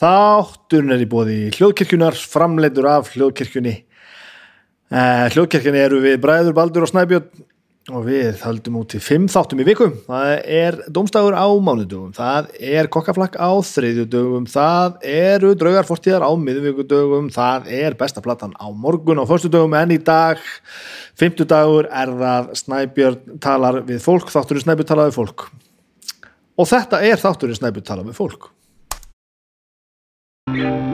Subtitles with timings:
[0.00, 3.74] Þátturinn er í bóði hljóðkirkjunar, framleitur af hljóðkirkjunni.
[4.90, 7.26] Eh, hljóðkirkjunni eru við Bræður, Baldur og Snæbjörn
[7.90, 9.92] og við höldum út í fimm þáttum í vikum.
[10.06, 17.28] Það er domstagur á mánudögum, það er kokkaflakk á þriðjudögum, það eru draugarfortíðar á miðvíkudögum,
[17.34, 20.40] það er besta platan á morgun á förstudögum en í dag,
[21.20, 25.50] fymtudagur, er það Snæbjörn talar við fólk, þátturinn Snæbjörn talar við fólk.
[26.56, 28.48] Og þetta er þátturinn Snæbjörn talar við fólk.
[30.52, 30.89] Thank you.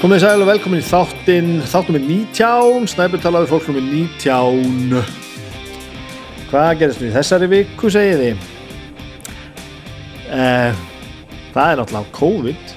[0.00, 4.94] Komið sæl og velkomin í þáttinn, þáttum við 19, Snæbjörn talaði fólk um 19.
[6.48, 8.46] Hvað gerist við þessari viku, segið þið?
[10.32, 10.80] Eh,
[11.52, 12.72] það er náttúrulega COVID.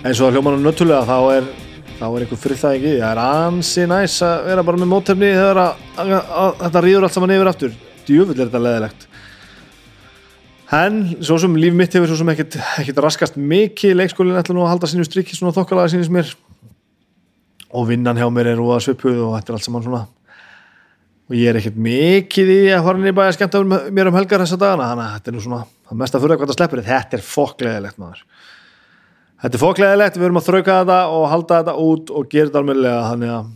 [0.00, 1.52] En svo hljómanum nöttulega þá er,
[2.00, 2.96] þá er einhver friðþægi.
[2.96, 7.10] Það er ansi næs að vera bara með mótefni þegar að, að, að, þetta rýður
[7.10, 7.80] allt saman yfir aftur.
[8.08, 9.10] Djúvill er þetta leðilegt.
[10.72, 12.56] En svo sem líf mitt hefur svo sem ekkert,
[13.04, 16.32] raskast mikið leikskólinn ætla nú að halda sínu strikki svona þokkalaga sínist mér.
[17.76, 20.02] Og vinnan hjá mér er að svipuð og þetta er allt saman svona.
[21.28, 23.62] Og ég er ekkert mikið í að fara niður bæði að skemmta
[23.92, 26.34] mér um helgar þessa dagana þannig að þetta er nú svona það mest að fyrir
[26.34, 28.26] að hvað það sleppur þetta er fokkleðilegt maður.
[29.42, 32.62] Þetta er fokkleðilegt, við erum að þrauka þetta og halda þetta út og gera þetta
[32.62, 33.50] almennilega þannig að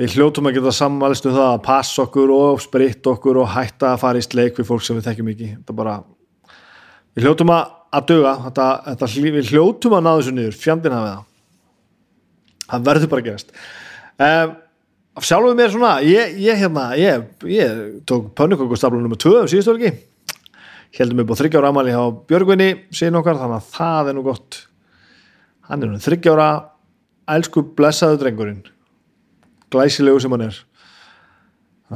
[0.00, 3.92] við hljótum að geta sammælst um það að passa okkur og spritt okkur og hætta
[3.92, 5.48] að fara í sleik við fólk sem við þekkjum ekki.
[5.58, 5.96] Þetta bara,
[7.16, 10.58] við hljótum að, að döga þetta, þetta, við hljótum að ná þessu niður.
[10.62, 11.26] Fjandina við það.
[12.72, 13.52] Það verður bara gerast.
[14.22, 14.54] Um,
[15.20, 19.92] sjálfuð mér svona ég, ég hérna, ég, ég tók pönnukokustaflunum með tvö um síðustu orgi
[20.98, 24.58] heldum upp á þryggjára amali á Björgvinni síðan okkar, þannig að það er nú gott.
[25.68, 26.48] Hann er nú þryggjára
[27.32, 28.60] elsku blessaðu drengurinn.
[29.72, 30.58] Glæsilegu sem hann er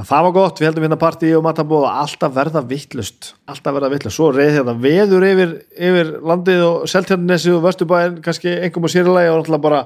[0.04, 3.88] það var gott, við heldum hérna partí og matabóð og alltaf verða vittlust alltaf verða
[3.94, 8.90] vittlust, svo reyði hérna veður yfir, yfir landið og seltjarnesi og vöstubæðin, kannski engum á
[8.92, 9.84] sérlega og alltaf bara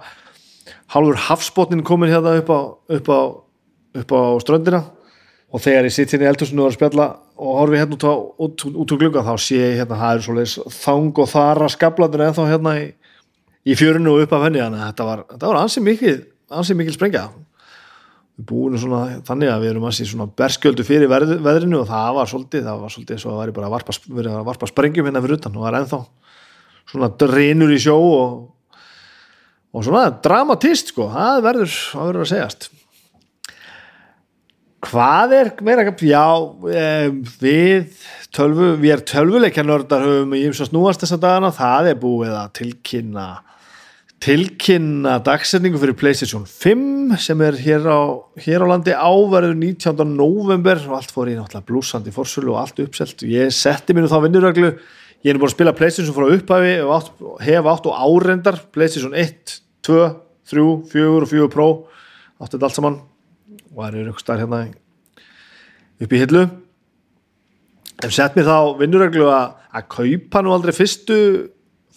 [0.90, 2.60] hálfur hafsbótnin komin hérna upp á,
[2.96, 3.20] upp á,
[4.02, 4.82] upp á ströndina.
[5.50, 7.06] Og þegar ég sitt hérna í eldhúsinu og er að spjalla
[7.38, 10.74] og horfi hérna út, út, út úr glunga þá sé ég hérna, það er svolítið
[10.78, 12.84] þang og þara skablandur ennþá hérna í,
[13.66, 16.16] í fjörinu og upp af henni, þannig að þetta var, var ansið mikil,
[16.54, 17.24] ansið mikil sprengja
[18.46, 22.16] búinu svona þannig að við erum að sé svona berskjöldu fyrir veð, veðrinu og það
[22.16, 25.08] var svolítið, það var svolítið svo að væri bara að varpa, verið að varpa sprengjum
[25.08, 26.00] hérna fyrir utan og það er ennþá
[26.90, 28.36] svona drinur í sjó og,
[29.70, 32.70] og svona dramatist sko, það verður að verður að segjast.
[34.80, 36.24] Hvað er meira já,
[37.42, 37.90] við
[38.32, 43.28] tölvu, við erum tölvuleikjarnördar höfum í ymsa snúast þessa dagana, það er búið að tilkynna
[44.20, 50.02] tilkynna dagsetningu fyrir Playstation 5 sem er hér á, hér á landi áverður 19.
[50.12, 53.24] november og allt fór í náttúrulega blúsandi fórsölu og allt uppselt.
[53.24, 54.74] Og ég setti nú þá vinnuröglu
[55.24, 59.54] ég er búin að spila Playstation frá upphafi og hef átt og árendar Playstation 1,
[59.88, 60.02] 2,
[60.52, 61.68] 3, 4 og 4 Pro.
[62.40, 62.98] Átt þetta allt saman.
[63.72, 64.66] Og það eru ykkur starf hérna
[66.00, 66.44] upp í hillu.
[68.04, 71.16] Hef sett mér þá vinnuröglu að kaupa nú aldrei fyrstu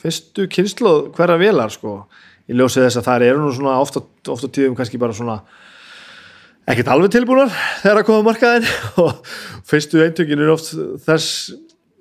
[0.03, 2.03] fyrstu kynslu hverja velar sko.
[2.49, 5.39] Ég ljósi þess að það eru nú svona ofta, ofta tíðum kannski bara svona
[6.67, 8.67] ekkert alveg tilbúinar þegar að koma markaðin
[9.03, 9.33] og
[9.67, 10.73] fyrstu eintökin eru oft
[11.07, 11.53] þess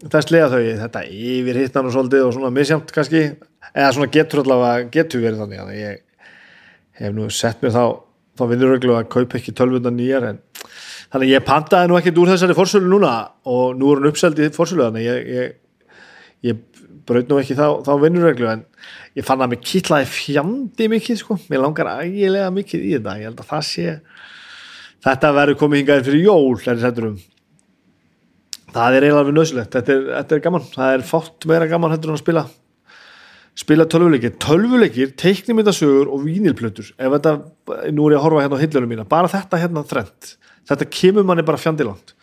[0.03, 3.27] þess lega þau, þetta yfir hittan og svolítið og svona misjamt kannski.
[3.73, 6.01] Eða svona getur allavega, getur verið þannig að ég
[6.99, 7.85] hef nú sett mér þá
[8.39, 10.39] þá vinnur reglu að kaupa ekki tölvundan nýjar en
[11.13, 13.13] þannig að ég pantaði nú ekkert úr þessari fórsölu núna
[13.49, 15.53] og nú er hann uppseld í fórsölu þannig ég, ég,
[16.49, 16.63] ég
[17.09, 18.65] braut nú ekki þá, þá vinnurreglu en
[19.19, 23.31] ég fann að mér kýtlaði fjandi mikið sko, mér langar ægilega mikið í þetta, ég
[23.31, 23.95] held að það sé
[25.07, 27.17] þetta verður komið hingaði fyrir jól er um.
[28.73, 30.69] það er eiginlega við nöðsulegt, þetta, þetta er gaman.
[30.75, 32.45] Það er fátt meira gaman hendur en að spila
[33.53, 34.39] spila tölvuleikir.
[34.41, 36.95] Tölvuleikir, teiknimindasögur og vínilplötur.
[36.97, 37.35] Ef þetta,
[37.93, 40.37] nú er ég að horfa hérna á hillunum mína, bara þetta hérna þrent
[40.69, 42.15] þetta kemur manni bara fjandilangt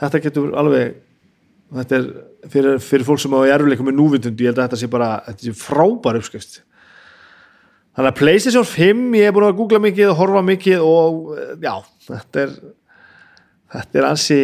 [0.00, 0.96] þetta getur alveg
[1.74, 2.06] þetta er
[2.52, 5.46] fyrir, fyrir fólk sem á erfuleikum með núvindund, ég held að þetta sé bara þetta
[5.48, 6.60] sé frábær uppskrift.
[7.96, 11.52] Þannig að Playstation 5 ég er búin að googla mikið og horfa mikið og eh,
[11.64, 11.74] já,
[12.10, 12.56] þetta er
[13.76, 14.40] þetta er ansi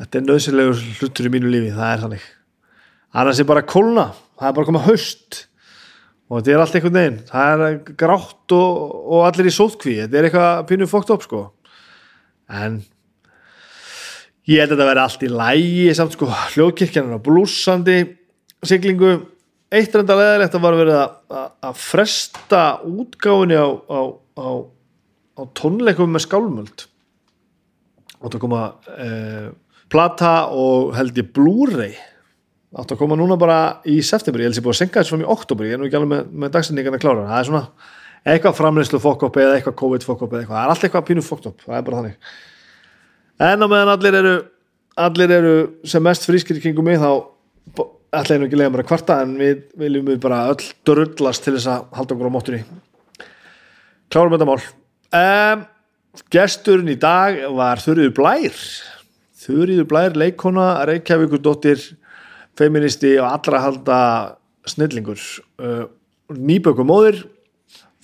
[0.00, 2.26] þetta er nöðsynlegur hlutur í mínu lífi það er þannig.
[3.20, 5.40] Annars er bara kólna, það er bara að koma haust
[6.30, 7.18] og þetta er allt einhvern veginn.
[7.26, 11.42] Það er grátt og, og allir í sótkví, þetta er eitthvað pínu fókt upp sko.
[12.50, 12.78] En
[14.50, 17.98] ég held að þetta verði allt í lægi samt sko, hljóðkirkjan er á blúsandi
[18.66, 19.14] siglingu.
[19.70, 24.00] Eitt reynda leðilegt að var verið að, að, að fresta útgáfinni á, á,
[24.34, 24.48] á,
[25.38, 26.86] á tónleikum með skálmöld.
[28.20, 28.64] Og það koma
[28.98, 29.46] eh,
[29.90, 31.94] plata og held ég Blu-ray.
[32.74, 35.14] Átt að koma núna bara í september, ég held að ég búið að senka þessu
[35.14, 37.64] fram í oktober, ég er nú ekki alveg með, með dagsendingarna klára, það er svona
[38.30, 41.46] eitthvað framleyslu fokk eða eitthvað COVID fokk eða eitthvað, það er allt eitthvað pínu fokk
[41.48, 42.30] það er bara þannig
[43.40, 44.36] en á meðan allir eru
[45.00, 45.54] allir eru
[45.88, 47.10] sem mest frískir kringum mig þá
[48.10, 51.44] ætla ég nú ekki lega mér að kvarta en við viljum við bara öll drullast
[51.46, 52.62] til þess að halda okkur á móttunni
[54.10, 54.60] klárum þetta mál.
[55.14, 55.64] Um,
[56.34, 58.62] gesturinn í dag var Þurriður Blær.
[59.40, 61.82] Þurriður Blær, leikona Reykjavíkur dóttir
[62.58, 63.98] feministi og allra halda
[64.68, 65.20] snillingur.
[65.62, 65.86] Uh,
[66.34, 67.22] nýbökum móðir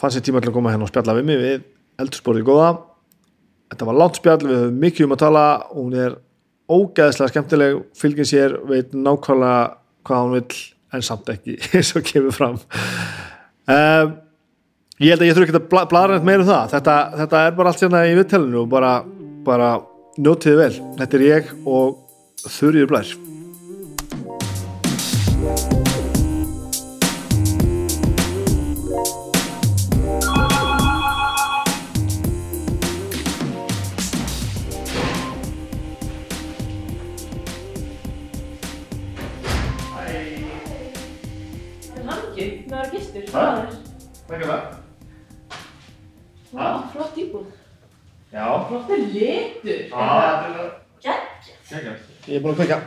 [0.01, 1.67] fann sér tíma til að koma hérna og spjalla við mig við
[2.03, 2.71] eldursporið góða
[3.73, 5.45] þetta var langt spjall, við höfum mikið um að tala.
[5.73, 6.17] Hún er
[6.73, 9.59] ógeðslega skemmtileg fylgin sér, veit nákvæmlega
[10.07, 10.63] hvað hún vil
[10.97, 12.59] en samt ekki eins og kemur fram.
[13.67, 14.17] Um,
[15.03, 16.75] ég held að ég þurfi ekki að bla, bladra neitt meira um það.
[16.77, 18.97] Þetta, þetta er bara allt sérna í viðtælinu og bara,
[19.47, 19.71] bara
[20.17, 20.75] njótiði vel.
[21.03, 22.03] Þetta er ég og
[22.47, 23.17] Þurriður Blær
[47.17, 47.47] flott íbúð.
[48.33, 49.95] Já, Flott er litur.
[49.97, 50.45] ah,
[51.03, 51.47] Gætt.
[52.27, 52.81] ég er búin að kveika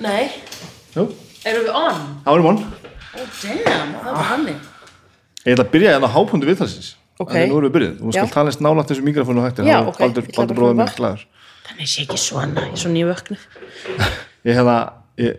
[0.00, 0.30] Nei,
[0.94, 1.04] Jú,
[1.44, 2.00] erum við on?
[2.24, 2.60] það var von
[3.10, 4.56] Oh damn, það var hannig.
[5.44, 7.32] Ég ætla að byrja hérna á hápunktu viðtalsins Ok.
[7.34, 8.20] Þannig nú erum við byrjuð Þú Já.
[8.20, 10.00] skal tala eins þessu mikrofónu og hægt Já, þá er ok.
[10.00, 10.14] Að
[10.76, 10.98] minn prófa.
[11.00, 11.24] glæður
[11.70, 13.36] Þannig sé ekki svona, ég er svo nývöknu.
[14.48, 14.76] Ég hefða
[15.20, 15.34] ég,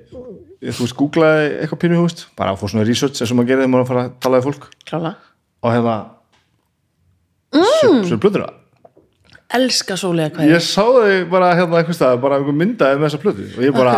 [0.62, 3.38] ég, Þú veist, googlaði eitthvað pínu þú veist bara að fór svona research eins og
[3.40, 5.14] maður gerir þegar maður er að fara að tala við fólk Klála.
[5.66, 5.96] og hefða
[7.56, 8.04] mm.
[8.10, 8.58] Svo blöður það
[9.58, 13.24] Elska sólega hvað Ég sá þau bara hérna einhvers stað bara einhver myndaði með þessa
[13.26, 13.96] plötu og ég bara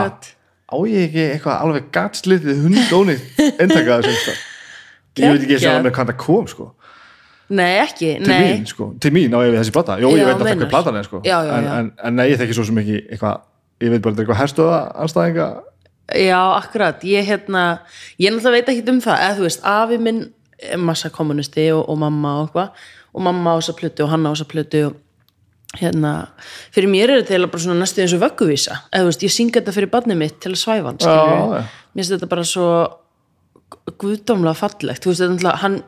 [0.74, 3.28] á ég ekki eitthvað alveg gatslitið hundónið
[3.62, 4.42] eintakaði sem stað?
[5.14, 5.84] Ég veit ekki og Geggjað.
[5.86, 6.72] með hvað það kom sko.
[7.54, 8.46] Nei, ekki, til nei.
[8.48, 9.98] mín, sko, til mín á ég við þessi plata.
[10.02, 11.20] Jó, ég Já, veit alltaf hvað platan er, sko.
[11.28, 11.68] Já, já, en.
[11.70, 13.44] En, en nei, ég þekki svo sem ekki eitthvað
[13.84, 15.48] ég veit bara þetta er eitthvað herstöða anstæðinga
[16.20, 17.64] Já, akkurat, ég hérna
[18.20, 20.24] ég náttúrulega veit ekki um það, eða þú veist afi minn
[20.64, 22.84] er massa kommunisti og, og mamma og eitthvað,
[23.14, 25.00] og mamma á þessa plötu og hann á þessa plötu og
[25.80, 26.12] hérna,
[26.74, 29.58] fyrir mér er þetta bara svona næstu eins og vögguvísa, eða þú veist, ég syngi
[29.58, 31.64] þetta fyrir barnið mitt til að svæfa hann, skilur já.
[31.64, 32.68] mér finnst þetta bara svo
[34.04, 35.80] guðdómlega fallegt, þú veist, þetta er náttúrulega hann,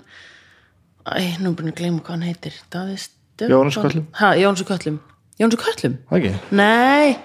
[1.05, 2.57] æ, nú er búin að gleyma hvað hann heitir,
[3.35, 4.05] Stefán Jóhannes Kötlum.
[4.15, 4.99] Ha, Jóhannes og Kötlum
[5.37, 5.97] Jóhannes og?
[6.09, 6.33] Það ekki?
[6.55, 7.17] Nei,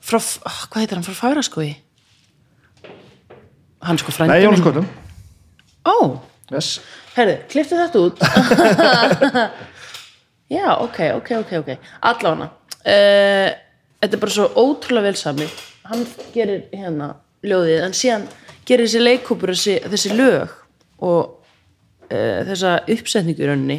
[0.00, 1.74] frá, oh, hvað heitir hann, frá Fagraskói?
[3.86, 4.66] Hann sko frændi Nei, Jónas minn.
[4.66, 4.86] Kottum
[5.86, 6.18] Ó,
[6.52, 6.68] yes.
[7.16, 8.16] herðu, klipptu þetta út.
[10.56, 11.70] Já, ok, ok, ok, ok.
[12.06, 13.48] Allána uh,
[13.96, 15.46] Þetta er bara svo ótrúlega vel sami
[15.90, 18.28] Hann gerir hérna ljóðið en síðan
[18.66, 20.54] gerir þessi leikúpur þessi, þessi lög
[21.02, 21.36] og
[22.10, 23.78] uh, þessa uppsetningu í rauninni.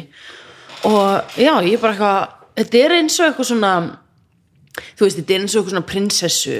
[0.88, 3.72] Og já, ég er bara eitthvað þetta er eins og eitthvað svona
[4.94, 6.58] þú veist, þetta er eins og eitthvað svona prinsessu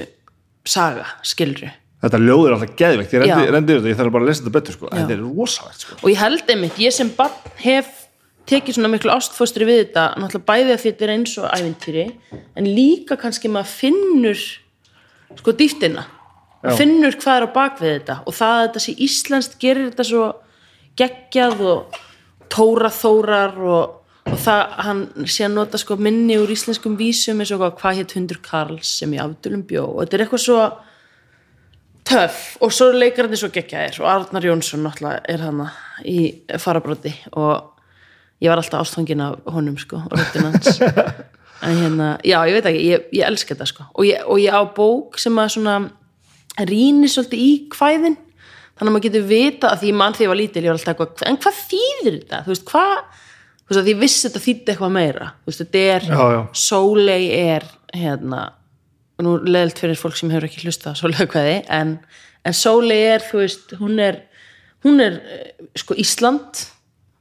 [0.68, 3.52] saga, skilru Þetta ljóð er alltaf geðveikt, ég rendi, Já.
[3.54, 4.90] rendi þetta, ég þarf bara að lesa þetta betur sko.
[4.92, 5.96] Þetta er rosalegt sko.
[5.98, 7.88] og ég held einmitt, ég sem barn hef
[8.48, 12.04] tekið svona miklu ástfóstri við þetta náttúrulega bæði að þetta er eins og ævintýri
[12.56, 14.44] en líka kannski maður finnur
[15.36, 16.06] sko dýftina
[16.78, 20.08] finnur hvað er á bak við þetta og það að þetta sé íslenskt gerir þetta
[20.08, 20.24] svo
[20.98, 21.98] geggjað og
[22.52, 27.52] tóra þórar og, og það hann sé að nota sko minni úr íslenskum vísum eins
[27.54, 30.62] og hvað, hétt hundur Karls sem í afdölum bjó og þetta er eitthvað svo
[32.08, 32.44] töff.
[32.64, 34.00] Og svo er leikarandi svo geggjaðir.
[34.02, 35.70] Og Arnar Jónsson náttúrulega er hana
[36.06, 36.20] í
[36.60, 37.74] farabróti og
[38.42, 40.78] ég var alltaf ástfangin af honum sko og röddinn hans.
[41.58, 43.86] En hérna, já ég veit ekki, ég, ég elska þetta sko.
[43.98, 45.72] Og ég, og ég á bók sem að svona
[46.68, 48.14] rýnir svolítið í kvæðin.
[48.78, 50.92] Þannig að maður getur vita að því mann því ég var lítil ég var alltaf
[50.94, 52.40] eitthvað, en hvað þýðir þetta?
[52.44, 52.92] Þú veist, hvað
[53.58, 55.30] þú veist, að ég vissi þetta þýddi eitthvað meira.
[55.42, 56.06] Þú veist, þetta er.
[56.62, 58.44] Sóley er hérna,
[59.24, 61.96] nú leðilt fyrir fólk sem hefur ekki hlustað Sóley kvæði, en,
[62.46, 64.22] en Sóley er þú veist, hún er
[64.86, 66.66] hún er eh, sko Ísland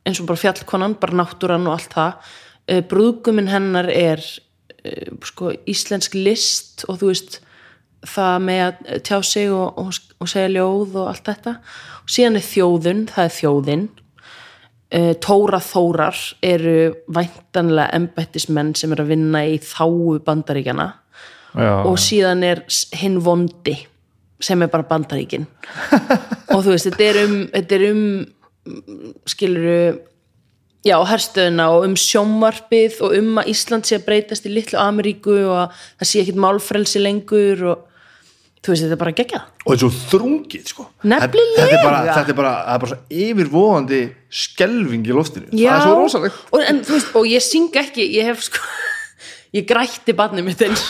[0.07, 2.33] eins og bara fjallkonan, bara náttúran og allt það.
[2.67, 7.39] Uh, brúðguminn hennar er uh, sko íslensk list og þú veist
[8.07, 11.55] það með að tjá sig og, og, og segja ljóð og allt þetta.
[12.03, 13.87] Og síðan er þjóðun, það er þjóðin.
[14.87, 16.77] Uh, Tóra Þórar eru
[17.11, 20.93] væntanlega embættismenn sem eru að vinna í þáu bandaríkjana
[21.57, 22.63] já, og síðan er
[22.97, 23.77] hinn vondi
[24.43, 25.47] sem er bara bandaríkin.
[26.53, 28.03] Og þú veist, þetta er um þetta er um
[29.27, 29.79] skiluru
[30.87, 35.35] já, herstöðuna og um sjónvarpið og um að Ísland sé að breytast í litlu Ameríku
[35.47, 37.85] og að það sé ekkit málfrelsi lengur og
[38.63, 40.85] þú veist, þetta er bara gegja og þetta er svo þrungið sko.
[41.03, 41.63] Nefnilega.
[41.63, 44.01] þetta er bara, þetta er bara, er bara svo yfirvóðandi
[44.43, 45.49] skelving í loftinu.
[45.51, 46.43] Það er svo rosalegt.
[46.51, 48.63] Og, en, veist, og ég syng ekki ég hef sko
[49.57, 50.87] ég grætti barnið mitt eins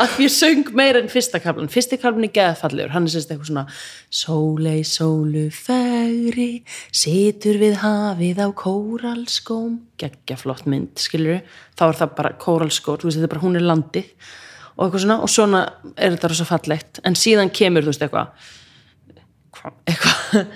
[0.00, 3.50] að ég söng meira en fyrsta kaplan fyrsti kaplan er geðfallegur, hann er sérst eitthvað
[3.50, 3.64] svona
[4.12, 6.62] sólei sólu fegri
[6.94, 9.80] situr við hafið á kóralskóm.
[10.00, 11.42] Geggja flott mynd, skilur
[11.78, 14.10] þá er það bara kóralskór, þú veist, þetta er bara hún er landið.
[14.78, 15.62] Og eitthvað svona, og svona
[15.96, 18.50] er þetta rosa fallegt, en síðan kemur þú veist eitthvað.
[19.58, 20.46] Hva- eitthvað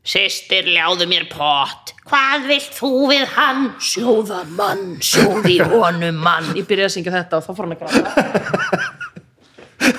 [0.00, 3.66] Systir ljáðu mér pott, hvað vilt þú við hann?
[3.84, 6.48] Sjóða mann, sjóði honum mann.
[6.56, 8.80] Ég byrjaði að syngja þetta og þá fór hann að gráta.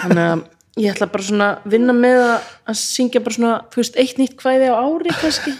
[0.01, 0.41] Þannig að
[0.81, 4.21] ég ætla bara svona að vinna með að, að syngja bara svona, þú veist, eitt
[4.21, 5.53] nýtt kvæði á ári kannski.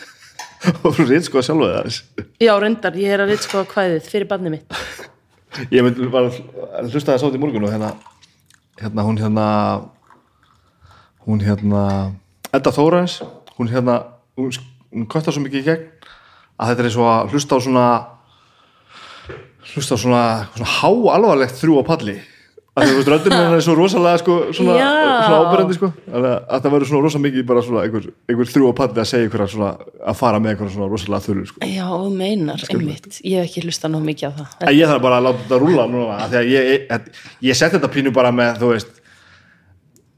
[0.86, 2.00] og þú reynd sko að sjálfa það
[2.42, 4.80] Já, reyndar, ég er að reynd sko kvæðið fyrir barnið mitt.
[5.74, 7.92] ég mynd var að hlusta það sátt í morgun og hérna
[8.82, 9.46] hérna hún hérna
[11.26, 11.84] hún hérna
[12.52, 13.20] Edda Þórans,
[13.58, 14.00] hún hérna
[14.42, 15.86] hún, kvartar svo mikið í gegn
[16.62, 17.86] að þetta er svo að hlusta á svona
[19.72, 20.26] hlusta á svona,
[20.58, 22.20] svona há alvarlegt þrjú á palli.
[22.72, 25.90] Að þú veist röddinn hennar er svo rosalega sko, svona, svona ábyrjandi sko.
[26.08, 29.10] Að að það verður svona rosa mikið bara svona einhver, einhver þrjú á palli að
[29.10, 29.72] segja einhverja svona
[30.08, 31.68] að fara með einhverja svona rosalega þurru sko.
[31.68, 33.20] Já, meinar, einmitt.
[33.28, 34.72] Ég hef ekki hlustað nóg mikið á það.
[34.78, 37.12] Ég þarf bara að láta þetta rúla núna því að ég, ég,
[37.50, 39.01] ég sett þetta pínu bara með þú veist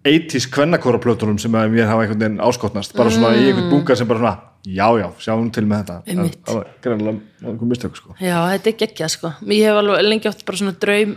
[0.03, 4.09] 80s kvennakóraplötunum sem að mér hafa einhvern veginn áskotnast bara svona í einhvern bunga sem
[4.09, 6.33] bara svona já já, sjáum til með þetta.
[6.47, 8.15] Það var greinlega einhver mistök sko.
[8.19, 9.31] Já, þetta er geggjað sko.
[9.51, 11.15] Ég hef alveg lengi átt bara svona draum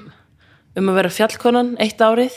[0.77, 2.37] um að vera fjallkonan eitt árið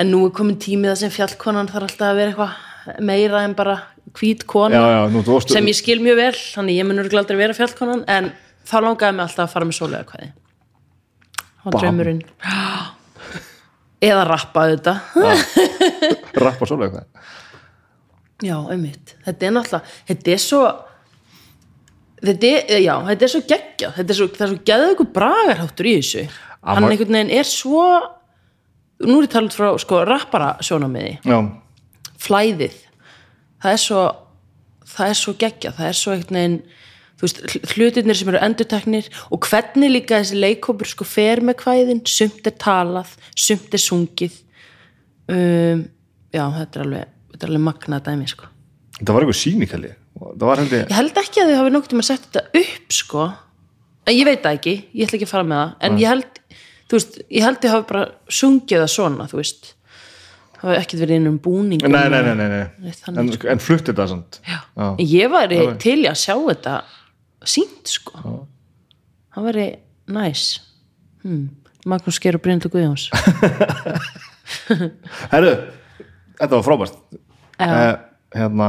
[0.00, 3.56] en nú er komin tímið að sem fjallkonan þarf alltaf að vera eitthvað meira en
[3.58, 3.76] bara
[4.16, 7.24] hvít kona já já, nú varst sem ég skil mjög vel, þannig ég mun örugglega
[7.24, 8.30] aldrei vera fjallkonan en
[8.66, 10.30] þá langaði mig alltaf að fara með sólega
[11.76, 12.22] draumurinn
[14.00, 15.00] eða rappa auðvitað.
[16.40, 17.36] Rappa svolítið eitthvað
[18.40, 19.10] Já, einmitt.
[19.26, 20.60] Þetta er náttúrulega, þetta er svo
[22.24, 23.92] þetta er, já, þetta er svo geggjað.
[23.98, 26.22] Þetta er svo, það er svo geðað ykkur bragarháttur í þessu.
[26.60, 27.84] Hann var- einhvern veginn er svo
[29.00, 31.38] nú er ég talað frá, sko, rappara sjónamiði, já,
[32.20, 32.74] flæðið.
[33.62, 34.02] Það er svo
[34.90, 36.58] það er svo geggjað, það er svo einhvern veginn
[37.20, 41.58] þú veist, hl- hlutirnir sem eru endurteknir og hvernig líka þessi leikópur sko fer með
[41.60, 44.38] kvæðin, sumt er talað sumt er sungið.
[45.30, 45.84] Um,
[46.34, 48.48] já, þetta er alveg þetta er alveg magnað dæmi, sko.
[48.98, 52.04] Þetta var einhver sínikali það var hendi Ég held ekki að þau hafi nokkuð tíma
[52.04, 53.26] sett þetta upp sko,
[54.10, 54.74] en ég veit það ekki.
[54.98, 56.40] Ég ætla ekki að fara með það, en ég held
[56.90, 58.02] þú veist, ég held þau hafi bara
[58.40, 59.70] sungið það svona, þú veist.
[60.60, 62.64] Það hafi ekkert verið inn um búningum nei, nei, nei, nei, nei.
[62.84, 64.40] Nei, En, en flutt þetta samt.
[64.44, 64.58] Já.
[64.76, 64.88] Já.
[65.14, 66.74] ég væri til að sjá þetta
[67.48, 68.20] sínt sko.
[69.34, 69.66] Það væri
[70.10, 70.44] næs.
[71.22, 71.48] Hmm.
[71.88, 73.08] Magnús Geir og Bryndur Guðjóns.
[75.32, 75.52] Herru,
[76.40, 76.96] þetta var frábært.
[77.60, 77.68] Já.
[77.68, 77.92] eh,
[78.36, 78.68] hérna,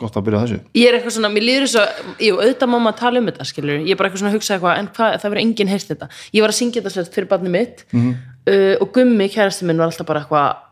[0.00, 0.58] gott að byrja þessu.
[0.76, 3.46] Ég er eitthvað svona, mér líður þess að jú, auðvitað má maður tala um þetta,
[3.48, 5.92] skilur ég er bara eitthvað svona að hugsa eitthvað, en hvað, það verður enginn heyrt
[5.92, 6.08] þetta.
[6.36, 9.90] Ég var að syngja þetta sérst fyrir barnið mitt uh, og Gummi, kærasti minn, var
[9.90, 10.62] alltaf bara eitthvað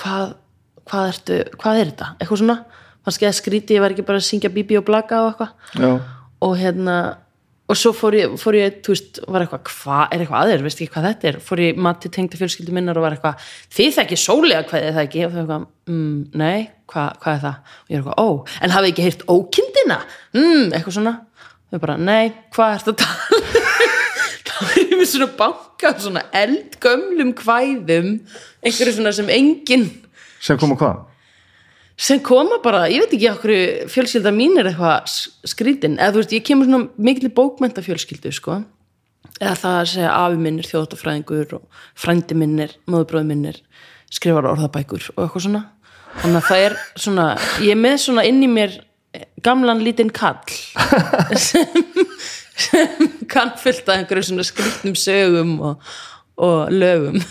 [0.00, 0.34] hvað,
[0.90, 2.58] hvað ertu hvað er þetta, eitthvað svona.
[3.04, 5.50] Fannst ekki að skríti, ég var ekki bara að syngja Bibi og Blaka og eitthvað.
[5.76, 5.90] Já,
[6.42, 6.96] og hérna
[7.64, 10.80] og svo fór ég, fór ég þú veist, var eitthvað, hvað er eitthvað aðeir, veist
[10.82, 11.38] ekki hvað þetta er?
[11.46, 14.96] Fór ég mat til tengdi fjölskyldu minnar og var eitthvað þið þekki sólega hvað er
[14.98, 15.22] það ekki?
[15.24, 17.72] Og það eitthvað, mm, nei, hva, hvað er það?
[17.80, 18.28] Og ég er eitthvað, ó,
[18.60, 19.98] en hafið ekki heyrt ókindina?
[20.36, 21.14] Mm, eitthvað svona.
[21.64, 23.08] Og ég bara, nei, hvað er þetta
[24.54, 28.12] þá er ég með svona banka svona eldgömlum kvæðum
[28.64, 29.88] einhverju svona sem enginn
[30.44, 31.02] sem kom að hvað
[31.96, 33.52] sem koma bara, ég veit ekki okkur
[33.92, 35.12] fjölskylda mín er eitthvað
[35.46, 38.62] skrítin eða þú veist, ég kemur svona mikil bókmenta fjölskyldu sko,
[39.38, 43.60] eða það að segja afi minn er þjóðatafræðingur og frændi minn er, móðubróði minn er
[44.14, 45.62] skrifar orðabækur og eitthvað svona.
[46.14, 47.28] Þannig að það er svona,
[47.62, 48.76] ég er með svona inn í mér
[49.46, 50.42] gamlan lítinn kall
[51.46, 51.86] sem,
[52.58, 55.94] sem kann fullt að einhverju svona skrítnum sögum og,
[56.42, 57.22] og lögum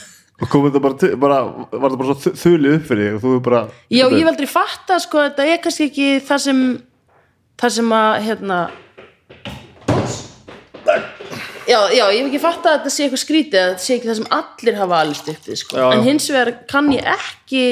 [0.41, 3.33] og kom þetta bara, bara var þetta bara svo þulið upp fyrir þig og þú
[3.45, 3.61] bara
[3.93, 6.63] Já, ég hef aldrei fatta sko, þetta er kannski ekki það sem
[7.61, 8.59] þar sem að hérna
[11.69, 14.09] já, já, ég hef ekki fatt að þetta sé eitthvað skrítið að þetta sé ekki
[14.09, 15.77] það sem allir hafa alist upp við sko.
[15.77, 15.93] Já, já.
[15.93, 17.63] en hins vegar kann ég ekki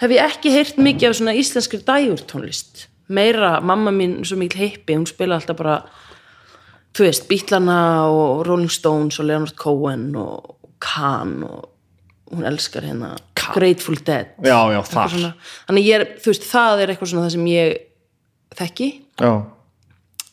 [0.00, 4.96] hef ég ekki heyrt mikið af svona íslenskri dægurtónlist meira, mamma mín svo mikil heipi
[4.96, 5.78] hún spila alltaf bara
[6.94, 10.53] þú veist, Beatlana og Rolling Stones og Leonard Cohen og
[10.84, 11.70] Khan og
[12.34, 13.14] hún elskar hérna
[13.54, 14.30] Grateful Dead.
[14.44, 15.16] Já, já, þar.
[15.68, 17.74] þannig ég er, þú veist, það er eitthvað svona það sem ég
[18.60, 18.88] þekki.
[19.20, 19.32] Já.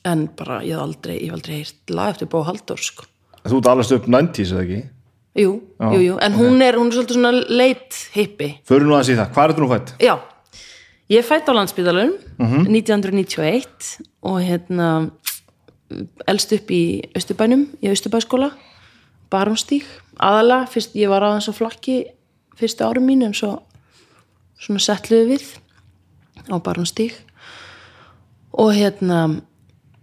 [0.05, 3.05] en bara ég hef aldrei, ég hef aldrei heyrt lag eftir Bó Halldór sko.
[3.45, 4.79] þú ert alveg upp 90s eða ekki?
[5.37, 5.51] Jú,
[5.93, 9.19] jú, jú, en hún er, hún er svolítið svona leit hippi, förum nú aðeins í
[9.19, 9.93] það, hvað er þetta nú fætt?
[10.01, 10.15] já.
[11.11, 13.91] Ég fætt á landsbyðalun 1991
[14.23, 14.89] og hérna
[16.31, 16.81] elst upp í
[17.19, 18.51] Östubænum í Östubæskóla
[19.31, 19.85] Barumstík,
[20.21, 21.97] aðalega fyrst ég var aðeins á flakki
[22.59, 23.55] fyrstu árum mín en svo
[24.61, 25.47] svona settluðu við
[26.51, 27.17] á Barumstík
[28.51, 29.41] og hérna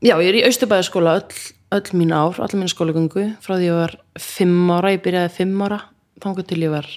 [0.03, 1.41] já, ég er í Östubæðaskóla öll,
[1.79, 5.65] öll mín ár, allar mín skólagöngu frá því ég var fimm ára, ég byrjaði fimm
[5.65, 5.83] ára
[6.23, 6.89] þangar til ég var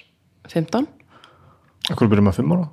[0.49, 0.87] 15
[1.91, 2.69] Akkur byrjum að 5 ára?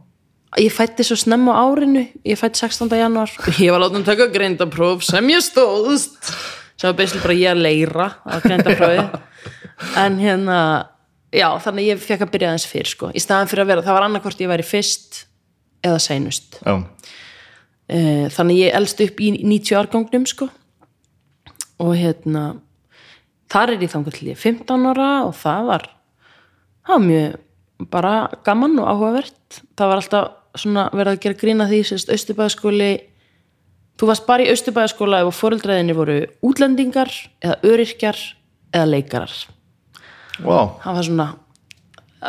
[0.57, 2.89] ég fætti svo snemma á árinu ég fætti 16.
[2.97, 6.33] januar ég var látið að taka greindapróf sem ég stóðst
[6.79, 9.05] sem var beislega bara ég að leira að greindaprófi
[9.97, 10.59] en hérna
[11.35, 13.11] já, þannig ég fekk að byrja aðeins fyrr sko.
[13.15, 15.25] í staðan fyrir að vera, það var annarkvort ég væri fyrst
[15.87, 16.59] eða seinust.
[16.65, 16.83] Já,
[17.89, 20.51] Eh, þannig ég elst upp í 90 árgangnum sko.
[21.81, 22.59] Og hérna
[23.49, 25.87] þar er ég þangar til ég 15 ára og það var
[26.85, 27.39] það var mjög
[27.89, 29.63] bara gaman og áhugavert.
[29.79, 32.91] Það var alltaf svona verið að gera grína því sérst Östubæðaskóli
[33.97, 37.09] þú varst bara í Östubæðaskóla ef fóreldræðinni voru útlendingar
[37.41, 38.21] eða öryrkjar
[38.75, 39.33] eða leikarar
[40.45, 40.77] wow.
[40.83, 41.29] það var svona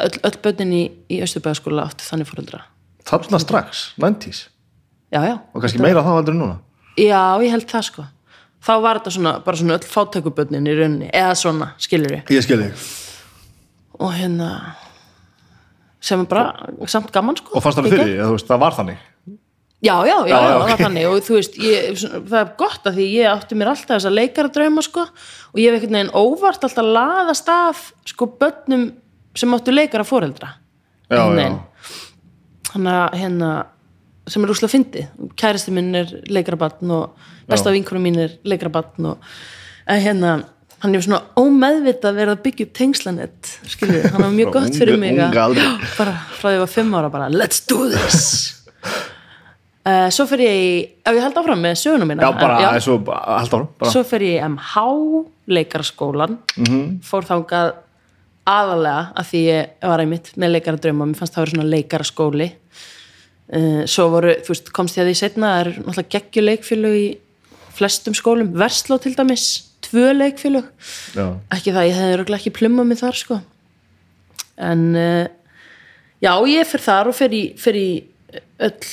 [0.06, 2.64] öll, öll börnin í, í Östubæðaskóla áttu þannig fóreldra
[3.10, 4.48] þarna strax, 90s
[5.10, 5.36] já já.
[5.54, 6.58] Og kannski meira þá heldur en núna?
[7.00, 8.06] Já, ég held það sko.
[8.60, 12.46] Þá var þetta svona, bara svona öll fátækubönnin í rauninni, eða svona, skilur við ég
[12.46, 12.88] skil þig.
[14.00, 14.50] Og hérna
[16.04, 19.08] sem er bara samt gaman sko og fannst það fyrir því, það var þannig
[19.80, 21.06] Já, já, já, Já, já, það var þannig.
[21.08, 24.84] Og þú veist, ég, það er gott að því ég átti mér alltaf þessa leikaradrauma
[24.84, 25.06] sko.
[25.54, 28.90] Og ég hef einhvern veginn óvart alltaf laðast af sko börnum
[29.40, 30.56] sem áttu leikara fóreldra
[31.10, 31.50] já, já,
[32.76, 33.52] að hérna
[34.30, 35.12] sem er úslega fyndið.
[35.40, 39.30] Kæristi minn er leikarabatn og besta vinkunum mín er leikarabatn og
[39.90, 40.42] hérna
[40.84, 45.00] hann er svona ómeðvitað verið að byggja upp tengslanett skilur, hann var mjög gott fyrir
[45.02, 45.40] mig að
[46.00, 48.28] bara frá því að ég var fimm ára bara let's do this
[49.88, 52.86] uh, svo fer ég ef ég held áfram með sögunum mína já, bara, já, já.
[52.88, 53.92] Svo, allt ára bara.
[53.94, 54.86] svo fer ég MH
[55.50, 57.00] leikaraskólan -hmm.
[57.06, 57.74] fór þangað
[58.50, 62.50] aðalega að því ég var einmitt með leikaradrauma, mér fannst það vera svona leikaraskóli
[63.54, 67.08] uh, svo voru, þú veist, komst ég að því setna það eru náttúrulega geggjuleikfélög í
[67.80, 70.66] flestum skólum, Versló til dæmis tvö leikfélög,
[71.16, 71.26] já.
[71.56, 73.40] ekki það ég hefði örugglega ekki plummað mig þar sko
[74.60, 75.28] en uh,
[76.20, 77.90] já, ég fer þar og fer í, fer í
[78.60, 78.90] öll,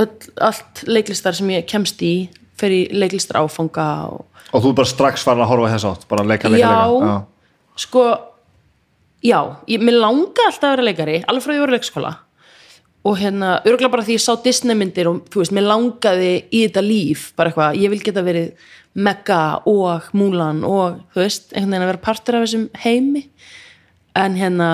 [0.00, 2.28] öll, allt leiklistar sem ég kemst í
[2.58, 6.08] fer í leiklistar áfanga og og þú er bara strax farin að horfa þess átt
[6.10, 6.88] bara leika, leika, Já.
[6.92, 7.14] leika
[7.80, 8.04] sko
[9.22, 9.38] já,
[9.70, 11.16] ég, mér langa alltaf að vera leikari.
[11.30, 12.12] Alveg frá því að ég voru leikskóla.
[13.02, 16.62] Og hérna, örgulega bara því ég sá Disney myndir og þú veist, mér langaði í
[16.66, 21.72] þetta líf bara eitthvað, ég vil geta verið Mega og Mulan og þú veist, einhvern
[21.72, 23.24] veginn að vera partur af þessum heimi.
[24.18, 24.68] En hérna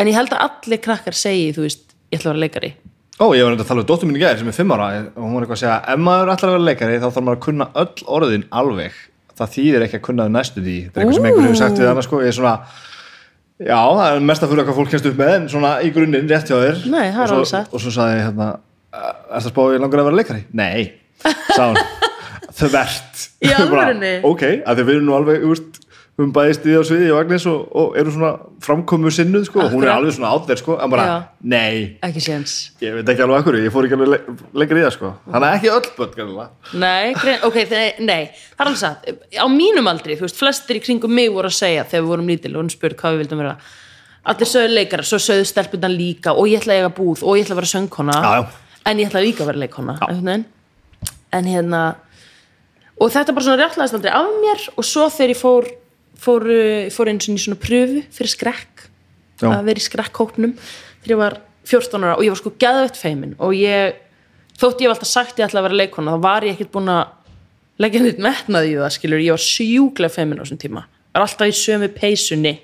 [0.00, 2.72] en ég held að allir krakkar segi, þú veist, ég ætla að vera leikari
[3.20, 4.86] Ó, ég var reynda að tala um dóttur mín í gæðir sem er fimm ára
[5.12, 7.36] og hún var eitthvað að segja, ef maður ætlar að vera leikari þá þarf maður
[7.38, 8.96] að kunna öll orðin alveg.
[9.38, 10.76] Það þýðir ekki að kunna þau næstu því.
[10.86, 12.20] Þetta er eitthvað sem einhver hefur sagt við hana sko.
[12.24, 12.54] Ég er svona,
[13.62, 16.28] já, það er mest að fyrir hvað fólk kennst upp með en svona í grunninn
[16.32, 16.82] rétt hjá þér.
[16.92, 18.48] Nei, það er Og svo- og svo sagði ég hérna,
[18.92, 20.42] er það spáðið langar að vera leikari?
[20.52, 20.92] Nei,
[21.52, 21.80] sá hún.
[22.62, 23.22] Þvert.
[24.28, 25.78] Ok, að þið við erum nú alveg úrst,
[26.12, 28.30] við erum bæðist í á sviði og Agnes og, og eru svona
[28.62, 31.14] framkomu sinnuð sko, og hún er alveg svona átverð sko, en bara, Já.
[31.54, 31.76] nei.
[32.04, 32.56] Ekki séns.
[32.84, 34.18] Ég veit ekki alveg akkur, ég fór ekki alveg le
[34.60, 35.12] lengur í það sko.
[35.30, 37.58] Þannig að ekki öll börn gæðilega Nei, ok,
[38.04, 39.08] nei, það er alveg satt.
[39.40, 42.32] Á mínum aldri, þú veist, flestir í kringum mig voru að segja þegar við vorum
[42.34, 43.56] lítil og hún spurði hvað við vildum vera.
[44.22, 47.48] Allir sögðu leikara, svo sögðu stelpundan líka og ég ætla að eiga búð og ég
[47.48, 48.18] ætla að vera söngkona
[48.86, 49.96] en ég ætla líka að vera leikona
[51.32, 51.80] en hérna
[53.00, 55.70] og þetta bara svona réttlaðist aldrei af mér og svo þegar ég fór
[56.18, 56.46] fór,
[56.94, 58.86] fór eins og svona pröfu fyrir skrekk
[59.42, 59.48] Já.
[59.50, 63.34] að vera í skrekkhópnum þegar ég var 14 ára og ég var sko geðvett feimin
[63.38, 63.98] og ég,
[64.58, 66.92] þótt ég hef alltaf sagt ég ætla að vera leikona, þá var ég ekkert búin
[66.92, 67.18] að
[67.82, 70.84] leggja neitt metnað í það skilur, ég var sjúklega feimin á þessum tíma.
[71.12, 72.54] Var alltaf í sömu peysunni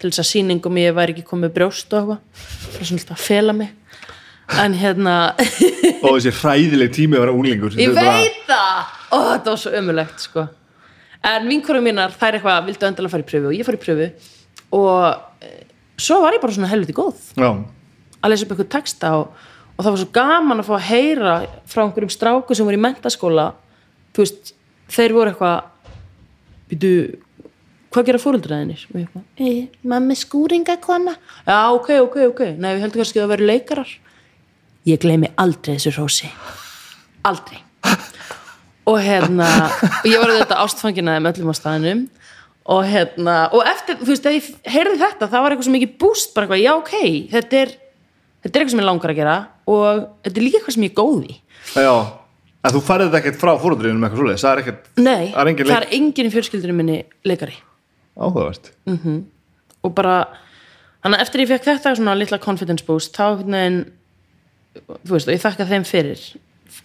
[0.00, 2.48] til þess að sýningum ég væri ekki komið brjóst og eitthvað.
[2.74, 3.74] Bara svona alltaf að fela mig.
[4.62, 5.14] En hérna
[6.02, 8.90] og þessi hræðileg tími að vera unglingur ég veit það!
[9.12, 10.46] Ó, þetta var svo ömulegt sko.
[11.28, 14.08] En vinkurum mínar, þær eitthvað vildu endilega fara í pröfu og ég fara í pröfu
[14.78, 15.50] og e,
[16.00, 17.18] svo var ég bara svona helviti góð.
[17.38, 17.50] Já,
[18.22, 21.34] að lesa upp eitthvað texta og, og það var svo gaman að fá að heyra
[21.70, 23.50] frá einhverjum stráku sem voru í mentaskóla
[24.12, 24.54] þú veist,
[24.92, 25.60] þeir voru eitthvað
[26.72, 26.94] býtu
[27.92, 28.86] hvað gera fóröldræðinir?
[29.84, 31.12] mammi skúringakona.
[31.44, 33.94] Já, ok, ok, ok, nei, við heldum kannski að það veru leikarar.
[34.88, 36.32] Ég gleymi aldrei þessu rósi
[37.22, 37.60] aldrei
[38.88, 39.48] og hérna,
[40.02, 42.00] og ég var þetta ástfangina með öllum á staðinum
[42.72, 45.94] og hérna, og eftir, þú veist, þegar ég heyrði þetta, það var eitthvað svo mikið
[46.02, 46.94] búst bara eitthvað, já, ok,
[47.32, 47.72] þetta er
[48.42, 49.36] þetta er eitthvað sem ég langar að gera
[49.70, 51.36] og þetta er líka eitthvað sem ég er góð í.
[51.78, 51.94] Já
[52.62, 55.40] en þú færið þetta ekkert frá fóröldriðinu með eitthvað svoleiðis það er ekkert nei, Það
[55.42, 55.50] er
[55.96, 57.56] engin leik- í fjölskyldunum minni leikari.
[58.18, 58.68] Áhugavert.
[59.82, 60.16] Og bara,
[61.02, 63.80] þannig að eftir ég fekk þetta svona litla confidence boost þá veginn
[65.02, 66.22] þú veist, og ég þakka þeim fyrir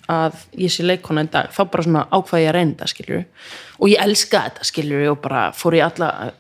[0.08, 3.24] að ég sé leikona í dag þá bara svona ákvað ég að reyna þetta skilur
[3.78, 6.32] og ég elska þetta skilur og bara fór ég alla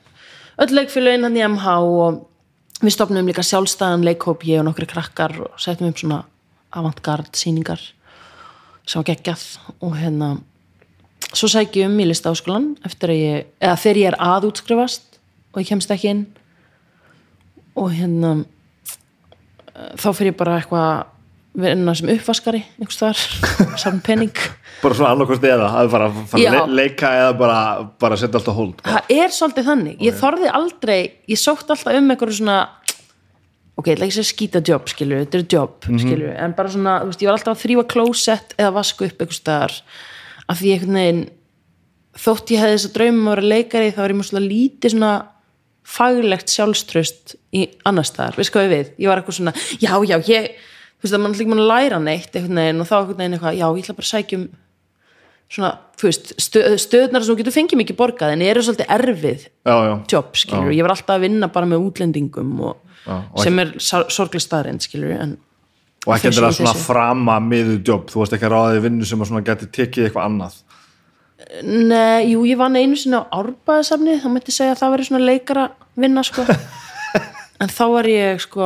[0.57, 2.23] öll leikfélögin hann í MH og
[2.81, 6.23] við stopnum líka sjálfstæðan leikhóp ég og nokkri krakkar og settum upp svona
[6.77, 7.81] avantgard sýningar
[8.87, 9.43] sem var geggjað.
[9.83, 10.37] Og hérna
[11.33, 15.19] svo sæki ég um í listaháskólan eftir að ég, eða þegar ég er að útskrifast
[15.53, 16.23] og ég kemst ekki inn.
[17.77, 18.33] Og hérna
[19.97, 21.16] þá fyrir ég bara eitthvað
[21.57, 23.21] vinna sem uppvaskari einhvers þar,
[23.81, 24.41] saman penning
[24.81, 27.61] bara svona annarkost eða að fara, að le leika eða bara,
[28.01, 31.97] bara setja allt á hold það er svolítið þannig, ég þorði aldrei ég sótt alltaf
[31.97, 32.59] um einhverju svona
[33.77, 36.99] ok, ég ekki að skýta jobb skilur, þetta er jobb, mm skilur en bara svona,
[37.01, 39.75] þú veist, ég var alltaf að þrýfa klósett eða vaska upp einhvers staðar
[40.47, 41.25] af því einhvern veginn
[42.17, 44.93] þótt ég hefði þess að draumum að vera leikari þá var ég mjög svona lítið
[44.95, 45.11] svona
[45.87, 50.49] faglegt sjálfströst í annars veist hvað ég við, ég var eitthvað svona já, já, ég,
[50.97, 53.37] þú veist, að mann líka mann að læra neitt einhvern veginn og þá einhvern veginn
[53.37, 54.47] eitthvað, já, ég ætla bara að sækja um
[55.47, 59.45] svona, þú veist, stöð, stöðnar sem þú getur fengið mikið borgað en eru svolítið erfið
[59.47, 63.61] já, já, jobb, skilur, ég var alltaf að vinna bara með útlendingum og, Já, sem
[63.63, 65.37] er sorglega staðrind, skilur en
[66.07, 66.85] og ekki Þessu endilega í svona þessu.
[66.89, 70.07] frama miðu jobb, þú varst ekki að ráða í vinnu sem að svona geti tekið
[70.09, 70.57] eitthvað annað?
[71.63, 75.23] Nei, jú, ég vann einu sinni á árbæðasafni, þá mætti segja að það veri svona
[75.23, 76.43] leikara vinna, sko.
[77.63, 78.65] En þá var ég, sko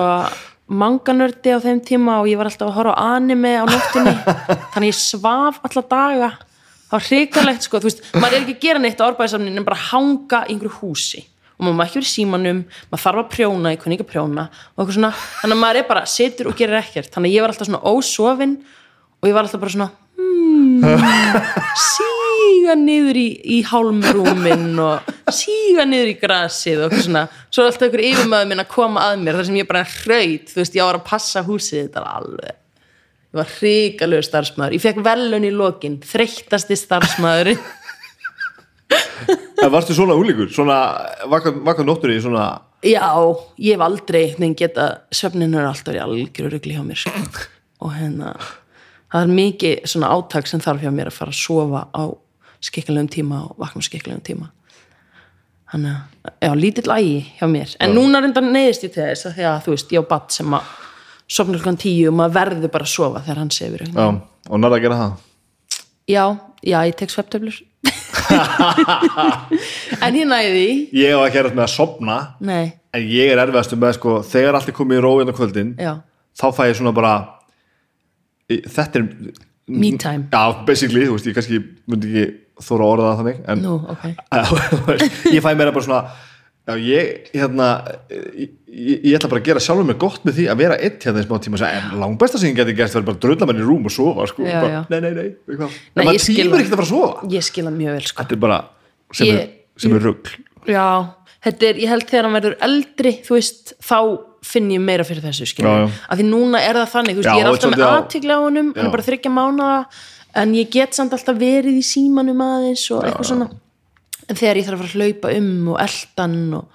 [0.72, 4.14] manganördi á þeim tíma og ég var alltaf að horfa á anime á nóttinni
[4.74, 6.30] þannig ég svaf alla daga.
[6.92, 9.68] Það var hrikalegt, sko, þú veist maður er ekki að gera neitt á árbæðasafni en
[9.68, 11.22] bara hanga í einhverju húsi.
[11.56, 14.48] Og maður má ekki verið símanum maður þarf að prjóna, ég kunni ekki að prjóna
[14.50, 17.12] og eitthvað svona, þannig að maður er bara situr og gerir ekkert.
[17.14, 18.56] Þannig að ég var alltaf svona ósofin
[19.22, 19.92] og ég var alltaf bara svona
[22.42, 23.28] síga niður í,
[23.58, 28.50] í hálmrúmin og síga niður í grasið og eitthvað svona, svo er alltaf einhver yfirmaður
[28.52, 31.08] minn að koma að mér þar sem ég bara hraut, þú veist, ég var að
[31.10, 32.58] passa húsið þetta alveg.
[33.32, 37.54] Ég var hrikalegu starfsmæður, ég fekk velun í lokin þreyttasti starfsmæður
[39.62, 40.82] en varstu svona úlíkur, svona
[41.32, 42.50] vakað nóttur í svona
[42.84, 43.08] já,
[43.62, 47.06] ég hef aldrei veginn geta, svefninu er alltaf í algjöru rugli hjá mér.
[47.82, 48.34] Og hérna
[49.12, 52.04] það er mikið svona átak sem þarf hjá mér að fara að sofa á
[52.62, 54.52] skikkilegum tíma og vakna skikkilegum tíma.
[55.72, 57.74] Þannig að, já, lítill ægi hjá mér.
[57.82, 60.36] En núna reynda neyðist ég til þess að því að þú veist, ég á batt
[60.36, 60.72] sem að
[61.32, 64.08] sofna klukkan tíu og maður verður bara að sofa þegar hann sefur já,
[64.52, 65.14] og að gera það?
[66.12, 66.26] Já,
[66.68, 67.62] já, ég tek svefntöflur.
[70.02, 73.78] En ég næði ég hef ekki erast með að sopna nei, en ég er erfiðastu
[73.80, 75.94] með sko þegar allt er komið í róin á kvöldin já,
[76.38, 77.14] þá fæ ég svona bara
[78.50, 79.08] þetta er
[79.72, 80.28] me time.
[80.32, 82.26] Já, basically, þú veist, ég kannski myndi ekki
[82.66, 84.04] þóra að orða það þannig en nú, ok.
[85.36, 86.02] Ég fæ mér bara svona
[86.70, 87.68] já, ég, hérna
[88.14, 91.08] ég, ég, ég ætla bara að gera sjálfur mig gott með því að vera eitt
[91.08, 93.62] hérna í smá tíma en langbesta sem ég geti gert verður bara að drulla mér
[93.64, 94.82] í rúm og sofa sko, Já, bara, já.
[94.94, 96.60] nei, nei, nei, Nei, en maður það.
[96.62, 97.32] ekkert að fara að sofa.
[97.34, 98.22] Ég skila mjög vel sko.
[98.22, 98.60] Þetta er bara
[99.18, 99.50] sem, er,
[99.98, 100.36] er rugl.
[100.70, 100.86] Já,
[101.48, 103.98] þetta er, ég held þegar hann verður eldri, þú veist, þá
[104.52, 105.50] finn ég meira fyrir þessu.
[105.66, 108.88] Af því núna er það þannig, veist, ég er alltaf með svolítið á- honum, hann
[108.88, 109.82] er bara þryggja mánaða,
[110.36, 113.48] en ég get samt alltaf verið í símanum aðeins og eitthvað svona.
[114.30, 116.68] En þegar ég þarf að fara að hlaupa um og eldan og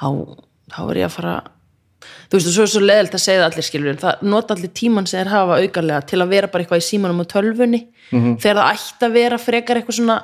[0.00, 0.08] þá,
[0.74, 1.34] þá er ég að fara,
[2.26, 4.72] þú veist, og svo er svo leðilt að segja það allir skiljum, það nota allir
[4.80, 8.36] tíman sem þeir hafa aukarlega til að vera bara eitthvað í símanum og tölvunni, Mhm.
[8.38, 10.16] þegar það ætti að vera frekar eitthvað svona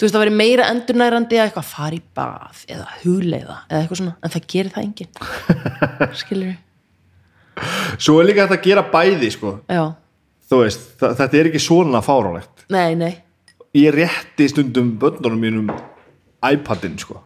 [0.00, 3.98] þú veist það væri meira endurnærandi að eitthvað fara í bað eða hugleiða eða eitthvað
[4.00, 5.12] svona, en það gerir það enginn.
[6.20, 6.56] Skilur
[8.00, 9.50] svo er líka þetta að gera bæði sko.
[9.68, 9.82] já,
[10.50, 12.66] þú veist, þetta er ekki svona fáránlegt.
[12.72, 13.12] Nei, nei.
[13.78, 15.74] Ég rétti stundum bönnunum mínum
[16.42, 17.20] iPadin sko.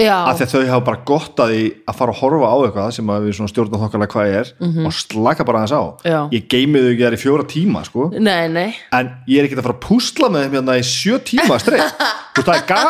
[0.00, 2.56] Já, af því að þau hafa bara gott að því að fara að horfa á
[2.64, 4.52] eitthvað sem að við stjórnum þokkarlega hvað er
[4.86, 5.82] og slaka bara aðeins á.
[6.06, 6.18] Já.
[6.32, 8.06] ég geimi þau ekki þær í fjóra tíma sko.
[8.16, 8.70] Nei, nei.
[8.94, 11.82] En ég er ekki að fara að púsla með þeim hérna í sjö tíma streit
[12.32, 12.80] Þú veist, það, er ga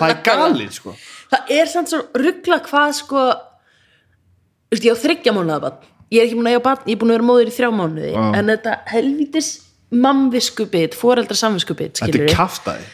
[0.00, 0.96] það, er galið sko.
[1.30, 6.20] Það er samt svo ruggla hvað sko þú veist, ég á þryggja mánuða bann ég
[6.20, 8.14] er ekki búin að eiga bann, ég er búin að vera móður í þrjá mánuði
[8.14, 8.22] Já.
[8.38, 9.50] en þetta helvítis
[9.90, 12.88] mamviskubit, foreldra samviskubit þetta er kaftaði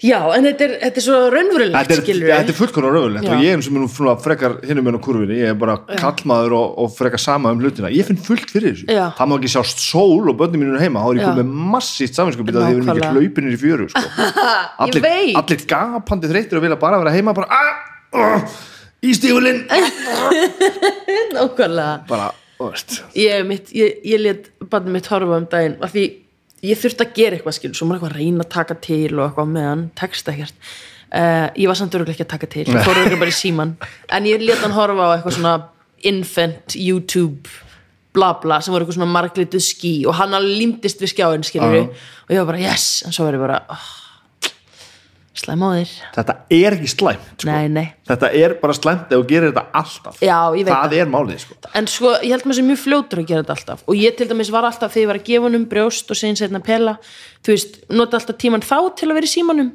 [0.00, 3.26] já, en þetta er, þetta er svo raunverulegt þetta er, skilur þetta er fullkonar raunverulegt
[3.26, 3.32] Já.
[3.34, 6.74] og ég er sem er frekar hinnum enn á kurvinni ég er bara kallmaður og,
[6.84, 9.04] og frekar sama um hlutina ég finn fullt fyrir þessu Já.
[9.18, 11.28] það má ekki sjást sól og börnum mínu heima þá er ég Já.
[11.28, 13.20] komið með massíft saminskupið að því við erum ekki Nákvæmlega.
[13.20, 14.04] hlaupinir í fjöru sko.
[14.86, 15.36] allir, veit.
[15.42, 17.72] allir gapandi þreytir og vilja bara vera heima bara ah,
[18.16, 18.60] uh,
[19.04, 19.64] í stífulinn
[21.36, 21.92] nákvæmlega.
[22.10, 22.98] Bara, þú veist.
[23.18, 26.06] Ég, mitt, ég, ég let barnið mitt horfa um daginn af því
[26.66, 29.24] ég þurfti að gera eitthvað skil svo maður eitthvað að reyna að taka til og
[29.26, 30.70] eitthvað meðan texta ekkert.
[31.10, 33.72] Uh, ég var samt örgulega ekki að taka til, ég fór örgulega bara í síman
[34.14, 35.54] en ég let hann horfa á eitthvað svona
[36.06, 37.50] infant YouTube
[38.14, 41.76] bla bla sem voru eitthvað svona marglituð skí og hann alveg límdist við skjáin skilur
[41.76, 41.82] Já.
[41.86, 43.88] og ég var bara yes, en svo var ég bara oh,
[45.40, 45.92] slæm á þér.
[46.14, 47.48] Þetta er ekki slæmt sko.
[47.48, 47.86] nei, nei.
[48.10, 50.20] Þetta er bara slæmt ef þú gerir þetta alltaf.
[50.20, 51.58] Já, ég veit það er málið sko.
[51.80, 53.84] en sko, ég held maður sem mjög fljótur að gera þetta alltaf.
[53.86, 56.40] Og ég til dæmis var alltaf þegar ég var að gefa honum brjóst og segja
[56.44, 56.98] setna pela
[57.44, 59.70] þú veist, nota alltaf tíman þá til að vera í símanum.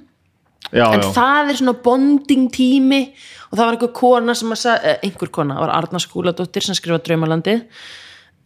[0.74, 1.10] Já, en já.
[1.14, 3.02] það er svona bonding tími.
[3.52, 6.66] Og það var einhver kona sem að sagði, eh, einhver kona, það var Arna Skúladóttir
[6.66, 7.66] sem skrifa Draumalandið.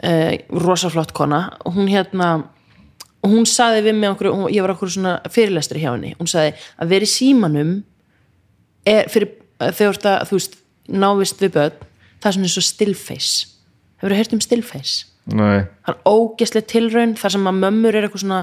[0.03, 1.57] Eh, rosaflott kona.
[1.65, 2.29] Og hún hérna
[3.23, 6.53] og hún saði við mig okkur, ég var okkur svona fyrirlestri hjá henni, hún saði
[6.79, 7.75] að vera í símanum
[8.87, 10.57] er fyrir þegar þú ert að, þú veist,
[10.89, 11.87] návist við börn
[12.19, 13.47] það er svona eins og stillface.
[13.99, 15.05] Hefur þú heyrt um stillface?
[15.29, 15.67] Nei.
[15.85, 18.39] það er ógeslega tilraun þar sem að mömmur er eitthvað svona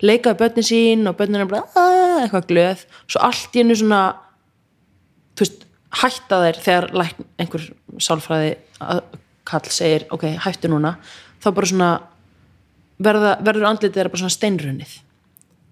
[0.00, 2.84] leika við börnin sín og börnin er bara "Ah", eitthvað glöð.
[3.06, 4.14] Svo allt í hennu svona
[5.36, 5.66] þú veist,
[6.00, 7.66] hætta þær þegar einhver
[7.98, 8.56] sálfræði
[9.44, 10.96] kall segir, ok, hættu núna.
[11.42, 11.90] Þá bara svona
[13.02, 14.98] verða, verður andlitið þeirra bara svona steinrunnið.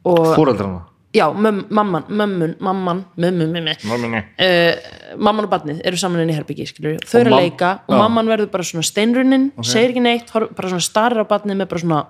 [0.09, 4.17] Og fóreldrana já, möm, mamman, mömmun, mamman mömmun, mömmun.
[4.39, 4.75] Uh,
[5.17, 8.01] mamman og barnið eru saman inn í herbyggi skilur, þau eru að leika og já.
[8.03, 11.85] mamman verður bara svona steinrunnin segir ekki neitt, bara svona starir á barnið með bara
[11.85, 12.03] svona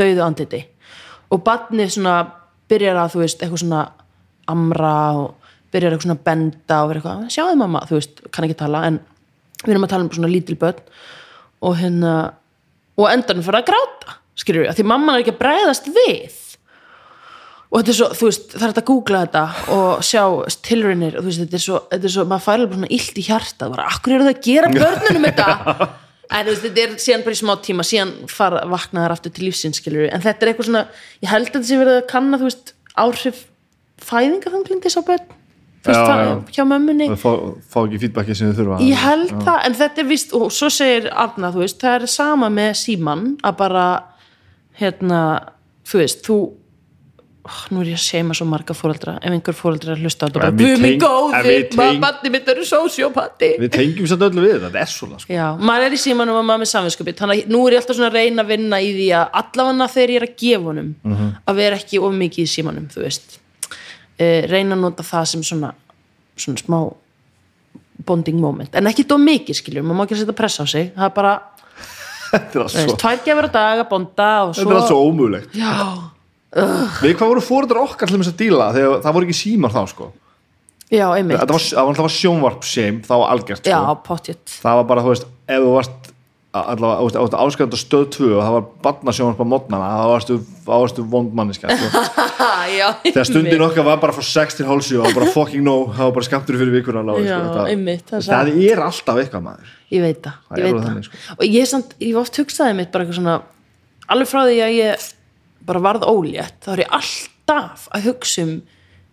[0.00, 0.64] döðu andliti.
[1.30, 2.16] Og barnið svona
[2.70, 3.84] byrjar að þú veist, eitthvað svona
[4.50, 8.58] amra og byrjar eitthvað svona benda og verður eitthvað, sjáðu mamma, þú veist kann ekki
[8.58, 9.00] tala, en
[9.62, 10.82] við erum að tala um bara svona lítil börn.
[11.60, 12.14] Og hérna
[12.96, 15.90] og á endanum fyrir að gráta skilur við, að því mamman er ekki að bregðast
[15.96, 16.36] við.
[17.70, 19.42] Og þetta er svo, þú veist, það er hægt að googla þetta
[19.76, 20.22] og sjá
[20.66, 23.20] tilraunir og þú veist, þetta er svo, þetta er svo maður færi alveg svona illt
[23.20, 25.86] í hjarta bara, akkur eru það að gera börnunum þetta?
[26.30, 29.34] En þú veist, þetta er síðan bara í smá tíma síðan fara, vakna þær aftur
[29.36, 30.82] til lífsins skilur en þetta er eitthvað svona,
[31.22, 32.74] ég held að þetta sé verið að kanna, þú veist,
[33.06, 33.44] áhrif
[34.10, 35.30] fæðingafanglindis á börn.
[35.80, 36.32] Veist, Já, já.
[36.52, 37.06] hjá mömmunni.
[37.16, 37.30] Fá,
[37.72, 38.78] fá ekki feedbacki sem þau þurfa.
[38.84, 42.10] Ég held það, en þetta er vist og svo segir Arna, þú veist, það er
[42.12, 43.84] sama með síman, að bara
[44.80, 45.20] hérna,
[45.86, 46.36] þú veist, þú
[47.50, 50.26] oh, nú er ég að seima svo marga fóreldra ef einhver fóreldra er að hlusta
[50.26, 54.58] á þetta við teng- en góði, barni mitt eru sósjópati við tengjum samt öllu við
[54.66, 55.32] þetta er svona sko.
[55.32, 57.80] já, maður er í símanum og maður er með samvinskupið þannig að nú er ég
[57.82, 60.64] alltaf svona að reyna að vinna í því að allavega þegar ég er að gefa
[60.70, 61.28] honum Mhm.
[61.48, 63.38] að vera ekki of mikið í símanum þú veist
[64.20, 65.74] uh, reyna að nota það sem svona
[66.36, 66.80] svona smá
[68.06, 71.04] bonding moment, en ekki of mikið skiljum maður má ekki setja pressa á sig, það
[71.04, 71.32] er bara
[72.30, 75.10] þetta er veist, svo, tvær gefur að daga, bonda og þetta er allt svo svo
[75.10, 75.58] ómögulegt.
[75.58, 75.74] Já,
[77.04, 78.70] við hvað voru fóreldrar okkar til þess að díla?
[78.76, 80.10] Þegar það voru ekki símar þá sko.
[80.90, 81.42] já, einmitt.
[81.42, 82.64] Það var, var sjónvarp
[83.06, 83.98] það var algjört já, sko.
[84.08, 86.10] pottjett það var bara, þú veist, ef þú varst
[86.50, 89.46] allavega, þú veist, ef þú varst áskæðandi á stöð 2 og það var barnasjónvarp á
[89.52, 92.02] modnana þá varstu, varstu vondmanniska sko.
[93.04, 96.08] þegar stundin okkar var bara frá 6 til hálf 7 og bara fucking no, það
[96.08, 97.20] var bara skamtur fyrir vikuna sko.
[97.20, 98.50] það er það, það
[98.88, 101.22] alltaf eitthvað maður ég veit það, Það ég veit það þannig, sko.
[101.36, 103.38] og ég, samt, ég hef oft hugsaði mitt bara eitthvað svona
[104.10, 105.08] alveg frá því að ég
[105.70, 108.54] bara varð ólétt, þá er ég alltaf að hugsa um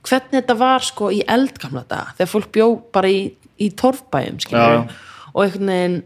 [0.08, 3.26] hvernig þetta var sko í eldgamla dag þegar fólk bjó bara í,
[3.62, 4.86] í Já.
[5.34, 5.98] og einhvern veginn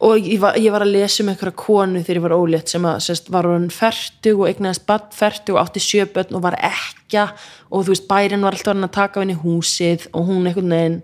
[0.00, 2.86] og ég var, ég var að lesa um einhverja konu þegar ég var ólétt sem
[2.88, 7.26] að sest, var hún fertug og eignaðist badn fertug og átti sjöbönn og var ekja
[7.68, 11.02] og þú veist bærin var alltaf orðinn að taka henni húsið og hún einhvern veginn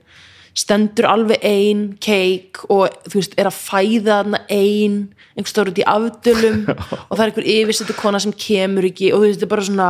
[0.56, 5.00] stendur alveg ein keik og þú veist er að fæða hana ein
[5.36, 6.62] einhvers stór út í afdölum.
[7.10, 9.66] Og það er einhver yfirsettu kona sem kemur ekki og þú veist þetta er bara
[9.68, 9.88] svona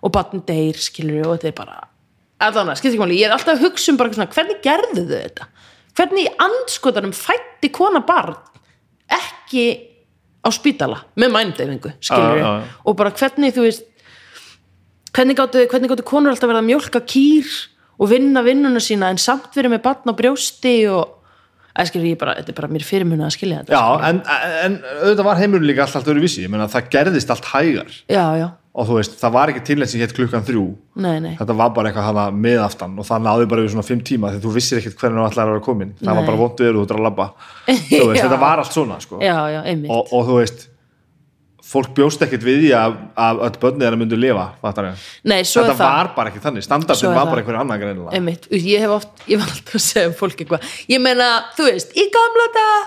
[0.00, 1.76] og badn deyr skilur og þetta er bara
[2.46, 5.04] allan að, skilur ekki máli, ég er alltaf að hugsa um bara svona, hvernig gerðu
[5.08, 5.46] þau þetta
[5.96, 8.36] hvernig í andskotanum fætti kona barn
[9.12, 9.66] ekki
[10.46, 11.02] á spítala?
[11.18, 11.94] Með mændeyfingu
[12.84, 13.86] og bara hvernig þú veist
[15.16, 17.52] hvernig gáttu, hvernig gáttu konur alltaf verið að mjólka kýr
[17.96, 21.14] og vinna vinnuna sína en samt verið með batn á brjósti og
[21.76, 24.20] eða skilur ég bara, þetta er bara mér fyrirmunna að skilja þetta Já, en,
[24.64, 27.90] en auðvitað var heimurinn líka allt, allt öðru vissi, ég meina það gerðist allt hægar.
[28.12, 28.46] Já, já,
[28.76, 30.64] og þú veist, það var ekki tilnætt sem hétt klukkan þrjú.
[31.00, 31.32] Nei, nei.
[31.38, 34.44] Þetta var bara eitthvað hana miðaftan og það náði bara við svona fimm tíma þegar
[34.44, 36.28] þú vissir ekkert hvernig þú ætlaði að vera komin það var Nei.
[36.28, 37.26] bara vondu verið út að labba.
[37.88, 39.20] Þú veist, þetta var allt svona sko.
[39.24, 40.66] já, já, og, og þú veist
[41.66, 45.06] fólk bjóst ekkert við því að, að öll börnið þeirra myndu lifa fattar ég.
[45.26, 45.94] nei, svo þetta er það.
[45.96, 46.66] var bara ekki þannig.
[46.66, 47.30] Standardin er var það.
[47.32, 48.12] bara einhver annan greinilega.
[48.14, 51.66] Einmitt, ég hef oft, ég var alltaf að segja um fólk eitthvað, ég meina, þú
[51.66, 52.78] veist, í gamla daga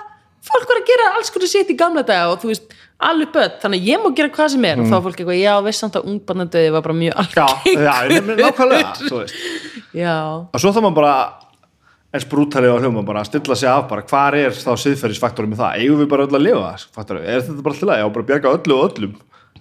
[0.50, 3.54] fólk var að gera alls konar sitt í gamla daga og þú veist, alveg börn,
[3.62, 5.84] þannig að ég má gera hvað sem er og þá er fólk eitthvað, já, veist
[5.86, 7.86] samt að ungbarnadauði var bara mjög Mm.
[7.86, 9.38] já, já, nákvæmlega þú veist.
[10.04, 10.16] já,
[10.54, 11.14] og svo þá maður bara
[12.10, 15.80] eins brútalið á hljóma bara stilla sig af bara hvar er þá siðferðisfaktorum með það?
[15.84, 18.78] Eigum við bara öll að lifa, fattar er þetta bara alltaf já, bara bjarga öllu
[18.80, 19.14] og öllum?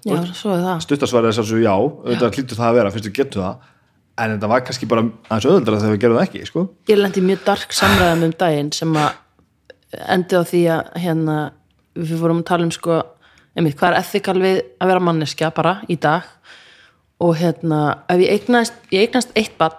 [0.07, 0.81] Já, svo er það.
[0.87, 3.67] Stuttasvarið þess að svo já, auðvitað hlýtur það að vera fyrst við getum það.
[4.19, 6.63] En þetta var kannski bara aðeins auðvitað þegar við gerum það ekki, sko.
[6.91, 11.37] Ég lendi mjög dark samræðum um daginn sem að endi á því að hérna,
[11.99, 12.99] við vorum að tala um sko,
[13.59, 16.27] einmitt, hvað er ethikal við að vera manneskja bara í dag?
[17.25, 19.77] Og hérna, ef ég eignast ég eignast eitt barn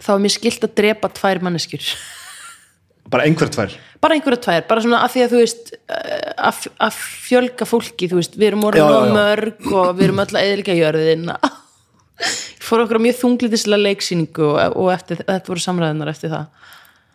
[0.00, 1.86] þá er mér skilt að drepa tvær manneskjur.
[3.10, 3.72] Bara einhver tvær?
[4.00, 8.06] Bara einhverja tvær, bara svona að því að þú veist eh, að, að fjölga fólki
[8.08, 9.14] þú veist, við erum orðin Já, of já.
[9.16, 11.26] mörg og við erum öll að eðlika jörðin
[12.68, 16.70] fór okkur á mjög þunglitislega leiksýningu og, og eftir, þetta voru samræðinar eftir það.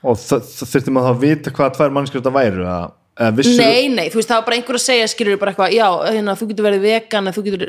[0.05, 2.93] Og þurfti maður þá að vita hvað tvær mannskjur þetta væru að, að
[3.37, 5.87] vissur Nei, nei, þú veist, það var bara einhver að segja skilur bara eitthvað, já,
[6.11, 7.61] hérna, þú getur verið vegan þú getur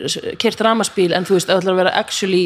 [0.43, 2.45] kert ramaspíl en þú veist, ef þú ætlar að vera actually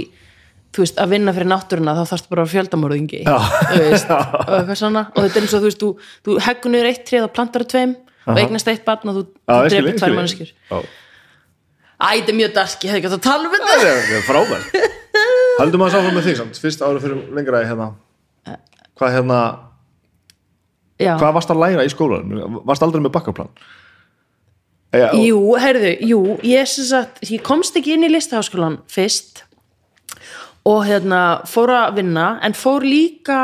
[0.71, 4.55] þú veist, að vinna fyrir náttúruna þá þarfst bara að vera fjöldamörðingi þú veist, og
[4.59, 5.03] eitthvað svona.
[5.15, 5.91] Og þetta er eins og þú veist, þú,
[6.29, 7.93] þú heggur niður eitt trið og plantar það tveim
[8.31, 10.13] og eignast eitt barn og þú, þú drefur tvær
[10.71, 10.79] Já.
[12.01, 13.67] Æ, þetta er mjög dark, ég hef ekki átt að tala um þetta.
[13.71, 14.63] Það er það er frábær
[15.61, 15.83] Haldum
[19.37, 19.70] að
[21.01, 22.59] Já, hvað varst að læra í skólanum?
[22.69, 23.53] Varst aldrei með bakkaplan?
[24.91, 29.45] Ja, jú, heyrðu, jú ég, sagt, ég komst ekki inn í listaháskólan fyrst
[30.67, 33.41] og hérna fór að vinna en fór líka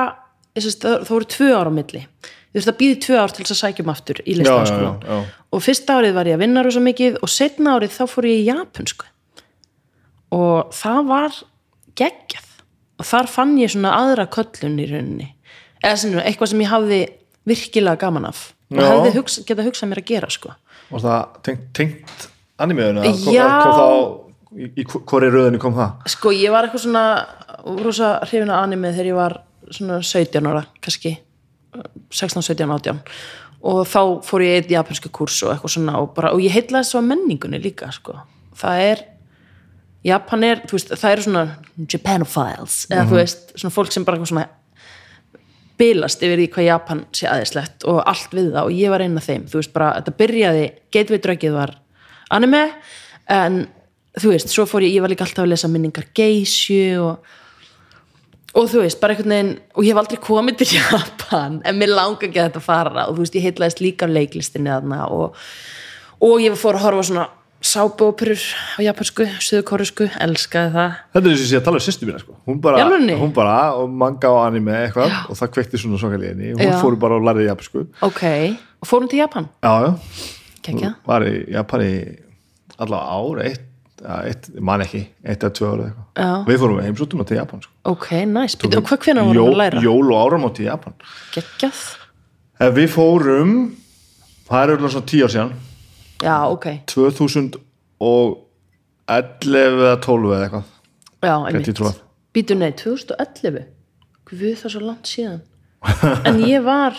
[0.59, 2.03] sést, það, voru tvö ára á milli.
[2.03, 6.01] Ég þurfti að býði tvö ár til þess að sækjum aftur í listaháskólan og fyrsta
[6.01, 9.09] árið var ég að vinna rosa mikið og setna árið þá fór ég í japansku
[10.35, 11.39] og það var
[11.97, 12.51] geggjað.
[12.97, 15.29] Og þar fann ég svona aðra köllun í rauninni.
[15.85, 17.01] Eða sem, eitthvað sem ég hafði
[17.47, 18.87] virkilega gaman af og Já.
[18.91, 20.55] hefði hugsa, getað hugsað mér að gera sko
[20.91, 22.29] Var það tengt, tengt
[22.63, 23.03] animeðinu?
[23.07, 23.91] Kom, kom það á,
[24.57, 26.11] í, í hvori röðinu kom það?
[26.15, 27.07] Sko ég var eitthvað svona
[27.83, 29.39] rosa hrifin af anime þegar ég var
[29.71, 31.17] svona 17 ára kannski
[32.15, 33.03] 16, 17, 18
[33.67, 36.91] og þá fór ég eitt japansku kurs og eitthvað svona og, bara, og ég heitlaði
[36.91, 38.19] svo menningunni líka sko.
[38.57, 39.05] það er
[40.07, 41.41] Japan er, þú veist, það eru svona
[41.91, 44.45] Japanophiles, eða þú veist svona fólk sem bara svona
[45.81, 49.19] bilast yfir því hvað Japan sé aðeinslegt og allt við það og ég var einn
[49.21, 49.49] af þeim.
[49.51, 51.75] Þú veist bara, þetta byrjaði, Gateway Drugið var
[52.35, 52.63] anime,
[53.33, 53.65] en
[54.17, 57.35] þú veist, svo fór ég, ég var líka alltaf að lesa minningar geisju og
[58.57, 61.93] og þú veist, bara einhvern veginn og ég hef aldrei komið til Japan en mér
[61.93, 63.07] langa ekki að þetta fara.
[63.07, 65.43] Og þú veist, ég heitlaðist líka af leiklistinni þarna og,
[66.25, 67.27] og ég fór að horfa á svona
[67.67, 68.39] sábóperur
[68.77, 72.37] á japansku, suðukorusku, elskaði það Þetta er þess að ég tala um sýstu mína sko.
[72.47, 73.17] hún, bara, Í alvörunni?
[73.21, 76.63] hún bara, og manga og anime eitthvað og það kveikti svona svo kalli henni hún
[76.63, 76.77] Já.
[76.83, 78.23] fór bara og lærði japansku ok,
[78.83, 79.91] og fórum til Japan Já, já,
[80.63, 80.93] Kekja.
[81.07, 81.95] var í Japan í
[82.79, 83.63] allavega ár, eitt,
[84.27, 86.31] eitt ég man ekki, eitt eða tvö ára eitthvað Já.
[86.47, 87.73] Við fórum heimsóttum til Japan sko.
[87.93, 89.83] ok, nice, Býtu, og hvað hvernig Jól- við að læra?
[89.85, 90.95] Jól og áramót í Japan
[91.35, 91.85] geggjað,
[92.61, 93.51] Ef við fórum
[94.49, 95.57] það er auðvitað svona tíu ár síðan
[96.23, 96.67] já, ok.
[96.87, 98.41] 2011
[99.07, 100.67] eða 12 eða eitthvað.
[101.27, 101.35] Já,
[101.75, 101.97] trúað.
[102.37, 103.65] býtu nei, 2011
[104.27, 105.41] við það er svo langt síðan.
[106.29, 106.97] En ég var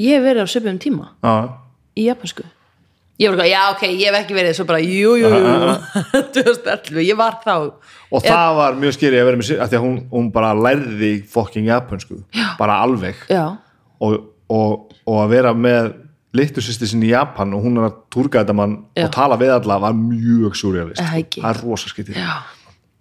[0.00, 1.34] ég hef verið á söpum tíma Já,
[1.96, 2.44] í japansku
[3.22, 5.74] ég var eitthvað, já ok, ég hef ekki verið svo bara, jú, jú, jú
[6.34, 7.54] 2011, ég var þá.
[8.12, 10.52] Og það var mjög skýri að vera með sér af því að hún, hún bara
[10.56, 12.18] lærði fokking japansku,
[12.58, 13.20] bara alveg.
[13.30, 13.44] Já,
[14.02, 14.16] og,
[14.50, 15.92] og, og að vera með
[16.36, 19.04] litlu sýsti sinni í Japan og hún er að túrga þetta mann Já.
[19.06, 21.02] og tala við alla var mjög surrealist.
[21.02, 22.36] Það er rosa skytið já.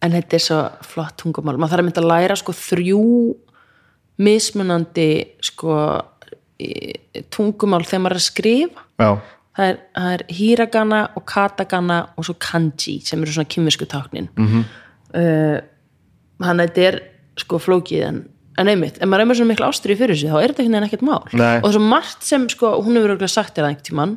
[0.01, 1.57] En þetta er svo flott tungumál.
[1.61, 3.03] Maður þarf að mynda að læra sko þrjú
[4.21, 5.11] mismunandi
[5.45, 5.75] sko
[7.34, 8.86] tungumál þegar maður er að skrifa.
[9.51, 14.29] Það er, það er hiragana og katagana og svo kanji sem eru svona kymvisku táknin.
[14.38, 14.63] Mm -hmm.
[15.19, 17.01] uh, hann þetta er
[17.38, 18.21] sko flókið en,
[18.59, 20.87] en einmitt, ef maður er með svona mikla ástri fyrir sig þá er þetta veginn
[20.87, 21.23] ekkert mál.
[21.31, 21.57] Nei.
[21.61, 24.15] og það er svo margt sem sko, hún hefur örugglega sagt þér það einhvern tímann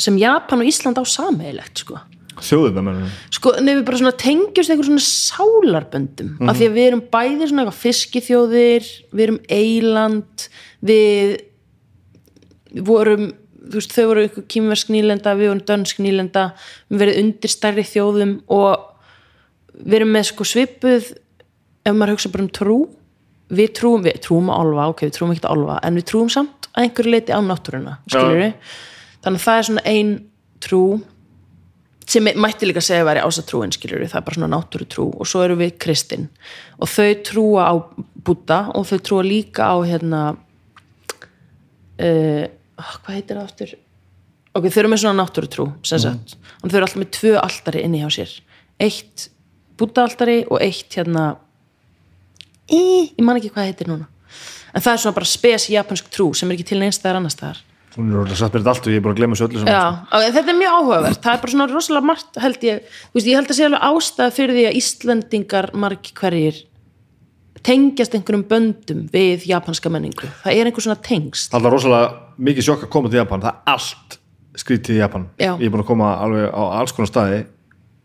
[0.00, 2.00] sem Japan og Ísland á sameigilegt sko.
[2.36, 6.34] Þjóðum menn sko, nefnir bara svona tengjast einhver svona sálarböndum.
[6.44, 10.48] Af því að við erum bæði svona eitthvað fiskiþjóðir við erum eiland
[10.84, 11.36] við
[12.84, 13.30] vorum
[13.66, 16.44] þú veist, þau voru eitthvað kýmversk nýlenda við vorum dönsk nýlenda
[16.90, 18.84] við verðum undir stærri þjóðum og
[19.80, 21.08] við erum með sko svipuð
[21.86, 22.78] ef maður hugsa bara um trú
[23.48, 26.30] við trúum, við trúum á álfa, ok, við trúum ekki á álfa en við trúum
[26.32, 28.72] samt að einhverju leiti á náttúruna skilur við,
[29.24, 30.10] þannig að það er svona ein
[30.66, 30.82] trú
[32.06, 35.30] sem mætti líka segja að væri ásatrúin skilur við, það er bara svona náttúrutrú og
[35.30, 36.28] svo eru við kristin
[36.78, 37.74] og þau trúa á
[38.26, 40.20] Buddha og þau trúa líka á hérna
[42.02, 42.44] uh,
[42.76, 43.74] hvað heitir það aftur?
[44.56, 47.82] Ok, þau eru með svona náttúrutrú sem sagt, og þau eru alltaf með tvö altari
[47.84, 48.36] inni hjá sér.
[48.80, 49.28] Eitt
[49.76, 51.34] Buddha altari og eitt hérna
[52.72, 54.08] í, ég man ekki hvað heitir núna.
[54.74, 57.36] En það er svona bara spes japansk trú sem er ekki til neins staðar annars
[57.38, 57.62] staðar.
[57.96, 59.64] Hún er orðið satt mér allt og ég er bara að glemma þessu öllu Já,
[59.64, 61.20] saman ok, þetta er mjög áhugavert.
[61.24, 62.90] Það er bara svona rosalega margt held ég.
[63.06, 66.58] Þú veist, ég held að sé alveg ástæða fyrir því að Íslendingar margi hverjir
[67.66, 72.10] tengjast einhverjum böndum við japanska menningu, það er einhver svona tengst það er rosalega
[72.48, 73.42] mikið sjokk að koma til Japan.
[73.42, 74.18] Það er allt
[74.60, 75.28] skrítið í Japan.
[75.40, 75.52] Já.
[75.56, 77.40] ég er búin að koma alveg á alls konar staði.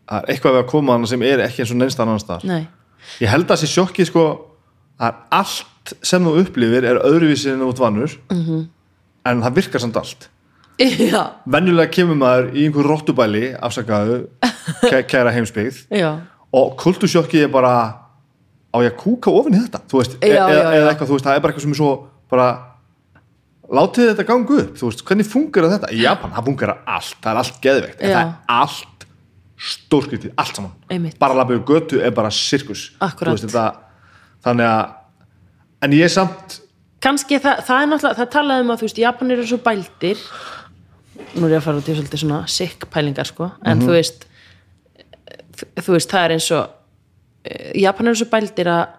[0.08, 2.48] Það er eitthvað við að koma sem er ekki eins og neins annan staðar.
[2.48, 2.64] Nei,
[3.22, 4.24] ég held að þessi sjokkið sko
[5.00, 8.42] að allt sem þú upplifir er öðruvísi en út vannur Mhm.
[8.48, 8.66] -hmm.
[9.26, 10.28] en það virkar samt allt
[10.78, 14.26] já, venjulega kemur maður í einhver rottubæli afsakaðu,
[14.90, 16.18] kæ, kæra heimsbyggð já
[16.52, 17.94] og kultursjokkið er bara
[18.74, 21.08] á ég að kúka ofin í þetta þú veist, e Já, eða, já, eða eitthvað,
[21.08, 22.58] þú veist, það er bara eitthvað sem er svo bara
[23.72, 27.30] látið þetta ganga upp, þú veist, hvernig fungerar þetta í Japan, það fungerar allt, það
[27.32, 29.06] er allt geðveikt, en það er allt
[29.62, 31.18] stórskritið, allt saman Einmitt.
[31.18, 33.76] bara labbið götu er bara sirkus Akkúrat.
[34.42, 36.58] Þannig að en ég er samt
[37.02, 40.20] kannski það, það er náttúrulega, það talaði um að þú veist, Japanir eru svo bældir.
[41.32, 44.26] Nú er ég að fara út í svolítið svona sikk pælingar sko, en þú veist
[45.82, 46.76] þú veist, það er eins og
[47.46, 48.98] eh, Japanir eru svo bældir að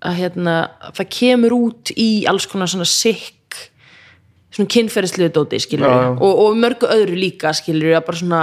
[0.00, 0.54] að hérna,
[0.96, 3.36] það kemur út í alls konar svona sikk
[4.50, 8.40] svona kynferðisliðu dóti skilur og, og mörgu öðru líka skilur að bara svona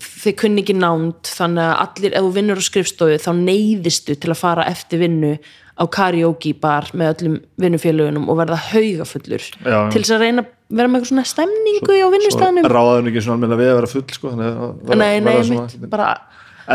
[0.00, 4.32] þau kunni ekki nánd þannig að allir, ef þú vinnur á skrifstofu þá neyðistu til
[4.32, 5.36] að fara eftir vinnu
[5.72, 10.52] á karaoke bar með öllum vinnufélugunum og verða haugafullur Já, til þess að reyna að
[10.72, 14.04] vera með eitthvað svona stemningu á vinnustæðanum ráðaðum ekki svona almennilega við að vera full
[14.16, 16.08] sko, þannig að vera, nei, nei, vera mitt, bara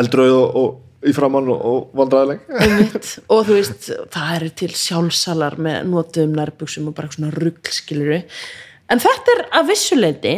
[0.02, 2.46] eldrauð og, og í framann og, og vandræðileg
[3.34, 8.22] og þú veist, það eru til sjálfsalar með notuðum nærbuxum og bara svona rugl skiluru
[8.92, 10.36] en þetta er að vissuleiti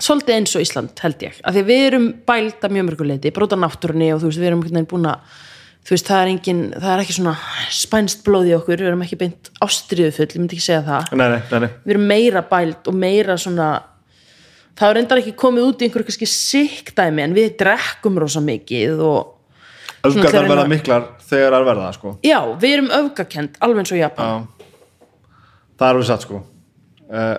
[0.00, 3.48] svolítið eins og Ísland held ég, af því við erum bælt að mjög mörguleiti, bara
[3.48, 5.38] út af náttúrunni og þú veist, við erum einhvern veginn búin að
[5.80, 7.36] þú veist, það er engin, það er ekki svona
[7.80, 11.14] spænst blóð í okkur, við erum ekki beint ástriðufull, ég myndi ekki segja það.
[11.16, 13.70] Nei, nei, nei, við erum meira bælt og meira svona
[14.80, 19.02] það er reyndar ekki komið út í einhverju kannski sikkdæmi en við drekkum rosa mikið
[19.04, 19.36] og
[20.08, 22.14] öfgar ætla að verða miklar þegar það er verða sko.
[22.24, 24.30] Já, við erum öfgakend, alveg eins og Japan.
[24.30, 24.66] Já.
[25.76, 26.42] það er alveg satt sko.
[27.10, 27.34] Uh,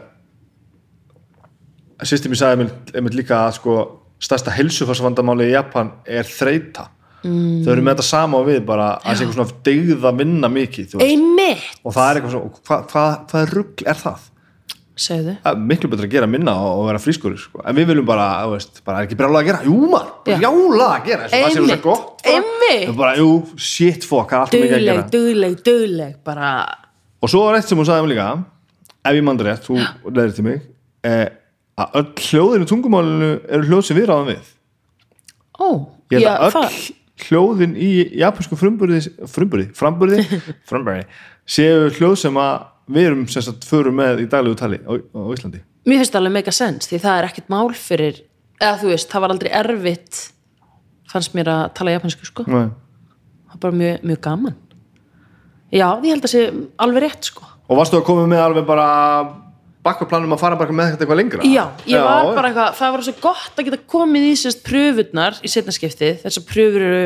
[2.01, 3.77] Sýstir mér sagði einmitt, líka að sko
[4.21, 6.87] stærsta heilsufarsvandamáli í Japan er þreita
[7.25, 7.61] mm.
[7.65, 10.51] þau eru með þetta sama og við bara að sé einhver svona degð að vinna
[10.51, 14.27] mikið og það er eitthvað svona, hvað hva, hva rugg er það?
[15.01, 17.63] segðu Það er miklu betra að gera minna og, vera frískur sko.
[17.65, 20.37] en við viljum bara, þú veist, bara er ekki brjála að gera jú maður, Já.
[20.37, 22.47] brjála að gera það sé Einmitt, rosa gott bara.
[22.71, 26.51] Við bara, jú, shit fuck, það er alltaf mikið að gera dugleg, dugleg bara,
[27.21, 28.27] og svo var eitt sem hún sagði um líka
[29.01, 29.79] ef ég mandur rétt, þú
[30.11, 30.59] leðir til mig
[31.07, 31.27] eh,
[31.81, 34.51] að öll hljóðin í tungumálinu eru hljóð sem við ráðum við.
[35.61, 35.67] Ó
[36.11, 36.77] ég held að öll það,
[37.27, 40.23] hljóðin í japansku frumburði frumburði,
[40.69, 41.05] frumburði,
[41.55, 45.21] séu hljóð sem að við erum sem sagt förum með í daglegu tali á, á
[45.35, 45.61] Íslandi.
[45.87, 48.21] Mér finnst það alveg mega sens því það er ekkert mál fyrir
[48.61, 50.19] eða þú veist, það var aldrei erfitt
[51.11, 52.45] fannst mér að tala japansku sko.
[52.47, 52.69] Nei.
[52.71, 54.59] það var bara mjög, mjög gaman.
[55.71, 56.43] Já, ég held að sé
[56.83, 57.47] alveg rétt sko.
[57.71, 58.87] Og varstu að koma með alveg bara
[59.85, 61.47] bakkaplanum að fara bara með þetta eitthvað lengra?
[61.47, 65.39] Já, ég var bara eitthvað, það var svo gott að geta komið í sérst pröfurnar
[65.41, 67.03] í setnaskiptið, þessar pröfur eru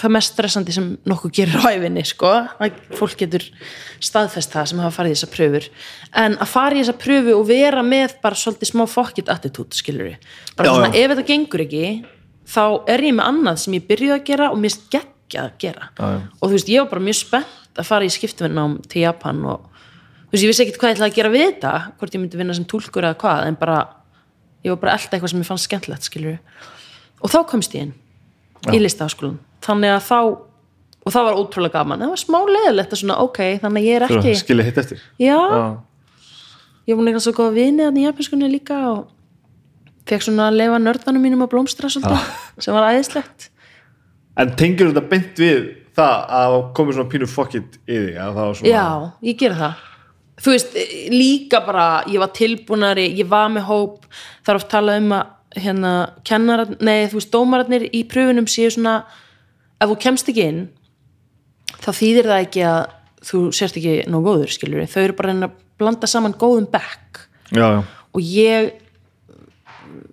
[0.00, 2.30] það mest stressandi sem nokkuð gerir á æfinni, sko.
[2.62, 3.44] Að fólk getur
[4.00, 5.68] staðfest það sem hafa farið í þessar pröfur,
[6.22, 10.08] en að fara í þessar pröfu og vera með bara svolítið smá fokkit attitút, skilur
[10.08, 11.02] við bara Já, svona, já.
[11.02, 11.84] ef þetta gengur ekki
[12.50, 15.90] þá er ég með annað sem ég byrjuði að gera og mér geggja að gera.
[15.92, 16.20] Já, já.
[16.32, 19.68] og þú veist, ég var bara mjög spennt að fara í skiptvinnám til Japan og
[20.30, 22.38] þú veist, ég vissi ekkert hvað ég ætlaði að gera við þetta hvort ég myndi
[22.40, 23.80] vinna sem túlkur eða hvað en bara,
[24.62, 26.38] ég var bara alltaf eitthvað sem ég fannst skemmtilegt skilur
[27.20, 27.96] og þá komst ég inn
[28.70, 30.20] í listaháskólan þannig að þá
[31.00, 33.96] og það var ótrúlega gaman, það var smá leðilegt að svona, ok, þannig að ég
[33.96, 35.02] er ekki skilja hitt eftir.
[35.20, 35.64] Já, Já.
[36.90, 39.00] ég var eitthvað svo góða vini þannig í japanskunni líka og
[40.10, 43.48] fekk svona að leifa nördanum mínum að blómstra svolítið, sem var æðislegt.
[44.40, 48.84] En tengir þetta beint við það að komið svona pínu fokkitt í að svona Já,
[49.26, 49.86] ég gera það
[50.40, 50.76] Þú veist,
[51.12, 54.06] líka bara ég var tilbúnari, ég var með hóp
[54.40, 55.92] það er oft talað um að hérna,
[56.24, 59.00] kennarar, nei, þú veist, dómararnir í pröfunum séu svona
[59.80, 60.60] ef þú kemst ekki inn
[61.80, 62.80] þá þýðir það ekki að
[63.30, 67.24] þú sérst ekki nóg góður, skilur þau eru bara að að blanda saman góðum bekk.
[67.50, 67.80] Já, já.
[68.14, 68.70] og ég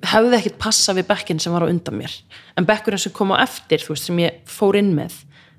[0.08, 2.14] hefði ekkert passa við bekkin sem var á undan mér.
[2.58, 5.16] En bekkurinn sem kom á eftir þú veist, sem ég fór inn með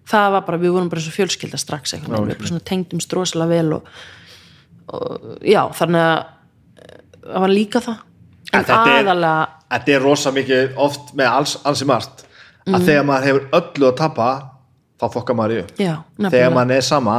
[0.09, 3.49] það var bara, við vorum bara svo fjölskylda strax Já, við bara svona tengdum strósala
[3.51, 3.91] vel og,
[4.89, 6.19] og já, þannig að
[6.83, 8.05] eh, það var líka það.
[8.49, 12.23] En þetta er- aðalega Þetta er rosa mikið oft með alls, alls í margt
[12.69, 14.29] að þegar maður hefur öllu að tapa
[15.01, 15.59] þá fokkar maður í.
[15.65, 15.93] Upp já,
[16.25, 17.17] þegar maður er sama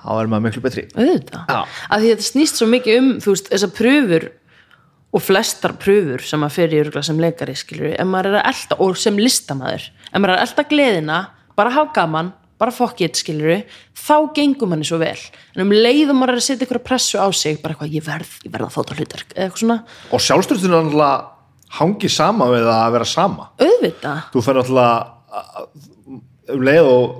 [0.00, 0.84] þá er maður miklu betri.
[0.96, 4.28] Þetta snýst svo mikið um, veist, þessar pröfur
[5.10, 8.50] og flestar pröfur sem maður fer í örgulega sem leikari, skilur ef maður er að
[8.52, 11.18] elda, og sem listamaður ef maður er að elda gleðina,
[11.58, 12.30] bara hafa gaman
[12.60, 13.62] bara fokkið, skilur
[13.96, 15.16] þá gengum manni svo vel.
[15.56, 18.52] En um leiðum maður að setja ykkur pressu á sig bara eitthvað, ég verð, ég
[18.52, 19.78] verð að fóta hlutverk eða eitthvað svona,
[20.10, 23.48] og sjálfstörstun er náttúrulega hangi sama við að vera sama.
[23.62, 24.22] Auðvitað.
[24.34, 24.94] Þú fær náttúrulega
[26.50, 27.18] um leið og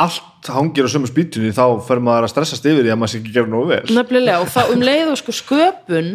[0.00, 3.20] allt hangir á sömu spýtunni þá fer maður að stressast yfir því að maður sé
[3.20, 3.82] ekki gera nógu vel.
[3.92, 6.12] Nefnilega, og þá um leið og sko sköpun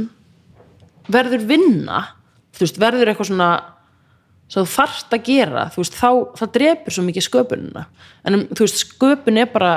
[1.12, 2.00] verður vinna
[2.56, 3.50] þú veist, verður eitthvað svona
[4.52, 7.86] sem þú þarft að gera veist, þá, það drepur svo mikið sköpunina.
[8.26, 9.74] En um, veist, sköpun er bara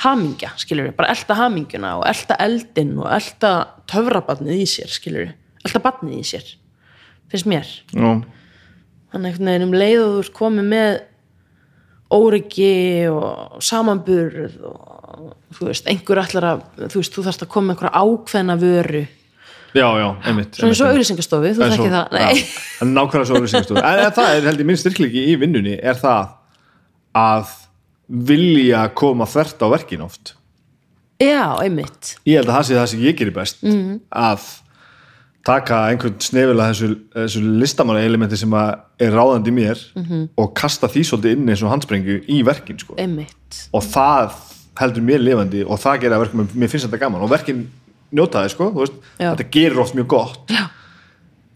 [0.00, 3.52] hamingja, skilur við, bara elta hamingjuna og elta eldin og elta
[3.90, 6.46] töfrabarnið í sér, skilur við elta barnið í sér,
[7.28, 7.68] finnst mér.
[7.92, 8.10] Já.
[9.12, 10.90] þannig einhvern veginn um leið og þú ert komið með
[12.10, 12.74] óryggi
[13.12, 17.76] og samanburð og þú veist, einhver ætlar að þú veist, þú þarfst að koma með
[17.76, 19.02] einhverja ákveðna vöru
[19.74, 20.96] já, já, einmitt svona eins og einmitt.
[20.96, 23.82] auðlýsingastofi, þú En þekki svo- það nei, já, nákvæmlega svo auðlýsingastofu.
[23.84, 26.28] en, það er held ég minn styrklegi í vinnunni er það
[27.14, 27.46] að
[28.30, 30.34] vilja koma þvert á verkin oft
[31.20, 34.00] já, einmitt ég held að það sé það sem ég gerir best Mhm.
[34.10, 34.40] að
[35.44, 40.28] taka einhvern snefilega þessu, þessu listamanna elementi sem að er ráðandi í mér Mhm.
[40.36, 42.94] og kasta því svolítið inn eins og handsprengju í verkin sko.
[42.98, 44.32] einmitt, og það
[44.80, 47.70] heldur mér lifandi og það gera verkum, mér finnst þetta gaman og verkin
[48.16, 48.70] njóta þið sko,
[49.18, 50.50] þetta gerir oft mjög gott.
[50.50, 50.64] Já.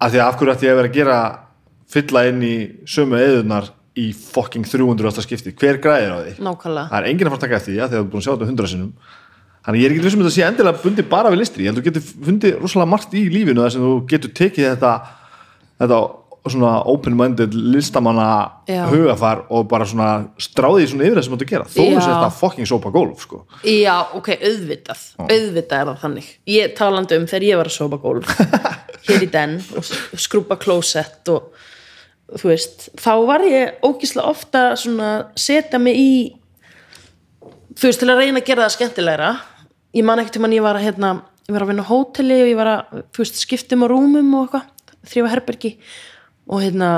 [0.04, 1.18] af því að af hverju ætti ég að vera að gera
[1.94, 2.54] fylla inn í
[2.90, 6.32] sömu eðunar í fucking 300 skipti, hver græðir á því?
[6.42, 6.88] Nákvæmlega.
[6.90, 8.22] Það er enginn að fara að taka eftir því að því að þú er búin
[8.22, 8.90] að sjá þetta hundra sinnum.
[9.64, 11.78] Þannig ég er ekki vissum að þetta sé endilega bundið bara við listri, ég held
[11.78, 14.90] að þú getur fundið rosalega margt í lífinu þar sem þú getur tekið þetta
[15.80, 16.00] þetta
[16.52, 18.28] svona open-minded listamanna
[18.68, 18.84] Já.
[18.90, 21.94] hugafar og bara svona stráði svona yfir það sem þú að gera þó Já.
[21.96, 23.40] að þetta fucking sópa gólf sko.
[23.64, 28.00] já, ok, auðvitað auðvitað er það þannig ég talandi um þegar ég var að sofa
[28.02, 28.34] gólf
[29.08, 29.88] hér í den og
[30.20, 31.50] skrúpa klósett og
[32.34, 36.12] þú veist, þá var ég ógislega ofta svona setja mig í
[37.74, 39.32] þú veist, til að reyna að gera það skemmtilegra
[39.94, 41.10] ég man ekkert til mann ég var að hérna,
[41.48, 44.32] ég var að vinna á hóteli og ég var að, þú veist, skiptum á rúmum
[44.38, 44.72] og eitthvað,
[45.10, 45.72] þrjófa herbergi
[46.50, 46.92] og hérna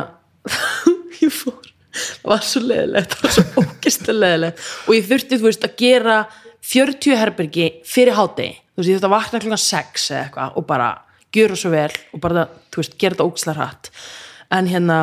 [1.24, 5.48] ég fór, það var svo leðilegt það var svo ógislega leðilegt og ég þurfti, þú
[5.48, 6.20] veist, að gera
[6.66, 10.66] 40 herbergi fyrir hátegi þú veist, ég þurfti að vakna klukkan 6 eða eitthvað og
[10.68, 10.92] bara
[11.36, 13.90] gjöra svo vel og bara, þú veist, gera þetta ógislega hratt.
[14.54, 14.98] En hérna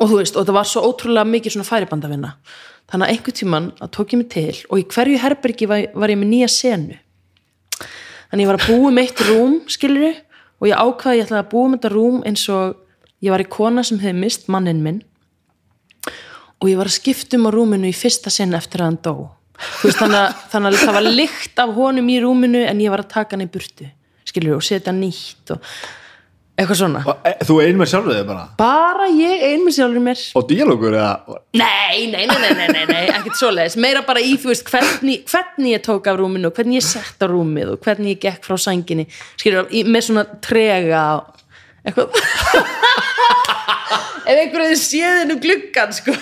[0.00, 2.32] og þú veist, og það var svo ótrúlega mikið svona færibandavinna.
[2.90, 6.12] Þannig að einhvern tímann að tók ég mig til og í hverju herbergi var, var
[6.12, 6.98] ég með nýja senu.
[8.30, 10.16] Þannig ég var að búa með eitt rúm skilur
[10.60, 12.80] og ég ákvaði ég ætlaði að búa með þetta rúm eins og
[13.20, 15.02] ég var í kona sem hefði mist mannin minn
[16.60, 19.14] og ég var að skipta um á rúminu í fyrsta sinn eftir að hann dó.
[19.84, 23.04] Veist, þannig, að, þannig að það var lykt af honum í rúminu en ég var
[23.04, 23.88] að taka hann í burtu
[24.30, 25.72] skilur og setja nýtt og
[26.60, 27.00] eitthvað svona.
[27.08, 28.44] Og, e, þú ein með sjálfur þig bara?
[28.60, 30.24] Bara ég ein með sjálfur mér.
[30.36, 31.38] Og díalógur eða?
[31.56, 33.78] Nei, nei, nei, nei, nei, nei, ekkert svoleiðis.
[33.80, 37.24] Meira bara í, þú veist, hvernig, hvernig ég tók af rúminu og hvernig ég sett
[37.24, 39.08] á rúmið og hvernig ég gekk frá sænginni.
[39.40, 41.04] Skilur, með svona trega
[41.80, 43.08] eitthvað
[44.30, 46.14] ef einhverju séð hennu gluggan sko.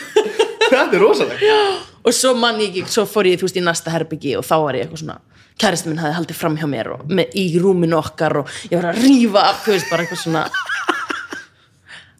[0.69, 1.59] þetta er rosalega
[2.05, 4.57] og svo mann ég ekki, svo fór ég þú veist í næsta herbyggi og þá
[4.65, 5.19] var ég eitthvað svona
[5.59, 8.93] kæristi minn hafði haldið fram hjá mér og með, í rúminu okkar og ég var
[8.93, 10.43] að rífa af, þú veist, bara eitthvað svona.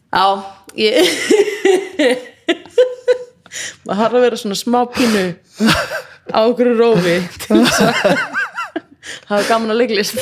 [0.09, 0.25] Já,
[0.79, 0.95] ég
[3.85, 5.23] maður har að vera svona smá pínu
[6.29, 7.15] á okkur rófi
[9.29, 10.19] hafa gaman að leiklist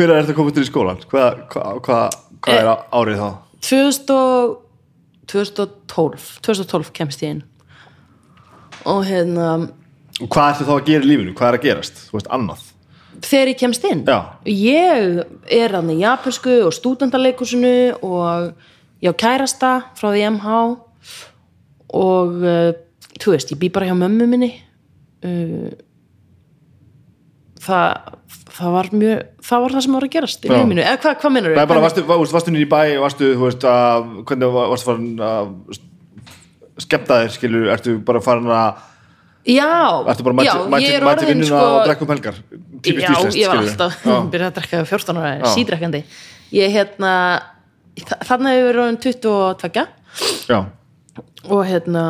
[0.00, 1.00] hver er þetta komið til í skólan?
[1.10, 3.30] hvað, hvað, hvað, hvað er árið þá?
[3.68, 4.58] 2000 og-
[5.30, 7.42] 2012 2012 kemst ég inn
[8.88, 9.48] og hérna
[10.20, 11.34] og hvað ertu þá að gera í lífinu?
[11.36, 12.00] hvað er að gerast?
[12.08, 12.64] þú veist, annað
[13.20, 14.18] þegar ég kemst inn Já.
[14.48, 15.20] ég
[15.60, 18.54] er hann í japansku og stúdendaleikursinu og
[19.04, 20.56] ég á kærasta frá því MH
[22.00, 22.72] og uh,
[23.20, 24.50] þú veist, ég bý bara hjá mömmu minni
[25.26, 25.70] uh,
[27.60, 28.16] það
[28.50, 30.52] það var mjög, það var það sem var að gerast í Já.
[30.56, 33.66] lífinu, eða hvað, hvað minnur Nei, bara, varstu, varstu, niður í bæ varstu, þú veist,
[33.70, 35.50] að hvernig var- varstu farin að
[36.80, 38.80] skemmta þér, skilur, ertu bara farin að
[39.46, 40.24] já, já, mæti,
[40.72, 42.40] mæti, ég er orðin vinnuna sko, um helgar?
[42.80, 44.16] Já, íslenskt, ég var alltaf Já.
[44.32, 45.46] byrjað að drekka 14 ára, Já.
[45.54, 46.02] sídrekkandi
[46.56, 47.12] ég hérna
[48.00, 49.86] þa- þarna hefur verið orðin 22
[50.50, 50.58] já,
[51.50, 52.04] og hérna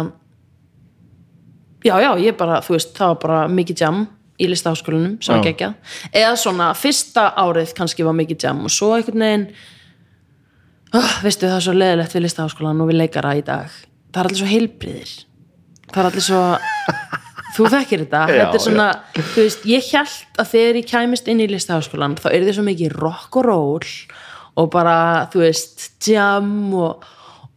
[1.84, 4.00] já, já, ég bara, þú veist, það var bara mikið jam
[4.40, 5.50] í listaháskólanum sem var Já.
[5.50, 5.96] geggjað.
[6.10, 9.48] Eða svona, fyrsta árið kannski var mikið jam og svo einhvern veginn
[10.96, 13.74] oh, veistu, það er svo leðilegt við listaháskólan og við leikara í dag.
[14.10, 15.18] Það er allir svo heilbriðir
[15.90, 16.42] það er allir svo
[17.56, 18.88] þú þekkir þetta, Já, þetta er svona
[19.18, 22.66] þú veist, ég held að þegar ég kæmist inn í listaháskólan, þá er þið svo
[22.68, 23.94] mikið rock og roll
[24.60, 24.96] og bara,
[25.32, 27.06] þú veist, jam og,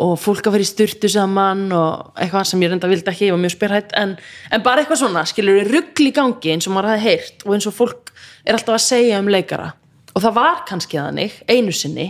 [0.01, 3.35] og fólk að fara í styrtu saman og eitthvað sem ég reynda vildi ekki, ég
[3.35, 4.15] var mjög spyrhætt en,
[4.49, 7.69] en bara eitthvað svona, skilur ruggl í gangi eins og maður hafði heyrt og eins
[7.69, 8.13] og fólk
[8.43, 9.69] er alltaf að segja um leikara.
[10.13, 12.09] Og það var kannski þannig, einu sinni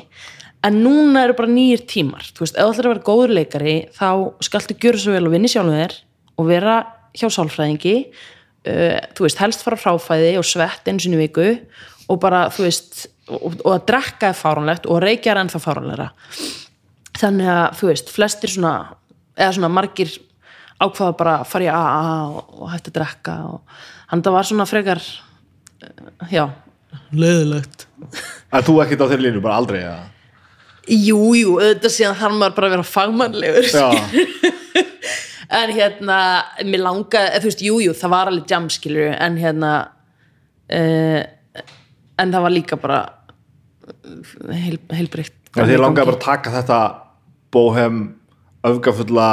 [0.64, 2.24] en núna eru bara nýjir tímar.
[2.32, 4.10] Þú veist, ef þú ætlar að vera góður leikari þá
[4.48, 5.98] skaltu gjöra svo vel og vinni sjálfum þér
[6.40, 6.78] og vera
[7.20, 7.98] hjá sálfræðingi.
[8.64, 11.50] Uh, þú veist, helst fara fráfæði og svett einu sinni í viku
[12.08, 16.14] og bara, þú veist og, og að drekka er fáránlegt og reykja er ennþá fáránlegra
[17.20, 18.74] þannig að, þú veist, flestir svona
[19.38, 20.14] eða svona margir
[20.84, 23.78] ákvaða bara að fara í AA og, hægt að drekka og
[24.12, 26.46] hann það var svona frekar uh, já,
[27.14, 27.88] leiðilegt.
[28.54, 29.96] En þú ekkert á þeirri línu, bara aldrei ja.
[30.84, 33.86] Jú, jú, auðvitað síðan þarf maður bara að vera fagmannlegur já,
[35.62, 36.18] en hérna,
[36.66, 39.72] mér langa eða, þú veist, jú, jú, það var alveg jam skilur en hérna
[40.74, 41.22] uh,
[42.20, 43.00] en það var líka bara
[44.52, 45.40] heil, heilbreytt.
[45.54, 46.82] Ja, þér langaði bara að taka þetta
[47.54, 48.04] bóhem
[48.68, 49.30] öfgafulla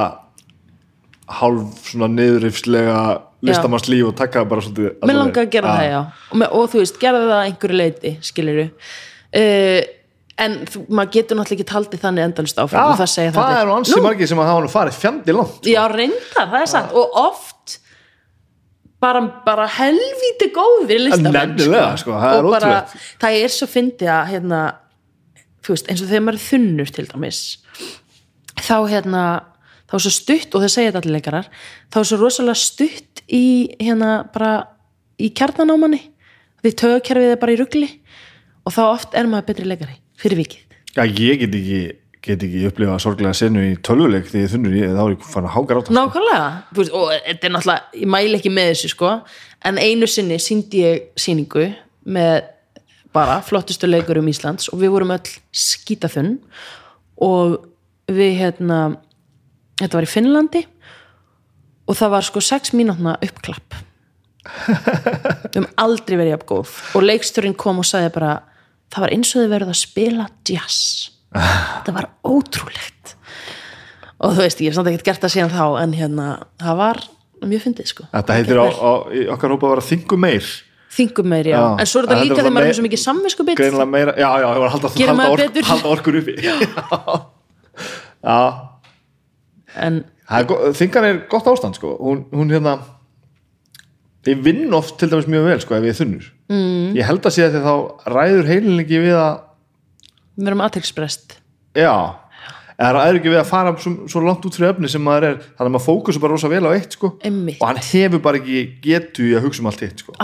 [1.41, 3.01] hálf svona niðurifslega
[3.47, 6.01] listamannslíf og taka það bara svolítið mér langaði að gera það, já.
[6.27, 9.81] Og, með, og þú veist, gerði það að einhverju leiti skilur uh,
[10.41, 13.47] en þú, maður getur náttúrulega ekki taldið þannig endalist Já, áfram og það segja það
[13.47, 16.59] þetta er nú ansi margir sem að hafa nú farið fjandi langt Já, reyndar, það
[16.61, 16.93] er satt.
[16.97, 17.79] Og oft
[19.01, 21.57] bara, bara helvíti góðir listamenn
[22.01, 23.09] sko, það er og bara, ótrúlegt.
[23.23, 24.61] það er svo fyndið að hérna,
[25.65, 27.43] þú veist, eins og þegar maður er þunnur til dæmis
[28.65, 29.23] þá hérna,
[29.91, 31.49] þá er svo stutt og það segja þetta allir leikarar,
[31.93, 33.45] þá er svo rosalega stutt í
[33.81, 34.53] hérna bara
[35.21, 36.03] í kjarnanámanni
[36.61, 37.89] því tögakerfið er bara í rugli
[38.67, 40.79] og þá oft er maður betri leikari fyrir vikið.
[40.97, 41.81] Já, ég get ekki,
[42.27, 45.51] get ekki upplifað sorglega senu í tölvuleik því ég þunnur ég, þá er ég farin
[45.51, 48.93] að háka rátt Nákvæmlega, Þú veist, og þetta er náttúrulega, ég mæli ekki með þessu
[48.95, 49.13] sko,
[49.71, 51.69] en einu sinni síndi ég síningu
[52.11, 52.35] með
[53.15, 56.37] bara flottustu leikurum Íslands og við vorum öll skítaþunn
[57.27, 57.57] og
[58.17, 58.81] við hérna,
[59.81, 60.65] þetta var í Finnlandi
[61.91, 63.79] og það var sko sex mínútna uppklapp.
[65.51, 66.75] Höfum aldrei verið jafn góð.
[66.97, 68.35] Og leiksturinn kom og sagði bara
[68.91, 70.81] það var eins og þið verið að spila jazz.
[71.87, 73.13] Það var ótrúlegt.
[74.21, 76.25] Og þú veist, ég hef samt ekkert gert það síðan þá en hérna,
[76.61, 76.99] það var
[77.47, 78.09] mjög fyndið sko.
[78.13, 78.93] Þetta heitir á, á,
[79.37, 80.51] okkar hópa að vera þingu meir.
[80.91, 81.61] Þingum meiri, já.
[81.63, 81.69] Já.
[81.79, 83.69] en svo er þetta líka þegar maður er meir- svo mikið samvinsku bit já,
[84.19, 86.35] já, að halda, halda, maður ork, halda orkur uppi.
[86.43, 86.57] Já
[89.81, 90.53] en Það
[91.03, 91.97] er er gott ástand sko.
[91.99, 92.77] Hún, hún hérna
[94.29, 96.27] ég vinn oft til dæmis mjög vel sko ef ég þunnur.
[96.51, 96.95] Mm.
[96.99, 97.75] ég held að sé að því þá
[98.15, 99.35] ræður heilinleiki við að
[100.37, 101.37] við erum aðtilsprest.
[101.79, 101.95] Já,
[102.81, 105.35] eða ræður ekki við að fara svo, svo langt út fyrir efni sem maður er
[105.43, 107.11] þannig að maður fókusur bara rosa vel á eitt sko.
[107.61, 110.15] Og hann hefur bara ekki getu í að hugsa um allt hitt sko.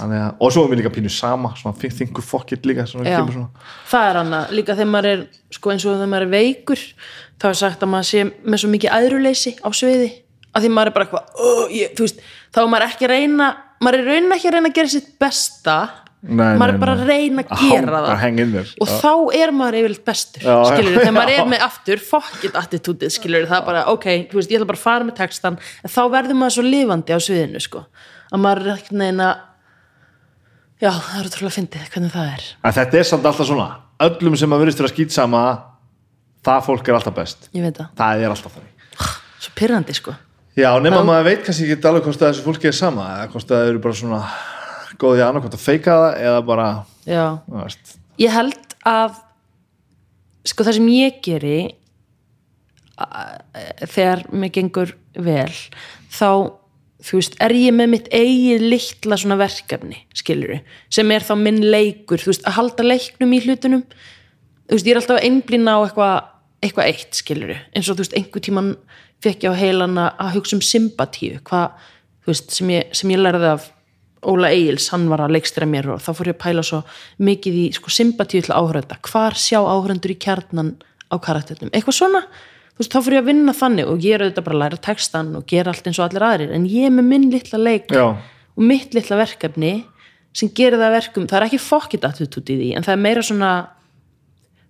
[0.00, 1.52] Að, og svo er mér líka pínu sama
[2.00, 2.86] þingur fokkit líka
[3.90, 5.26] það er hana, líka þegar maður er
[5.58, 6.82] sko eins og þegar maður er veikur
[7.36, 10.08] þá er sagt að maður sé með svo mikið æðruleysi á sviði,
[10.56, 11.24] að því maður er bara eitthvað
[12.56, 13.52] þá er maður ekki að reyna
[13.84, 15.76] maður er raunin ekki að reyna að gera sitt besta
[16.26, 18.06] Nei, maður er bara að reyna að Að gera það.
[18.10, 22.56] að og þá er maður yfirleitt bestur skilur þegar maður er með aftur fuck it
[22.58, 25.58] attitútið, skilur það er bara ok, þú veist, ég ætla bara að fara með textan
[25.84, 27.84] þá verður maður svo lifandi á sviðinu sko.
[28.32, 29.28] að maður er ekki neina
[30.80, 33.68] já, það er útrúlega fyndið hvernig það er, en þetta er samt alltaf svona.
[34.06, 35.44] Öllum sem að verðist vera skýt sama
[36.46, 37.48] það fólk er alltaf best.
[37.52, 37.86] Það.
[37.96, 38.74] Það er alltaf þannig.
[39.40, 40.14] Svo pyrrandi sko.
[40.56, 43.50] Já, nema maður veit kannski ekki alveg hvort að þessu fólki er sama eða hvort
[43.52, 44.20] að þau eru bara svona
[45.00, 46.68] góðið hvort að feika það eða bara
[48.22, 49.18] ég held að
[50.46, 51.58] sko það sem ég geri
[53.84, 55.52] þegar mér gengur vel
[56.12, 56.30] þá
[57.06, 60.56] þú veist, er ég með mitt eigið litla svona verkefni, skilur
[60.92, 63.84] sem er þá minn leikur, þú veist, að halda leiknum í hlutunum.
[64.66, 66.16] Þú veist, ég er alltaf að einblýna á eitthvað
[66.64, 68.72] eitthvað eitt, skilur eins og þú veist, einhver tíman
[69.24, 71.76] fekk ég á heilana að hugsa um sympatíu hvað,
[72.24, 73.68] þú veist, sem ég, sem ég lærði af
[74.26, 76.82] Óla Egils, hann var að leikstra mér og þá fór ég að pæla svo
[77.22, 80.74] mikið í sko, sympatíu til áhörenda, hvar sjá áhörendur í kjarnan
[81.10, 81.70] á karakternum?
[81.70, 82.22] Eitthvað svona,
[82.74, 84.80] þú veist, þá fór ég að vinna þannig og ég er auðvitað bara að læra
[84.88, 87.94] textan og gera allt eins og allir aðrir, en ég er með minn litla leik
[87.94, 88.06] Já,
[88.56, 89.72] og mitt litla verkefni
[90.36, 93.04] sem gerir það að verkum, það er ekki fokkit attitút í því, en það er
[93.06, 93.52] meira svona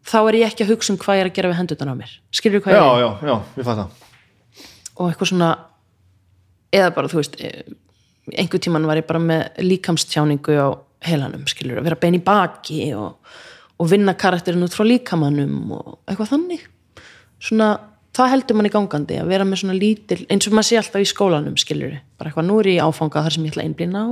[0.06, 1.94] þá er ég ekki að hugsa um hvað ég er að gera við hendutan á
[1.98, 4.04] mér, skilur hvað já, ég er já, já, ég fatt það
[4.96, 5.50] og eitthvað svona
[6.76, 7.36] eða bara, þú veist
[8.34, 10.68] einhver tíman var ég bara með líkamstjáningu á
[11.06, 13.34] heilanum, skilur, að vera bein í baki og,
[13.78, 16.64] og vinna karakterin út frá líkamannum og eitthvað þannig.
[17.46, 17.74] Svona,
[18.16, 21.04] það heldur mann í gangandi að vera með svona lítil, eins og maður sé alltaf
[21.04, 24.10] í skólanum, skilur, bara eitthvað nú er ég áfanga þar sem ég ætla einblýna á.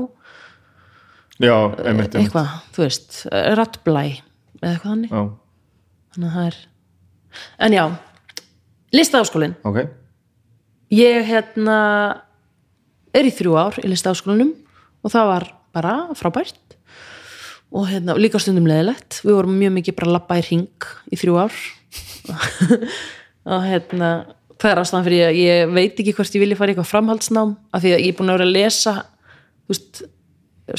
[1.42, 2.20] Já, einmitt, einmitt.
[2.20, 3.16] eitthvað, þú veist,
[3.58, 5.24] rattblæ eða eitthvað þannig, Já,
[6.14, 6.60] þannig að það er
[7.58, 7.84] en já,
[8.94, 9.80] listaháskólin ok.
[10.94, 11.78] Ég hérna
[13.14, 14.52] er í þrjú ár í listaháskólanum
[15.04, 16.60] og það var bara frábært.
[17.74, 21.18] Og hérna, líka stundum leðilegt við vorum mjög mikið bara að labba í ring í
[21.18, 21.60] þrjú ár.
[23.54, 24.10] Og hérna
[24.60, 27.54] það er ástæðan fyrir að ég veit ekki hvort ég vilja fara í eitthvað framhaldsnám
[27.74, 28.94] af því að ég er búin að vera að lesa
[29.70, 30.04] veist,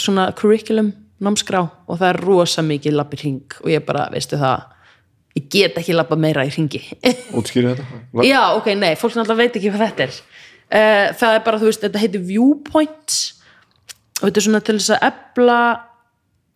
[0.02, 4.40] svona curriculum námskrá og það er rosa mikið labb í ring og ég bara, veistu
[4.42, 4.66] það
[5.36, 6.82] ég get ekki labba meira í ringi
[7.36, 8.26] Útskýrðu þetta?
[8.32, 10.20] Já, ok, nei, fólk náttúrulega veit ekki hvað þetta er
[10.70, 13.20] Það er bara, þú veist, þetta heitir viewpoints
[14.22, 15.60] og þetta er svona til þess að ebla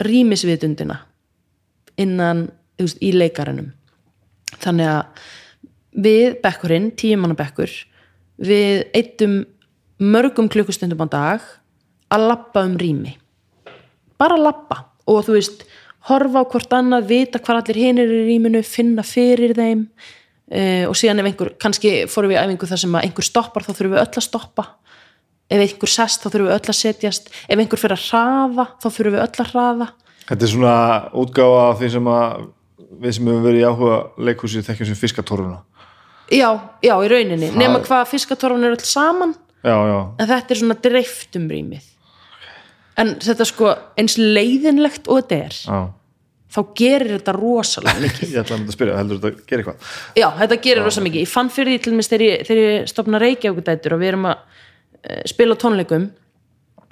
[0.06, 0.98] rýmisvitundina
[2.00, 2.48] innan,
[2.80, 3.70] þú veist, í leikaranum.
[4.60, 5.24] Þannig að
[6.00, 7.72] við bekkurinn, tíumanna bekkur
[8.40, 9.42] við eittum
[10.00, 11.48] mörgum klukkustundum á dag
[12.10, 13.18] að lappa um rými.
[14.20, 14.80] Bara að lappa
[15.10, 15.66] og þú veist
[16.10, 19.90] horfa á hvort annað, vita hvar allir hinir er í rýminu, finna fyrir þeim
[20.52, 23.72] uh, og síðan ef einhver kannski fórum við æfingu þar sem að einhver stoppar þá
[23.74, 24.66] þurfum við öll að stoppa.
[25.50, 27.30] Ef einhver sest þá þurfum við öll að setjast.
[27.50, 29.90] Ef einhver fyrir að hraða þá þurfum við öll að hraða.
[30.30, 30.74] Þetta er svona
[31.18, 32.48] útgáfa af því sem að
[33.00, 35.62] við sem hefum verið í áhuga leikhúsi þekkjum sem fiskatorfuna.
[36.30, 36.50] Já,
[36.86, 39.34] já, í rauninni, Það- nema hvað fiskatorfan er öll saman.
[39.66, 41.88] Já, já, en þetta er svona dreift um rýmið.
[43.00, 45.58] En þetta sko eins leiðinlegt og þetta er.
[45.66, 45.80] Já
[46.50, 48.34] þá gerir þetta rosalega mikið.
[48.34, 49.92] Ég ætla að mynda að spyrja, heldur þetta að gera eitthvað?
[50.20, 51.26] Já, þetta gerir rosa mikið.
[51.26, 54.38] Ég fann fyrir því til þegar ég, þegar ég stopna Reykjavíkudætur og við erum að
[54.40, 56.10] uh, spila tónleikum.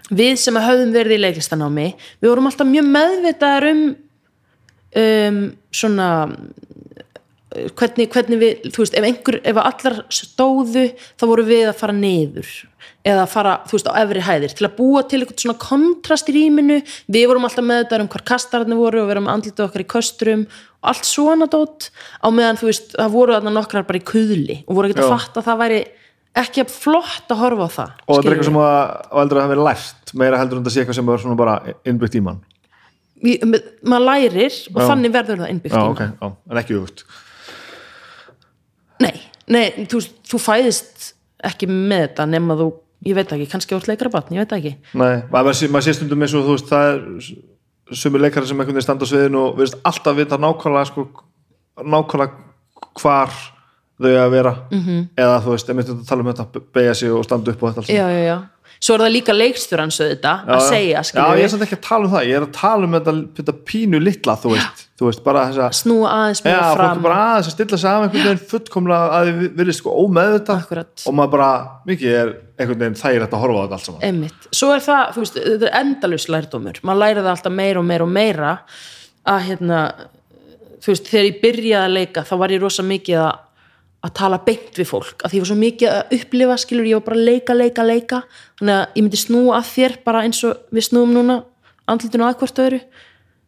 [0.07, 1.87] Við sem að höfðum verið í leiklistanámi
[2.21, 3.81] við vorum alltaf mjög meðvitaðar um
[4.97, 5.39] um
[5.75, 10.85] svona uh, hvernig, hvernig við, þú veist, ef einhver ef allar stóðu,
[11.19, 12.53] þá voru við að fara niður
[13.07, 14.55] eða fara, þú veist, á efri hæðir.
[14.57, 16.79] Til að búa til eitthvað svona kontrast í rýminu,
[17.13, 19.87] við vorum alltaf með þetta um hvar kastararnir voru og við erum andlitið okkar í
[19.93, 24.05] kösturum og allt svona dót á meðan, þú veist, það voru þarna nokkrar bara í
[24.07, 25.13] kuðli og voru ekki að Já.
[25.15, 25.79] fatta að það væri
[26.37, 28.75] ekki að flott að horfa á það Og þetta er eitthvað sem að,
[29.09, 31.39] að heldur að hafa verið lært meira heldur en þetta sé eitthvað sem er svona
[31.39, 31.55] bara
[31.87, 32.43] innbyggt í mann.
[33.17, 34.87] Maður lærir og Já.
[34.91, 37.05] þannig verður það innbyggt Já, í ok, já, en ekki auðvögt
[39.01, 39.15] Nei,
[39.53, 41.11] nei þú, þú fæðist
[41.45, 42.71] ekki með þetta nema þú,
[43.07, 45.97] ég veit ekki, kannski úr leikara batn, ég veit ekki Nei, maður sé, maður sé
[45.99, 49.43] stundum eins og þú veist það er sumir leikari sem einhvern veginn standa á sviðinu
[49.43, 51.07] og virðist alltaf vita nákvæmlega sko,
[51.83, 52.33] nákvæmlega
[52.97, 53.37] hvar
[53.97, 55.07] þau að vera -hmm.
[55.17, 57.85] eða þú veist, einmitt að tala um þetta beigja sig og standa upp og þetta
[57.85, 57.97] saman.
[57.97, 58.37] Já, já, já
[58.77, 61.77] Svo er það líka leikstjóran svo þetta að segja, Já, ég er við samt ekki
[61.77, 64.83] að tala um það, ég er að tala um þetta, þetta pínu litla, þú veist.
[64.97, 67.01] Þú veist, bara þess að snúa aðeins meira fólk fram.
[67.05, 70.93] bara aðeins að stilla sig af einhvern veginn fullkomlega að þið virðist sko ómeðvita Akkurat.
[71.05, 71.49] og maður bara,
[71.89, 74.05] mikið er einhvern veginn þægilegt að horfa á þetta allt saman.
[74.07, 74.47] Einmitt.
[74.57, 76.81] Svo er það, þú veist, þetta er endalus lærdómur.
[76.81, 78.53] Maður læri það alltaf meira og meira og meira
[79.27, 79.81] að hérna
[80.83, 83.43] þú veist, þegar ég byrjaði að leika þá var ég rosa mikið að,
[84.07, 86.99] að tala beint við fólk, að því ég var svo mikið að upplifa skilur, ég
[86.99, 88.21] var bara að leika, leika, leika.
[88.59, 91.37] Þannig að ég myndi snúa að þér bara eins og við snúum núna
[91.87, 92.81] andlutinu að hvort öðru.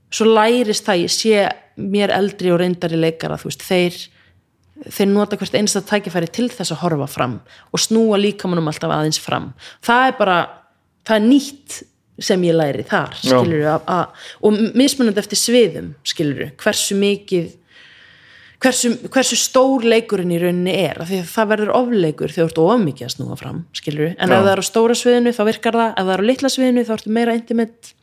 [0.09, 1.43] Svo lærist það, ég sé
[1.79, 3.97] mér eldri og reyndari leikara, veist, þeir
[4.87, 7.35] þeir nota hvert einsta tækifæri til þess að horfa fram
[7.73, 9.51] og snúa líkamannum alltaf aðeins fram.
[9.85, 10.37] Það er bara,
[11.07, 11.79] það er nýtt
[12.29, 17.53] sem ég læri þar skilur og mismunandi eftir sviðum skilur hversu mikið
[18.59, 22.49] hversu, hversu stór leikurinn í rauninni er, af því að það verður ofleikur þegar þú
[22.51, 24.35] ert of mikið að snúa fram skilur en Já.
[24.35, 26.83] ef það er á stóra sviðinu þá virkar það ef það er á litla sviðinu
[26.87, 27.93] þá ertu meira intimate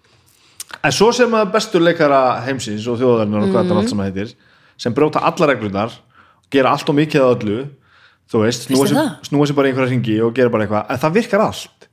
[0.82, 3.68] En svo sem að bestur leikara heimsins og þjóðarinnar og hvað Mhm.
[3.70, 4.32] þetta allt saman heitir
[4.76, 5.92] sem brjóta alla reglunar
[6.50, 7.58] gera allt og mikið að öllu
[8.30, 9.10] þú veist, snúa sér, það?
[9.28, 11.88] snúa sér bara einhverja ringi og gera bara eitthvað, en það virkar allt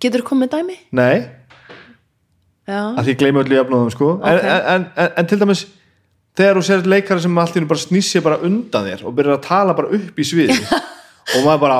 [0.00, 0.76] getur þú komið dæmi?
[0.92, 1.28] nei,
[2.66, 4.08] Já, að því gleymi öllu jafnóðum sko.
[4.24, 4.44] en, Ok.
[4.44, 5.66] en, en, en til dæmis
[6.38, 9.14] þegar þú sér leikara sem allt í einu bara snýst sér bara undan þér og
[9.16, 11.78] byrjar að tala bara upp í sviði og maður bara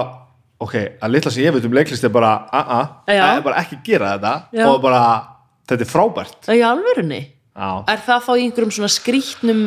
[0.65, 2.81] ok, að litla sem ég veit um leiklist er bara a-a,
[3.11, 3.25] Já.
[3.37, 4.35] er bara ekki gera þetta.
[4.55, 4.67] Já.
[4.71, 5.01] og bara,
[5.69, 6.39] þetta er frábært.
[6.55, 7.23] Í alvörunni.
[7.55, 9.65] Já, Er það þá í einhverjum svona skrýtnum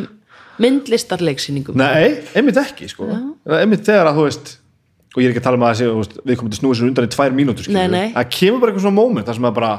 [0.58, 1.76] myndlistarleiksýningum?
[1.78, 3.06] nei, einmitt ekki sko,
[3.58, 4.50] einmitt þegar að þú veist
[5.14, 7.06] og ég er ekki að tala um að þessi, við komum til snúið sér undan
[7.06, 8.10] í tvær mínútur nei.
[8.16, 9.70] það kemur bara eitthvað svona moment það sem er bara,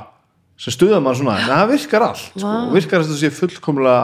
[0.60, 1.36] sem stuða maður svona.
[1.46, 4.00] Það virkar allt, sko, virkar þess að sé fullkomlega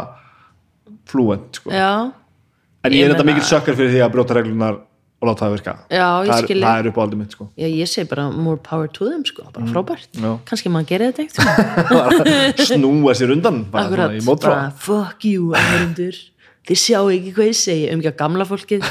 [1.10, 1.72] fluent sko.
[1.72, 4.76] En ég er þetta mikil sökkar fyrir því að brjóta reglunar
[5.22, 5.74] og láta það virka.
[5.90, 7.46] Já, það er, það er upp á aldrei mitt, sko.
[7.58, 10.40] já, ég segi bara more power to them sko, bara frábært Mm.
[10.46, 16.20] kannski maður gerir þetta eitthvað Snúa sér undan bara Akkurat, svona bara fuck you áhörundur
[16.68, 18.86] þið sjáu ekki hvað ég segi um ekki að gamla fólkið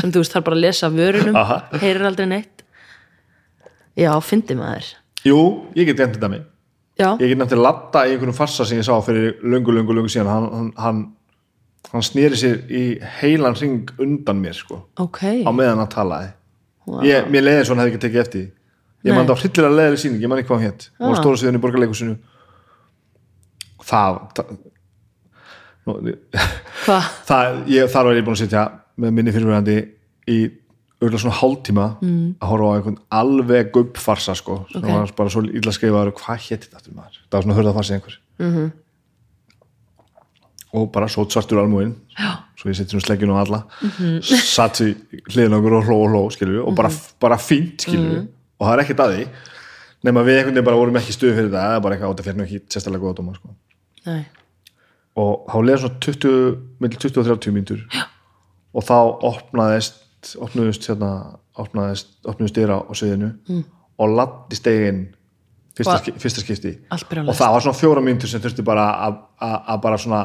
[0.00, 1.38] sem þú veist þarf bara að lesa vörunum
[1.80, 2.62] heyrir aldrei neitt
[3.98, 4.92] já, fyndi maður
[5.26, 5.38] Jú,
[5.78, 6.42] ég get gæmt þetta mig.
[6.98, 9.94] já, Ég get nefnt að latta í einhvernum farsa sem ég sá fyrir löngu, löngu,
[9.96, 10.28] löngu síðan.
[10.30, 11.00] Hann, hann, hann,
[11.92, 12.82] hann snýri sér í
[13.20, 14.82] heilan ring undan mér, sko.
[14.98, 16.32] ok Á meðan hann talaði.
[17.04, 18.46] Ég, mér leiði svo hann hefði ekki tekið eftir.
[19.04, 19.16] Ég Nei.
[19.16, 20.88] man það á hryllilega leiðileg síning, ég man ekki hvað hann hétt.
[21.00, 21.18] Og Ah.
[21.20, 22.16] stóra síðan í borgarleikusinu.
[23.88, 24.46] Það, það,
[27.28, 28.64] það, ég, þar var ég búin að sitja
[28.98, 29.76] með minni fyrirverandi
[30.28, 30.38] í
[30.98, 32.26] auðvitað svona hálftíma mm.
[32.42, 34.88] að horfa á einhvern alveg gubbfarsa sko, sem Ok.
[34.90, 37.94] var bara svo illa skrifaður hvað hétti þetta aftur maður, það var svona hörða farsi
[37.94, 38.72] einhver mm -hmm.
[40.72, 41.94] Og bara svo svartur almúin
[42.58, 43.62] svo ég seti svona sleggjun á alla.
[43.82, 44.42] Mm -hmm.
[44.54, 44.94] satt í
[45.32, 46.90] hliðin okkur og hló og hló skilur, og bara,
[47.20, 48.26] bara fínt skilur,
[48.58, 49.28] og það er ekkert að því
[50.04, 52.44] nema við einhvern veginn bara vorum ekki stuð fyrir það bara eitthvað á þetta fyrir
[52.44, 53.48] ekki sérstaklega góða dóma sko.
[55.16, 57.80] Og þá leða svona 20, millir 20 og 30 mínútur.
[58.74, 59.94] Og þá opnaðist
[60.38, 63.64] opnuðust hérna opnaðist, opnuðust dyra á sviðinu mm.
[63.98, 65.00] og latti stegin
[65.78, 66.74] fyrsta, fyrsta skipti.
[66.90, 70.22] og það var svona fjóra mínútur sem þurfti bara að- að að bara svona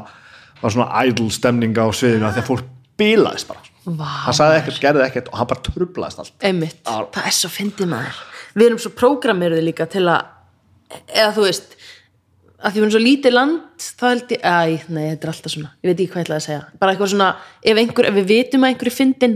[0.64, 2.66] var svona idle stemning á sviðinu að fólk
[3.00, 3.64] bílaðist bara.
[3.84, 6.36] Vá, hann sagði ekkert, gerði ekkert og hann bara trublaðist allt.
[6.46, 8.22] Einmitt, það er svo fyndið maður.
[8.54, 10.30] Við erum svo prógrameruði líka til að
[11.10, 11.74] eða þú veist
[12.64, 14.60] að því við erum svo lítið land þá held ég, æ,
[14.94, 17.12] nei, þetta er alltaf svona ég veit ekki hvað ég ætlaði að segja, bara eitthvað
[17.12, 19.34] svona ef, einhver, ef við vitum að einhverju fyndin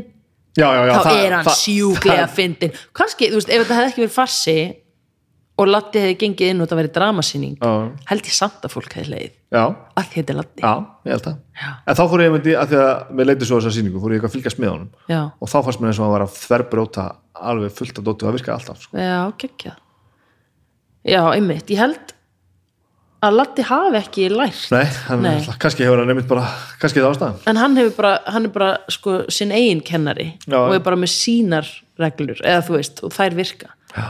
[0.57, 3.79] já, já, já, þá það- er hann það- sjúklega fyndin kannski, þú veist, ef þetta
[3.81, 4.55] hefði ekki verið farsi
[5.57, 7.55] og Latti hefði gengið inn og þetta verið dramasýning.
[7.57, 7.71] Já.
[8.11, 9.63] held ég samt að fólk hefði leið já,
[9.97, 10.73] að því þetta er Latti já,
[11.07, 11.39] ég held það.
[11.87, 14.19] En þá fór ég myndi, að því að mér leiti svo þessa sýningu fór ég
[14.19, 14.91] eitthvað að fylgjast með honum.
[15.09, 17.07] Já, og þá fannst mér eins og að þverbróta
[17.53, 19.01] alveg fullt af dóttu, það virkaði alltaf sko.
[19.01, 19.81] já, geggjað.
[21.07, 22.13] Já, einmitt, ég held
[23.25, 24.67] að Latti hafi ekki lært.
[24.73, 25.39] Nei, hann, Nei.
[25.57, 26.45] kannski hefur hann nefnt bara
[26.81, 27.39] kannski það ástæðan.
[27.49, 31.69] En hann bara, hann er bara sko, sinn eigin kennari og er bara með sínar
[31.97, 33.71] reglur, eða þú veist, og þær virka.
[33.95, 34.05] Já,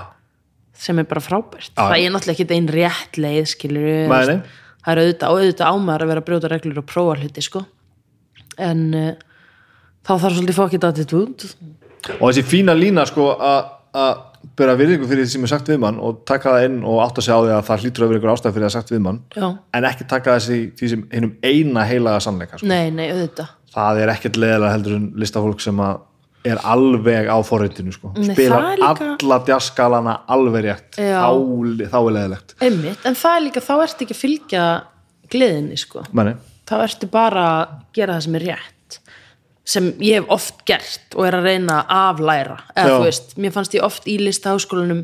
[0.78, 1.72] sem er bara frábært.
[1.74, 1.82] Já.
[1.82, 4.34] það er náttúrulega ekki einn rétt leið skilur það
[4.94, 7.64] er auðvitað, auðvitað ámar að vera að brjóta reglur og prófa hluti sko.
[8.58, 9.10] En uh,
[10.06, 11.52] þá þarf svolítið fokkið attitude
[12.18, 14.18] og þessi fína lína sko að að
[14.58, 17.24] bera virðingu fyrir því sem er sagt við mann og taka það inn og átta
[17.24, 19.20] sig á því að það hlýtur að vera ykkur ástæð fyrir það sagt við mann
[19.34, 19.48] já,
[19.78, 22.70] en ekki taka þessi því sem einum eina heilaga sannleika sko.
[22.70, 23.54] nei, nei, auðvitað.
[23.78, 26.04] Það er ekkert leðilega heldur en listafólk sem að
[26.52, 28.14] er alveg á forritinu sko.
[28.18, 30.90] Er líka- alla djaskalana alveg rétt.
[30.98, 34.64] Þá, þá er leðilegt einmitt, en það er líka, þá ertu ekki að fylgja
[35.34, 36.04] gleðinni sko.
[36.14, 36.34] Meni,
[36.68, 39.00] þá ertu bara að gera það sem er rétt
[39.68, 43.52] sem ég hef oft gert og er að reyna að aflæra eða þú veist, mér
[43.52, 45.02] fannst ég oft í listaháskólanum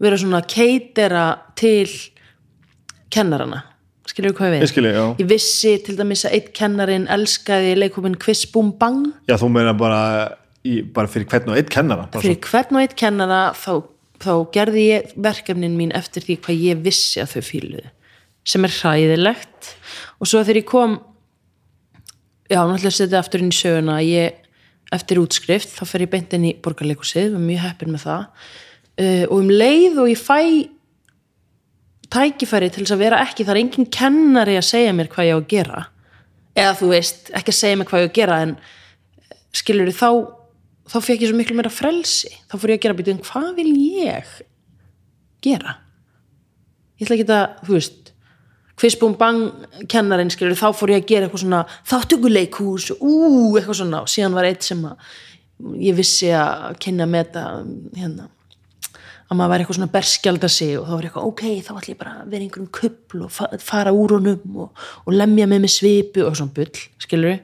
[0.00, 1.24] vera svona keitera
[1.58, 1.88] til
[3.10, 3.62] kennarana.
[4.06, 4.92] Skilur við hvað ég ég við skilji,
[5.22, 9.06] ég vissi til dæmis að eitt kennarin elskaði leikúpin Quiz Boom Bang.
[9.26, 10.00] Já þú meina bara,
[10.64, 13.84] í, bara fyrir hvern og einn kennara fyrir hvern og eitt kennara þá,
[14.22, 17.90] þá gerði ég verkefnin mín eftir því hvað ég vissi að þau fíluðu
[18.44, 19.70] sem er hræðilegt.
[20.20, 20.98] Og svo þegar ég kom
[22.50, 24.36] já, náttúrulega setja aftur inn í söguna ég,
[24.94, 28.46] eftir útskrift þá fer ég beint inn í borgarleikusið og mjög heppin með það.
[28.94, 30.38] Uh, og um leið og ég fæ
[32.14, 35.34] tækifæri til þess að vera ekki það er engin kennari að segja mér hvað ég
[35.34, 35.82] á að gera.
[36.54, 38.56] Eða þú veist, ekki að segja mér hvað ég á að gera en
[39.54, 40.10] skilur þá
[40.90, 42.32] þá fekk ég svo miklu meira frelsi.
[42.50, 44.32] Þá fór ég að gera býtum, hvað vil ég
[45.44, 45.78] gera?
[46.98, 48.04] Ég ætla ekki að, þú veist
[48.74, 53.12] Kvistbúm bang kennarinn skilur þá fór ég að gera eitthvað svona þáttökuleikús, ú,
[53.54, 54.00] eitthvað svona.
[54.02, 57.44] Og síðan var eitt sem að ég vissi að kynna með þetta
[58.00, 58.26] hérna
[59.24, 61.92] að maður væri eitthvað svona berskjald að sig og þá var eitthvað, ok, þá ætla
[61.92, 65.62] ég bara að vera einhverjum kuppl og fa fara úr honum og, og lemja með
[65.64, 67.38] með svipu og svona bull, skilur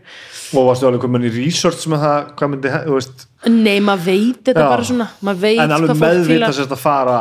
[0.60, 3.24] og varstu alveg komin í research með það hvað myndi, þú veist?
[3.48, 4.68] Nei, maður veit þetta Já.
[4.74, 7.16] bara svona veit en alveg meðvita sérst að fara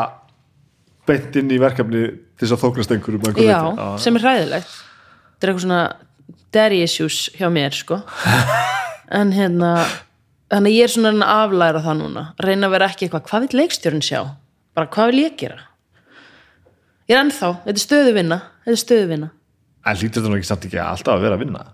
[1.07, 3.87] beint inn í verkefni til þess að þóknast einhverjum já, leyti.
[4.03, 4.75] sem er hræðilegt.
[4.75, 5.81] Þetta er eitthvað svona
[6.53, 8.01] daddy issues hjá mér sko.
[9.09, 9.87] En hérna
[10.53, 12.23] þannig ég er svona að aflæra það núna.
[12.45, 14.19] Reyna að vera ekki eitthvað, hvað vil leikstjórn sjá
[14.79, 15.65] bara hvað vil ég gera?
[17.09, 19.29] Ég er ennþá, þetta er stöðuvinna þetta er stöðuvinna
[19.89, 21.65] en hlýtur þetta nú ekki alltaf að vera að vinna?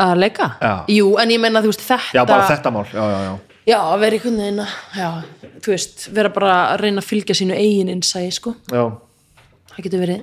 [0.00, 0.72] Að leika, Já.
[0.88, 3.32] jú, en ég menna þú veist þetta já, bara þetta mál, já, já, já.
[3.68, 5.08] Já, að vera veginn að já,
[5.60, 8.54] þú veist, vera bara að reyna að fylgja sínu eigin innsæði sko.
[8.72, 8.84] Já,
[9.74, 10.22] það getur verið.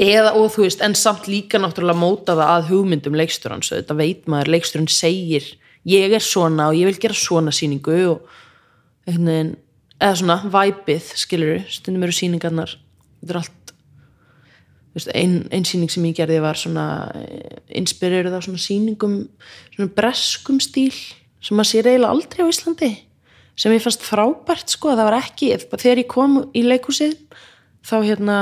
[0.00, 3.96] Eða og þú veist, en samt líka náttúrulega móta það að hugmyndum leikstjóran svo þetta
[3.98, 5.50] veit maður, leikstjóran segir
[5.90, 8.30] ég er svona og ég vil gera svona sýningu og
[9.08, 9.52] einhvern veginn
[10.00, 12.76] eða svona væpið, skilur stundum eru sýningarnar.
[13.20, 13.60] Þetta er allt
[14.94, 16.86] veist, ein, sýning sem ég gerði var svona
[17.78, 19.20] inspireruð á svona sýningum
[19.74, 20.94] svona breskum stíl
[21.40, 22.90] sem maður sér eiginlega aldrei á Íslandi
[23.60, 27.14] sem ég fannst frábært sko það var ekki, þegar ég kom í leikhúsið
[27.86, 28.38] þá hérna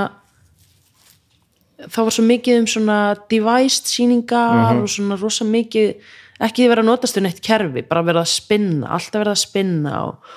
[1.87, 2.99] þá var svo mikið um svona
[3.31, 5.95] devised sýningar og svona rosa mikið
[6.49, 9.95] ekki verið að notast um eitt kerfi bara verið að spinna, alltaf verið að spinna
[10.07, 10.37] og,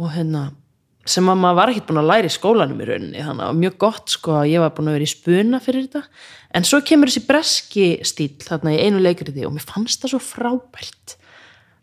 [0.00, 0.50] og hérna
[1.08, 3.78] sem að maður var ekkert búin að læra í skólanum í rauninni þannig að mjög
[3.82, 6.02] gott sko að ég var búin að vera í spuna fyrir þetta.
[6.54, 10.20] En svo kemur þessi breski stíl þarna í einu leikriti og mér fannst það svo
[10.22, 11.16] frábært.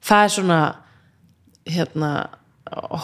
[0.07, 0.59] Það er svona
[1.69, 2.11] hérna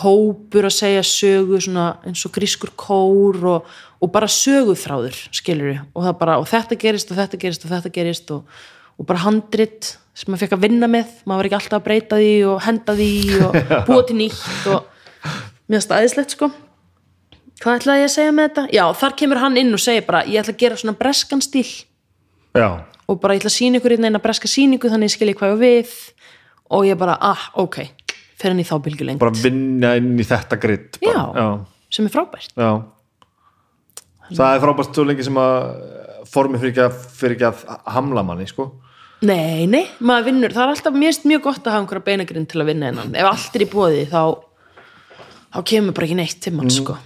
[0.06, 6.10] hópur að segja sögu svona eins og grískur kór og, og bara söguþráður skilur og,
[6.20, 8.58] bara, og þetta gerist og þetta gerist og þetta gerist og,
[8.95, 11.16] og bara handrit sem maður fekk að vinna með.
[11.28, 14.91] Maður var ekki alltaf að breyta því og henda því og búa til nýtt og
[15.26, 16.52] mér finnst það aðeinslegt sko.
[17.64, 18.66] Hvað ætlaði ég að segja með þetta?
[18.76, 21.68] Já, þar kemur hann inn og segir bara ég ætla að gera svona breskan stíl.
[22.56, 22.70] Já,
[23.08, 25.56] og bara ég ætla að sína ykkur einn eina breska síningu þannig ég skilji hvað
[25.56, 25.96] ég við.
[26.76, 27.84] Og ég bara, ah, ok
[28.36, 31.20] fer hann í þá bylgjulengt bara vinna inn í þetta gritt Já.
[31.36, 31.48] já,
[31.94, 32.52] sem er frábært.
[32.56, 32.72] Já.
[34.32, 35.70] Það er frábært svo lengi sem að
[36.32, 38.72] formi fyrir ekki að, fyrir ekki að hamla manni sko.
[39.26, 42.60] Nei, nei, maður vinnur, það er alltaf mjög, mjög gott að hafa einhverja beinagrinn til
[42.62, 43.14] að vinna innan.
[43.16, 44.20] Ef allt er í bóði þá
[45.56, 46.97] þá kemur bara ekki neitt til mann sko.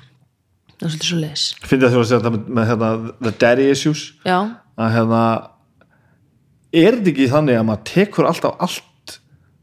[0.80, 3.34] Það er svolítið svo leis finnst það þú að segja þetta með, með hérna, the
[3.44, 4.04] daddy issues.
[4.26, 4.38] Já,
[4.80, 5.24] að hérna
[6.70, 8.86] er þetta ekki þannig að maður tekur alltaf allt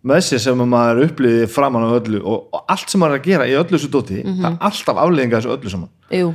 [0.07, 3.22] með sér sem að maður upplýði framan á öllu og, og allt sem maður er
[3.22, 5.91] að gera í öllu þessu dóti það er alltaf afleðinga þessu öllu saman.
[6.14, 6.30] Jú,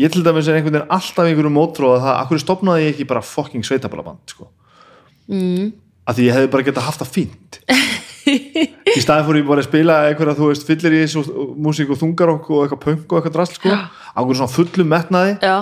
[0.00, 3.22] ég til dæmis er einhvern veginn alltaf einhverjum mótróða það, akkur stopnaði ég ekki bara
[3.22, 4.48] fucking sveitaballaband sko.
[5.30, 5.70] mm.
[6.10, 7.60] að því ég hefði bara getað haft það fínt
[8.54, 12.00] í staði fór ég bara að spila einhverja þú veist fyllir í þessu músík og
[12.00, 13.74] þungarokk og eitthvað punk og eitthvað drasl sko.
[13.74, 15.56] á einhverjum svona fullum metnaði já,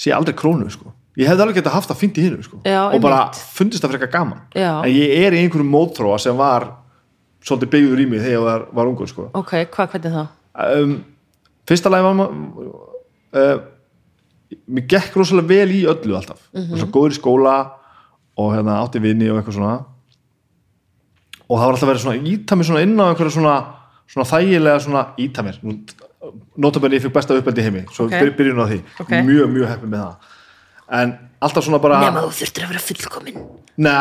[0.00, 0.92] sé aldrei krónu sko.
[1.20, 2.60] ég hefði alveg getað haft það fínt í hinu sko.
[2.64, 3.42] Og bara einmitt.
[3.54, 4.82] fundist það frekar gaman Já.
[4.82, 6.72] en ég er í einhverjum mótróa sem var
[7.44, 9.28] svolítið byggður í mig þegar ég var, var ungur sko.
[9.32, 10.24] ok, hvað, hvernig þá?
[10.82, 10.98] um,
[11.68, 13.56] fyrsta lagi var uh,
[14.66, 16.90] mér gekk rosalega vel í öllu alltaf mm -hmm.
[16.90, 17.56] góður í skóla
[18.36, 19.76] og hérna, átti vini og eitthvað svona
[21.48, 23.54] og það var alltaf verið svona íta mér svona inn á einhverja svona,
[24.10, 25.58] svona þægilega svona íta mér
[26.56, 28.14] notabenni ég fikk besta uppeldi heimi svo Ok.
[28.14, 28.30] okay.
[28.38, 29.12] byrjun á því, Ok.
[29.28, 30.32] mjög mjög heppið með það
[31.00, 31.12] en
[31.44, 33.44] alltaf svona bara Nema þú þurftir að vera fullkomin
[33.84, 33.94] Ná,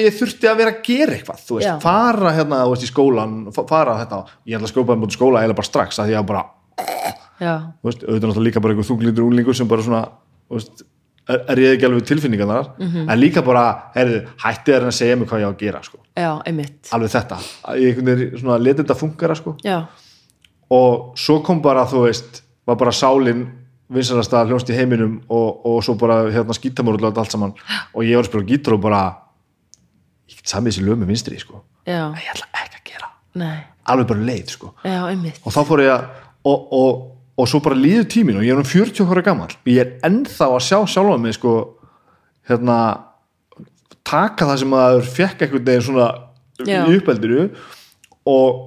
[0.00, 1.74] ég þurfti að vera að gera eitthvað þú veist, Já.
[1.82, 5.42] fara hérna þú veist, í skólan fa- fara þetta, ég ætla að skópa um skóla
[5.44, 6.44] eða bara strax, að því að bara
[7.36, 10.02] Já, þú veist, auðvitað náttúrulega líka bara einhver þunglítur úlingur sem bara svona
[10.48, 10.82] þú veist,
[11.28, 13.08] er, er ég ekki alveg við tilfinningar þar Mhm.
[13.10, 13.64] en líka bara,
[13.94, 16.30] heyrðu, hætti þér að segja mig hvað ég á að gera, sko, já,
[16.92, 17.38] alveg þetta.
[17.68, 19.56] Að ég veginn svona letið þetta fungara, sko.
[19.64, 19.86] Já,
[20.70, 23.46] og svo kom bara, þú veist var bara sálin
[23.88, 27.52] vinsalasta hljónst í heiminum og, og svo bara hérna skítamórulega allt saman.
[27.94, 29.02] Og ég var að spila á gítar og bara
[30.28, 31.60] ég get samið þessi lög með vinstri, sko.
[31.86, 33.58] Já, ég ætla ekki að gera, nei.
[33.86, 34.72] Alveg bara leið, sko.
[35.46, 36.08] Og þá fór ég að
[36.46, 37.04] og, og,
[37.36, 40.50] og svo bara líður tímin og ég er um 40 ára gammal ég er ennþá
[40.56, 41.56] að sjá sjálfa mig sko
[42.48, 42.78] hérna
[44.06, 46.08] taka það sem maður fekk einhvern veginn svona
[46.64, 46.80] Já.
[46.86, 47.48] í uppeldinu
[48.26, 48.62] og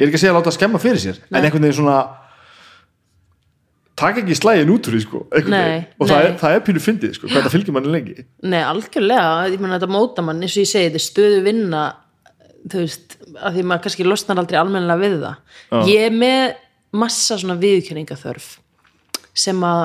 [0.00, 2.00] ég er ekki að segja að láta að skemma fyrir sér en einhvern veginn svona
[4.00, 6.26] taka ekki slægin út úr því sko Nei, og það nei.
[6.26, 8.24] er, það er pínu fyndið sko hvað það fylgir manni lengi.
[8.48, 11.82] Nei, algjörlega, ég meina þetta móta mann eins og ég segi, þetta er stöðu vinna
[12.60, 15.36] þú veist, að því maður kannski losnar aldrei almennilega við það.
[15.70, 15.80] Já.
[15.90, 16.40] ég er með
[16.96, 18.52] massa svona viðkjöningaþörf
[19.36, 19.82] sem að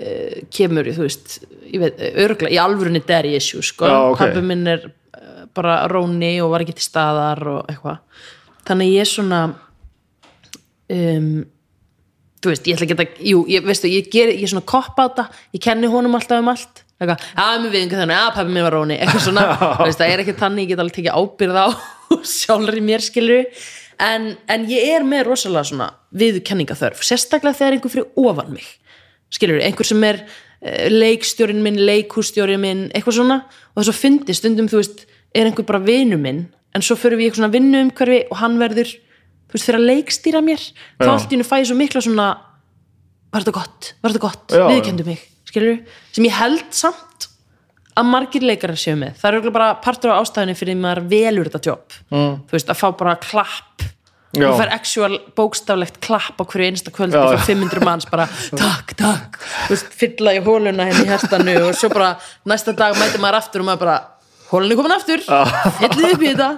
[0.00, 1.38] uh, kemur, þú veist
[1.68, 4.20] ég veit, örgla, í alvörunni daddy issue sko, Já, ok.
[4.22, 8.00] pabbi minn er uh, bara róni og var ekki til staðar og eitthvað,
[8.68, 9.42] þannig ég er svona
[10.92, 11.34] um
[12.42, 14.96] þú veist, ég ætla ekki að, jú, ég, veistu, ég ger, ég er svona kopp
[14.98, 18.32] á þetta, ég kenni honum alltaf um allt, eitthvað, já, mér við einhver þannig, já,
[18.34, 19.44] pabbi mér var róni, eitthvað svona,
[19.78, 21.66] þú veist, það er ekki þannig, ég get alveg tekið ábyrð á
[22.34, 23.44] sjálfur í mér, skilur
[24.02, 25.88] en, en ég er með rosalega svona
[26.18, 28.66] viðurkenningaþörf, sérstaklega þegar einhver fyrir ofan mig.
[29.32, 33.38] Skilur einhver sem er uh, leikstjórin minn leikhússtjórin minn, eitthvað svona
[33.72, 37.20] og þess að fyndi stundum, þú veist, er einhver bara vinu minn, en svo fyrir
[37.20, 38.94] við í eitthvað svona vinnu umhverfi og hann verður,
[39.48, 40.64] þú veist, fyrir að leikstýra mér,
[41.00, 42.30] þá allt í hennu fæ ég svo mikla svona
[43.32, 45.28] var þetta gott, var þetta gott, viðurkendu mig.
[45.48, 45.78] Skilur,
[46.12, 47.31] sem ég held samt
[47.96, 49.16] að margir leikarar séu með.
[49.20, 52.36] Það er örugglega bara partur á ástæðinni fyrir því maður velur þetta jobb, Mm.
[52.48, 53.88] þú veist, að fá bara klapp.
[54.32, 54.46] Já.
[54.48, 57.44] þú fær actual bókstaflegt klapp á hverju einsta kvöldi Já, frá já.
[57.52, 58.24] 500 manns bara
[58.56, 59.36] takk, takk,
[59.66, 62.14] þú veist, fylla í hóluna henni í herstanu og svo bara
[62.48, 63.98] næsta dag mæti maður aftur og maður bara
[64.48, 65.20] hólunni komin aftur,
[65.82, 66.48] fyllið upp í þetta.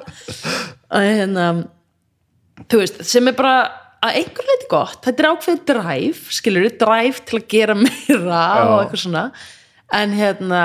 [0.95, 1.49] Að hérna
[2.71, 3.57] þú veist, sem er bara
[4.07, 8.85] að einhver leiti gott, þetta er ákveðið dræf skilur dræf til að gera meira og
[8.85, 9.25] eitthvað svona.
[9.99, 10.63] En hérna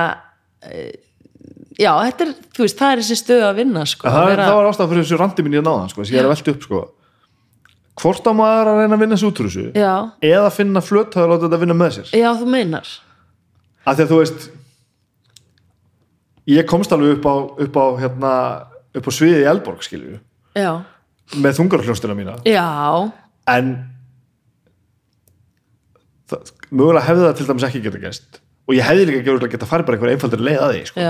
[1.80, 4.32] já, þetta er, þú veist, það er þessi stöð að vinna sko, það, að er,
[4.34, 6.34] vera, það var ástæða fyrir þessu randi minni að náðan sko, sem ég er að
[6.34, 6.82] velta upp sko.
[8.00, 9.94] hvort á maður að reyna að vinna þessu út úr þessu já,
[10.32, 12.12] eða finna flöt að láta þetta vinna með sér?
[12.20, 12.96] Já, þú meinar.
[13.86, 14.50] Af því að þú veist
[16.50, 17.36] ég komst alveg upp á,
[17.68, 18.34] upp á, hérna,
[19.00, 20.20] upp á sviði í Elborg skilju,
[20.58, 20.72] já,
[21.40, 22.36] með þungarhljóstina mína.
[22.48, 22.68] Já,
[23.56, 23.74] en
[26.30, 29.70] það, mögulega hefði það til dæmis ekki geta gæst og ég hefði líka ekki geta
[29.70, 31.10] farið bara einhver einfaldur leið að því sko.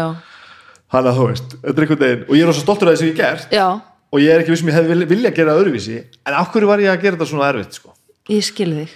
[0.89, 3.10] þannig að þú veist, þetta er einhvern veginn og ég er rosa stoltur af þessu
[3.10, 3.68] ég hef gert já
[4.10, 6.82] og ég er ekki vissum ég hefði vilja, vilja gera öðruvísi en af hverju var
[6.82, 7.93] ég að gera þetta svona erfitt sko?
[8.30, 8.91] Ég skil þig.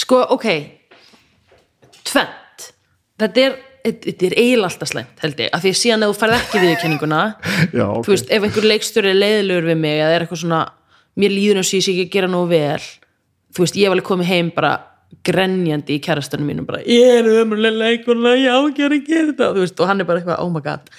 [0.00, 0.46] Sko, ok,
[2.08, 2.68] tvent.
[3.20, 5.50] Þetta er, er eiginlega alltaf slæmt, held ég.
[5.52, 7.22] Af því að síðan ef þú færð ekki viðurkenninguna,
[7.80, 10.62] já, ok, þú veist, ef einhver leikstjóri er leiðilegur við mig eða er eitthvað svona,
[11.20, 11.60] mér líður
[15.30, 19.26] bara grenjandi í kærastanum mínum bara, ég er ömurlega leikuna, ég á ekki að gera
[19.32, 20.90] þetta, þú veist, og hann er bara eitthvað, oh my god.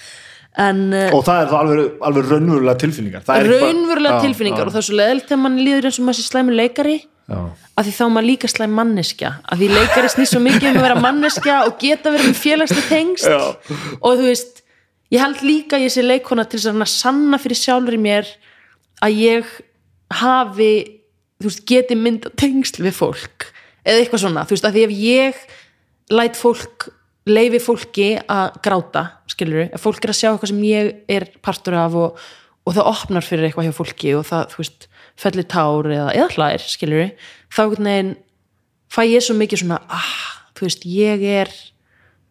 [0.59, 4.59] En, uh, og það er það alveg, alveg raunverulega tilfinningar er bara- raunverulega Já, tilfinningar
[4.59, 6.95] já, og það er svo leðilt þegar mann líður eins og maður sé slæmur leikari
[6.99, 7.38] já.
[7.79, 10.86] að því þá maður líka slæm manneskja að því leikari snýst svo mikið um að
[10.89, 13.39] vera manneskja og geta verið með félagslega tengst Já.
[14.01, 14.59] og þú veist
[15.15, 18.27] ég held líka ég sé leikona til að sanna fyrir sjálfur í mér
[18.99, 19.55] að ég
[20.19, 20.71] hafi
[21.39, 23.47] þú veist, geti mynda tengsl við fólk
[23.86, 25.41] eða eitthvað svona, þú veist, að því ef ég
[26.11, 26.89] læt fólk
[27.29, 31.77] leifi fólki að gráta skilur ef fólk er að sjá eitthvað sem ég er partur
[31.77, 32.23] af og,
[32.65, 34.88] og það opnar fyrir eitthvað hjá fólki og það, þú veist,
[35.21, 37.11] fellir tár eða, eða hlær, skilur
[37.53, 38.15] þá veginn
[38.91, 41.53] fæ ég svo mikið svona ah, þú veist, ég er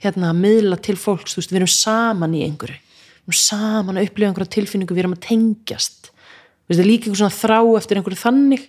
[0.01, 4.01] hérna að miðla til fólks, þú veist, við erum saman í einhverju, við erum saman
[4.01, 6.11] að upplifa einhverja tilfinningu, við erum að tengjast.
[6.11, 8.69] Þú veist, það er líka einhver svona þrá eftir einhverju þannig,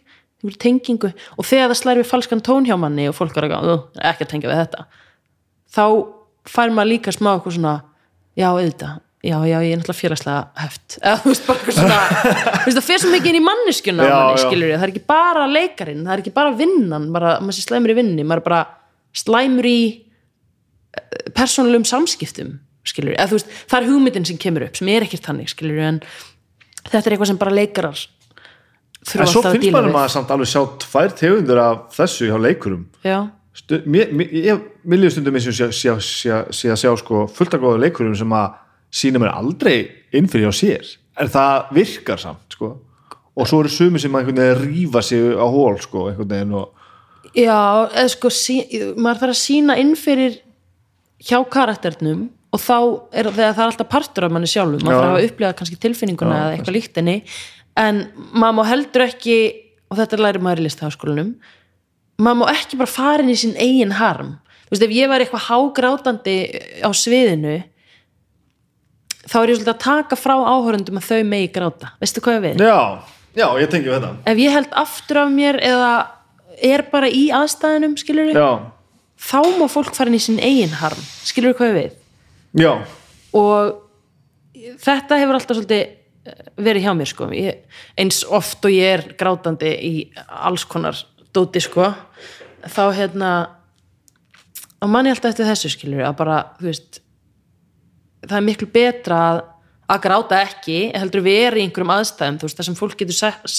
[0.62, 1.12] tengingu.
[1.38, 4.26] Og þegar það slæri við falskan tón hjá manni og fólk er ekki, "Ú, ekki
[4.26, 4.86] að tengja við þetta.
[5.72, 5.86] Þá
[6.50, 7.82] fær maður líka smá eitthvað svona,
[8.36, 9.00] já, auðvitað.
[9.22, 11.98] Já, já, ég er náttúrulega félagslega heft eða þú veist, bara eitthvað svona
[12.74, 16.14] það fer svo mikið inn í manneskjuna manni, skilur það er ekki bara leikarinn, það
[16.16, 18.62] er ekki bara vinnan bara, maður sé slæmur í vinni, maður er bara
[19.14, 19.78] slæmur í
[21.38, 25.30] persónulegum samskiptum skilur, eða þú veist, það er hugmyndin sem kemur upp sem er ekkert
[25.30, 26.02] þannig, skilur en
[26.90, 28.02] þetta er eitthvað sem bara leikarar
[29.02, 32.84] en svo að finnst maður maður samt alveg sjá tvær tegundur af þessu hjá leikurum.
[33.86, 37.58] Mér, mér, ég, líður stundum eins og sé, sé, sé, sé að sjá sko fullt
[37.58, 38.60] af góða leikurum sem að
[39.02, 39.76] sína mér aldrei
[40.16, 40.94] inn fyrir á sér.
[41.20, 42.76] En það virkar samt sko.
[43.32, 44.32] Og svo eru sumi sem að
[44.62, 46.70] rífa sig á hól sko og
[47.38, 48.58] Já, eða sko sí,
[49.00, 50.42] maður þarf að sína inn fyrir
[51.22, 52.78] hjá karakternum og þá
[53.16, 55.04] er það er alltaf partur af manni sjálfum maður Já.
[55.06, 57.16] þarf að upplega kannski tilfinninguna Já, eða eitthvað líkt henni
[57.80, 59.38] en maður má heldur ekki
[59.92, 61.34] og þetta læri maður í listaháskólanum
[62.22, 64.36] maður má ekki bara fara inn í sín eigin harm.
[64.68, 66.36] Þú veist, ef ég var eitthvað hágrátandi
[66.86, 67.58] á sviðinu
[69.28, 72.44] þá er ég svolítið að taka frá áhörundum að þau megi gráta, veistu hvað ég
[72.46, 72.64] við?
[72.66, 72.80] já,
[73.38, 74.12] já, ég tengi við þetta.
[74.32, 75.92] Ef ég held aftur af mér eða
[76.72, 78.50] er bara í aðstæðinum skilur já,
[79.22, 81.06] þá má fólk fara inn í sinn eigin harm.
[81.28, 81.96] Skilur hvað ég við?
[82.66, 82.74] Já,
[83.38, 85.98] og þetta hefur alltaf svolítið
[86.62, 87.30] verið hjá mér sko.
[87.34, 87.64] Ég,
[88.00, 89.94] eins oft og ég er grátandi í
[90.28, 90.98] alls konar
[91.34, 91.88] dóti sko
[92.70, 93.32] þá hérna
[94.82, 97.02] og manni alltaf eftir þessu skilur að bara, þú veist
[98.28, 99.42] það er miklu betra að,
[99.96, 103.58] að gráta ekki heldur er í einhverjum aðstæðum þú veist, það sem fólk getur sett,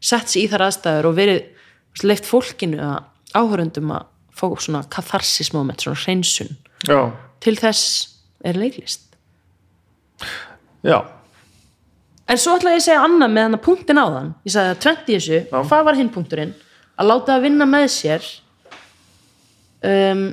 [0.00, 2.98] sett sig í þar aðstæður og verið veist, leift fólkinu að
[3.36, 4.08] áhörundum að
[4.40, 6.54] fá svona katharsis moment, svona hreinsun.
[6.88, 7.12] Já,
[7.44, 7.82] til þess
[8.46, 9.10] er leiklist.
[10.86, 11.02] Já
[12.30, 14.30] en svo ætla ég að segja annað með hann að punktin á þann.
[14.46, 15.58] Ég sagði að tvent í þessu, Já.
[15.70, 16.54] hvað var hinn punkturinn?
[17.00, 18.30] Að láta það vinna með sér.
[19.90, 20.24] Um,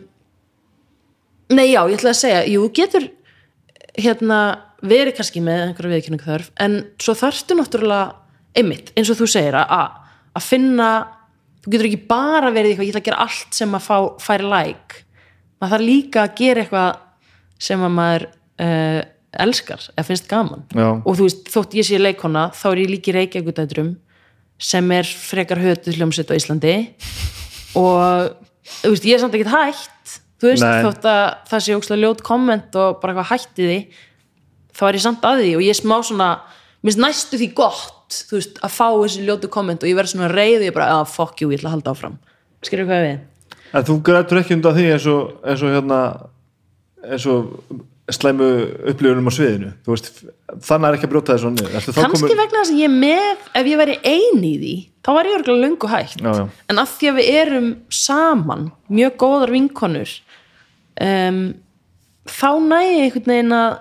[1.56, 3.06] nei já, ég ætla að segja jú, getur
[3.98, 4.40] hérna
[4.84, 8.10] verið kannski með einhverja viðkynningu þörf en svo þarftu náttúrulega
[8.60, 10.90] einmitt, eins og þú segir að, að, að finna
[11.64, 14.50] þú getur ekki bara verið eitthvað, ég ætla að gera allt sem að fá, færi
[14.52, 15.02] like.
[15.58, 17.00] Maður þarf líka að gera eitthvað
[17.68, 19.02] sem að maður uh,
[19.44, 20.90] elskar, eða finnst gaman Já.
[20.98, 23.94] og þú veist, þótt ég sé leikona þá er ég líki reykjagutætrum
[24.58, 26.76] sem er frekar hötuð hljómsveit á Íslandi
[27.78, 28.34] og
[28.82, 30.84] þú veist, ég er samt ekkert hætt þú veist, Nei.
[30.86, 33.80] þótt að það sé ókslega ljót komment og bara eitthvað hætti því
[34.78, 36.30] þá er ég samt að því og ég smá svona
[36.82, 40.14] mér finnst næstu því gott þú veist, að fá þessi ljótu komment og ég verð
[40.14, 42.18] svona reið og ég bara, að fuck you, ég ætla að halda áfram
[42.66, 43.18] skilur hvað við?
[43.76, 46.00] En þú grætur ekki undan því eins og, eins og hérna
[47.08, 47.52] eins og
[48.16, 48.46] slæmu
[48.92, 49.70] upplifunum á sviðinu.
[49.88, 50.12] Veist,
[50.64, 51.74] þannig er ekki að brjóta þessu niður.
[51.76, 55.26] Kannski komin- vegna þess að ég með ef ég væri ein í því, þá var
[55.30, 56.46] ég örgulega löngu hægt Já, já.
[56.70, 60.14] en af því að við erum saman mjög góðar vinkonur
[61.02, 61.42] um,
[62.28, 63.78] þá næ ég einhvern veginn að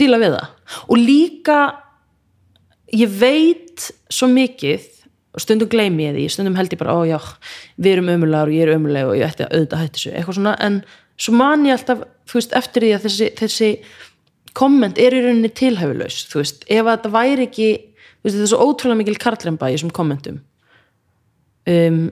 [0.00, 0.48] díla við það.
[0.88, 1.58] Og líka
[2.96, 4.92] ég veit svo mikið
[5.36, 7.18] og stundum gleymi ég því, stundum held ég bara ó já,
[7.76, 10.38] við erum ömulegar og ég er ömuleg og ég ætti að auðvitað hætti þessu, eitthvað
[10.38, 10.78] svona en
[11.20, 13.70] svo man ég alltaf, þú veist, eftir því að þessi, þessi
[14.56, 17.70] komment er í rauninni tilhæfulaus, þú veist, ef þetta væri ekki,
[18.20, 20.42] þú veist, þetta er svo ótrúlega mikil karlremba í þessum kommentum.
[21.66, 22.04] Um,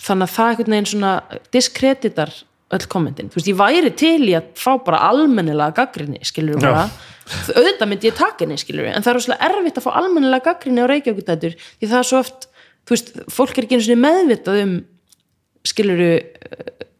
[0.00, 1.12] þannig að það einhvern veginn svona
[1.54, 2.32] diskreditar
[2.76, 6.66] öll kommentin, þú veist, ég væri til í að fá bara almennilega gaggrinni, skilur Já.
[6.66, 6.88] bara
[7.26, 10.82] auðvitað myndi ég taka henni, skilur en það er rosalega erfitt að fá almennilega gaggrinni
[10.82, 12.46] á Reykjavíkutætur því það er svo oft,
[12.86, 14.74] þú veist fólk er ekki einu sinni meðvitað um
[15.66, 16.10] skiluru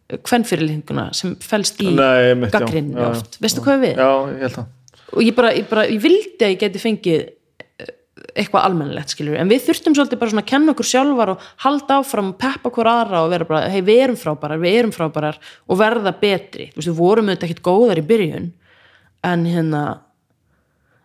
[0.07, 3.97] kvennfyrirlinguna sem felst í gaggrinni oft, veistu hvað við?
[3.99, 4.69] Já, ég held það.
[5.17, 7.19] Og ég bara, ég bara, ég vildi að ég geti fengið
[7.83, 7.91] eh,
[8.39, 11.99] eitthvað almennilegt skilur en við þurftum svolítið bara svona að kenna okkur sjálfar og halda
[12.01, 15.83] áfram peppa hver aðra og vera bara, hei við erum frábærar, við erum frábærar og
[15.83, 18.51] verða betri, þú veist við vorum auðvitað ekkert góðar í byrjun
[19.27, 19.85] en hérna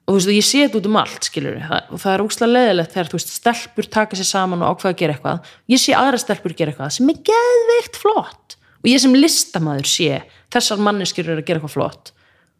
[0.05, 2.95] og þú veist ég sé þetta út um allt skilur og það er ógslag leðilegt
[2.95, 5.53] þegar þú veist stelpur taka sér saman og ákveða að gera eitthvað.
[5.71, 10.19] Ég sé aðra stelpur gera eitthvað sem er geðveikt flott og ég sem listamaður sé
[10.51, 12.11] þessar manneskjur eru að gera eitthvað flott.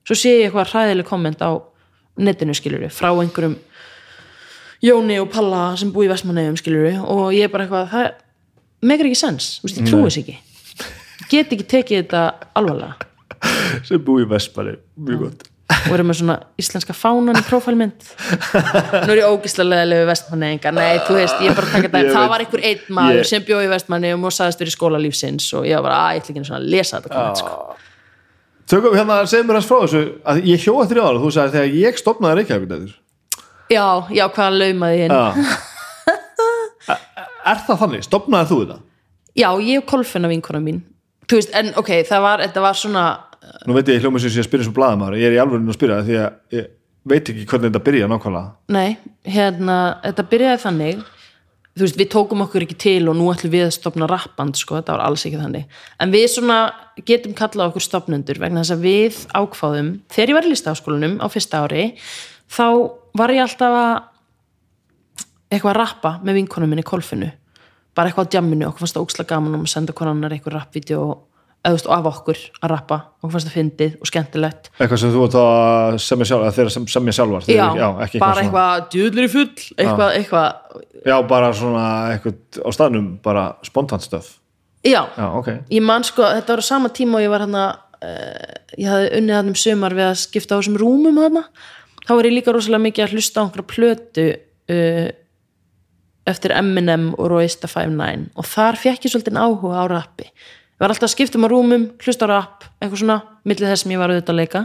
[0.08, 1.52] Svo sé ég eitthvað hræðileg komment á
[2.22, 3.58] netinu skilur frá einhverjum
[4.82, 8.08] Jóni og Palla sem búi í Vestmannegjum skilur og ég er bara eitthvað það
[8.90, 10.38] megar ekki sens, þú veist, ég trúi þess ekki.
[11.30, 12.24] Get ekki tekið þetta
[12.58, 13.10] alvarlega.
[13.88, 15.51] Sem búi í Vespari, mjög gott
[15.88, 18.08] og erum með svona íslenska fánan í prófælmynd.
[19.06, 22.18] Nú er ég ógislega leðilegu vestmanneginga, nei, þú veist, ég er bara að taka það
[22.18, 25.48] veit- var einhver einn maður sem bjóði í vestmannegjum og sagðist verið í skóla lífsins
[25.58, 27.80] og ég var bara, að, ég ætla ekki svona að lesa þetta komment, sko.
[28.72, 31.56] Tökum hérna, segðu mér hans frá þessu að ég hjó eftir í ára, þú sagði
[31.58, 32.94] þegar ég stopnaði Reykjavík
[33.72, 35.24] já, já, hvað laumaði Já
[37.42, 38.04] Er það þannig?
[38.06, 38.78] Stopnaði þú þetta?
[39.38, 40.82] já, ég og Kolfinna vinkona mín.
[41.30, 43.04] Þú veist, en ok, það var, þetta var svona
[43.68, 45.78] Nú veit ég hljóma sem sé að spyrja svo blaðamæður ég er í alveg að
[45.78, 46.70] spyrja það því að ég
[47.12, 48.52] veit ekki hvernig þetta byrja nákvæmlega.
[48.76, 51.02] Nei, hérna, þetta byrjaði þannig
[51.72, 54.78] þú veist, við tókum okkur ekki til og nú ætlum við að stopna rappband, sko,
[54.80, 55.78] þetta var alls ekki þannig.
[56.04, 56.60] En við svona
[57.08, 61.28] getum kallað okkur stopnendur vegna þess að við ákváðum þegar ég var í listaháskólanum á
[61.32, 61.86] fyrsta ári
[62.52, 62.66] þá
[63.18, 63.94] var ég alltaf að
[65.52, 67.32] eitthvað að rappa með vinkonum minni Kolfinu.
[67.96, 70.58] Bara eitthvað á djamminu, okkur fannst það ókslega gaman um að senda hvern annar eitthvað
[70.58, 71.02] rappvídeó
[71.70, 74.70] veist, og af okkur að rappa okkur fannst það fyndið og skemmtilegt.
[74.80, 78.44] Eitthvað sem þú ert að semja sjálf þeirra sem semja sjálfar já, já, ekki bara
[78.46, 79.46] eitthvað djúðlir í full
[79.78, 81.86] eitthvað, eitthvað, já, bara svona
[82.16, 84.34] eitthvað á staðnum bara spontant stöf
[84.82, 87.66] já, já, ok, ég man sko, þetta var á sama tíma og ég var hérna
[88.02, 91.46] uh, ég hafði unnið hann um sömar við að skipta á þessum rúmum hérna
[92.08, 94.26] þá var ég líka rosalega mikið að hlusta á einhverja plötu
[94.74, 95.10] uh,
[96.32, 100.28] eftir Eminem og Roysta 5'9 og þar fekk ég svolítið áhuga á rappi
[100.82, 103.86] ég var alltaf að skipta um á rúmum, hlusta á rapp eitthvað svona, millið þess
[103.86, 104.62] sem ég var auðvitað að leika.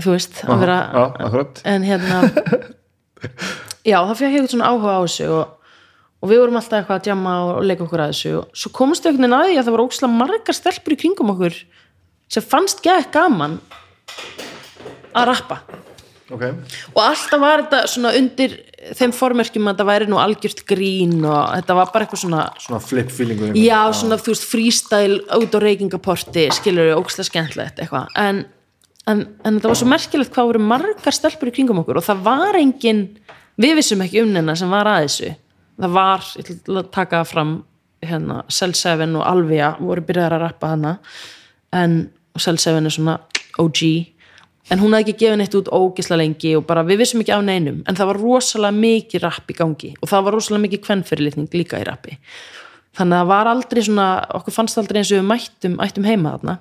[0.00, 1.60] Þú veist, að vera akkurat.
[1.68, 2.22] En hérna
[3.92, 5.72] já, það ég eitthvað svona áhuga á þessu og,
[6.20, 9.04] og við vorum alltaf eitthvað að djama og leika okkur að þessu og svo komast
[9.04, 11.58] við einhvern veginn að því að það var ókslega margar stelpur í kringum okkur
[12.32, 13.58] sem fannst gæð gaman
[15.16, 15.60] að rappa
[16.32, 16.42] ok,
[16.94, 18.56] og alltaf var þetta svona undir
[18.96, 22.80] þeim formerkjum að þetta væri nú algjört grín og þetta var bara eitthvað svona svona
[22.82, 28.10] flip feelingu já, svona þú veist freestyle út á reykingaporti skilur við ókslega skemmtilegt eitthvað.
[28.20, 28.42] En,
[29.06, 32.26] en, en þetta var svo merkilegt hvað voru margar stelpur í kringum okkur og það
[32.26, 33.06] var engin
[33.60, 35.32] við vissum ekki um neina sem var að þessu.
[35.76, 37.56] Það var, ég ætla að taka það fram
[38.06, 40.92] hérna, 7 og Alvia voru byrjaðar að rappa hana.
[41.76, 41.96] En
[42.36, 43.18] 7 er svona
[43.60, 43.82] OG
[44.70, 47.44] en hún hafði ekki gefið neitt út ógisla lengi og bara við vissum ekki af
[47.46, 47.82] neinum.
[47.86, 51.80] En það var rosalega mikið rapp í gangi og það var rosalega mikið kvennfyrirlitning líka
[51.82, 52.16] í rappi.
[52.96, 54.06] Þannig að það var aldrei svona
[54.38, 56.56] okkur fannst aldrei eins og við mættum, ættum heima þarna.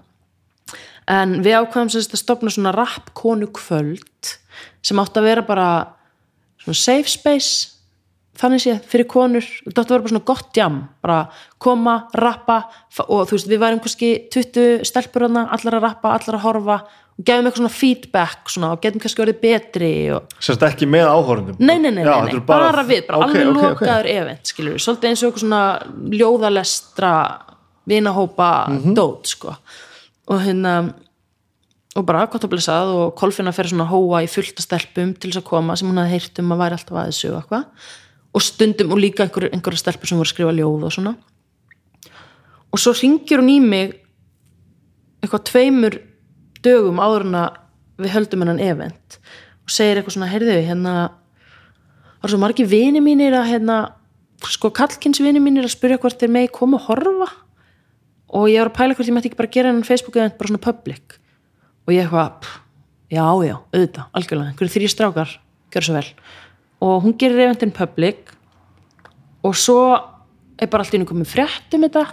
[1.15, 4.34] En við ákvæðum sérst að stopna svona rappkonu kvöld
[4.86, 5.69] sem átti að vera bara
[6.61, 7.72] svona safe space
[8.36, 9.45] þannig sé, fyrir konur.
[9.64, 11.19] Þetta átti að vera bara svona gott jam bara
[11.61, 12.57] koma, rappa
[13.07, 16.80] og þú veist, við værum kannski 20 stelpur allar að rappa, allar að horfa
[17.15, 20.33] og gefum eitthvað svona feedback svona, og getum kannski orðið betri og...
[20.43, 22.35] Sérst ekki með áhorundum nei, nei, nei, Já, nei, nei.
[22.35, 23.63] er Bara, við, bara Ok, alveg ok, ok.
[23.69, 25.61] lokaður event skilur við, svolítið eins og eitthvað svona
[26.19, 27.13] ljóðalestra
[27.87, 28.95] vinahópa Mhm.
[28.97, 29.55] dót sko
[30.27, 30.93] og hérna
[31.95, 35.39] og bara gott að blessað og Kolfinna fer svona hóa í fullta stelpum til þess
[35.39, 37.65] að koma sem hún hafði heyrt um að væri alltaf að þessu og eitthvað
[38.35, 41.15] og stundum og líka einhver, einhverja stelpur sem voru að skrifa ljóð og svona
[42.75, 43.93] og svo ringir hún í mig
[45.23, 45.95] eitthvað tveimur
[46.65, 47.61] dögum áður en að
[48.01, 49.19] við höldum hennan event
[49.65, 50.95] og segir eitthvað svona, heyrðu, hérna
[52.25, 53.77] er svo margir vini mínir að hérna,
[54.49, 57.29] sko kallkins vini mínir að spyrja hvort þeir megi koma og horfa?
[58.35, 60.51] Og ég var að pæla hvort ég mætti ekki bara gera hennan Facebook event bara
[60.51, 61.17] svona public.
[61.85, 62.49] Og ég eitthvað,
[63.13, 65.35] já, já, auðvitað algjörlega, einhverju þrý strákar,
[65.73, 66.09] gjör svo vel.
[66.85, 68.33] Og hún gerir eventin public
[69.45, 69.79] og svo
[70.57, 72.07] er bara allt í einu komið frétt um þetta.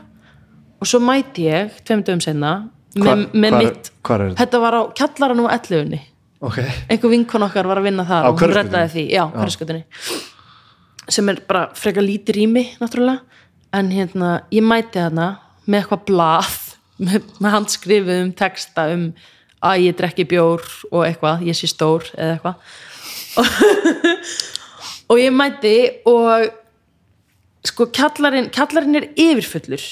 [0.82, 2.52] Og svo mæti ég tveim dögum senna
[2.94, 4.60] Hvar- með hvar- mitt hvar þetta?
[4.60, 6.01] var á kjallaranum á 11
[6.43, 6.59] Ok,
[6.90, 9.85] einhver vinkon okkar var að vinna þar Á og hún reddaði því, já, hverjaskötunni
[11.09, 13.20] sem er bara frekar lítið rými náttúrulega,
[13.74, 15.28] en hérna ég mæti þarna
[15.66, 16.56] með eitthvað blað
[17.06, 19.12] með, með handskrifum texta um
[19.62, 22.56] að ég drekki bjór og eitthvað, ég sé stór eða eitthvað.
[25.12, 25.74] Og ég mæti
[26.09, 26.48] og
[27.69, 29.82] sko kjallarinn, kjallarinn er yfirfullur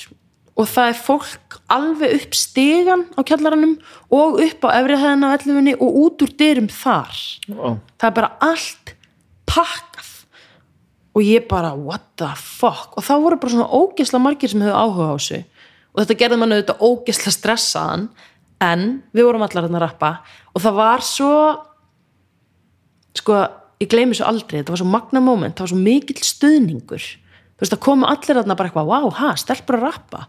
[0.61, 3.77] og það er fólk alveg upp stegan á kjallaranum
[4.13, 7.21] og upp á efri hæðina á ellufinni og út úr dyrum þar.
[7.57, 8.93] Ó, það er bara allt
[9.49, 10.11] pakkað.
[11.17, 12.95] Og ég bara what the fuck?
[12.99, 15.41] Og það voru bara svona ógesla margir sem hefur áhuga á þessu.
[15.91, 18.05] Og þetta gerði mann auðvitað ógesla stressaðan
[18.63, 18.85] en
[19.17, 20.13] við vorum allar þarna að rappa.
[20.55, 21.33] Og það var svo
[23.19, 23.41] sko,
[23.83, 27.09] ég gleymi svo aldrei þetta var svo magna moment, það var svo mikill stuðningur.
[27.57, 30.23] Þú veist, það komu allir þarna bara eitthvað, wow, ha, stelpur að rappa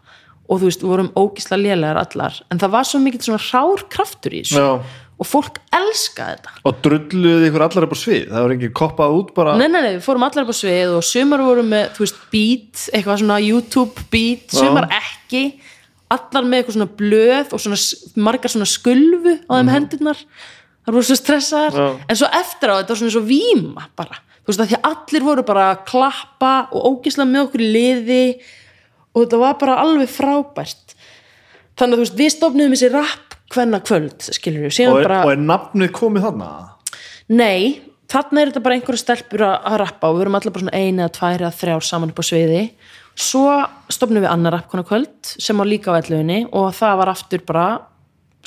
[0.51, 3.85] og þú veist, við vorum ógisla lélegar allar en það var svo mikill svona rár
[3.93, 4.59] kraftur í þessu.
[4.59, 4.99] Já.
[5.21, 6.53] og fólk elskaði þetta.
[6.65, 8.23] Og drulluðu ykkur allar upp á svið?
[8.31, 10.95] Það var ekki koppað út bara Nei, nei, nei, við fórum allar upp á svið
[10.97, 15.43] og sumar voru með, þú veist, beat, eitthvað svona YouTube beat, sumar ekki.
[16.11, 17.79] Allar með eitthvað svona blöð og svona
[18.25, 20.23] margar svona skulfu á þeim hendurnar,
[20.81, 21.77] það voru svo stressaðar.
[21.77, 22.09] Já.
[22.09, 25.45] en svo eftir á þetta var svona svo víma bara, þú veist, því allir voru
[25.47, 28.23] bara að klappa og ógislega með okkur liði
[29.11, 30.95] og þetta var bara alveg frábært.
[31.79, 35.21] Þannig að þú veist, við stofnum þessi rapp hvenna kvöld, skilur við, og er, bara
[35.25, 36.49] og er nafnið komið þarna?
[37.31, 37.81] Nei,
[38.11, 40.81] þarna er þetta bara einhverja stelpur að, að rappa og við erum allir bara svona
[40.81, 42.61] eina eða tvær eða þrjár saman upp á sviði.
[43.21, 43.45] Svo
[43.91, 47.65] stofnum við annar rappkona kvöld sem var líka á elluðinni og það var aftur bara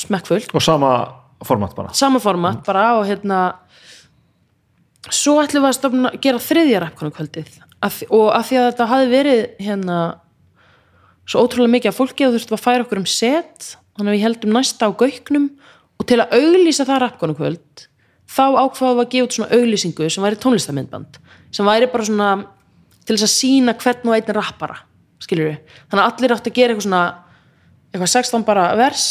[0.00, 0.94] smekkfullt, og sama
[1.44, 1.92] format bara.
[1.94, 3.42] Sama format bara og hérna
[5.12, 7.60] svo ætlum við að stofna, gera þriðja rappkona kvöldið.
[7.84, 9.98] Af, og af því að þetta hafi verið hérna
[11.24, 14.24] svo ótrúlega mikið að fólki og veist að færa okkur um set þannig að við
[14.26, 15.50] heldum næsta á gauknum.
[15.94, 17.84] Og til að auglýsa það rappkona kvöld
[18.30, 21.18] þá ákvaðum við að gefa út svona auglýsingu sem væri tónlistamindband
[21.54, 22.30] sem væri bara svona
[23.04, 24.80] til þess að sína hvern og einn rappara
[25.22, 27.02] skilur við, þannig að allir átt að gera eitthvað svona
[27.92, 29.06] eitthvað 16 bara vers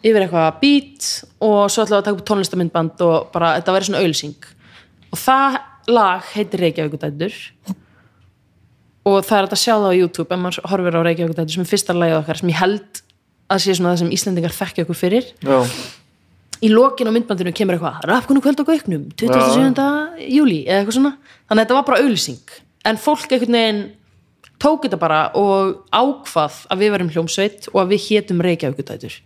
[0.00, 1.08] yfir eitthvað beat
[1.44, 4.48] og svo ætlaðu að taka upp tónlistamindband og bara þetta væri svona auglýsing.
[5.12, 5.58] Og það
[5.92, 7.36] lag heitir Reykjavíkudætur
[9.08, 11.70] og það er að sjá það á YouTube ef maður horfir á Reykjavíkudætur sem er
[11.70, 13.00] fyrsta lagið okkar sem ég held
[13.50, 15.30] að sé svona það sem Íslendingar þekkja okkur fyrir.
[15.42, 15.58] Já,
[16.60, 19.80] í lokin á myndbandinu kemur eitthvað rafkonu kvöld á gauknum, 27.
[20.28, 21.14] júli eða eitthvað svona,
[21.48, 22.58] þannig að þetta var bara auðlýsing
[22.90, 23.82] en fólk einhvern veginn
[24.60, 29.20] tók þetta bara og ákvað að við verum hljómsveit og að við hétum Reykjavíkudætur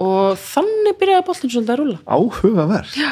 [0.00, 2.96] og þannig byrjaði boltin svolítið að rúla áhugavert.
[2.96, 3.10] Já.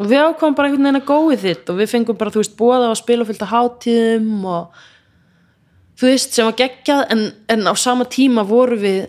[0.00, 2.56] og við ákvæmum bara einhvern veginn að góið þitt og við fengum bara, þú veist,
[2.58, 4.82] bóða á spil og fylgta hátíðum og
[5.98, 9.02] þú veist, sem var geggjað en, en á sama tíma voru við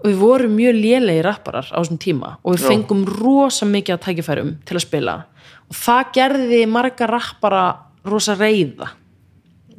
[0.00, 2.68] við vorum mjög lélegi rapparar á þessum tíma og við Já.
[2.72, 5.14] fengum rosa mikið að tækifærum til að spila
[5.68, 7.64] og það gerði marga rappara
[8.08, 8.94] rosa reyða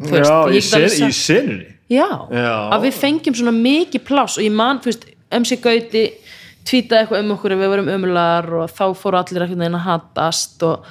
[0.02, 2.52] Þú veist, já, í, ég get alveg sen, sagt- í senunni Já, Já.
[2.72, 5.02] að við fengjum svona mikið pláss og ég man, þú veist,
[5.36, 6.04] MC Gauti
[6.70, 10.62] tvítaði eitthvað um okkur ef við vorum ömular og þá fóru allir veginn að hatast
[10.64, 10.86] og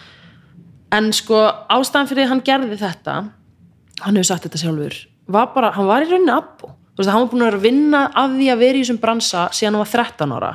[0.93, 1.39] en sko
[1.71, 3.15] ástæðan fyrir að hann gerði þetta
[4.03, 4.99] hann hefur sagt þetta sjálfur
[5.33, 6.75] var bara, hann var í rauninni abbo.
[6.95, 9.01] Þú veist, hann var búin að vera að vinna af því að vera í þessum
[9.03, 10.53] bransa síðan hann var 13 ára.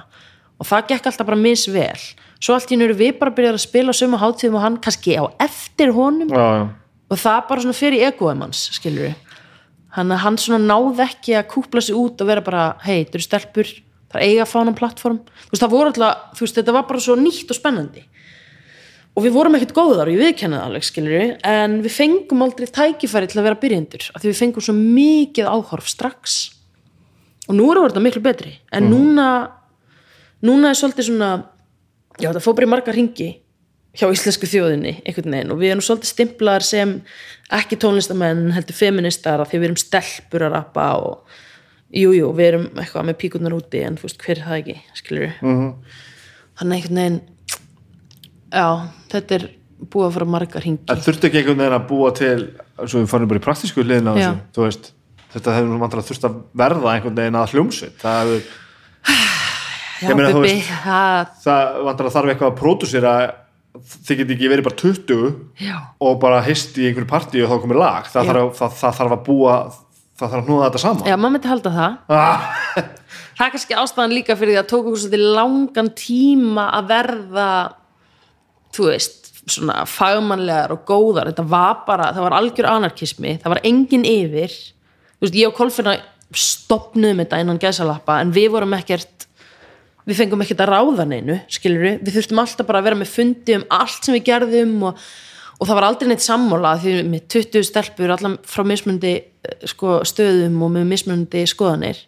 [0.55, 2.07] Og það gekk alltaf bara misvel.
[2.39, 4.81] Svo allt í eru við bara að byrja að spila á sömu hátíðum og hann
[4.83, 6.29] kannski á eftir honum.
[6.29, 6.65] Já, já.
[7.09, 9.15] og það bara svona fyrir egoðum hans skilur við
[9.95, 13.25] hann, hann svona náði ekki að kúpla sig út og vera bara hei, þetta eru
[13.25, 13.71] stelpur,
[14.11, 15.21] það er eiga fánan plattform.
[15.45, 18.05] Þú veist, það voru alltaf, þú veist, þetta var bara svo nýtt og spennandi
[19.15, 22.67] og við vorum ekkert góðar og ég viðkenna það alveg skilur en við fengum aldrei
[22.67, 26.35] tækifæri til að vera byrjendur af því við fengum svo mikið áhorf strax.
[27.47, 28.51] Og nú við þetta miklu betri.
[28.73, 29.29] En núna
[30.45, 31.31] núna er svolítið svona
[32.19, 33.29] já þetta í marga ringi
[33.95, 35.53] hjá íslensku þjóðinni einhvern veginn.
[35.53, 36.95] Og við erum svolítið stimplaðar sem
[37.55, 41.37] ekki tónlistamenn heldur feministar af því við erum stelpur að rappa og
[41.95, 44.75] jújú, jú, við erum eitthvað með píkurnar úti en þú veist, hver er það ekki,
[44.99, 45.71] skilur við -hmm.
[46.59, 47.21] þannig einhvern veginn
[48.51, 48.67] já,
[49.19, 49.47] þetta er
[49.91, 52.35] búið að fara margar ringi En þurfti ekki einhvern veginn að búa til
[52.85, 54.91] svo við farum bara í praktísku hliðina á þessu, veist,
[55.35, 57.97] þetta hefur vantilega þurft að verða einhvern veginn að hljómsveit.
[58.03, 58.45] Það hefur,
[60.05, 63.15] það, það vantilega þarf eitthvað að pródúsera
[63.75, 65.25] þið geti ekki verið bara 20
[65.65, 65.75] já.
[65.99, 68.99] og bara hist í einhverju partí og þá komið lag, það, þarf, að- það, það
[68.99, 69.55] þarf að búa
[70.15, 71.09] það þarf að hnúða þetta saman.
[71.09, 71.97] Já, maður myndi halda það.
[72.15, 72.45] ah,
[73.35, 77.47] Það er kannski ástæðan líka fyrir því að tók okkur svolítið langan tíma að verða,
[78.75, 81.29] þú veist, svona fagmannlegar og góðar.
[81.31, 84.55] Þetta var bara, það var algjör anarkismi, það var engin yfir.
[85.15, 85.97] Þú veist, ég og Kolfinna
[86.35, 89.27] stopnuðum þetta innan gæsalappa en við vorum ekkert,
[90.05, 92.01] við fengum ekkert að ráða neinu, skilur við.
[92.03, 95.05] Við þurftum alltaf bara að vera með fundi um allt sem við gerðum og,
[95.59, 99.15] og það var aldrei neitt sammála því með 20 stelpur allan frá mismundi
[99.69, 102.01] sko, stöðum og með mismundi skoðanir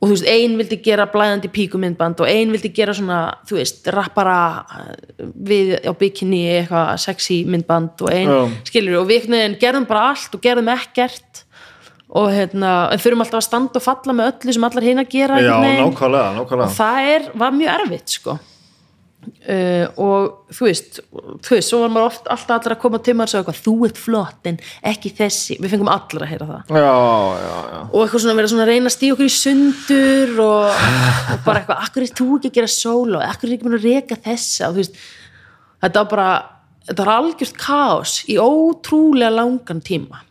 [0.00, 3.84] og þú veist, ein vildi gera blæðandi píkumyndband og ein vildi gera svona, þú veist,
[3.92, 4.38] rappara
[4.78, 8.40] eh, við á bikini eitthvað sexy myndband og ein Já.
[8.70, 11.44] skilur og við veginn gerðum bara allt og gerðum ekkert
[12.10, 15.12] og hérna, en þurfum alltaf að standa og falla með öllu sem allar hinn að
[15.12, 16.64] gera já, nákvæmlega, nákvæmlega.
[16.66, 18.38] og það er, var mjög erfitt sko
[19.26, 23.16] uh, og þú veist þú veist, svo var maður oft, alltaf allir að koma til
[23.16, 24.60] maður og segja eitthvað, þú ert flott en
[24.92, 26.76] ekki þessi, við fengum allir að heyra það.
[26.76, 26.94] Já,
[27.40, 27.80] já, já.
[27.90, 30.86] Og eitthvað svona verið svona að reyna að stíða okkur í sundur og,
[31.34, 34.20] og bara eitthvað, akkur er þú ekki að gera solo, akkur er ekki að reka
[34.28, 34.70] þessa?
[34.70, 35.04] Og veist,
[35.84, 36.30] þetta var bara
[36.90, 40.22] þetta var algjört kaos í ótrúlega langan tíma.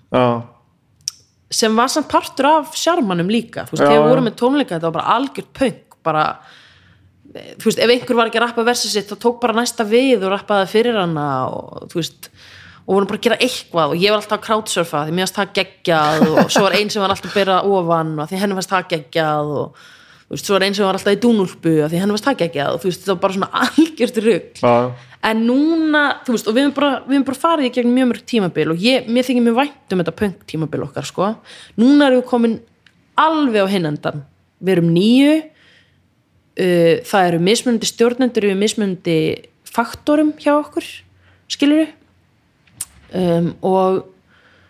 [1.49, 4.89] Sem var samt partur af sjarmanum líka þú veist, þegar við vorum með tónleika þetta
[4.89, 6.23] var bara algjört punk bara,
[7.33, 10.23] þú veist, ef einhver var ekki að rappa versið sitt þá tók bara næsta við
[10.25, 12.31] og rappaði fyrir hana og þú veist
[12.89, 15.37] og vorum bara að gera eitthvað og ég var alltaf að crowdsurfa því mér fannst
[15.37, 18.57] það geggjað og svo var einn sem var alltaf að byrja ofan og því henni
[18.57, 21.91] fannst það geggjað og þú veist, svo var einn sem var alltaf í dúnúlpu og
[21.91, 24.63] því henni fannst það geggjað og þú veist, þetta var bara svona algjört rugg
[25.29, 28.25] en núna, þú veist, og við höfum bara, við bara farið í gegn mjög mörg
[28.33, 31.31] tímabil og ég, mér þykir mjög vænt um þetta punk tímabil okkar, sko.
[31.81, 32.53] Núna erum við komin
[33.19, 34.21] alveg á hinendan
[34.63, 35.33] við erum nýju
[36.59, 39.17] það eru mismunandi stjórnendur við mismunandi
[39.69, 40.87] faktorum hjá okkur
[41.49, 41.87] skilur
[43.15, 44.07] um, og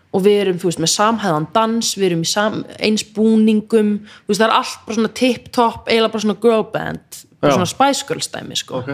[0.09, 4.39] og við erum, veist, með samhæðan dans við erum í sam, eins búningum þú veist,
[4.39, 7.57] það er allt bara svona tip-top eiginlega bara svona girl band bara Já.
[7.59, 8.81] svona Spice Girls dæmi, sko.
[8.81, 8.89] Ok.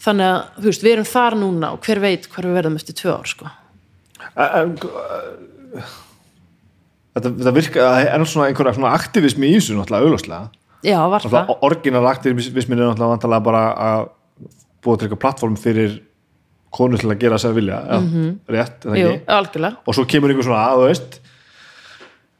[0.00, 3.18] Þannig að, veist, við erum þar núna og hver veit hver við verðum eftir tvö
[3.18, 3.52] ár, sko.
[7.18, 11.24] Þetta, þetta virka, það er svona einhverja svona aktivismi í þessu náttúrulega augljóslega já, var
[11.24, 14.04] það, Náttúrulega orginal aktivismin er náttúrulega bara að
[14.84, 15.96] búa til eitthvað plattform fyrir
[16.74, 17.78] konu til að gera sér vilja.
[17.80, 17.98] Já,
[18.52, 19.24] rétt, er það jú, ekki?
[19.38, 19.82] algjörlega.
[19.88, 21.18] Og svo kemur einhver svona að, þú veist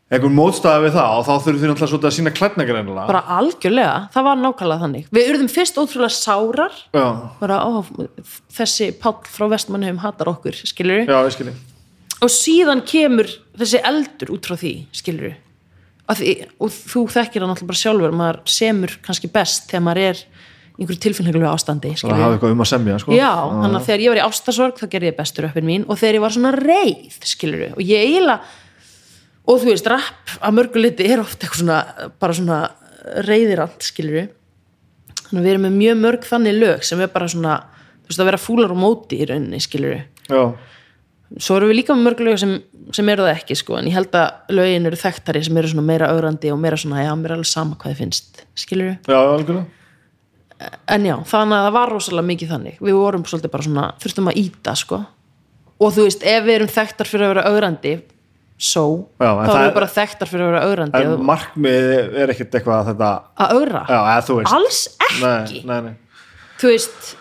[0.08, 3.24] einhver mótstaða við það og þá þurfum þið náttúrulega svolítið að sína klædningar ennilega bara
[3.38, 5.08] algjörlega, það var nákvæmlega þannig.
[5.12, 6.78] Við urðum fyrst ótrúlega sárar.
[6.96, 7.06] Já,
[7.42, 7.84] bara, ó,
[8.56, 11.52] þessi Páll frá Vestmannheim hatar okkur, skilur já,
[12.18, 13.28] og síðan kemur
[13.58, 15.36] þessi eldur út frá því, skilur
[16.16, 20.22] því, og þú þekkir það náttúrulega bara sjálfur maður semur kannski best þegar maður er
[20.78, 22.22] í einhverju tilfinningulegu ástandi skilurðu.
[22.22, 23.12] hafa eitthvað um að semja sko.
[23.12, 25.98] Já, þannig að þegar ég var í ástasorg þá gerði ég bestur uppin mín og
[25.98, 28.40] þegar ég var svona reið skilur og ég eiginlega
[29.48, 32.58] og þú veist, rapp að mörgu liti er ofta eitthvað svona, bara svona
[33.26, 34.28] reiðirant skilur
[35.28, 37.58] þannig að við erum með mjög mörg þannig lög sem er bara svona,
[38.04, 40.42] þú veist, að vera fúlar og móti í rauninni, skilur já,
[41.36, 42.54] svo erum við líka með mörg lög sem,
[42.96, 46.08] sem eru það ekki sko, en ég held að lögin eru þekktari sem eru meira
[46.14, 49.66] augrandi og meira svona, já, mér er alveg sama hvað þið finnst skilur já, algjörlega.
[50.90, 52.78] En já, þannig að það var rosalega mikið þannig.
[52.82, 54.96] Við vorum svolítið bara svona, þurftum að íta sko.
[55.78, 57.92] og þú veist, ef við erum þekktar fyrir að vera augrandi
[58.58, 58.82] so,
[59.20, 62.32] Já, þá erum er- við bara þekktar fyrir að vera augrandi en að, markmið er
[62.32, 63.10] ekkert eitthvað að þetta
[63.44, 64.56] að augra, já, eða þú veist.
[64.56, 65.60] Alls ekki?
[65.62, 65.94] nei, nei, nei.
[66.58, 67.12] þú veist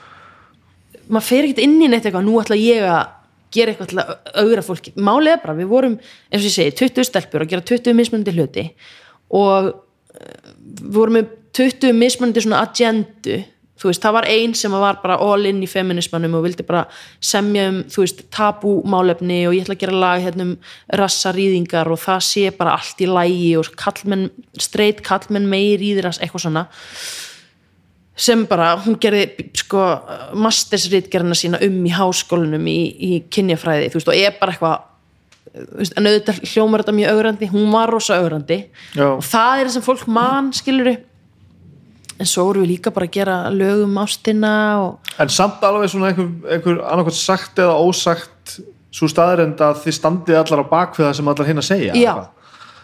[1.08, 2.26] maður fer ekkert inn í neitt eitthvað.
[2.26, 3.04] Nú ætla ég að
[3.54, 4.14] gera eitthvað til að
[4.44, 4.94] augra fólki.
[4.98, 6.00] Er bara, við vorum,
[6.32, 8.66] eins og ég segi 20 stelpur að gera 20 mismunandi hluti.
[9.36, 13.44] Og eh, við vorum með 20 mismunandi svona agendu.
[13.78, 16.88] Þú veist, það var ein sem var bara all in í feminismanum og vildi bara
[17.22, 20.56] semja um, þú veist, tabú málefni og ég ætla að gera lag hérna um
[20.98, 26.16] rassarýðingar og það sé bara allt í lægi og kallmenn, streit kallmenn meir í þeirra
[26.18, 26.66] eitthvað svona
[28.18, 29.84] sem bara, hún gerði sko
[30.42, 34.86] mastersritgerðina sína um í háskólanum í, í kynjafræði þú veist, og er bara eitthvað
[35.58, 38.60] en auðvitað hljómar þetta mjög augrandi hún var rosa augrandi
[39.02, 40.92] og það er það sem fólk man, skilur
[42.18, 46.12] en svo vorum við líka bara að gera lögum ástina og En samt alveg svona
[46.12, 48.58] einhver, einhver annarkvæmt sagt eða ósagt
[48.94, 51.98] svo staðarind að þið standið allar á bakvið það sem allar hinn að segja já,
[52.02, 52.30] eitthvað.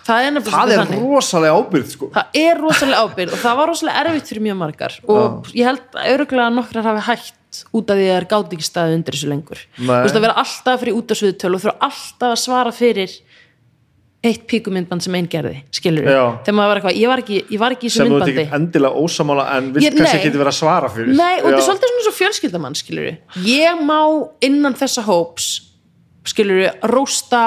[0.03, 2.09] Það er Það er rosalega ábyrgð sko.
[2.15, 5.99] það er rosalega ábyrgð og það var rosalega erfitt fyrir mjög margar og ég held
[5.99, 7.39] að öruglega nokkrar hafi hægt
[7.73, 9.59] út af því að það er gátt ekki staði undir þessu lengur.
[9.77, 9.85] Nei.
[9.85, 13.13] þú veist að vera alltaf fyrir út af sviðtölu og þurfa alltaf að svara fyrir
[14.23, 16.21] eitt píkumyndband sem einn gerði skilur Já.
[16.45, 18.23] þegar maður var eitthvað, ég var ekki, ég var ekki í þessu sem þú ert
[18.29, 18.45] myndbandi.
[18.45, 21.11] ekki endilega ósamála en vilt kannski ekki vera að svara fyrir.
[21.19, 23.09] Nei, og þetta er svolítið svona svo fjölskyldamann, skilur
[23.49, 23.99] Ég má
[24.47, 25.49] innan þessa hóps,
[26.31, 27.43] skilur rósta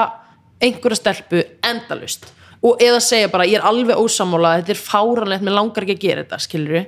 [0.61, 2.29] einhverja stelpu endalust
[2.65, 6.05] og eða segja bara, ég er alveg ósamála þetta er fáranlegt, mér langar ekki að
[6.07, 6.85] gera þetta skilur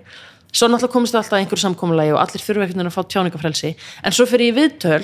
[0.52, 3.72] svo náttúrulega komist það alltaf að einhverju samkomulagi og allir þurfa ekkert að fá tjáningafrelsi
[4.02, 5.02] en svo fyrir ég viðtöl.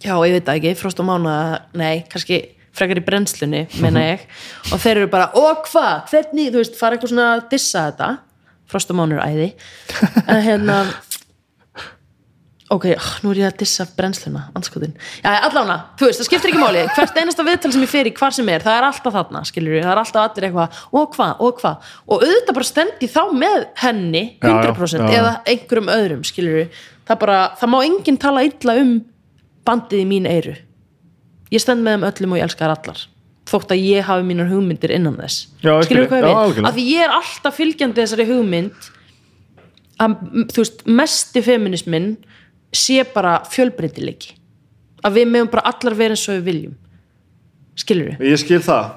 [0.00, 1.34] Já, ég veit það ekki, frost og mána
[1.76, 2.40] nei, kannski
[2.76, 4.26] frekar í brennslunni menna ég,
[4.72, 8.10] og þeir eru bara og hvað, hvernig, þú veist, fara eitthvað svona að dissa þetta,
[8.70, 9.48] frost og mána er æði
[10.24, 10.80] en hérna
[12.70, 14.92] ok, ah, nú er ég að dissa brennsluna, anskotin,
[15.24, 18.14] já, allána þú veist, það skiptir ekki máli, hvert einasta viðtal sem ég fer í
[18.16, 21.44] hvar sem er, það er alltaf þarna, skilur það er alltaf allir eitthvað, og hvað,
[21.46, 21.92] og hvað?
[22.06, 25.20] Og auðvitað bara stend ég þá með henni Já, já, 100% já.
[25.20, 28.92] eða einhverjum öðrum, skilur það bara, það má enginn tala illa um
[29.66, 30.54] bandið í mín eyru.
[31.50, 33.08] Ég stend með þeim öllum og ég elskar allar
[33.50, 35.48] þótt að ég hafi mínar hugmyndir innan þess.
[35.58, 36.68] Já, ég hvað ég algjörlega.
[36.68, 36.84] að því
[42.72, 44.36] sé bara fjölbreytileiki.
[45.04, 46.74] Að við meðum bara allar vera eins og við viljum.
[47.80, 48.96] Skilur Ég skil það.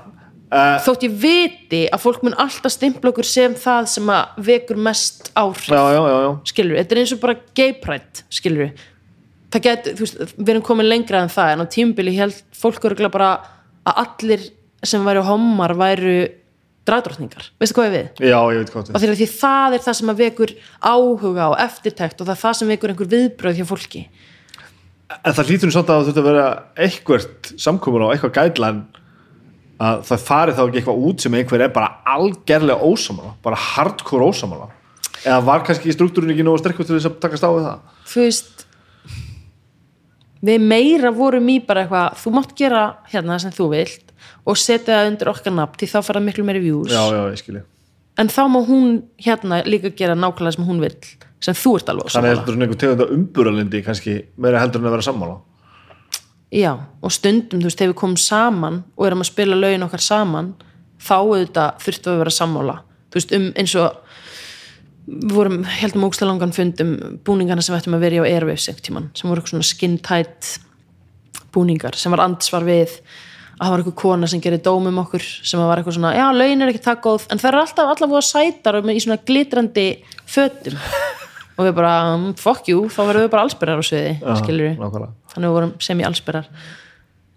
[0.53, 4.81] Uh, þótt ég viti að fólk mun alltaf stimpla okkur sem það sem að vekur
[4.85, 5.71] mest áhrif.
[5.71, 6.31] Já, já, já, já.
[6.51, 7.37] Skilur, þetta er eins og bara
[7.81, 8.69] pride skilur,
[9.53, 12.85] það get þú veist, við erum komin lengra en það en á tímubili held fólk
[12.85, 13.31] örgulega bara
[13.89, 14.45] að allir
[14.85, 16.17] sem væru homar væru
[16.87, 18.23] dragdrottningar, veistu hvað ég við?
[18.27, 21.55] Já, ég veit hvað og þegar því það er það sem að vekur áhuga og
[21.63, 24.03] eftirtekt og það er það sem vekur einhver viðbröð hjá fólki.
[25.13, 26.45] En það hlýtur nú samt að það þurft að vera
[26.87, 28.83] eitthvert samkomun og eitthvað gædlan
[29.83, 34.27] að það fari þá ekki eitthvað út sem einhver er bara algerlega ósamála bara hardcore
[34.29, 34.69] ósamála
[35.23, 37.83] eða var kannski struktúrin ekki nógu sterkur til þess að takast á við það?
[38.11, 38.65] Þú veist
[40.43, 44.12] við meira vorum í bara eitthvað þú mátt gera hérna sem þú vilt
[44.45, 46.91] og setja það undir okkar nafn því þá fara miklu meiri views.
[46.91, 47.63] Já, já, ég skilji.
[48.19, 48.89] En þá má hún
[49.25, 50.97] hérna líka gera nákvæmlega sem hún vill
[51.43, 52.35] sem þú ert alveg Þannig að ósammála.
[52.35, 55.39] þetta er svona einhver tegund af umburalindi kannski meira heldur en að vera sammála.
[56.53, 56.71] Já,
[57.01, 60.53] og stundum, þú veist, þegar við komum saman og erum að spila lögin okkar saman
[61.01, 62.75] þá auðvitað þurftum við að vera sammála.
[63.09, 63.97] Þú veist, um eins og
[65.07, 66.93] við vorum, heldum ógstlega langan fund um
[67.25, 70.53] búningana sem ættum að vera í á Airwaves sem voru svona skin tight
[71.53, 72.99] búningar, sem var andsvar við
[73.53, 76.25] að það var eitthvað kona sem gerir dóm um okkur sem var eitthvað svona, já,
[76.33, 79.19] lögin er ekki það góð en það er alltaf allavega sætar og með í svona
[79.29, 79.87] glitrandi
[80.25, 80.79] fötum.
[81.53, 84.79] Og við bara, mm, fuck you, þá verðum við bara allsbyrjar á sviði, skilur við
[84.81, 85.11] Nákvæmlega.
[85.35, 86.47] Þannig við vorum semi-allsberar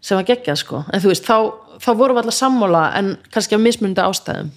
[0.06, 0.80] sem var geggjað sko.
[0.88, 1.36] En þú veist, þá,
[1.84, 4.54] þá vorum við alltaf sammála en kannski af mismunandi ástæðum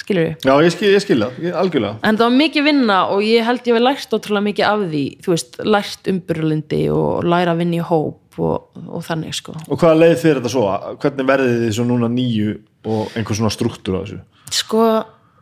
[0.00, 1.98] skilur við, Já, ég skil, ég skil það, ég, algjörlega.
[2.04, 5.04] En það var mikið vinna og ég held ég við lært ótrúlega mikið af því
[5.24, 9.80] þú veist, lært umburlindi og læra að vinna í hóp og, og þannig sko Og
[9.80, 10.64] hvaða leið þér þetta svo?
[11.02, 12.56] Hvernig verðið þið svo núna nýju
[12.86, 14.20] og einhver svona struktúr á þessu?
[14.54, 14.84] sko,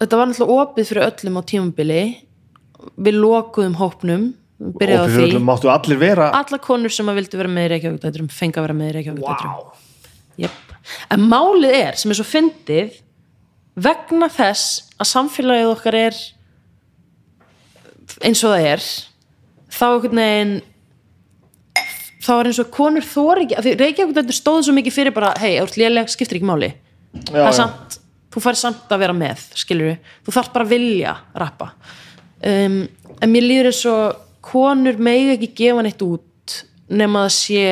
[0.01, 2.03] þetta var náttúrulega opið fyrir öllum á tímabili
[2.97, 4.29] við lokuðum hópnum
[4.61, 8.33] á fyrir öllum máttu allir vera alla konur sem að vildu vera með í Reykjavík
[8.33, 9.75] fengi að vera með í Reykjavík Vá,
[10.35, 10.55] Yep.
[11.15, 12.97] En málið er, sem er svo fyndið,
[13.79, 16.19] vegna þess að samfélagið okkar er
[18.25, 18.87] eins og það er,
[19.75, 20.55] þá einhvern veginn
[22.25, 25.15] þá er eins og konur þóri ekki, af því Reykjavík þetta stóð svo mikið fyrir
[25.17, 26.71] bara, hei, þú ert léleg, skiptir ekki máli.
[27.15, 27.99] já, það er samt,
[28.35, 31.71] þú fær samt að vera með, skilur við, þú þarf bara að vilja rappa.
[32.45, 32.79] Um,
[33.21, 36.59] en mér líður eins og konur megi ekki gefa neitt út
[36.93, 37.67] nema það sé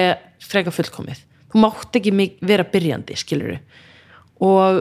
[0.52, 1.24] freka fullkomið.
[1.52, 2.12] Þú mátt ekki
[2.48, 3.80] vera byrjandi, skilur við.
[4.42, 4.78] Og,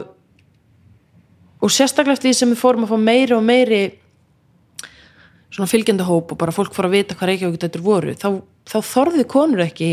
[1.62, 3.82] og sérstaklega eftir því sem við fórum að fá meiri og meiri
[5.52, 8.28] svona fylgjandi hóp og bara fólk fór að vita hvað Reykjavík þetta voru, þá,
[8.68, 9.90] þá þorðu konur ekki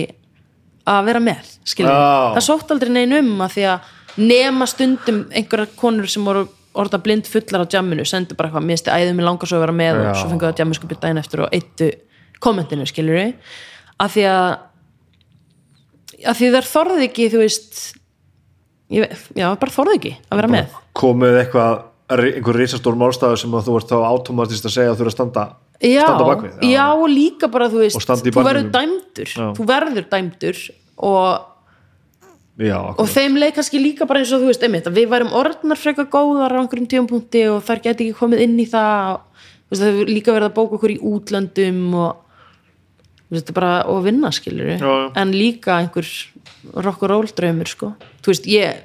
[0.90, 1.86] að vera með við.
[1.86, 2.36] Já.
[2.38, 3.90] það sótt aldrei neinn um að því að
[4.20, 6.48] nema stundum einhverjar konur sem voru
[6.80, 9.76] orða blind fullar á jamminu, sendu bara eitthvað misti æðum mig langar svo að vera
[9.76, 10.10] með Já.
[10.10, 11.90] og svo fengu það jammu skupið daginn eftir og eittu
[12.44, 13.56] kommentinu skilur við
[14.00, 14.50] að því að
[16.30, 17.80] að því þær þorðu ekki þú veist
[18.92, 23.76] ég, já, bara þorðu ekki að vera með komið eitthvað einhver risastór málstæður sem þú
[23.80, 25.44] ert þá automatist að segja að þú eru að standa
[25.84, 29.30] já, standa bakvið já, og líka bara þú veist þú verður dæmdur.
[29.36, 29.46] Já.
[29.58, 30.62] þú verður dæmdur
[31.10, 31.46] og,
[32.66, 35.80] já, og þeim leik kannski líka bara eins og þú veist einmitt, við værum orðnar
[35.80, 39.22] frekar góðar á einhverjum tíumpunkti og þar geti ekki komið inn í það
[39.70, 42.26] veist, það hefur líka verið að bóka okkur í útlöndum og
[43.30, 45.10] þú veist, bara og vinna skilur Já, já.
[45.22, 46.10] en líka einhver
[46.74, 47.94] rock og roll draumur sko.
[48.26, 48.82] Þú veist, ég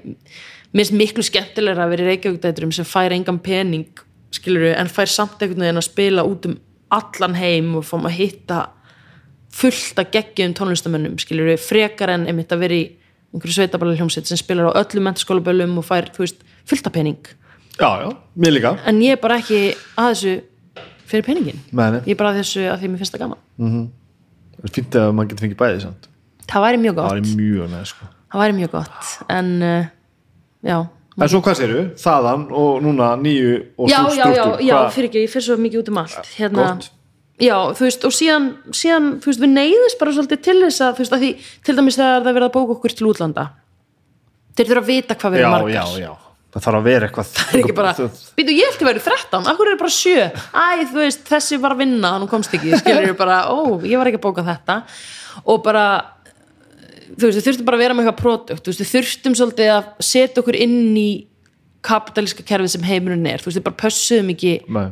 [0.74, 4.02] mér finnst miklu skemmtilegra að vera í Reykjavík sem fær engan pening
[4.34, 6.56] skilur en fær samt einhvern veginn að spila út um
[6.94, 8.58] allan heim og fáum að hitta
[9.54, 12.84] fullt að geggjum tónlistamönnum skilur við frekar en einmitt að vera í
[13.34, 17.30] einhverju sveitabæla hljómsveit sem spilar á öllum mentaskólaböllum og fær, þú veist, fullt af pening.
[17.74, 18.74] Já, já, mér líka.
[18.86, 19.60] En ég er bara ekki
[19.98, 20.34] að þessu
[21.10, 22.02] fyrir peningin Meni.
[22.06, 23.40] ég er bara að þessu að því mér finnst það gaman.
[24.54, 26.08] Það er fínt að maður getur fengið bæði samt.
[26.50, 28.08] það væri mjög það gott, er mjög neð sko.
[28.30, 29.12] það væri mjög gott.
[29.34, 29.90] En uh,
[30.64, 30.78] já.
[31.14, 34.74] En svo hvað séru, þaðan og núna nýju og já, þú já, já, struktúr já,
[34.74, 36.64] Hvað- fyrir ekki, ég fyrir svo mikið út um allt hérna,
[37.38, 40.96] já, þú veist, og síðan, síðan þú veist, við neyðist bara svolítið til þess að
[40.96, 41.30] þú veist, að því,
[41.68, 43.46] til dæmis þegar það er verið að bóka okkur til útlanda
[44.58, 45.70] þeir þurfa að vita hvað já, erum margar.
[45.74, 46.12] já, já,
[46.54, 47.94] það þarf að vera eitthvað það er ekki bara,
[48.38, 51.74] býtu ég ætti að vera 13 akkur er bara 7, æ þú veist þessi var
[51.74, 53.78] að vinna, hann komst ekki, skilur bara ó,
[57.14, 59.72] þú veist, við þurftum bara að vera með eitthvað produkt, þú veist, við þurftum svolítið
[59.74, 61.08] að setja okkur inn í
[61.84, 64.86] kapitalíska kerfið sem heimurinn er, þú veist, við bara pössuðum ekki Nei.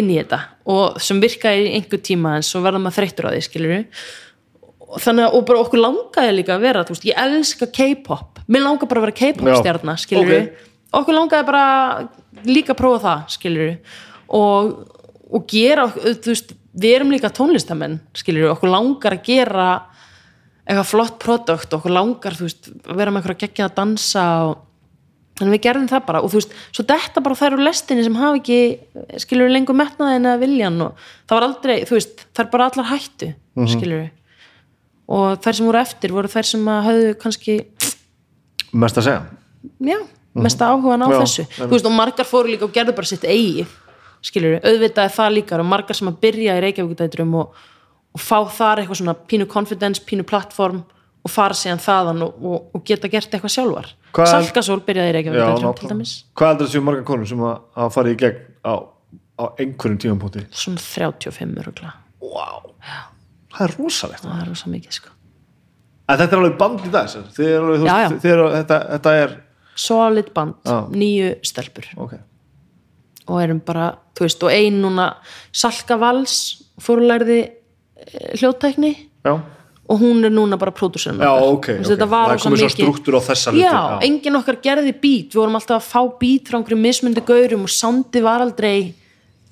[0.00, 0.40] inn í þetta
[0.70, 3.76] og sem virkaði í einhver tíma en svo verðum maður þreyttur á því, skilur
[4.90, 8.40] og þannig að, og bara okkur langaði líka að vera, þú veist, ég elska K-pop.
[8.50, 10.64] Mér langar bara að vera K-pop Já, stjarna, skilur ok.
[11.00, 11.66] okkur langaði bara
[12.48, 13.70] líka að prófa það, skilur
[14.40, 14.72] og,
[15.30, 19.68] og gera, þú veist við erum líka tónlistamenn, skilur okkur langar að gera
[20.70, 24.58] eitthvað flott produkt, okkur langar, veist að vera með eitthvað geggja að dansa og
[25.40, 28.18] þannig við gerðum það bara og þú veist, svo þetta bara þær úr lestinni sem
[28.20, 32.70] hafa ekki skilur lengur metnaðin eða viljan og það var aldrei, þú veist, þær bara
[32.70, 34.10] allar hættu mm skilur við
[35.10, 37.54] og þær sem voru eftir voru þær sem að höfðu kannski,
[38.78, 39.22] mest að segja.
[39.82, 39.96] Já,
[40.38, 41.64] mesta áhugan á Já, þessu, einmitt.
[41.64, 43.66] þú veist, og margar fóru líka og gerðu bara sitt eigi,
[44.22, 47.58] skilur við auðvitað er það líka og margar sem að byrja í Reykjavíkudætrum og,
[48.14, 50.82] og fá þar eitthvað svona pínu confidence, pínu plattform
[51.20, 53.90] og fara síðan þaðan og, og, og geta gert eitthvað sjálfar.
[54.16, 56.14] Salkasól byrjaði í Reykjavíkudætrum til dæmis.
[56.38, 58.74] Hvað heldur þessu margar konur sem að, að fara í gegn á,
[59.38, 60.46] á einhverjum tímapunkti?
[60.50, 61.92] Svona 35 örugla
[62.24, 62.72] wow.
[63.54, 64.24] það er rosalegt.
[64.24, 65.14] Það er rosa mikið sko.
[66.10, 69.36] En þetta er alveg band í dag er er, þetta, þetta er
[69.78, 70.78] solid band, Já.
[70.90, 71.86] nýju stelpur.
[72.02, 72.16] Ok,
[73.30, 75.12] og erum bara, þú veist, og ein núna
[75.54, 76.34] Salka Vals
[76.82, 77.40] fórlærði
[78.38, 78.92] hljóttækni
[79.24, 79.34] já,
[79.90, 81.78] og hún er núna bara pródúsörn já okay.
[81.82, 85.42] var það er komið svo struktúr á þessa hluti já, enginn okkar gerði bít við
[85.42, 88.94] vorum alltaf að fá bít frá einhverjum mismundi gaurum og sándi var aldrei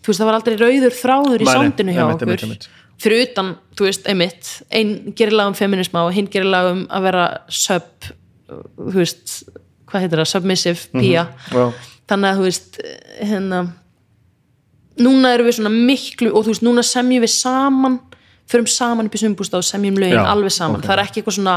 [0.03, 2.29] þú veist, það var aldrei rauður þráður í sándinu hjá einmitt, okkur.
[2.29, 2.69] einmitt, einmitt.
[3.03, 6.85] fyrir utan, þú veist, einmitt einn gerir lag um feminisma og hinn gerir lag um
[6.87, 8.09] að vera sub
[8.49, 9.43] þú veist,
[9.89, 11.29] hvað heitir það, submissive pía.
[11.53, 11.67] já.
[12.09, 12.81] þannig að þú veist
[13.19, 13.63] hérna
[14.99, 17.99] núna erum við svona miklu og þú veist, núna semjum við saman
[18.49, 20.89] förum saman upp í sumbústa og semjum lögin Já, alveg saman, ok.
[20.89, 21.57] það er ekki eitthvað svona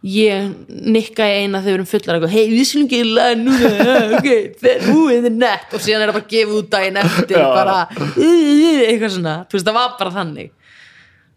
[0.00, 3.72] ég nikka í eina þegar við erum fullar eitthvað, hei við skulum ekki lag núna.
[4.20, 4.28] Ok,
[4.62, 5.74] þetta er nett.
[5.76, 7.74] Og síðan er það bara að gefa út daginn eftir bara,
[8.16, 9.34] eitthvað svona.
[9.44, 10.54] Þú veist, það var bara þannig.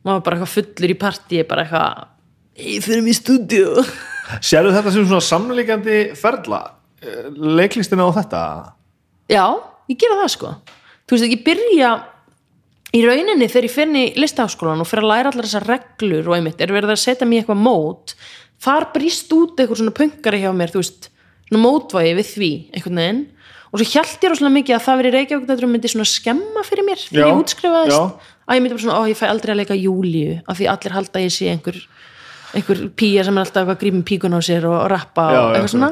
[0.04, 2.08] Maður var bara eitthvað fullur í partíi bara eitthvað,
[2.60, 3.84] hei, fyrir mig í stúdíu
[4.50, 6.62] sérðu þetta sem svona samleikandi ferla?
[7.04, 7.28] Eh,
[7.60, 8.42] leiklistina á þetta?
[9.32, 9.46] Já,
[9.92, 10.56] ég gera það sko.
[11.04, 11.94] Þú veist, ég byrja
[12.94, 16.36] í rauninni þegar ég finn í listaháskólan og fyrir að læra allar þessar reglur og
[16.38, 18.14] einmitt er verið að setja mér eitthvað mót.
[18.64, 21.10] Þar brýst út eitthvað svona pöngari hjá mér, þú veist,
[21.50, 23.24] svona mótvægi við því, einhvern veginn.
[23.74, 26.86] Og svo hjælt ég rosalega mikið að það verið Reykjavík þetta myndi svona skemma fyrir
[26.86, 27.98] mér þegar Já, ég útskrifaðist.
[27.98, 28.36] já.
[28.46, 30.94] að ég myndi bara svona, ó ég fæ aldrei að leika Júlíu af því allir
[30.94, 31.80] halda að ég sé einhver
[32.54, 35.56] einhver pía sem er alltaf að gríma píkun á sér og, rappa já, og já,
[35.58, 35.90] eitthvað svona.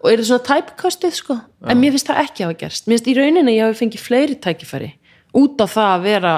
[0.00, 1.36] og er það svona typecastið sko?
[1.68, 2.88] En mér finnst það ekki hafa gerst.
[2.88, 4.90] Mér finnst í rauninni ég hafi fengið fleiri tækifæri
[5.34, 6.34] út á það að vera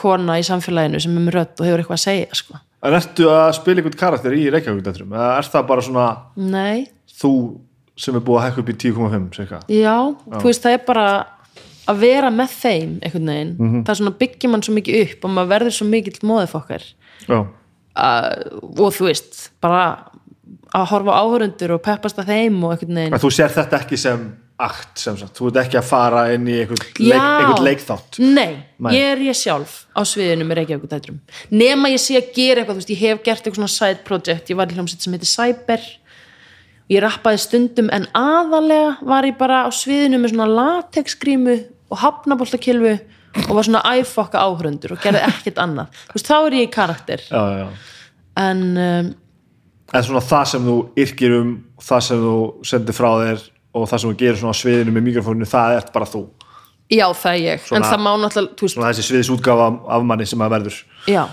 [0.00, 2.60] kona í samfélaginu sem er með rödd og hefur eitthvað að segja sko.
[2.80, 6.86] En ertu að spila einhvern karakter í Reykjavík eða er það bara svona nei,
[7.20, 7.32] þú
[8.00, 9.96] sem er búið að hækka upp í 10,5 cirka já,
[10.38, 11.06] þú veist það er bara
[11.90, 13.82] að vera með þeim einhvern veginn, Mhm.
[13.84, 16.82] það er svona byggir mann svo mikið upp og maður verður svo mikill móðifokkar
[17.28, 18.32] já, uh,
[18.78, 19.82] og þú veist, bara
[20.70, 23.12] að horfa áhörundur og peppast að þeim og einhvern veginn.
[23.14, 24.36] En þú sér þetta ekki sem
[24.66, 28.18] akt sem sagt, þú ert ekki að fara inn í einhvern, leik, leikþátt.
[28.22, 28.90] Nei, Nei.
[28.96, 31.20] ég er ég sjálf á sviðinu með Reykjavík dætrum
[31.50, 34.52] nema ég sé að gera eitthvað, þú veist, ég hef gert eitthvað svona side project,
[34.52, 35.88] ég var í hljómsveit sem heitir Cyber.
[36.90, 41.56] Ég rappaði stundum en aðalega var ég bara á sviðinu með svona latexgrímu
[41.90, 42.96] og hafnaboltakilfu
[43.46, 45.92] og var svona æfokka áhrundur og gerði ekkert annað.
[46.10, 47.22] Þú veist, þá er ég í karakter.
[47.30, 48.16] Já, já, já.
[48.42, 49.12] en um,
[49.94, 52.34] en svona það sem þú yrkir um það sem þú
[52.70, 55.90] sendir frá þér og það sem þú gerir svona á sviðinu með mikrofónu það er
[55.94, 56.22] bara þú,
[56.90, 57.60] já, það er ég.
[57.66, 60.78] Svona- en það má náttúrulega, veist, svona þessi sviðisútgáfa af, af manni sem að verður.
[61.06, 61.24] Já.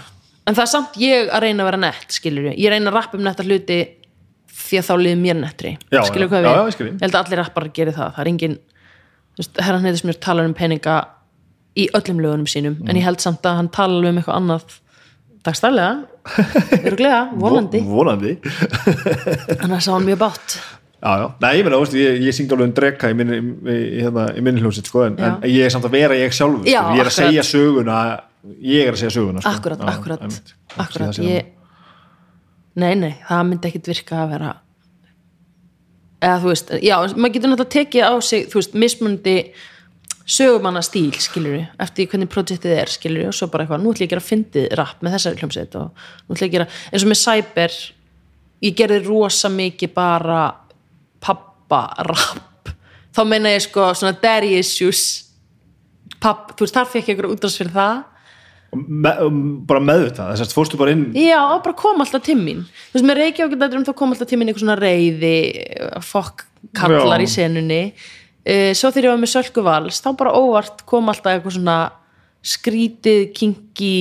[0.47, 2.97] En það er samt ég að reyna að vera nett, skilur ég ég reyna að
[3.01, 3.79] rappa um netta hluti
[4.57, 5.71] því að þá liður mér nettri.
[5.91, 6.87] Já, skilur hvað Já, við, já, ég skil.
[6.87, 8.13] ég held að allir rappar gerir það.
[8.15, 8.55] Það er engin,
[9.35, 10.95] þú veist, herran heitir sem talar um peninga
[11.77, 14.77] í öllum lögunum sínum en ég held samt að hann tala um eitthvað annað
[15.45, 15.89] dagstælega
[16.87, 18.31] öruglega, vonandi Vo- vonandi.
[19.61, 20.57] annars sá hann mjög bátt
[20.97, 23.35] Já, já, nei, ég meina, veist, ég, ég syngd alveg um drekka í minni,
[24.01, 26.95] hérna, minni hljómsitt, sko, en, en ég er samt að vera ég sjálfur, Já, sko,
[26.97, 27.17] ég er að akkurat.
[27.19, 27.97] segja söguna,
[28.65, 29.51] ég er að segja söguna, sko.
[29.53, 30.53] akkurat, Já, akkurat, einmitt.
[30.81, 31.51] akkurat ég,
[32.81, 34.55] nei, nei, það myndi ekkit virka að vera
[36.17, 39.35] eða þú veist, já, maður getur náttúrulega tekið á sig, þú veist, mismundi
[40.27, 44.03] sögumanna stíl, skilur eftir því hvernig projektið er, skilur og svo bara eitthvað, nú ætlum
[44.03, 45.91] ég að gera fyndið rap með þessari hljómsveit og
[46.25, 47.77] nú ætlum ég að gera eins og með Cyber
[48.65, 50.41] ég gerði rosa mikið bara
[51.23, 52.73] pappa rap.
[53.15, 55.05] Þá meina ég sko svona daddy issues.
[56.21, 58.05] Papp, þú veist, þar fekk ég eitthvað útrás fyrir það.
[58.77, 59.11] Me,
[59.69, 62.65] bara meðvitað, þess að fórstu bara inn Já, og bara kom alltaf til mín.
[62.89, 65.37] Þú veist, með Reykjavík dætrum þá kom alltaf til mín eitthvað svona reyði
[66.03, 66.43] fokk
[66.75, 67.25] kallar Já.
[67.25, 67.79] í senunni.
[68.43, 71.77] Uh, Svo þegar ég var með Sölku Vals þá bara óvart kom alltaf eitthvað svona
[72.47, 73.95] skrítið, kinky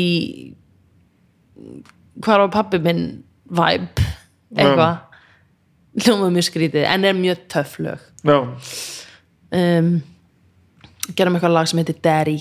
[2.23, 3.05] hvað var pappi minn
[3.47, 4.07] vibe
[4.57, 5.06] eitthvað
[5.97, 8.05] hljómaði mjög skrítið en er mjög töff lög.
[9.57, 9.91] Um,
[11.15, 12.39] gerum eitthvað lag sem heitir Daddy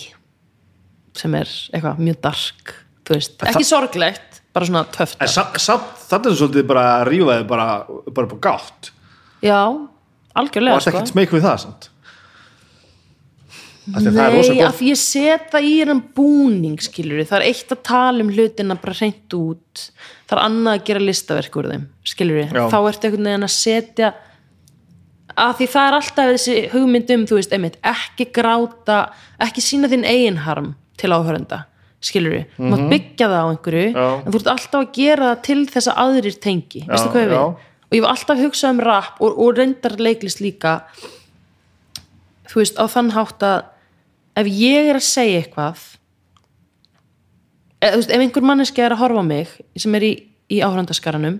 [1.16, 2.76] sem er eitthvað mjög dark
[3.08, 5.60] veist, ekki sorglegt bara svona töff samt,
[6.08, 7.68] þetta er svolítið bara að rífa þið bara,
[8.16, 8.92] bara på gátt.
[9.46, 10.96] Já, og algjörlega það er sko.
[10.96, 11.94] ekkert smeyk við það, samt Af því að það er
[13.52, 18.32] rosa Nei, af ég setja í hann búning skilur það er eitt að tala um
[18.34, 19.84] hlutina bara reynt út
[20.26, 22.64] það er annað að gera listaverk úr þeim skilur Já.
[22.72, 24.10] þá ertu einhvern veginn að setja
[25.36, 28.98] að því það er alltaf þessi hugmyndum, þú veist, einmitt, ekki gráta
[29.44, 31.66] ekki sína þinn eigin harm til áhörenda,
[32.02, 34.00] skilur við þú mátt byggja það á einhverju Mhm.
[34.00, 34.26] Já.
[34.26, 37.30] en þú ert alltaf að gera það til þess að aðrir tengi veistu hvað ég
[37.30, 37.38] við?
[37.38, 37.46] já.
[37.86, 40.82] og ég var alltaf að hugsa um rap og, og reyndar leiklist líka
[42.50, 43.64] þú veist, á þann hátt að
[44.36, 45.84] ef ég er að segja eitthvað
[47.80, 50.14] eða, þú veist, ef einhver manneski er að horfa á mig sem er í,
[50.52, 51.40] í áhrandaskaranum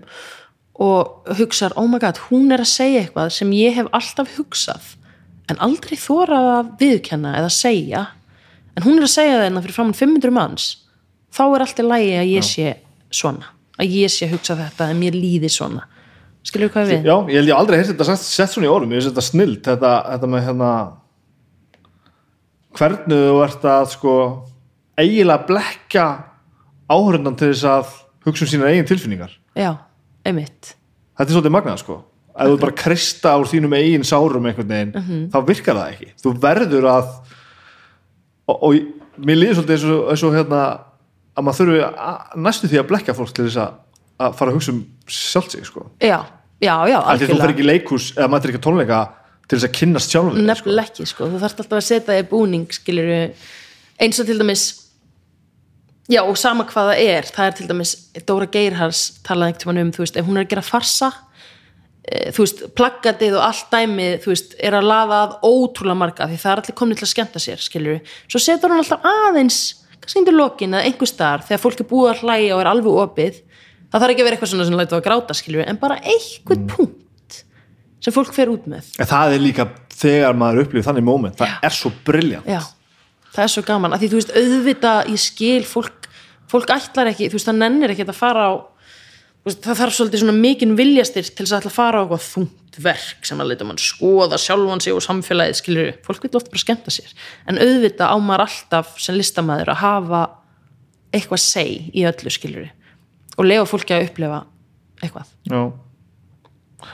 [0.86, 4.94] og hugsar, oh my god, hún er að segja eitthvað sem ég hef alltaf hugsað
[5.50, 8.06] en aldrei þórað að viðkenna eða segja
[8.76, 10.70] en hún er að segja það hérna fyrir framann 500 manns
[11.36, 12.72] þá er allt í lagi að ég sé
[13.14, 15.86] svona, að ég sé að hugsa þetta en mér líði svona
[16.46, 17.08] skilur hvað við?
[17.08, 19.26] Já, ég held ég aldrei heyrt þetta sett, sett svona í orðum ég finnst þetta
[19.26, 20.70] snilt, þetta, þetta með hérna
[22.76, 24.14] hvernig þú ert að sko
[24.98, 26.06] eiginlega blekja
[26.90, 27.94] áhörundan til þess að
[28.26, 29.32] hugsa um sína eigin tilfinningar.
[29.56, 29.72] Já,
[30.26, 30.74] einmitt.
[31.16, 31.96] Þetta er svolítið magnað sko.
[32.36, 35.30] Ef þú bara krista úr þínum eigin sárum einhvern veginn, Mhm.
[35.32, 36.08] þá virkar það ekki.
[36.22, 37.06] Þú verður að
[38.48, 38.74] og, og
[39.18, 40.60] mér líður svolítið eins og, eins og hérna
[41.36, 43.72] að maður þurfi að, næstu því að blekja fólk til þess að,
[44.20, 45.86] að fara að hugsa um sjálft sig sko.
[46.00, 46.18] Já,
[46.60, 47.50] já, já, að þú fer algjörlega.
[47.54, 49.00] ekki í leikhús eða maður ekki á tónleika
[49.46, 50.48] til þess að kynnast sjálfum þér, sko.
[50.50, 53.12] Nefnilega ekki, sko, þú þarft alltaf að setja þig búning skilur
[54.02, 54.64] eins og til dæmis
[56.10, 57.94] já, og sama hvað það er það er til dæmis,
[58.26, 61.12] Dóra Geirhars talaði tímann um, þú veist, ef hún er að gera farsa
[62.06, 66.28] e, þú veist, plaggatið og allt dæmið, þú veist, er að laða að ótrúlega marga,
[66.30, 69.60] því það er allir komin til að skemmta sér skilur svo setur hún alltaf aðeins
[69.96, 73.00] kannski undir lokin eða einhver staðar þegar fólk er búið að hlæja og er alveg
[73.06, 73.40] opið
[73.90, 76.62] það þarf ekki að vera eitthvað svona sem lætu að gráta skilur en bara einhvern
[76.62, 76.70] Mm.
[76.70, 77.02] punkt
[78.02, 78.88] sem fólk fer út með.
[79.00, 79.66] En það er líka
[79.96, 82.60] þegar maður upplifir þannig moment það er svo briljant Já,
[83.32, 83.96] það er svo gaman.
[83.96, 86.08] Að því þú veist auðvitað ég skil fólk,
[86.52, 88.52] fólk ætlar ekki, þú veist það nennir ekki að fara á
[89.46, 92.26] veist, það þarf svolítið svona mikinn viljastir til þess að ætla að fara á eitthvað
[92.26, 96.52] þungt verk sem að leita mann skoða sjálfan sig og samfélagið skilur, fólk vil ofta
[96.52, 97.14] bara skemmta sér.
[97.48, 100.22] En auðvitað á maður alltaf sem listamæður að hafa
[101.16, 102.68] eitthvað seg í öllu skilur
[103.36, 104.42] og lefa fólki að upplifa
[105.00, 105.32] eitthvað.
[105.48, 105.60] Já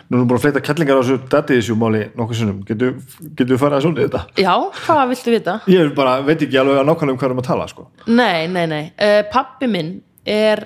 [0.08, 3.50] nú erum við búin að fleita kettlingar á þessu daddy issue máli nokkuð sinnum, getur
[3.52, 4.52] við farið að svona þetta Já,
[4.82, 5.56] hvað viltu vita?
[5.72, 7.86] ég er bara, veit ekki alveg að nákvæmlega um hvað erum að tala sko.
[8.08, 8.82] Nei, nei, nei.
[8.96, 9.92] Uh, pappi minn
[10.28, 10.64] er,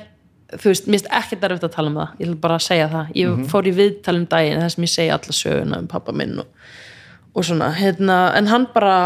[0.54, 2.14] þú veist, mér finnst ekkert erfitt að tala um það.
[2.20, 3.12] Ég vil bara segja það.
[3.20, 6.40] Ég fór í viðtal um daginn þar sem ég segi alla söguna um pappa minn
[6.42, 6.72] og,
[7.36, 8.96] og svona, hérna, en hann bara,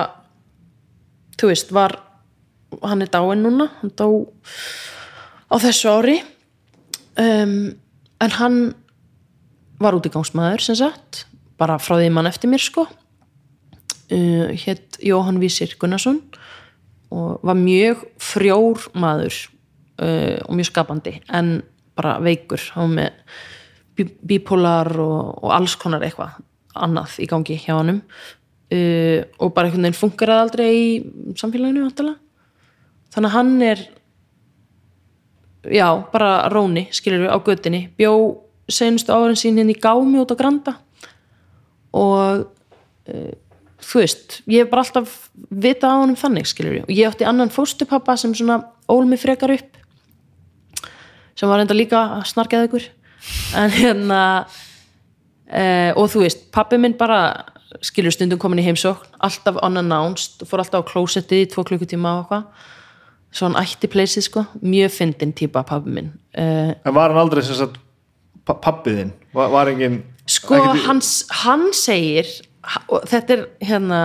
[1.41, 1.97] þú veist, var,
[2.85, 4.11] hann er dáinn núna, hann dó
[5.51, 6.21] á þessu ári,
[7.19, 7.57] um,
[8.21, 8.61] en hann
[9.81, 11.25] var útigangsmaður sem sagt
[11.61, 12.87] bara frá því mann eftir mér sko.
[14.11, 16.19] Uh, hétt Jóhann Vísir Gunnarsson
[17.15, 19.37] og var mjög frjór maður
[20.03, 21.61] uh, og mjög skapandi en
[21.99, 22.63] bara veikur.
[22.75, 23.39] Hann var með
[23.99, 26.41] bí- bípólar og, og alls konar eitthvað
[26.81, 28.03] annað í gangi hjá honum.
[28.71, 30.91] Uh, og bara einhvern veginn funkar aldrei í
[31.39, 31.89] samfélaginu
[33.11, 33.81] þannig að hann er
[35.67, 38.13] já, bara róni skilur við á göttinni bjó
[38.73, 40.77] senustu árin sín í gámi út á Granda.
[41.97, 43.33] Og uh,
[43.81, 47.27] þú veist, ég hef bara alltaf vitað á honum þannig skilur við og ég átti
[47.27, 48.61] annan fóstupappa sem svona
[48.91, 49.79] ól mig frekar upp
[51.41, 52.89] sem var enda líka snarkað ykkur.
[53.57, 57.47] En hérna uh, og þú veist, pappi minn bara
[57.87, 62.25] skilur stundum komin í heimsókn alltaf unannounced, fór alltaf á klósettið í tvo klukkutíma og
[62.25, 62.69] eitthvað.
[63.31, 66.11] Svo hann ætti pleysið sko, mjög fyndin típa pappi minn.
[66.35, 67.79] Uh, En var hann aldrei sem sagt
[68.51, 69.13] pa- pabbi þinn?
[69.39, 70.01] Var, var engin
[70.31, 71.01] sko ekkert- hann,
[71.45, 72.29] hann segir
[72.91, 74.01] og þetta er hérna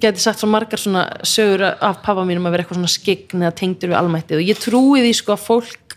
[0.00, 3.54] geti sagt svo margar svona sögur af pappa mínum að vera eitthvað svona skign eða
[3.58, 5.96] tengdur við almættið og ég trúi því sko að fólk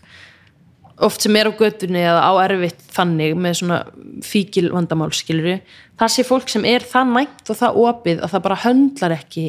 [1.04, 3.78] oft sem er á göttunni eða á erfitt þannig með svona
[4.26, 5.60] fíkil vandamál skilur
[5.98, 9.46] það sé fólk sem er það nægt og það opið að það bara höndlar ekki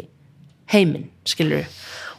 [0.74, 1.66] heiminn skilur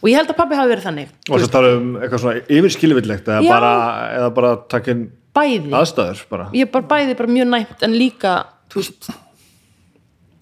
[0.03, 2.45] og ég held að pappi hafi verið þannig Og þess að tala um eitthvað svona
[2.59, 3.51] yfirskilvillegt eða Já.
[3.55, 3.73] bara,
[4.19, 5.07] eða bara takkin
[5.37, 5.71] bæði.
[5.77, 6.49] Aðstæður bara.
[6.57, 8.35] Ég er bara bæði bara mjög næmt en líka
[8.73, 9.13] þú veist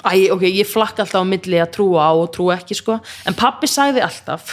[0.05, 2.99] Æ, ok, ég flakka alltaf á milli að trúa á og trúa ekki sko.
[3.25, 4.51] En pappi sagði alltaf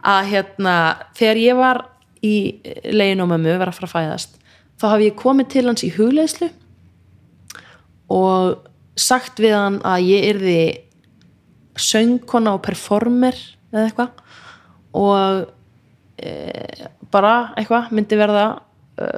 [0.00, 0.76] að hérna,
[1.18, 1.82] þegar ég var
[2.24, 2.32] í
[2.88, 4.38] legin á mömmu, var að fara að fæðast
[4.80, 6.50] þá hafi ég komið til hans í hugleðslu
[8.14, 8.66] og
[9.00, 10.58] sagt við hann að ég yrði
[11.80, 13.38] söngkona og performer
[13.72, 14.20] eða eitthvað
[14.94, 15.48] og
[16.22, 16.32] e,
[17.10, 18.44] bara eitthvað myndi verða
[18.98, 19.08] e,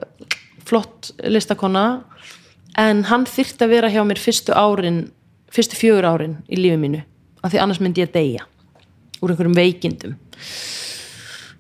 [0.66, 1.86] flott listakona
[2.78, 5.07] en hann þyrfti að vera hjá mér fyrstu árin
[5.53, 7.03] fyrstu fjögur árin í lífi mínu
[7.43, 8.44] af því annars myndi ég deyja
[9.23, 10.16] úr einhverjum veikindum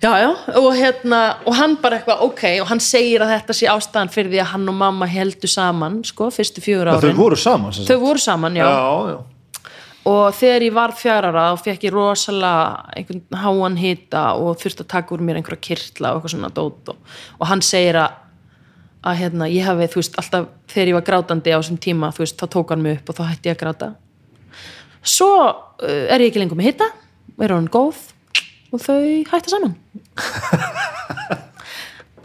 [0.02, 0.30] já já
[0.60, 4.30] og hérna og hann bara eitthvað ok og hann segir að þetta sé ástæðan fyrir
[4.34, 7.84] því að hann og mamma heldu saman sko fyrstu fjögur Þau árin voru saman sem
[7.84, 7.94] sagt.
[7.94, 9.18] þau voru saman já já, já.
[10.06, 14.92] Og þegar ég var fjárara þá fekk ég rosalega einhvern háan hita og þurfti að
[14.92, 18.22] taka úr mér einhverja kirtla og eitthvað svona dót og, og hann segir að
[19.06, 22.24] að hérna, ég hafi, þú veist, alltaf þegar ég var grátandi á þessum tíma, þú
[22.24, 23.90] veist, þá tók hann mig upp og þá hætti ég að gráta.
[25.06, 26.88] Svo uh, er ég ekki lengur með hita
[27.36, 28.00] er hann góð
[28.74, 28.98] og þau
[29.30, 29.76] hætta saman.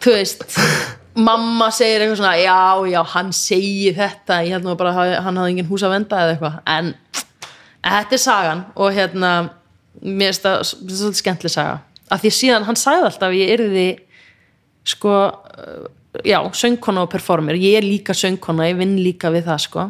[0.02, 0.58] Þú veist
[1.14, 2.58] mamma segir eitthvað svona já,
[2.90, 6.24] já, hann segir þetta ég held nú bara að hann hafði engin hús að venda
[6.24, 6.94] eða eitthvað, en
[7.86, 9.32] þetta er sagan og hérna
[10.02, 11.80] mér finnst það það svolítið skemmtileg saga.
[12.12, 13.88] Af því síðan hann sagði alltaf að ég yrði
[14.92, 15.88] sko uh,
[16.28, 17.60] já, söngkona og performer.
[17.60, 19.88] Ég er líka söngkona, ég vinn líka við það sko.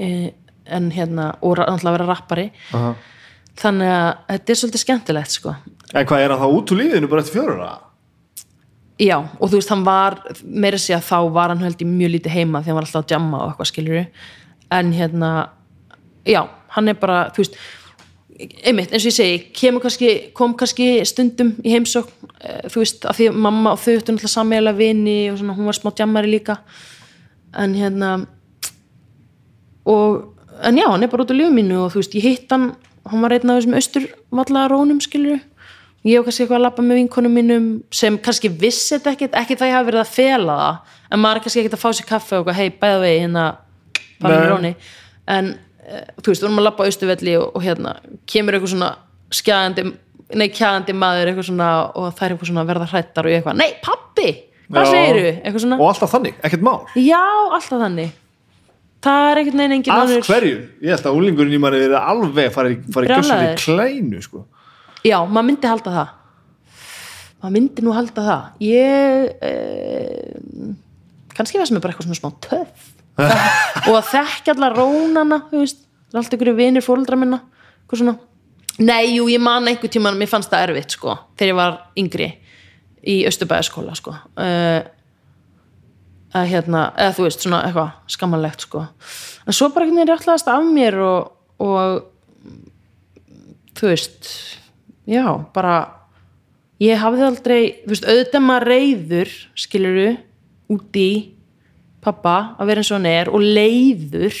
[0.00, 0.32] E,
[0.72, 2.50] en hérna, og náttúrulega vera rappari.
[2.72, 2.94] Aha.
[3.60, 5.54] þannig að þetta er svolítið skemmtilegt sko.
[5.92, 7.72] En hvað er hann þá út úr lífinu bara eftir fjöruna?
[9.02, 12.14] já, og þú veist, hann var meira að segja þá var hann held í mjög
[12.16, 14.02] lítið heima því hann var alltaf að jamma og eitthvað skilur
[14.72, 15.30] en hérna,
[16.28, 16.42] já
[16.76, 17.58] hann er bara, þú veist
[18.64, 23.06] einmitt, eins og ég segi, kemur kannski kom kannski stundum í heimsókn eh, þú veist,
[23.06, 25.92] af því að mamma og þau ættu náttúrulega sammeðlega vini og svona, hún var smá
[25.98, 26.58] jammari líka.
[27.52, 28.14] En hérna
[29.84, 30.32] og
[30.62, 32.72] en já, hann er bara út á lífum mínu og þú veist, ég hitt hann
[33.08, 35.40] hann var einn af þessum austurvallarónum skilur
[36.06, 39.58] ég hef kannski eitthvað að labba með vinkonum mínum sem kannski vissi þetta ekkit ekki
[39.58, 42.08] það ég hafi verið að fela það en maður er kannski ekkit að fá sér
[42.08, 43.44] kaffe og hei, bæða vegi hérna,
[44.22, 44.72] bara með róni
[45.30, 45.52] en
[45.82, 47.96] þú veist, við erum að labba á austurvelli og, og hérna,
[48.30, 48.90] kemur eitthvað svona
[49.32, 49.84] skjæðandi,
[50.38, 53.58] nei, kjæðandi maður eitthvað svona og það er eitthvað svona verða hrættar og ég eitthvað,
[53.60, 54.28] nei, pappi,
[54.68, 56.78] hvað segiru eitthvað svona, Og alltaf þannig, ekkert mál.
[57.00, 57.22] Já,
[57.58, 58.18] alltaf þannig.
[59.02, 60.58] Það er ekkert neginn engin Af hverju?
[60.78, 63.56] Ég held að úlingurinn í manni verið alveg farið Brjálaður.
[63.58, 64.44] klænu sko.
[65.02, 66.12] Já, maður myndi halda það.
[67.42, 68.44] Maður myndi nú halda það.
[68.62, 70.68] Ég eh,
[71.34, 75.62] kannski var sem er bara eitthvað svona smá töff og að þekka allar rónana þú
[75.62, 78.16] veist, það er allt einhverju vinir fóreldra minna eitthvað svona.
[78.80, 82.28] Nei, jú, ég man einhver tíma mér fannst það erfitt sko, þegar ég var yngri
[83.02, 84.14] í Östubæðaskóla sko.
[84.38, 84.80] Uh,
[86.32, 88.86] að hérna, eða þú veist, svona eitthvað skammalegt sko,
[89.44, 92.08] en svo bara einhvern veginn réttlaðast af mér og, og
[93.76, 94.30] þú veist
[95.10, 95.76] já, bara
[96.82, 100.08] ég hafði aldrei, þú veist, maður reyður, skiluru
[100.72, 101.10] út í
[102.02, 104.36] pappa að vera eins og hann er og leiður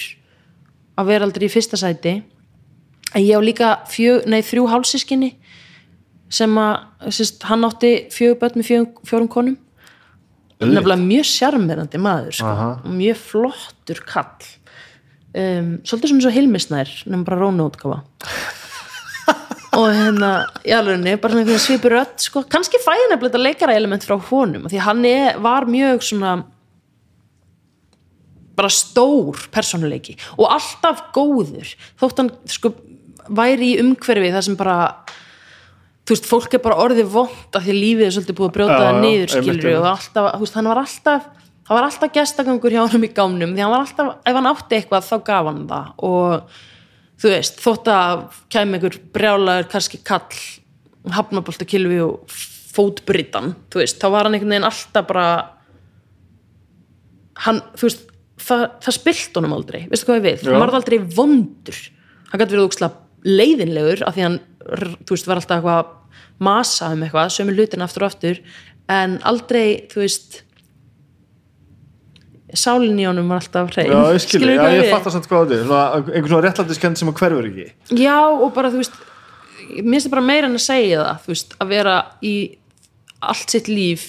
[0.98, 2.18] að vera aldrei í fyrsta sæti.
[3.12, 5.34] En ég á líka fjö, nei, þrjú hálsískinni
[6.32, 9.58] sem að sérst, hann átti fjögur börn með fjögur, fjórum konum.
[10.62, 12.52] Nefnilega mjög sjarmerandi maður sko.
[12.94, 14.50] Mjög flottur kall.
[15.32, 18.02] Um, svolítið svona svo hilmisnær nefnum bara rónu útgáfa.
[19.80, 20.32] Og hérna
[20.68, 22.42] í alvegni, bara svona svipur rödd sko.
[22.52, 26.34] kannski fæði nefnilega leikara element frá honum því hann er, var mjög svona
[28.58, 32.74] bara stór persónuleiki og alltaf góður þótt hann sko
[33.32, 34.78] væri í umhverfi þar sem bara
[36.02, 38.80] þú veist, fólk er bara orðið vond af því lífið er svolítið búið að brjóta
[38.82, 41.30] það niður skilur og alltaf, þú veist, hann var alltaf
[41.62, 44.78] það var alltaf gestagangur hjá hann í gámnum því hann var alltaf, ef hann átti
[44.78, 45.90] eitthvað þá gaf hann það.
[46.08, 46.56] Og
[47.22, 50.40] þú veist, þótt að kæmi einhver brjálaður kannski kall
[51.16, 52.38] hafnabolt og kilvi og
[52.72, 55.26] fótbrytan, þú veist, þá var hann einhvern veginn alltaf bara
[57.46, 58.08] hann, þú veist
[58.42, 60.52] það, það spilt honum aldrei, veistu hvað ég vil Já.
[60.52, 61.80] hann var aldrei vondur.
[62.30, 64.38] Hann gæti verið ókslega leiðinlegur af því hann,
[65.06, 65.92] þú veist, var alltaf eitthvað að
[66.42, 68.40] masa um eitthvað, sömu hlutin aftur og aftur
[68.90, 70.42] en aldrei, þú veist
[72.58, 73.88] sálinn í honum var alltaf hrein.
[73.88, 74.90] Já, ég skilur, já, ég við?
[74.92, 77.68] fattar samt hvað er svona, einhvern svona réttlætiskend sem að hverfur ekki.
[77.96, 78.98] Já, og bara þú veist
[79.72, 82.34] mér finnst það bara meira en að segja það þú veist, að vera í
[83.32, 84.08] allt sitt líf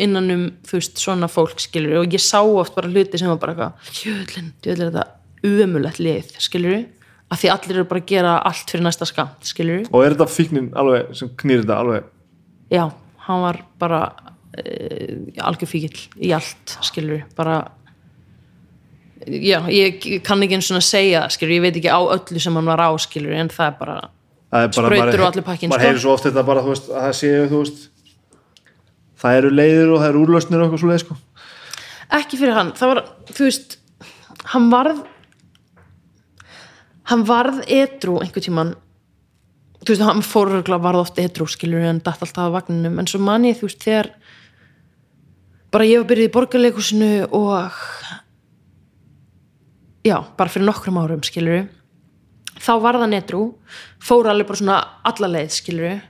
[0.00, 3.40] innan um þú veist, svona fólk skilur og ég sá oft bara hluti sem var
[3.42, 5.06] bara eitthvað jöðlinn, jöðlinn þetta
[5.64, 6.80] umulett lið skilur
[7.30, 10.28] að því allir eru bara að gera allt fyrir næsta skamt skilur og er þetta
[10.34, 12.08] fíknin alveg sem knýr þetta alveg
[12.74, 12.84] já,
[13.26, 17.60] hann var bara uh, algjör fíkill í allt skilur bara
[19.26, 22.56] já, ég kann ekki eins og að segja skilur, ég veit ekki á öllu sem
[22.56, 23.98] hann var á skilur, en það er bara
[24.50, 25.86] Það er bara- maður- og allir pakkinn, maður sko.
[25.86, 27.84] heyrir svo oft þetta bara þú veist, að það séu þú veist
[29.20, 31.16] það eru leiðir og það eru úrlausnir og eitthvað svo leið sko.
[32.20, 33.78] Ekki fyrir hann, það var þú veist,
[34.52, 35.02] hann varð
[37.10, 38.74] hann varð edru einhvern tímann.
[39.80, 42.98] Þú veist, hann fór örugglega varð oft edru skilur en datt alltaf á vagninum.
[43.00, 44.12] En svo man ég, þú veist, þegar
[45.70, 47.76] bara ég var byrjuð í borgarleikusinu og
[50.06, 51.68] já, bara fyrir nokkrum árum skilur
[52.60, 53.42] þá var það netru
[54.02, 54.78] fór alveg bara svona
[55.10, 56.00] alla leið skilur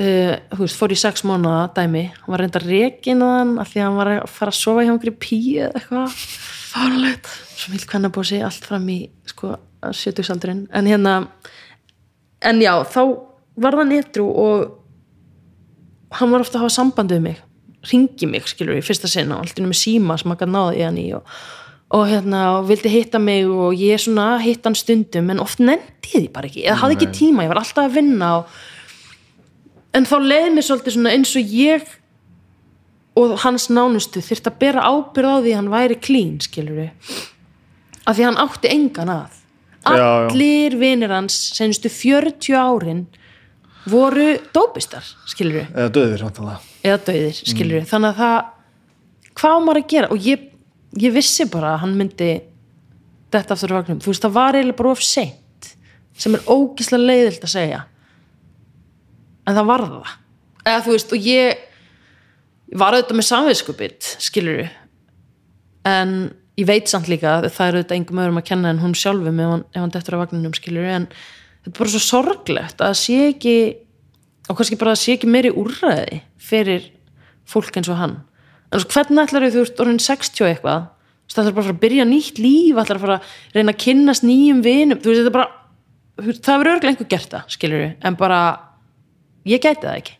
[0.00, 3.82] uh, veist, fór í sex mánuða dæmi, hann var reyndar rekin að hann af því
[3.82, 6.18] að hann var að fara að sofa hjá einhverju píu eða eitthvað.
[6.66, 8.98] Fárlegt, svo mjög kvennabósi allt fram í
[9.30, 9.54] sko,
[9.96, 10.66] sjötugsaldurinn.
[10.76, 11.14] En hérna
[12.44, 13.00] en já, þá
[13.56, 14.66] var það netru og
[16.16, 17.42] hann var ofta að hafa samband við mig.
[17.86, 21.00] Ringi mig, skilur við, fyrsta sinna alltaf með síma sem hann gæti náði í hann
[21.00, 21.34] í og,
[21.96, 26.16] og hérna, og vildi hitta mig og ég svona hitt hann stundum en oft nefndi
[26.16, 28.56] ég því bara ekki, eða hafði ekki tíma ég var alltaf að vinna og
[29.96, 31.86] en þá leiði mér svolítið svona eins og ég
[33.16, 37.14] og hans nánustu þyrfti að bera ábyrð á því að hann væri klín, skilur við
[38.06, 39.38] af því að hann átti engan að.
[39.86, 40.06] Já, já.
[40.30, 43.06] allir vinir hans senstu 40 árin
[43.86, 48.48] voru dópistar, skilur við eða döðir eða döðir, skilur við þannig að það,
[49.38, 50.10] hvað maður að gera?
[50.10, 50.46] Og ég,
[50.98, 52.30] ég vissi bara að hann myndi
[53.30, 55.70] þetta aftur vagnum þú veist, það var eiginlega bara of seint
[56.18, 57.84] sem er ógislega leiðilt að segja
[59.46, 60.12] en það var það.
[60.66, 61.62] Eða þú veist, og ég
[62.74, 64.66] var auðvitað með samviðskupið skilur
[65.86, 66.14] en
[66.58, 69.42] ég veit samt líka að það er auðvitað engum öðrum að kenna en hún sjálfum
[69.42, 72.98] ef hann, hann dettur á vagninum skilur en þetta er bara svo sorglegt að það
[73.02, 73.56] sé ekki
[74.46, 76.90] og kannski bara að það sé ekki meiri úrræði fyrir
[77.46, 78.18] fólk eins og hann.
[78.72, 81.82] En svo hvernig ætlar þú ert orðin 60 og eitthvað veist, ætlar bara að að
[81.84, 86.92] byrja nýtt líf ætlar að að reyna að kynnast nýjum vinum veist, það verður örglega
[86.94, 88.40] einhver gert það skilur en bara
[89.46, 90.16] ég gæti það ekki.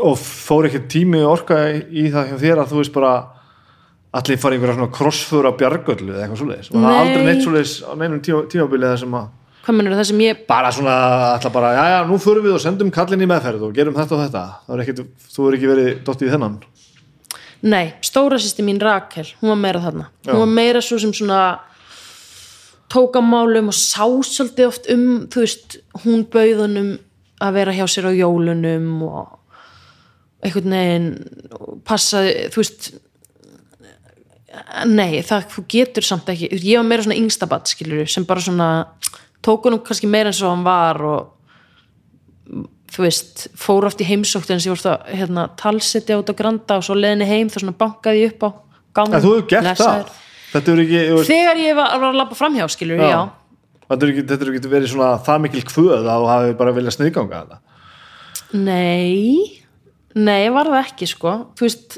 [0.00, 3.14] Og fór ekki tími og orka í það hjá þér að þú veist bara
[4.14, 6.70] allir fara í einhverja svona krossföra bjargöllu eða eitthvað svoleiðis?
[6.70, 9.32] Og það er aldrei neitt svoleiðis á neinum tíma, tímabili það sem að
[9.64, 10.94] hvað mennur það sem ég bara svona,
[11.32, 14.16] alltaf bara, já já, nú förum við og sendum kallin í meðferð og gerum þetta
[14.16, 14.42] og þetta.
[14.66, 15.04] Það er ekkit,
[15.34, 16.58] þú er ekki verið dottið í þennan?
[17.64, 20.10] Nei, stóra sýsti mín Rakel, hún var meira þarna.
[20.20, 20.34] Já.
[20.34, 21.40] hún var meira svo sem svona
[22.92, 26.90] tók á málum og sá svolítið oft um, þú veist hún bauð honum
[27.42, 29.40] að vera hjá sér á jólunum og
[30.44, 31.08] einhvern veginn
[31.56, 32.90] og passaði, þú veist
[34.86, 38.68] nei, það þú getur samt ekki, ég var meira svona yngstabatt skilur sem bara svona
[39.44, 41.30] tók honum kannski meira eins og hann var og
[42.94, 46.78] þú veist, fór oft í heimsókt en ég voru það, hérna, talsetja út á granda
[46.78, 48.50] og svo leðinni heim, þá svona bankaði upp á
[51.18, 53.22] veist, þegar ég var, var að labba framhjá skilur, já, Já.
[53.90, 54.24] Þetta er ekki,
[54.66, 57.62] er verið svona það mikil kvöð að þú hafi bara viljað sniðganga þetta
[58.54, 59.62] nei.
[60.14, 61.30] Nei, var það ekki, sko.
[61.58, 61.96] Þú veist,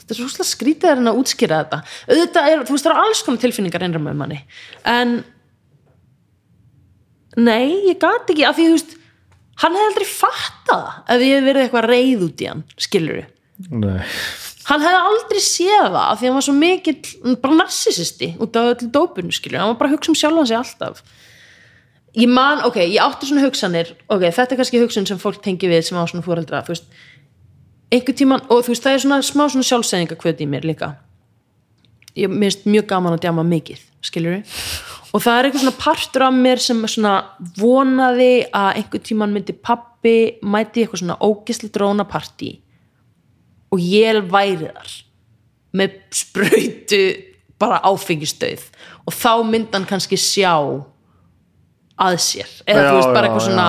[0.00, 2.92] þetta er svo svolítið skrítið að reyna að útskýra þetta, auðvitað er, þú veist, það
[2.94, 4.38] eru alls konar tilfinningar einra með manni,
[4.88, 5.12] en
[7.36, 8.96] nei, ég gat ekki, af því, þú veist
[9.62, 10.84] hann hefði aldrei fattað
[11.14, 13.22] ef ég hefði verið eitthvað reið út í hann, skilur
[13.68, 14.02] Nei.
[14.68, 16.98] hann hefði aldrei séð það af því hann var svo mikill,
[17.42, 20.58] bara narsisisti út af öllu dópinu skilur, hann var bara að hugsa um sjálfan sig
[20.60, 21.02] alltaf
[22.18, 25.70] ég man, ok, ég átti svona hugsanir ok, þetta er kannski hugsun sem fólk tengi
[25.70, 26.88] við sem á svona fóreldra, þú veist.
[27.94, 30.92] Einhver tíman, og þú veist, það er svona smá svona sjálfsæðingakvöt í mér líka.
[32.18, 34.42] Ég minnst mjög gaman að djama mikið skilur
[35.14, 37.14] og það er eitthvað svona partur af mér sem svona
[37.58, 42.52] vonaði að einhver tíman myndi pappi mæti eitthvað svona ógisli dróna partí
[43.72, 44.92] og ég væri þar
[45.78, 47.02] með sprautu
[47.58, 48.68] bara áfengistöð
[49.06, 50.54] og þá myndi hann kannski sjá
[52.06, 52.50] að sér.
[52.64, 53.68] Eða Já, þú veist bara eitthvað svona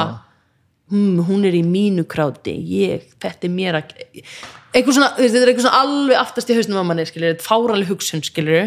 [0.93, 3.93] hm, hún er í mínu kráti ég, þetta er mér að
[4.69, 7.49] eitthvað svona, þetta er eitthvað svona alveg aftast í hausnum á manni, skilur, þetta er
[7.49, 8.59] fáranlega hugsun skilur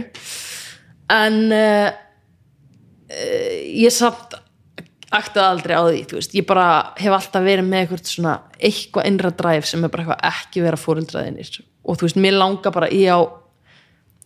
[1.13, 1.91] en uh,
[3.13, 4.39] uh, ég samt
[5.13, 6.35] aktaði aldrei á því, þú veist.
[6.39, 6.67] Ég bara
[6.97, 10.81] hef alltaf verið með eitthvað svona eitthvað innra dræf sem er bara eitthvað ekki vera
[10.81, 11.51] fóreldraðinir
[11.83, 13.21] og þú veist, mér langar bara í á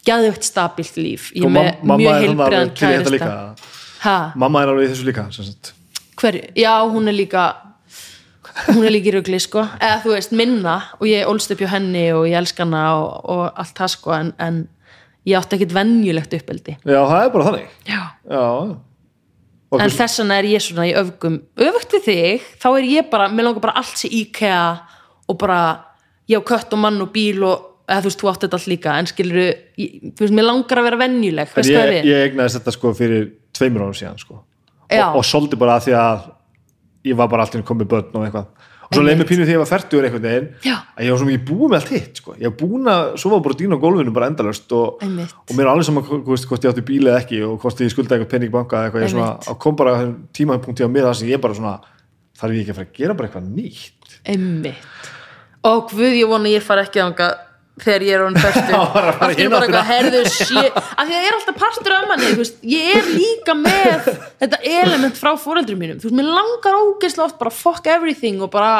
[0.06, 1.32] geðvögt stabilt líf.
[1.34, 3.30] Ég Og er með mjög heilbriðan kærista
[4.06, 5.26] ha, mamma er alveg í þessu líka
[6.16, 7.46] hverju, já hún er líka
[8.70, 9.66] hún er líka í rugli sko.
[9.82, 13.28] Eða þú veist minna og ég ólst upp hjá henni og ég elska hana og,
[13.32, 14.62] og allt það sko en, en
[15.28, 16.76] ég átti ekkit venjulegt uppeldi.
[16.80, 17.78] Já, það er bara þannig.
[17.90, 18.02] Já.
[18.32, 18.46] já,
[19.76, 21.40] en þess vegna er ég svona í öfgum.
[21.68, 24.60] Öfugt við þig, þá er ég bara mér langar bara allt sér IKEA
[25.26, 25.60] og bara
[26.30, 28.70] ég á kött og mann og bíl og eða þú veist, þú átti þetta allt
[28.70, 29.42] líka en skilur
[29.76, 32.08] þú veist, mér langar að vera hvað ég, við?
[32.10, 34.42] ég egnaðist þetta sko fyrir tveimur árum síðan sko.
[34.86, 36.26] Og, og soldi bara að því að
[37.06, 38.50] ég var bara alltaf komið börn og eitthvað
[38.86, 39.70] og svo leið mér pínu því að ég var
[40.22, 40.76] veginn Já.
[40.94, 42.34] að ég var svo mikið búið með allt hitt sko.
[42.38, 45.70] ég var búin að sofa bara dýna á gólfinu bara endalöst og, og mér er
[45.72, 48.54] alveg saman hvort ég átti bíl eða ekki og hvort ég skulda eitthvað penning í
[48.54, 49.96] banka eða eitthvað, ég svona, kom bara
[50.38, 51.74] tímapunkti á mig það sem ég bara svona
[52.38, 55.10] þarf ég ekki að fara að gera bara eitthvað nýtt Einmitt.
[55.66, 57.30] og guð ég vona ég fara ekki þanga
[57.82, 58.36] þegar ég er
[58.94, 60.76] fara allt er hina bara eitthvað herðu shit.
[60.76, 64.10] Af því að það er alltaf partur af manni þú veist, ég er líka með
[64.42, 66.00] þetta element frá fóreldrum mínum.
[66.00, 68.72] Þú veist, mér langar ógeðslega oft bara fuck everything og bara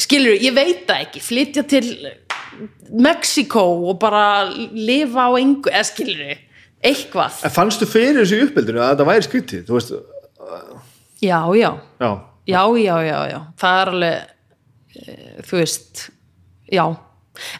[0.00, 1.84] skilur, ég veit það ekki flytja til
[2.92, 6.32] Mexiko og bara lifa á engu, eða skilur
[6.82, 9.62] eitthvað, en fannstu fyrir þessu í uppeldinu að þetta væri skrítið?
[9.68, 9.92] Þú veist,
[11.22, 11.70] já, já.
[12.00, 12.10] Já,
[12.50, 13.38] já, já, já, já.
[13.62, 15.16] Það er alveg e,
[15.46, 16.00] þú veist
[16.72, 16.84] já,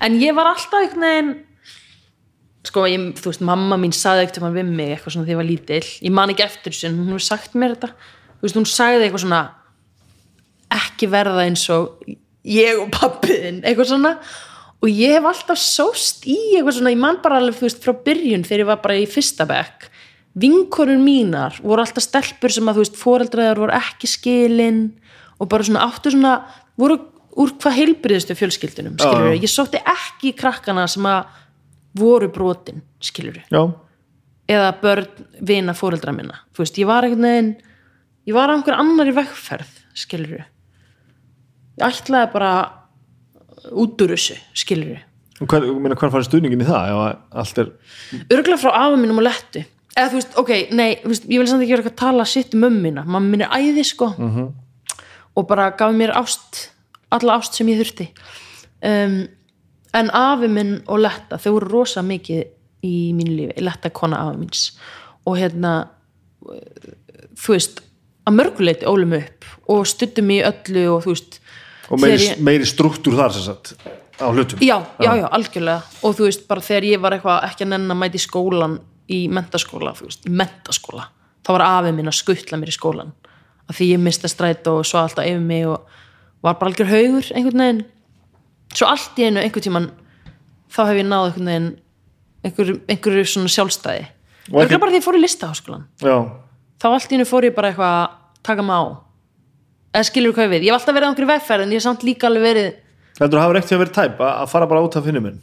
[0.00, 1.32] en ég var alltaf einhvern veginn
[2.66, 5.34] sko, ég, þú veist, mamma mín saði ekkert um að við mig eitthvað svona þegar
[5.34, 7.92] ég var lítil ég man ekki eftir þessu, en hún hefur sagt mér þetta.
[8.38, 9.42] Þú veist, hún sagði eitthvað svona
[10.72, 12.06] ekki verða eins og
[12.48, 14.16] ég og pappiðin, eitthvað svona.
[14.82, 17.94] Og ég hef alltaf sóst í eitthvað svona, ég man bara alveg, þú veist, frá
[18.06, 19.88] byrjun þegar ég var bara í fyrsta bekk.
[20.42, 24.82] Vinkorur mínar voru alltaf stelpur sem að þú veist, foreldræðar voru ekki skilin
[25.38, 26.38] og bara svona áttu svona
[26.80, 26.98] voru
[27.36, 31.30] úr hvað heilbriðistu fjölskyldunum skilur ég sótti ekki krakkana sem að
[31.98, 33.40] voru brotin, skilur
[34.48, 35.06] eða börn
[35.40, 36.42] vina fóreldra minna.
[36.52, 37.52] Þú veist, ég var einhvern veginn
[38.28, 42.52] ég var á einhver annar í vegferð skilur ég ætlaði bara
[43.72, 45.00] út úr þessu, skilur
[45.42, 46.90] og hver, meina, hver farið stuðningin í það?
[47.32, 49.64] Er örgulega frá afa mínum og lettu.
[49.92, 52.62] Eða þú veist, ok, nei, veist, ég vil samt ekki vera að tala sitt um
[52.64, 54.12] mömmina, mamma mín er æði sko.
[55.32, 56.68] Og bara gaf mér ást
[57.12, 58.08] alla ást sem ég þurfti.
[58.82, 59.16] Um,
[59.94, 62.42] en afi minn og letta, þau voru rosa mikið
[62.88, 64.66] í mínu lífi, letta kona afa míns.
[65.28, 65.74] Og hérna
[67.38, 67.82] þú veist,
[68.26, 71.38] að mörguleiti ólum upp og stuttum í öllu og þú veist
[71.92, 73.74] og meiri, ég- meiri struktúr þar sem sagt
[74.22, 74.58] á hlutum.
[74.62, 75.82] Já, já, já, algjörlega.
[76.02, 78.78] Og þú veist, bara þegar ég var eitthvað ekki að nenn að mæti skólan
[79.10, 81.08] í mentaskóla, þú veist, í mentaskóla
[81.42, 83.12] þá var afi minn að skuttla mér í skólan
[83.68, 85.86] af því ég mista stræt og svo alltaf yfir mig og
[86.42, 87.84] var bara algjör haugur einhvern veginn.
[88.74, 89.90] Svo allt í einu einhvern tíman
[90.72, 91.70] þá hef ég náð einhvern veginn
[92.44, 94.06] einhverju, einhverju svona sjálfstæði.
[94.52, 96.16] Og ekki- bara því ég fór í listaháskólan já,
[96.82, 98.10] þá allt í einu fór ég bara eitthvað að
[98.42, 98.84] taka mig á.
[99.94, 101.82] Eða skilur hvað ég við, ég hef alltaf verið á einhverju vegferð en ég hef
[101.86, 102.68] samt líka alveg verið
[103.20, 105.22] heldur þú hafa reykt því að vera tæp að að fara bara út af finnum
[105.22, 105.40] minn?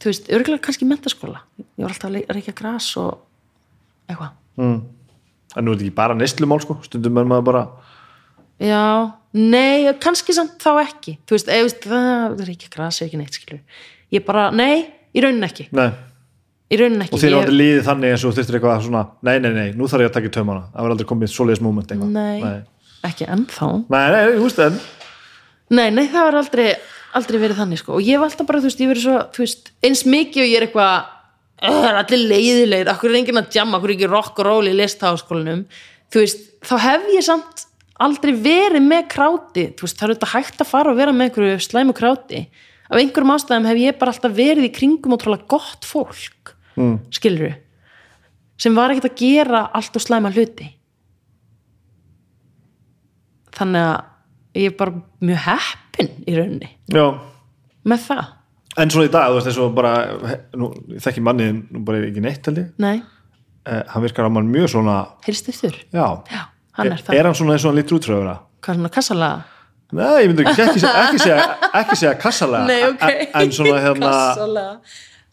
[0.00, 3.20] Þú veist, örgulega kannski mentaskóla ég var alltaf að reykja gras og
[4.10, 4.32] eitthvað.
[4.58, 4.82] Mm.
[5.56, 6.76] en nú er þetta ekki bara neslumál sko.
[6.82, 7.62] Stundum er maður bara
[8.64, 8.82] já,
[9.36, 11.18] nei, kannski samt þá ekki.
[11.28, 13.60] Þú veist, eða, veist það reykja gras er ekki neitt skilur
[14.14, 14.84] ég bara, nei,
[15.14, 15.68] í raunin ekki.
[15.74, 15.88] Nei.
[16.70, 17.14] í raunin ekki.
[17.14, 19.86] Og eru Ég- aldrei liðið þannig eins og þurftir eitthvað svona nei, nei, nei, nú
[19.90, 20.62] þarf ég að taka í taumana.
[20.72, 22.12] Það verður aldrei komið svoleiðis moment eitthvað.
[22.14, 22.40] Nei.
[22.42, 22.60] nei,
[23.10, 23.68] ekki ennþá.
[23.94, 24.78] Nei, nei, þú veist en
[25.74, 26.68] nei, nei, það var aldrei,
[27.20, 27.98] aldrei verið þannig sko.
[27.98, 30.56] og ég hef alltaf bara, þú veist, ég verið svo veist, eins mikið og ég
[30.60, 30.94] er eitthvað
[31.64, 33.78] "Ugh, það er allir leiðilegir, akkur er enginn að jamma?
[33.78, 35.64] Akkur er ekki rock og roll í listháskólanum
[36.12, 37.64] þú veist, þá hef ég samt
[38.02, 39.66] aldrei verið með kráti.
[39.76, 42.46] Þú veist, það er auðvitað hægt að fara og vera með einhverju slæmu kráti.
[42.90, 46.96] Af einhverjum ástæðum hef ég bara alltaf verið í kringum og tróla gott fólk mm.
[47.14, 47.54] skilur
[48.60, 50.68] sem var ekkert að gera allt og slæma hluti.
[53.54, 53.96] Þannig að
[54.54, 57.04] ég er bara mjög heppin í rauninni já,
[57.86, 58.30] með það,
[58.80, 59.92] en svona í dag þú veist eins og bara,
[60.58, 60.70] nú,
[61.02, 62.70] þekki manni nú bara ekki neitt held ég.
[62.82, 62.96] Nei,
[63.66, 66.42] eh, hann virkar á mann mjög svona þið já, já,
[66.78, 67.18] hann er það.
[67.18, 68.30] er hann svona eins og hann lítur útröður
[68.60, 69.50] hvað er svona kassalega
[69.94, 71.42] Nei, ég myndi ekki, ekki, ekki, segja,
[71.80, 73.04] ekki segja kassalega Nei, ok.
[73.42, 74.70] en, svona hérna kassalega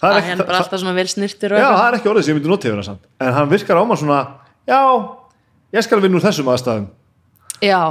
[0.02, 2.26] það er að er bara alltaf svona vel snirtur og já, það er ekki orðið
[2.26, 3.04] sem ég myndi notið hérna samt.
[3.22, 4.22] En hann virkar á mann svona
[4.70, 4.80] já,
[5.78, 6.88] ég skal vinna úr þessum aðstæðum.
[7.62, 7.82] Já,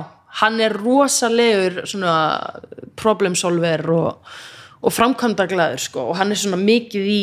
[0.41, 2.17] hann er rosalegur svona
[2.99, 4.35] problem solver og,
[4.83, 6.09] og framkvæmdaglæður sko.
[6.11, 7.23] Og hann er svona mikið í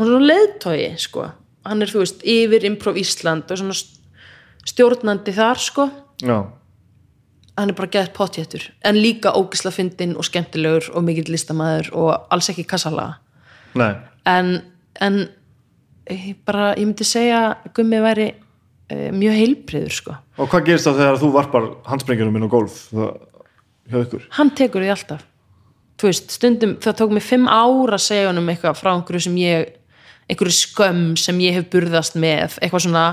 [0.00, 1.28] er leiðtogi sko.
[1.68, 3.76] Hann er þú veist yfir Improv Ísland og svona
[4.68, 5.88] stjórnandi þar sko.
[6.20, 6.38] Já,
[7.60, 12.10] hann er bara gett pottjættur en líka ógisla fyndinn og skemmtilegur og mikill listamæður og
[12.32, 13.18] alls ekki kassalaga
[13.78, 13.92] nei,
[14.28, 14.54] en,
[15.00, 15.18] en
[16.10, 17.40] ég bara, ég myndi segja
[17.76, 20.14] Gummi væri uh, mjög heilbriður sko.
[20.40, 24.24] Og hvað gerist þá þegar þú varpar handsprengjunum inn á golf hjá ykkur?
[24.38, 25.26] Hann tekur því alltaf.
[26.00, 29.36] Þú veist, stundum, það tók mig fimm ára að segja honum eitthvað frá einhverju sem
[29.40, 29.74] ég
[30.30, 33.04] einhverju skömm sem ég hef burðast með, eitthvað svona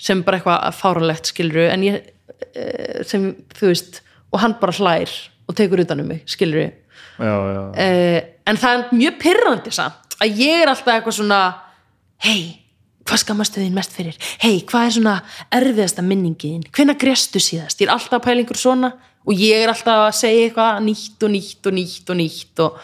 [0.00, 2.12] sem bara eitthvað fáralegt skilru en ég,
[2.54, 4.00] eh, sem, þú veist
[4.30, 5.12] og hann bara hlær
[5.48, 6.70] og tekur utan um mig skilru,
[7.76, 11.40] eh, en það er mjög pyrrandi samt, að ég er alltaf eitthvað svona
[12.24, 12.60] hei,
[13.04, 15.16] hvað skammastu þín mest fyrir, hei, hvað er svona
[15.60, 17.80] erfiðasta minningin, hvenær grestu síðast?
[17.80, 18.92] Ég er alltaf að pæla einhver svona
[19.26, 22.78] og ég er alltaf að segja eitthvað nýtt og nýtt og nýtt og nýtt og,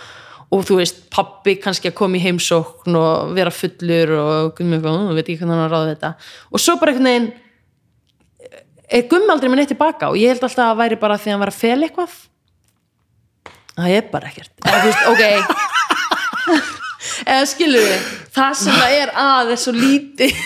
[0.52, 5.10] og þú veist, pappi kannski að koma í heimsókn og vera fullur og gummi eitthvað,
[5.10, 6.10] "Ó, veit ekki hvernig hann að ráða þetta.
[6.52, 7.32] Og svo bara einhvern veginn
[8.90, 11.32] er gummi aldrei með neitt tilbaka og ég held alltaf að væri bara því að
[11.34, 12.10] hann var að fel eitthvað
[13.76, 14.52] það er bara ekkert.
[14.64, 15.24] Eða þú veist, ok.
[17.26, 18.00] Eða skilur við
[18.36, 20.32] það sem það er að er svo lítið.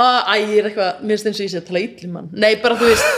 [0.00, 2.52] Að ég er eitthvað mér finnst eins og ég sé að tala illum mann nei,
[2.62, 3.08] bara þú veist,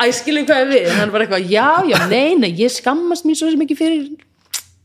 [0.00, 0.86] æ, skilur hvað er við?
[0.96, 4.02] Hann bara eitthvað, já, já, nei, nei ég skammast mér svo ekki fyrir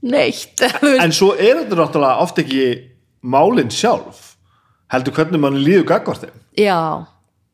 [0.04, 0.64] neitt,
[1.04, 2.68] en svo er þetta náttúrulega oft ekki
[3.24, 4.34] málinn sjálf
[4.94, 6.40] heldur hvernig mann líður gagvart þeim.
[6.60, 6.80] Já,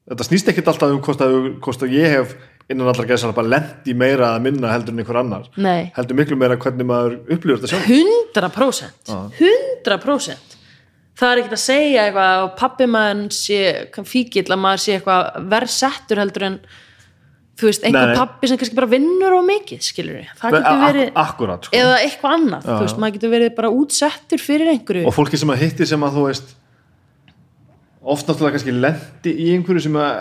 [0.09, 2.37] þetta snýst ekkit alltaf um hvort að, hvort að ég hef
[2.69, 5.47] innan allar gæðsala bara lent í meira að minna heldur en einhver annar.
[5.57, 5.89] Nei.
[5.95, 7.89] Heldur miklu meira hvernig maður upplifur þetta sjálf
[8.37, 10.57] 100% 100%
[11.19, 15.49] það er ekkert að segja eitthvað og pappi maður sé fíkill að maður sé eitthvað
[15.51, 16.59] verðsettur heldur en
[17.59, 21.11] þú veist, einhver pappi sem kannski bara vinnur á mikið, skilur við það getur verið,
[21.23, 21.79] akkurat sko.
[21.79, 25.53] eða eitthvað annað þú veist, maður getur verið bara útsettur fyrir einhverju og fólki sem
[25.53, 26.55] að hitti sem að þú veist
[27.99, 30.15] oft náttúrulega kannski lendi í einhverju sem að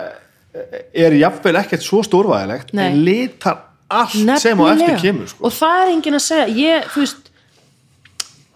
[0.93, 5.01] er jafnvel ekkert svo stórvæðilegt en litar allt sem á eftir Nefnilega.
[5.01, 5.43] kemur sko.
[5.45, 7.29] og það er enginn að segja ég, þú veist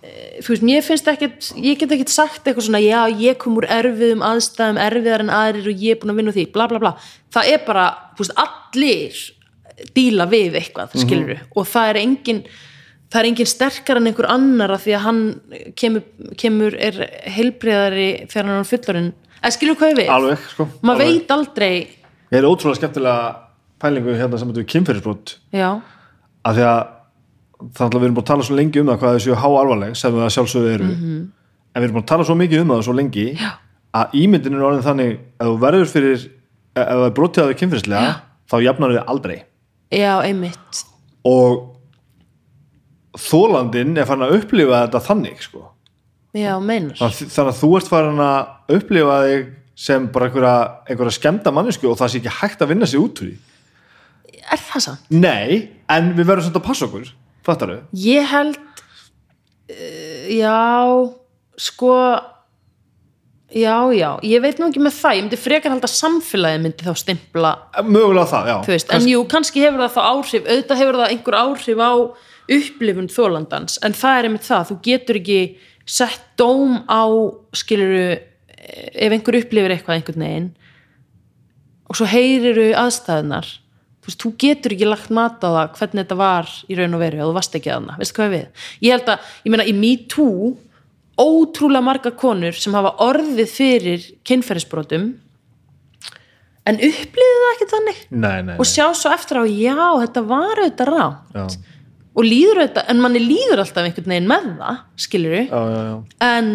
[0.03, 3.57] eh, þú veist, mér finnst ekkert ég get ekkert sagt eitthvað svona já, ég kom
[3.61, 6.81] úr erfiðum aðstæðum, erfiðar en aðrir og ég er búin að vinna því, bla bla
[6.81, 6.93] bla
[7.34, 7.85] það er bara,
[8.18, 9.23] þú veist, allir
[9.97, 12.43] díla við eitthvað, skilur og það er engin
[13.14, 15.22] það er engin sterkar en einhver annar af því að hann
[15.77, 16.03] kemur,
[16.39, 16.97] kemur er
[17.35, 19.11] heilbriðari þegar hann er fullorinn
[19.43, 20.68] eða skilur hvað ég við, alveg sko.
[20.81, 21.19] maður alveg.
[21.19, 21.73] veit aldrei
[22.34, 23.34] ég er ótrúlega skemmtilega
[23.84, 26.81] pælingu hérna þetta við kynferðisbrot af því að
[27.73, 29.97] það er við erum búin að tala svo lengi um það hvað þessu há alvarleg
[29.99, 31.19] sem það sjálfsögðu eru Mhm.
[31.73, 33.51] en við erum búin að tala svo mikið um það svo lengi Já.
[33.93, 36.26] að ímyndin er orðin þannig ef þú verður fyrir
[36.74, 38.14] ef það er brotið að þau kynferðislega
[38.50, 39.38] þá jafnar þau aldrei
[39.94, 40.84] já, einmitt
[41.28, 41.70] og
[43.24, 45.68] þólandinn er farin að upplifa þetta þannig sko.
[46.34, 49.52] já, meinar Þann- þannig að þú ert farin að upplifa þig
[49.84, 50.56] sem bara einhverja,
[50.90, 54.60] einhverja skemmta mannesku og það sé ekki hægt að vinna sig út úr því er
[54.60, 55.06] það samt?
[55.14, 57.08] nei, en við verðum svolítið að passa okkur
[57.45, 57.82] fattar þau?
[58.04, 58.58] Ég held
[59.70, 60.58] uh, já
[61.64, 61.94] sko
[63.54, 66.88] já, já, ég veit nú ekki með það ég myndi frekar halda að samfélagið myndi
[66.88, 67.52] þá stimpla,
[67.86, 68.56] mögulega það, já.
[68.74, 71.94] veist, en jú, kannski hefur það þá áhrif, auðvitað hefur það einhver áhrif á
[72.58, 75.40] upplifun þólandans en það er einmitt það, þú getur ekki
[75.86, 77.04] sett dóm á
[77.56, 78.06] skiluru,
[78.58, 80.50] ef einhver upplifir eitthvað einhvern veginn
[81.90, 83.48] og svo heyriru aðstæðunar
[84.04, 87.04] þú veist, þú getur ekki lagt mat á það hvernig þetta var í raun og
[87.04, 88.68] veru og þú varst ekki að hana, veistu hvað við?
[88.84, 90.54] Ég held að, ég meina í Me Too
[91.19, 95.11] ótrúlega margar konur sem hafa orðið fyrir kynferðisbrotum.
[96.64, 98.02] En upplifið það ekki þannig.
[98.15, 101.57] Nei, nei, og sjá svo eftir á, já, þetta var auðvitað rátt
[102.14, 105.94] og líður auðvitað, en manni líður alltaf einhvern veginn með það, skilur já.
[106.27, 106.49] en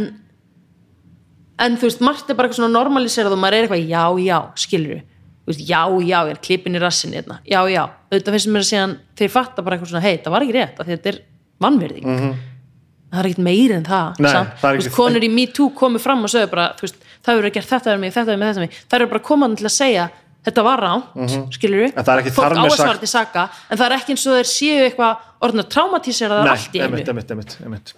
[1.59, 4.39] en þú veist, margt er bara eitthvað svona normaliserað og maður er eitthvað, já, já,
[4.63, 5.01] skilur
[5.49, 7.41] veist, já, já, ég er klippin í rassinni hérna.
[7.43, 7.83] já, já,
[8.13, 10.83] auðvitað finnst mér að síðan þeir fatta bara eitthvað svona, hei, það var ekki rétt
[10.93, 11.21] þetta er
[11.65, 12.09] vannverðing
[13.11, 14.23] það er ekkert meiri en það.
[14.25, 17.55] Nei, það er veist, konur í MeToo komu fram og sögðu bara, veist, það hefur
[17.59, 19.69] gert þetta við mig, þetta við mig, þetta við mig, það eru bara komaðan til
[19.69, 20.09] að segja
[20.49, 21.89] þetta var ránt, mm skilur.
[21.93, 23.87] En það er ekki fólk þar með á að sagt- svara til saka en það
[23.87, 27.33] er ekki eins og þeir séu eitthvað orðin að traumatísera það allt í einu emitt,
[27.33, 27.95] emitt, emitt,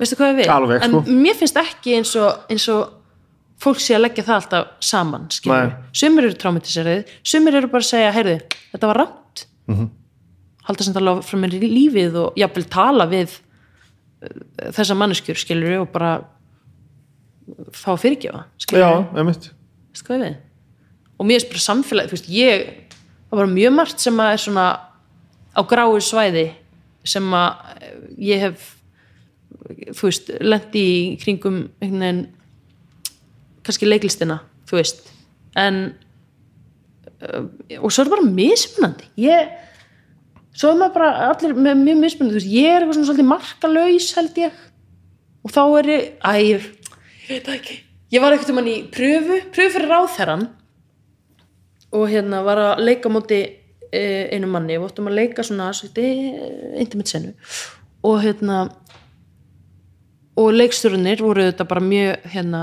[0.00, 0.50] veistu hvað við?
[0.54, 1.18] Alveg, en sko.
[1.20, 2.96] mér finnst ekki eins og, eins og
[3.60, 5.92] fólk sé að leggja það alltaf saman skilur Nei.
[5.92, 8.36] sumir eru traumatiserið, sumir eru bara að segja heyrðu,
[8.72, 9.76] þetta var rátt mm.
[9.76, 9.90] -hmm.
[10.68, 13.38] halda sem tala frá mér í lífið og jafnvel tala við
[14.76, 16.12] þessa manneskjur skilur og bara
[17.74, 20.38] fá fyrirgefa skilur Já, ég við
[21.20, 22.66] og mér er bara samfélag, veist, ég
[23.30, 24.66] það var mjög margt sem að er svona
[25.50, 26.46] á gráu svæði
[27.06, 27.96] sem að eh,
[28.30, 28.68] ég hef
[29.96, 32.22] þú veist, lendi í kringum einhvern veginn
[33.66, 35.10] kannski leiklistina, þú veist.
[35.58, 35.80] En
[37.20, 37.44] uh,
[37.80, 39.10] og svo er það bara mismunandi.
[39.20, 39.50] Ég
[40.60, 43.30] svo er maður bara allir með mjög mismunandi, þú veist, ég er eitthvað svona svolítið
[43.30, 44.58] markalaus held ég.
[45.40, 46.66] Og þá er ég, æ, ég
[47.30, 47.76] ég veit ekki.
[48.10, 50.48] Ég var eitthvað mann í pröfu, pröfu fyrir ráðherran
[51.94, 56.80] og hérna var að leika móti eh, einu manni, við áttum að leika svona svolítið
[56.82, 57.32] intimate senu
[58.06, 58.64] og hérna
[60.40, 62.62] og leikstjórnir voru þetta bara mjög hérna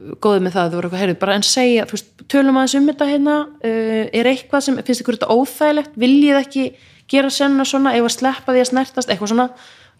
[0.00, 2.88] góðið með það, þau voru eitthvað heyrið, bara en segja þú veist, tölum aðeins um
[2.88, 5.96] þetta hérna uh, er eitthvað sem, finnst ykkur þetta óþægilegt?
[6.00, 6.66] Viljið ekki
[7.10, 7.92] gera senna svona?
[7.98, 9.48] Ef að sleppa því að snertast, eitthvað svona.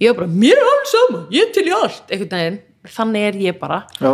[0.00, 2.04] Ég var bara, mér er alls sama, ég er til í allt.
[2.08, 2.60] Eitthvað neginn,
[2.96, 3.82] þannig er ég bara.
[4.00, 4.12] Já,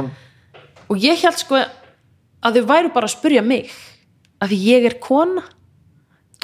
[0.86, 3.70] og ég held sko að þau væru bara að spurja mig
[4.42, 5.44] að því ég er kona.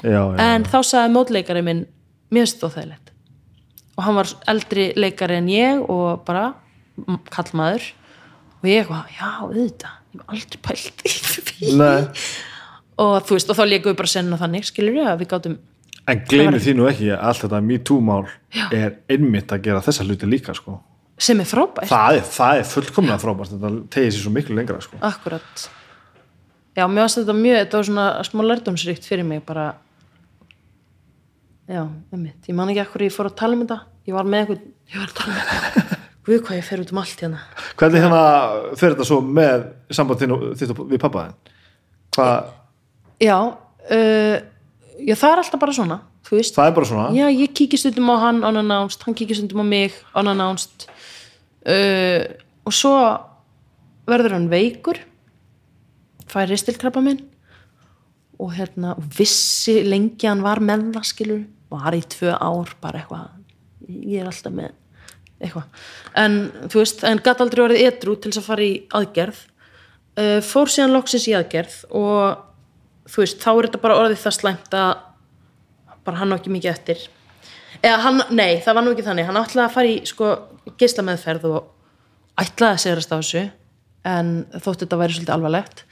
[0.03, 1.87] Já, já en þá sagði mótleikari minn
[2.33, 3.13] mér finnst þetta óþægilegt.
[3.93, 6.53] Og hann var eldri leikari en ég og bara
[7.33, 7.91] kallmaður
[8.63, 9.99] og ég eitthvað, já, auðvitað.
[10.13, 11.75] Ég hef aldrei pælt í því.
[13.03, 15.61] Og þú veist, og þá leikum við bara senna þannig skilur ég að við gátum
[16.11, 18.25] en gleymið því nú ekki að allt þetta MeToo-mál
[18.75, 20.81] er einmitt að gera þessa hluti líka sko.
[21.23, 23.55] sem er frábært, það, er, það er fullkomlega frábært.
[23.55, 24.99] Þetta tegir sér svo miklu lengra sko.
[25.07, 25.65] akkurat.
[26.75, 29.67] Já, mér varst þetta mjög þetta var svona smá lærdomsríkt fyrir mig bara
[31.69, 33.83] já, einmitt, ég man ekki akkur ég fór að tala um þetta.
[34.09, 36.93] Ég var með eitthvað, ég var að tala um þetta Guð hvað ég fer út
[36.95, 37.41] um allt hérna.
[37.81, 38.23] Hvernig hérna
[38.79, 41.35] fer þetta svo með sambandinu við pappaðin?
[43.23, 44.37] Já, uh,
[45.03, 46.55] já, það er alltaf bara svona, þú veist.
[46.55, 47.07] það er bara svona?
[47.17, 50.87] Já, ég kíkja stundum á hann unannounced, hann kíkja stundum á mig unannounced
[51.67, 52.23] uh,
[52.63, 52.95] og svo
[54.07, 55.01] verður hann veikur
[56.31, 57.25] fær ristilkrabba minn
[58.43, 61.43] og hérna vissi lengi hann var með það skilur,
[61.73, 63.29] var í tvö ár bara eitthvað.
[63.89, 64.75] Ég er alltaf með
[65.43, 65.87] eitthvað,
[66.23, 66.37] en
[66.71, 69.41] þú veist en gatt aldrei verið edru til þess að fara í aðgerð.
[70.13, 72.43] Uh, fór síðan loksins í aðgerð og
[73.09, 74.93] þú veist, þá er þetta bara orðið það slæmt að
[76.07, 77.07] bara hann á ekki mikið eftir.
[77.83, 79.27] Eða hann, nei, það var nú ekki þannig.
[79.29, 80.31] Hann ætlaði að fara í sko
[80.79, 83.43] geislameðferð og ætlaði að segrast á þessu
[84.13, 85.85] en þótt þetta væri svolítið alvarlegt.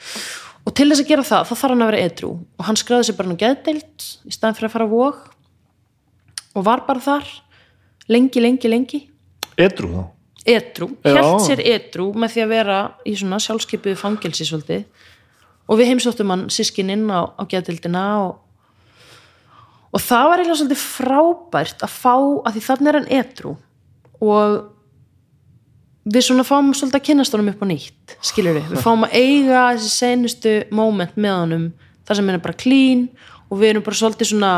[0.69, 3.07] Og til þess að gera það, þá þarf hann að vera edru og hann skræði
[3.09, 5.21] sér bara nú geðdeild í staðan fyrir að fara á vóg
[6.59, 7.31] og var bara þar
[8.11, 9.01] lengi, lengi, lengi
[9.67, 10.03] Edru þá?
[10.51, 14.87] Edru, held sér edru með því að vera í svona sjálfskeipuðu fangelsi svolítið.
[15.71, 18.39] Og við heimsóttum hann sískininn á, á geðdildina og,
[19.93, 23.55] og það var eiginlega svolítið frábært að fá að því þannig er hann edru.
[24.25, 24.57] Og
[26.09, 29.17] við svona fáum svolítið að kynast honum upp á nýtt skilur við, við fáum að
[29.21, 31.67] eiga þessi senustu moment með honum
[32.09, 33.07] þar sem hann er bara clean
[33.51, 34.53] og við erum bara svolítið svona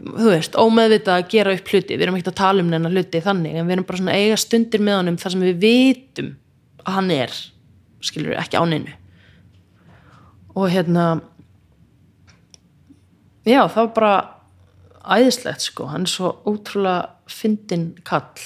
[0.00, 1.96] þú veist, ómeðvita að gera upp hluti.
[1.96, 4.38] Við erum ekkert að tala um neina hluti þannig en við erum bara svona eiga
[4.40, 6.30] stundir með honum þar sem við vitum
[6.84, 7.36] að hann er
[8.00, 8.94] skilur ekki á neinu
[10.56, 11.04] og hérna
[13.46, 14.14] já, það var bara
[15.16, 18.44] æðislegt sko, hann er svo ótrúlega fyndin kall.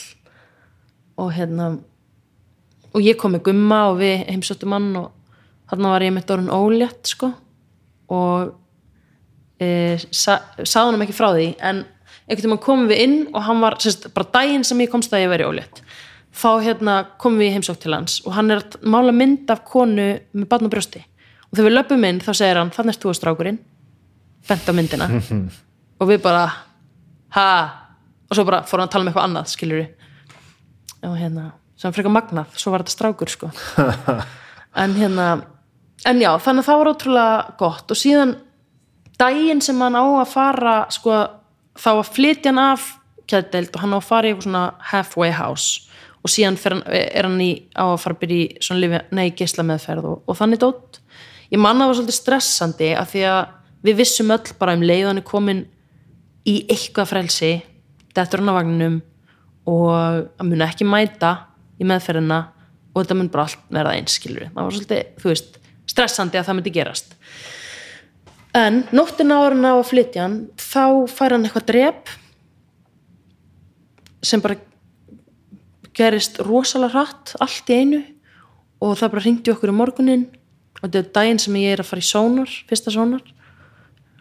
[1.21, 1.77] Og hérna
[2.95, 5.11] og ég kom með gumma og við heimsóttum hann og
[5.71, 7.33] þarna var ég með orðin ólétt sko.
[8.15, 8.55] Og
[9.61, 9.69] e,
[10.11, 10.41] sa,
[10.75, 11.85] hann ekki frá því en
[12.25, 15.27] einhvern veginn komum við inn og hann var sérst, bara daginn sem ég komst að
[15.27, 15.83] ég veri ólétt
[16.35, 20.09] þá hérna komum við heimsók til hans og hann er að mála mynd af konu
[20.35, 21.05] með barn og brjósti.
[21.51, 23.61] Og þegar við löpum inn þá segir hann þannig er þú að strákurinn.
[24.49, 25.09] Bent á myndina.
[26.03, 26.49] Og við bara
[27.37, 27.51] ha?
[28.27, 29.93] Og svo bara fór hann að tala um eitthvað annað skilur við
[31.05, 33.51] og hérna sem frekar magnað, svo var þetta strákur sko.
[34.75, 35.27] En hérna
[36.09, 37.93] en já, þannig að það var ótrúlega gott.
[37.93, 38.33] Og síðan
[39.21, 41.19] daginn sem hann á að fara sko,
[41.79, 42.87] þá að flytja hann af
[43.31, 45.91] kæðdeild og hann á að fara í eitthvað svona halfway house
[46.25, 49.27] og síðan hann, er hann í, á að fara að byrja í svona lifi, nei,
[49.37, 51.01] geisla meðferð og, og þannig dótt
[51.53, 53.41] ég manna var svolítið stressandi af því að
[53.85, 55.65] við vissum öll bara um leiðan er komin
[56.49, 57.53] í eitthvað frelsi
[58.15, 59.01] þetta er hann á vagninum
[59.71, 61.35] og að muni ekki mæta
[61.81, 62.41] í meðferðina
[62.95, 65.61] og þetta mun bara allt verða einskilur það var svolítið, þú veist,
[65.91, 67.14] stressandi að það myndi gerast
[68.55, 72.13] en nóttina ára á að flytja hann þá fær hann eitthvað drep
[74.25, 74.61] sem bara
[75.95, 78.01] gerist rosalega hratt allt í einu.
[78.85, 80.25] Og það bara ringdi okkur í morgunin
[80.81, 83.23] og þetta er daginn sem ég er að fara í sónar fyrsta sónar.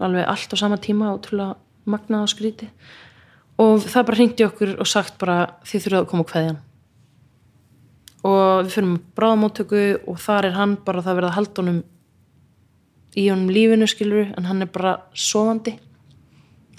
[0.03, 1.57] Alveg allt á sama tíma ótrúlega
[1.89, 2.69] magnað og skríti
[3.61, 5.37] og það bara ringdi okkur og sagt bara
[5.67, 6.61] þið þurfum að koma á kveðjan
[8.23, 11.81] og við fyrir með bráðamóttöku og þar er hann bara það verða honum
[13.17, 15.75] í honum lífinu skilur en hann er bara sofandi.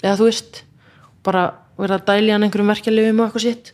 [0.01, 0.61] Eða þú veist
[1.25, 1.45] bara
[1.79, 3.73] verða að dæli hann einhverjum verkefliðum og eitthvað sitt.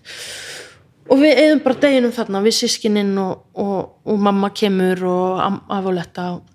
[1.12, 3.78] Og við eigum bara deginum þarna við sískininn og, og,
[4.08, 5.42] og mamma kemur og
[5.74, 6.46] afóletta og,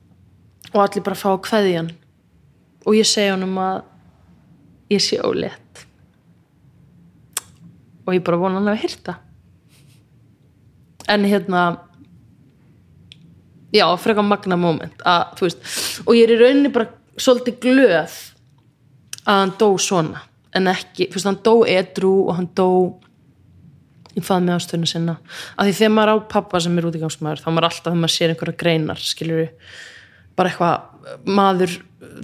[0.73, 1.93] og allir bara fá að kveðja hann
[2.87, 3.83] og ég segja honum að
[4.95, 5.87] ég sé ólétt.
[8.07, 9.19] Og ég bara vona hann að hýrta
[11.09, 11.63] en hérna
[13.75, 15.61] já, frekar magna moment að, veist,
[16.07, 18.15] og ég er í rauninni bara svolítið glöð að
[19.27, 20.23] hann dó svona
[20.57, 22.69] en ekki, þú veist, hann dó edru og hann dó
[24.17, 25.15] í fað með ástöðuna sinna.
[25.57, 28.33] Af því þegar maður á pappa sem er útígangsmaður þá maður alltaf þegar maður sér
[28.33, 29.43] einhverja greinar skilur
[30.37, 31.77] bara eitthvað maður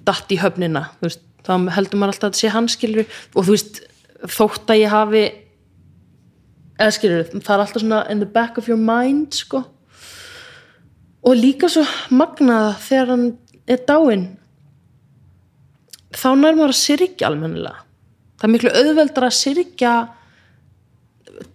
[0.06, 3.04] datt í höfnina veist, þá heldur maður alltaf að sé hann skilur
[3.34, 3.82] og þú veist,
[4.22, 5.22] þótt að ég hafi
[6.80, 9.64] eða skilur, það er alltaf svona in the back of your mind sko
[11.22, 13.26] og líka svo magnaða þegar hann
[13.70, 14.26] er dáinn.
[16.12, 17.84] Þá nær maður að syrkja almennilega.
[18.36, 19.92] Það er miklu auðveldar að syrkja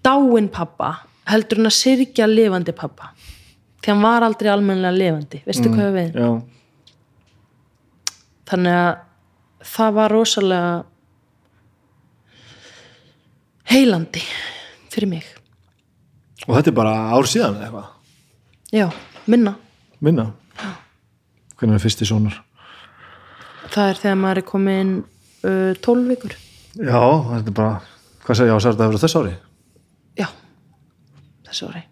[0.06, 0.94] dáinn pappa
[1.27, 3.11] heldur hann að syrkja lifandi pappa.
[3.81, 5.41] Því hann var aldrei almennilega lifandi.
[5.48, 6.30] Veistu hvað við við já,
[8.48, 8.94] þannig að
[9.68, 10.72] það var rosalega
[13.68, 14.23] heilandi
[14.94, 15.27] fyrir mig.
[16.48, 17.94] Og þetta er bara ár síðan eitthvað?
[18.72, 18.88] Já,
[19.28, 19.56] minna.
[20.04, 20.32] Minna?
[21.58, 22.44] Hvernig er fyrsti sónar
[23.78, 24.91] það er þegar maður er komin
[25.45, 26.36] uh, 12 vikur.
[26.78, 27.02] Já,
[27.32, 27.72] þetta er bara
[28.26, 29.34] hvað segja ég á sér þetta hefur þess ári?
[30.18, 30.28] Já,
[31.48, 31.84] þessu ári.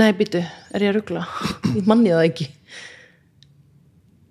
[0.00, 1.26] Nei, býtu, er ég að ruggla
[1.76, 2.48] ég manni það ekki.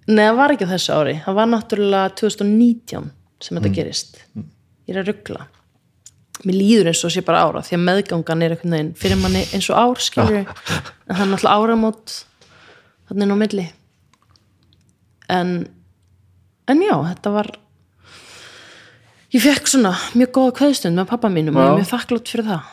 [0.09, 1.15] Nei, það var ekki á þessu ári.
[1.25, 3.09] Það var náttúrulega 2019
[3.39, 4.21] sem þetta gerist.
[4.35, 5.47] Ég er að ruggla
[6.47, 9.41] mér líður eins og sé bara ára því að meðgangan er einhvern veginn fyrir manni
[9.51, 12.13] eins og ár skilur en það er náttúrulega áramót
[13.09, 13.65] þannig á milli.
[15.29, 15.49] En
[16.69, 17.49] en já, þetta var
[19.33, 21.79] ég fekk svona mjög góða kveðstund með pappa mínum og ég er Já.
[21.81, 22.69] mjög þakklátt fyrir það.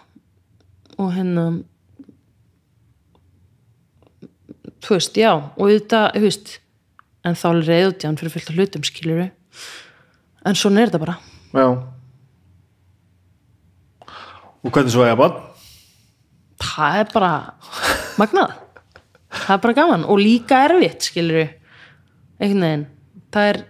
[0.96, 1.46] Og hérna
[4.86, 6.54] þú veist, já og þetta, þú veist
[7.26, 9.26] en þá er reyðutján fyrir fullt af hlutum skilur
[10.46, 11.18] en svona er þetta bara.
[11.56, 11.68] Já.
[14.66, 15.36] Og hvernig svo eiga bann
[16.62, 17.32] það er bara
[18.20, 18.54] magnað
[19.46, 21.46] það er bara gaman og líka erfitt skilur
[22.36, 22.84] einhvern veginn.
[23.34, 23.62] Það er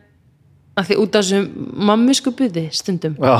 [0.76, 3.16] að því út af þessum mammisku buði stundum.
[3.20, 3.36] Já,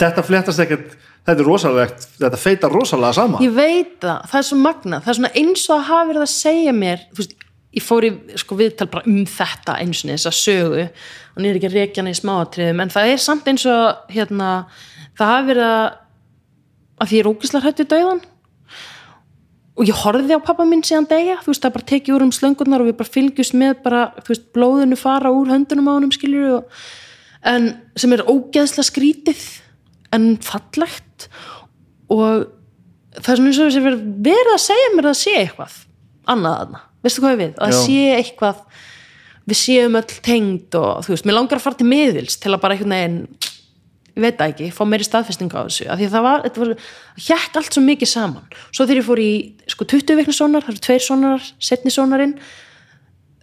[0.00, 0.94] þetta fléttast ekkert
[1.26, 3.42] þetta er rosalegt, þetta feitar rosalega saman.
[3.42, 5.02] Ég veit það, það er svo magnað.
[5.02, 7.36] Það er svona eins og að hafa verið að segja mér þú veist,
[7.76, 8.10] ég fór í
[8.40, 10.86] sko, viðtal bara um þetta eins og þess að sögu.
[11.34, 14.50] Og nýr ekki að rekja hana í smáatriðum en það er samt eins og hérna,
[15.18, 15.86] það hafi verið að
[16.96, 18.22] að því ég er ógislega hrætt við dauðan
[19.76, 22.32] og ég horfði á pappa minn síðan degja, þú veist, það bara tekið úr um
[22.32, 26.14] slöngurnar og við bara fylgjust með bara, þú veist, blóðinu fara úr höndunum á honum,
[26.14, 26.82] skiljur og,
[27.46, 29.42] en sem er ógeðslega skrítið
[30.16, 31.28] en fallegt.
[32.08, 32.46] Og
[33.18, 35.80] það er svona eins og þessi verið verið að segja mér að sé eitthvað
[36.32, 37.52] annað aðna, veistu hvað við?
[37.62, 37.78] Að Já.
[37.82, 38.62] sé eitthvað
[39.46, 42.62] við séum öll tengd og þú veist, mér langar að fara til miðils til að
[42.64, 43.20] bara einhvern veginn
[44.16, 46.62] ég veit það ekki, fá meiri staðfesting á þessu af því að það var, þetta
[46.62, 46.86] var,
[47.26, 48.46] hjekk allt svo mikið saman.
[48.70, 49.32] Svo þegar ég fór í
[49.68, 52.38] sko 20 vikna sónar, það eru tveir sónarar, setni sónarinn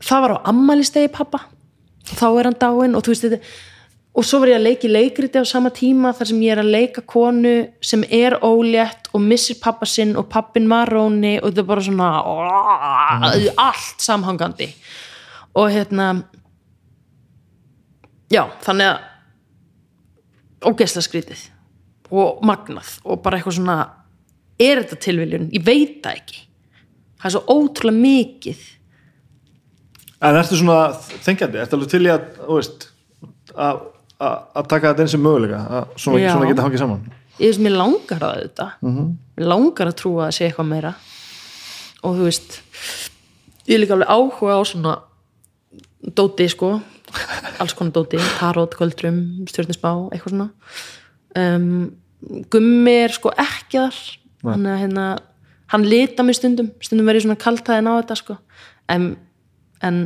[0.03, 1.45] það var á ammælistegi pappa
[2.03, 3.39] þá er hann dáinn og þú veist þetta
[4.13, 6.61] og svo var ég að leika í leikriti á sama tíma þar sem ég er
[6.61, 11.49] að leika konu sem er ólétt og missir pappa sinn og pappin var róni og
[11.49, 12.09] þetta er bara svona
[13.63, 14.69] allt samhangandi.
[15.57, 16.11] Og hérna
[18.29, 19.01] já, þannig að
[20.69, 21.43] ógeðslega skrítið
[22.13, 23.77] og magnað og bara eitthvað svona
[24.61, 26.39] er þetta tilviljun, ég veit það ekki.
[27.19, 28.59] Það er svo ótrúlega mikið.
[30.23, 30.93] En ertu svona
[31.25, 32.23] þengjandi, ertu alveg til í að
[33.53, 33.81] að
[34.23, 37.01] að- að taka þetta eins og möguleika að svona, svona geta hangið saman?
[37.39, 38.67] Ég veist, mér langar það þetta
[39.37, 40.93] mér langar að trúa að sé eitthvað meira.
[42.03, 42.59] Og þú veist
[43.67, 44.93] ég er líka alveg áhuga á svona
[46.13, 46.81] dóti sko
[47.61, 49.19] alls konar dóti, tarot, göldrum
[49.49, 50.49] stjórninsbá, eitthvað svona.
[51.37, 51.67] Um,
[52.53, 54.01] gummi er sko ekki þar
[54.47, 55.07] hann, hérna,
[55.73, 56.71] hann lita mig stundum.
[56.83, 58.37] Stundum verið svona kaltaðin á þetta sko.
[58.91, 59.13] En,
[59.83, 60.03] en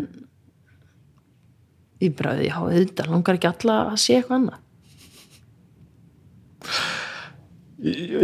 [2.03, 4.63] ég bara, já, þetta langar ekki alla að sé eitthvað annað.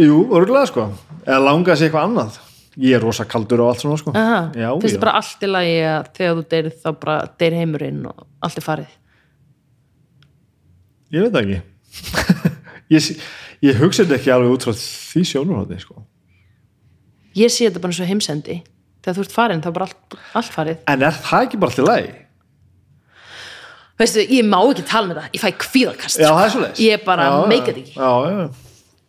[0.04, 0.88] Jú, örgulega sko.
[1.24, 2.42] Eða langa að sé eitthvað annað
[2.80, 4.12] ég er rosa kaldur og allt svona sko.
[4.14, 8.24] Finnst það bara allt í lagi að þegar þú deyrið þá bara deyr heimurinn og
[8.44, 8.96] allt er farið?
[11.14, 11.60] Ég veit það ekki.
[12.94, 13.16] Ég, sé-
[13.64, 16.02] ég hugsa þetta ekki alveg út frá því sjónurhótti sko.
[17.38, 18.58] Ég sé þetta bara eins og heimsendi.
[19.04, 20.82] Þegar þú ert farin þá er bara allt, allt farið.
[20.92, 22.12] En er það ekki bara alltaf lagi?
[24.00, 26.62] veistu, ég má ekki tala með það, ég fæ kvíðakast Já, sko.
[26.66, 28.46] er ég bara meika þetta ekki.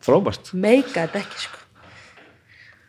[0.06, 0.52] Frábært.
[0.54, 1.55] Meika þetta ekki sko.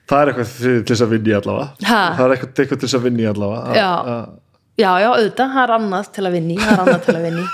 [0.07, 1.69] Það er eitthvað til þess að vinna í allavega.
[1.91, 2.01] Ha?
[2.17, 3.63] Það er eitthvað, eitthvað til þess að vinna í allavega.
[3.67, 3.89] Að- Já.
[4.15, 4.29] að-
[4.77, 7.47] já, já, auðvitað, það er annað til að vinni það er annað til að vinni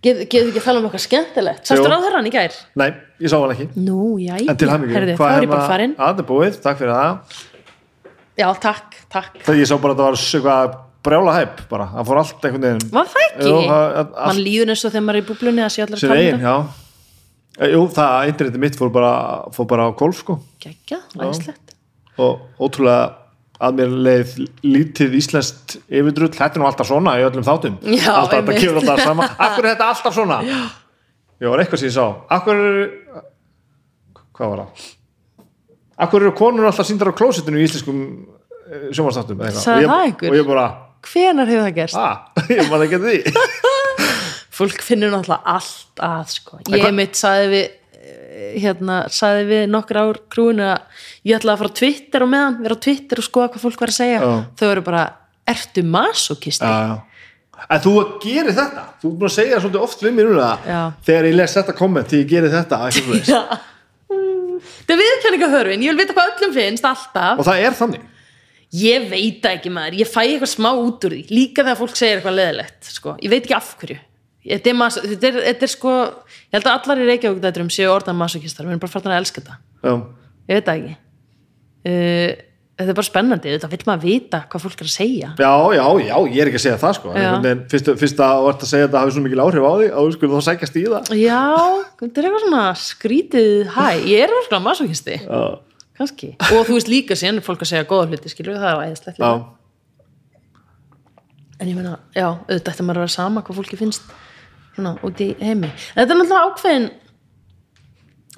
[0.00, 1.70] getur ekki að tala um eitthvað skemmtilegt?
[1.70, 2.52] Ráð þeirra hann í gær?
[2.80, 2.88] Nei,
[3.20, 3.66] ég sá hann ekki.
[3.76, 5.94] Nú, já, En til hann Herði, þá er ég bara farin.
[5.98, 7.40] Að það er búið, takk fyrir það.
[8.40, 9.42] Já, takk, takk.
[9.44, 12.64] Það ég sá bara að það var eitthvað brjála hæp bara, það fór allt einhvern
[12.64, 12.90] veginn.
[12.96, 13.50] Var það ekki?
[13.50, 16.10] Jú, það- að- Man líður og þegar maður er í búblunni að sé allar sem
[16.16, 16.54] eigin, já.
[17.60, 19.12] Eh, Jú, það, internetið mitt fór bara,
[19.52, 20.38] fór bara á golf sko.
[20.60, 21.69] Gekja, læslegt
[22.26, 23.00] og ótrúlega
[23.60, 24.30] að mér leið
[24.64, 28.80] lítið íslenskt yfirdrull, þetta er nú alltaf svona í öllum þáttum Já, alltaf þetta kemur
[28.80, 30.38] alltaf sama Akkur er þetta alltaf svona?
[30.48, 30.60] Já,
[31.40, 32.06] Já var eitthvað sem ég sá
[32.38, 32.78] Akkur er
[34.40, 34.86] hvað var það?
[36.00, 38.00] Akkur eru konur alltaf síndar á klósitinu í íslenskum
[38.96, 40.32] sjómanstáttum Sagði það einhver?
[40.32, 40.66] Og ég bara,
[41.10, 42.00] Hvenar hefur það gerst?
[42.00, 43.44] ah, ég man ekki eftir því
[44.60, 46.58] Fólk finnur náttúrulega allt að sko.
[46.68, 47.79] Ég mitt saði við eh,
[48.60, 52.58] hérna, saði við nokkur ár krúinu að ég ætlaði að fara á Twitter og meðan
[52.64, 54.32] vera á Twitter og skoða hvað fólk var að segja Já.
[54.60, 55.04] þau eru bara,
[55.54, 56.74] ertu masokisti?
[57.60, 57.92] En þú
[58.22, 60.70] gerir þetta Þú er búin að segja svolítið oft við mér um það.
[61.04, 63.28] Þegar ég les þetta komment ég gerir þetta eitthvað.
[63.34, 63.40] Já.
[64.80, 68.08] Það er viðkenningahörfin, ég vil vita hvað öllum finnst alltaf Og það er þannig
[68.80, 72.18] Ég veit ekki maður, ég fæ eitthvað smá út úr því líka þegar fólk segir
[72.20, 73.14] eitthvað leðilegt sko.
[73.18, 73.96] ég veit ekki af hverju
[74.44, 77.64] þetta er, mas, þetta er, þetta er sko ég held að allar í Reykjavík þetta
[77.64, 79.58] um séu orðan masokistar við erum bara farin að elska þetta.
[79.84, 79.92] Já,
[80.50, 80.94] ég veit það ekki.
[81.80, 82.46] Uh,
[82.80, 85.32] þetta er bara spennandi, þetta vil maður vita hvað fólk er að segja.
[85.36, 87.16] Já, já, já ég er ekki að segja það sko.
[87.20, 89.98] En fyrst, fyrst að ert að segja þetta hafi svo mikil áhrif á því og
[89.98, 91.10] þú skulle þá sækjast í það.
[91.20, 91.42] Já,
[92.00, 95.20] þetta er eitthvað svona skrítið hæ, ég er orðan masokisti
[96.00, 99.30] kannski, og þú veist líka síðan fólk að segja góða hluti, skilur það er já,
[101.60, 104.14] en ég meina, já, auðvitað ætti maður að vera sama hvað fólki finnst
[104.80, 105.70] svona út í heimi.
[105.94, 106.90] Þetta er náttúrulega ákveðin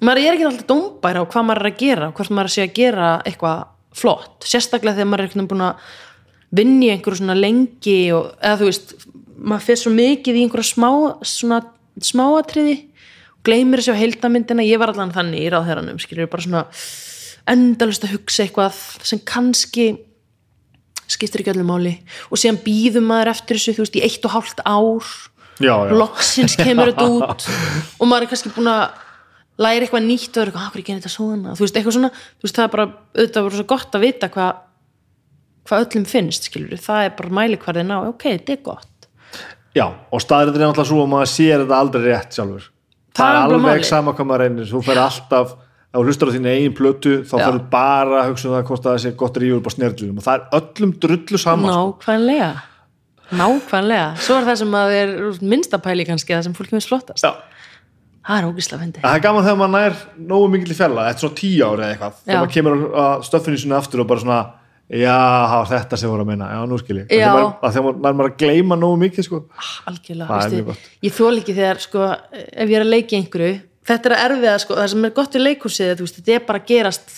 [0.02, 2.74] maður er ekki alltaf dómbær á hvað maður er að gera hvort maður sé að
[2.78, 3.64] gera eitthvað
[3.96, 4.46] flott.
[4.48, 5.90] Sérstaklega þegar maður er eitthvað búin að
[6.52, 8.94] vinna í einhverju svona lengi og, eða þú veist,
[9.38, 10.90] maður fyrir svo mikið í einhverja smá,
[11.24, 11.60] svona
[12.02, 12.76] smáatriði
[13.36, 16.64] og gleymir þessu á heildamyndina ég var allan þannig í ráðherranum skilur bara svona
[17.52, 19.86] endalust að hugsa eitthvað sem kannski
[21.10, 21.96] skiptir ekki öllu máli.
[22.32, 25.10] Og síðan býðum maður eftir þessu þú veist í eitt og hálft ár
[25.60, 25.92] já, já.
[25.96, 27.48] loksins kemur þetta út
[27.98, 28.84] og maður er kannski búin að
[29.62, 31.56] læra eitthvað nýtt og er eitthvað, hvað er þetta svona?
[31.56, 34.30] Þú veist, eitthvað svona, þú veist, það er bara auðvitað bara svo gott að vita
[34.32, 34.52] hvað
[35.68, 38.88] hvað öllum finnst, skilur það er bara mælikvarðin á, ok, þetta er gott.
[39.72, 42.66] Já, og staðrið er náttúrulega svo að maður sér þetta aldrei rétt sjálfur.
[43.16, 43.86] Það er er alveg málið.
[43.88, 44.68] sama hvað maður reynir.
[44.72, 45.54] Þú fer alltaf,
[45.92, 48.86] ef þú hlustar á þín eigin plötu þá ferðu bara að hugsa um það hvort
[48.88, 51.78] það sé gott rífur upp á snerlunum og það er öllum drullu sama sko.
[53.40, 54.06] Nákvæmlega.
[54.22, 55.12] Svo er það sem að er
[55.52, 57.24] minnstapæli kannski, það sem fólk finnst flottast.
[57.26, 57.32] Já,
[58.28, 60.00] það er ógislega fyndi það er gaman þegar maður nær
[60.32, 62.18] nógu mikil í fjalla, eftir svona tíu ári eða eitthvað.
[62.26, 64.40] Þegar maður kemur að stöffinu sinni aftur og bara svona
[64.92, 65.16] já,
[65.72, 67.08] þetta sem voru að meina, já, nú skil ég.
[67.08, 67.16] Já.
[67.16, 69.42] þegar maður, að þegar maður, að gleyma nógu mikið sko.
[69.88, 70.88] algjörlega, Það er mjög gott.
[71.06, 74.56] ég þól ekki þegar sko, ef ég er að leiki einhverju þetta er að erfiða,
[74.62, 77.16] sko, það sem er gott við leikhúsið þú veist, þetta er bara að gerast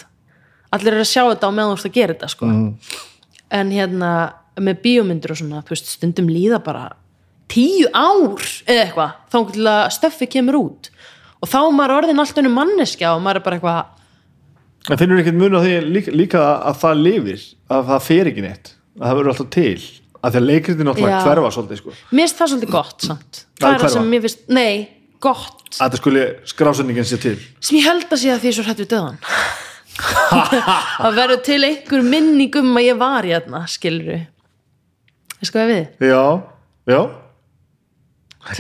[0.75, 2.51] allir eru að sjá þetta á meðan þú ert að gera þetta sko.
[3.59, 4.13] en hérna
[4.61, 6.89] með bíómyndur og svona, veist, stundum líða bara
[7.51, 10.91] tíu ár eða eitthvað, þá til að stöffi kemur út.
[11.43, 13.93] Og þá er maður orðin alltaf um manneskja og maður er bara eitthvað
[14.85, 18.45] en finnur ekkert mun á því líka, líka að það lifir, að það fer ekki
[18.45, 19.85] neitt að það verður alltaf til
[20.25, 21.95] að því að leikritin alltaf hverfa svolítið sko.
[22.11, 23.41] mér finnst það svolítið gott samt.
[23.61, 24.75] Það er það sem mér finnst, nei,
[25.25, 25.65] gott.
[25.75, 27.35] Að það skuli skrásendingin sé til.
[27.61, 29.19] Sem ég held að sé að því svo hrætt við döðan.
[31.05, 34.09] Að verður til einhver minning um að ég var hérna skilur
[35.45, 35.85] við sko við.
[36.11, 36.25] Já,
[36.91, 37.01] já.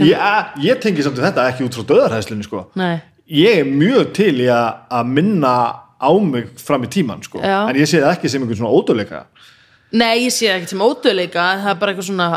[0.01, 2.62] Ég, ég tengi samt við þetta ekki út frá döðarhæðslunni sko.
[2.81, 5.55] nei, ég er mjög til í að, að minna
[6.01, 7.43] á mig fram í tíman sko.
[7.44, 7.66] Já.
[7.69, 9.24] en ég sé það ekki sem einhvern svona ódöðleika
[9.93, 12.31] nei ég sé ekkert sem ódöðleika það er bara eitthvað svona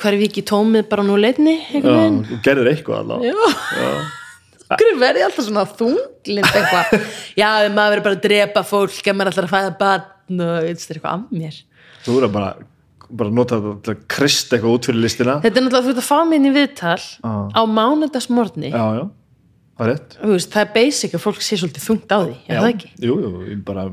[0.00, 1.92] hverfi ekki tómið bara nú leitni já,
[2.44, 3.46] gerðir eitthvað allavega.
[3.76, 3.92] Já,
[4.72, 7.06] hverju verði alltaf svona þunglind eitthvað?
[7.40, 11.08] Já, maður verður bara að drepa fólk ef maður ætlar að fæða barn og eitthvað
[11.12, 11.62] að mér.
[12.02, 12.50] Þú er að bara,
[13.18, 16.18] bara nota þetta að krist eitthvað út fyrir listina Þetta er náttúrulega, ert að fá
[16.28, 17.32] mig inn í viðtal Já.
[17.52, 19.04] á mánudagsmorgni já, já,
[19.76, 22.62] það er rétt veist, það er basic að fólk sé svolítið þungt á því, er
[22.62, 22.90] það ekki?
[23.08, 23.84] jú, jú, bara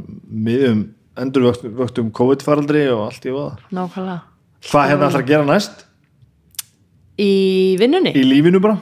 [0.48, 0.82] miðum
[1.20, 4.20] endurvöktum COVID-faraldri og allt í voða Nákvæmlega
[4.70, 5.86] hvað hérna ætlar að gera næst?
[7.20, 7.32] Í
[7.80, 8.14] vinnunni?
[8.16, 8.78] í lífinu bara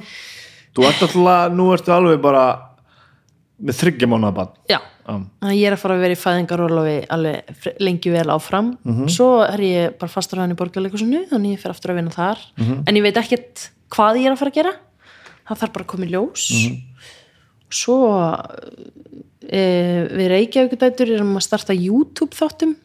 [0.78, 2.44] þú ert alltaf, nú ertu alveg bara
[3.58, 4.82] með þryggja mánuða bann Já, Já.
[5.08, 8.74] Að ég er að fara að vera í fæðingarólofi alveg lengi vel áfram.
[9.12, 12.44] Svo er ég bara fastur hann í borgarleikusinu þannig ég fer aftur að vinna þar.
[12.88, 14.74] En ég veit ekkert hvað ég er að fara að gera.
[15.48, 16.48] Það þarf bara að koma í ljós.
[17.72, 17.98] Svo
[19.48, 19.62] e,
[20.12, 22.76] við Reykjavíkudætur erum að starta YouTube þáttum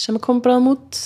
[0.00, 1.00] sem er komið bráðum út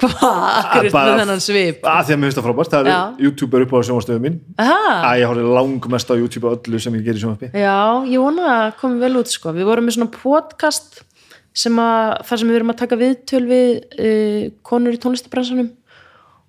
[0.00, 2.96] hvað, er þennan svip að því að mér finnst það frábært, það Já.
[2.96, 6.80] er YouTube er upp á sjónvastöðu mín að ég horfði langmest á YouTube á öllu
[6.82, 7.78] sem ég gerir sjónvarspi Já,
[8.10, 9.54] ég vona að komi vel út sko.
[9.56, 11.00] Við vorum með svona podcast
[11.56, 15.72] sem að, þar sem við erum að taka viðtöl við uh, konur í tónlistabransanum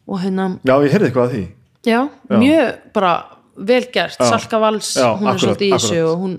[0.08, 1.46] og hérna, já, ég heyrði eitthvað að því
[1.88, 2.00] já,
[2.32, 3.14] mjög bara
[3.58, 4.28] vel gert, Já.
[4.30, 6.04] Salka Vals Já, hún er akkurat, svolítið í akkurat.
[6.12, 6.36] og hún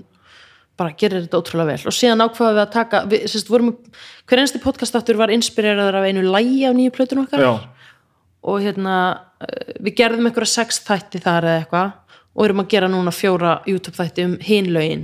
[0.79, 1.81] bara gerir þetta ótrúlega vel.
[1.91, 3.73] Og síðan ákvaða við að taka, við, sérst, vorum
[4.29, 7.43] hver einsti podcastáttur var inspireraður af einu lægi á nýju plötun okkar.
[7.43, 7.51] Já,
[8.49, 8.95] og hérna
[9.43, 11.91] eh, við gerðum einhverja sex þætti þar eða eitthvað
[12.39, 14.35] og erum að gera núna fjóra YouTube þætti um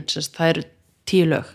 [0.07, 0.65] sérst, það eru
[1.06, 1.49] tíu lög.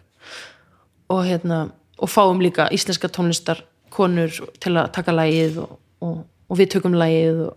[1.11, 1.71] Og hérna
[2.01, 4.31] og fáum líka íslenska tónlistar konur
[4.61, 7.57] til að taka lægið og, og, og við tökum lægið og,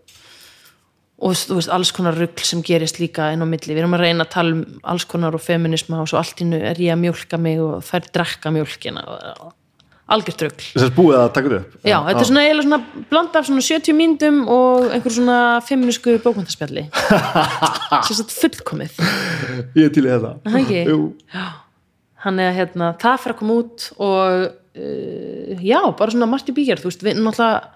[1.24, 4.06] og þú veist, alls konar rugl sem gerist líka inn á milli, við erum að
[4.06, 4.64] reyna að tala um
[4.94, 8.10] alls konar og feminisma og svo allt innu er ég að mjólka mig og þær
[8.18, 9.52] drekka mjólkina og
[10.14, 10.66] algjört rugl.
[10.74, 11.76] Þess að búið að taka þetta upp.
[11.88, 15.38] Já, þetta er svona eiginlega svona blanda af svona 70 myndum og einhver svona
[15.68, 16.86] feminísku bókmyndaspjalli
[18.08, 19.00] sem sagt fullkomið.
[19.80, 20.34] Ég er til í þetta.
[22.24, 26.56] Hann er hérna, það fyrir að koma út og uh, já, bara svona margt í
[26.56, 27.72] bíkjar, þú veist, við náttúrulega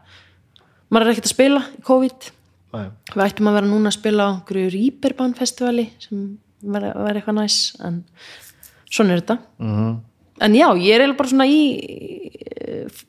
[0.88, 2.30] maður er ekkert að spila í COVID
[2.76, 2.80] Æ,
[3.14, 6.26] við ættum að vera núna að spila á einhverju Rýperban festivali sem
[6.68, 8.02] var, var eitthvað næs en
[8.92, 9.38] svona er þetta.
[9.64, 9.98] Mhm.
[10.42, 11.62] en já, ég er eiginlega bara svona í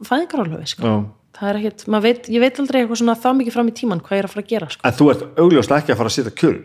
[0.07, 0.93] fæðingarálöfi sko.
[1.39, 4.17] það er ekkert, veit, ég veit aldrei eitthvað svona það mikið fram í tíman hvað
[4.17, 4.83] ég er að fara að gera sko.
[4.85, 6.59] en þú ert augljóslega ekki að fara að setja kjör.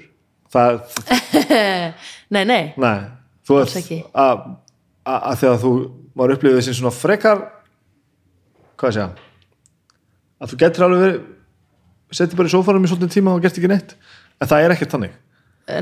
[0.53, 0.74] Það,
[2.34, 2.98] nei, nei, nei.
[3.43, 3.76] Þú ert
[5.03, 5.72] að þegar þú
[6.16, 7.42] var upplifið þessi svona frekar
[8.77, 9.22] hvað sé ég
[10.43, 11.22] að þú getur alveg verið
[12.14, 13.95] setið bara í sófarum í svolítið tíma og gert ekki neitt.
[14.42, 15.17] En það er ekkert þannig.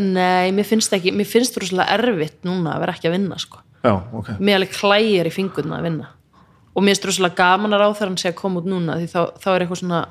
[0.02, 3.62] Nei, mér finnst ekki mér finnst rosalega erfitt núna að vera ekki að vinna sko.
[3.82, 6.10] já, ok, mér alveg klægir í fingurna að vinna.
[6.76, 9.48] Og mér finnst rosalega gaman að ráþarann sé að koma út núna því þá, þá
[9.52, 10.02] er eitthvað svona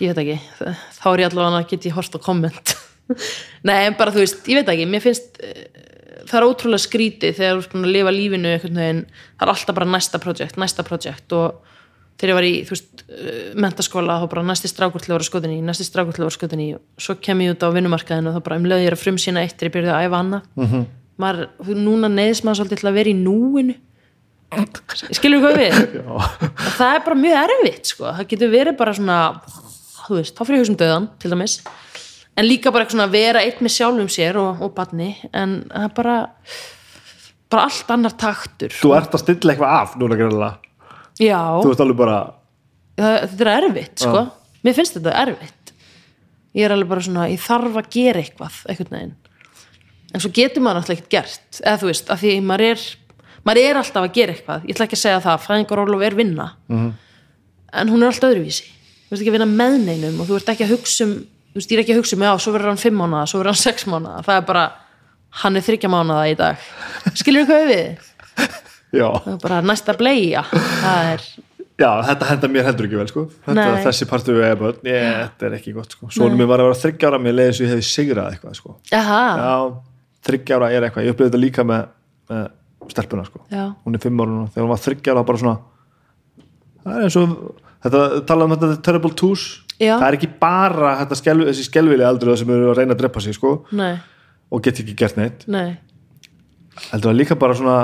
[0.00, 0.38] ég veit ekki
[0.96, 2.74] þá er ég allavega að get ég hort á komment.
[3.68, 5.68] Nei, en bara þú veist, ég veit ekki mér finnst eh,
[6.24, 10.20] það er ótrúlega skrítið þegar þú búin að lifa lífinu það er alltaf bara næsta
[10.22, 11.76] projekt næsta projekt og
[12.20, 15.28] þegar ég var í, þú veist, uh, mentaskóla þá bara næsti strákur til að vera
[15.28, 16.68] skotin í, næsti strákur til að vera skotin í.
[16.76, 19.56] Og svo kem ég út á vinnumarkaðinu og þá bara um er að frumsýna eitt
[19.56, 20.42] þegar ég byrjaði að æfa annað.
[20.56, 20.84] -hmm.
[21.20, 23.74] maður, þú- núna neyðist maður svolítið til að vera í núinu.
[25.14, 25.74] Skilur hvað við?
[26.78, 28.04] Það er bara mjög erfitt sko.
[28.04, 29.18] það getur verið bara svona
[30.08, 31.60] þú veist, þá fyrir ég hugsa um döðan til dæmis.
[32.36, 35.94] En líka bara svona vera eitt með sjálfum sér og, og barni en það er
[35.94, 36.16] bara
[37.50, 40.69] bara allt annar taktur þú ert að stilla eitthvað af núna greinlega
[41.20, 42.18] já, þú ert alveg bara
[42.98, 44.22] það, þetta er erfitt sko.
[44.66, 45.74] mér finnst þetta erfitt.
[46.56, 49.12] Ég er alveg bara svona, ég þarf að gera eitthvað einhvern veginn.
[50.10, 51.60] En svo getur maður náttúrulega ekkert gert.
[51.62, 52.86] Eða þú veist, af því maður er
[53.46, 56.48] maður er alltaf að gera eitthvað, ég ætla ekki að segja það fæðingarólof er vinna.
[56.68, 56.90] Mhm.
[57.72, 58.64] en hún er alltaf öðruvísi.
[59.06, 61.12] Þú veist ekki að vinna með neinum og þú ert ekki að hugsa um
[61.50, 63.40] þú veist, ég er ekki að hugsa um, já, svo verður hann fimm mánuða svo
[63.40, 64.64] verður hann sex mánuða, það er bara
[65.42, 66.66] hann er þryggja mánuða í dag.
[67.18, 68.46] Skilur hvað við, já,
[69.42, 70.42] bara næsta bleia
[70.90, 71.22] er,
[71.80, 73.26] já þetta henda mér heldur ekki vel sko.
[73.46, 76.10] þetta, þessi partur við eða börn ég, þetta er ekki gott sko.
[76.14, 78.76] Sónum mér var að vera þryggjára mér leiði svo ég hefði sigrað eitthvað sko.
[80.26, 81.06] þryggjára er eitthvað.
[81.06, 81.86] Ég upplifði þetta líka með,
[82.30, 82.46] með
[82.90, 83.44] stelpuna sko.
[83.50, 85.58] hún er fimm ára núna, þegar hún var þryggjára bara svona
[86.84, 87.34] það er eins og
[87.84, 89.48] þetta tala um þetta terrible twos.
[89.80, 89.94] Já.
[89.96, 93.32] það er ekki bara skelvi, þessi skelvili aldrei sem eru að reyna að drepa sig
[93.32, 93.54] sko,
[94.50, 95.46] og get ekki gert neitt.
[95.48, 95.78] Nei.
[96.90, 97.76] Heldur það líka bara svona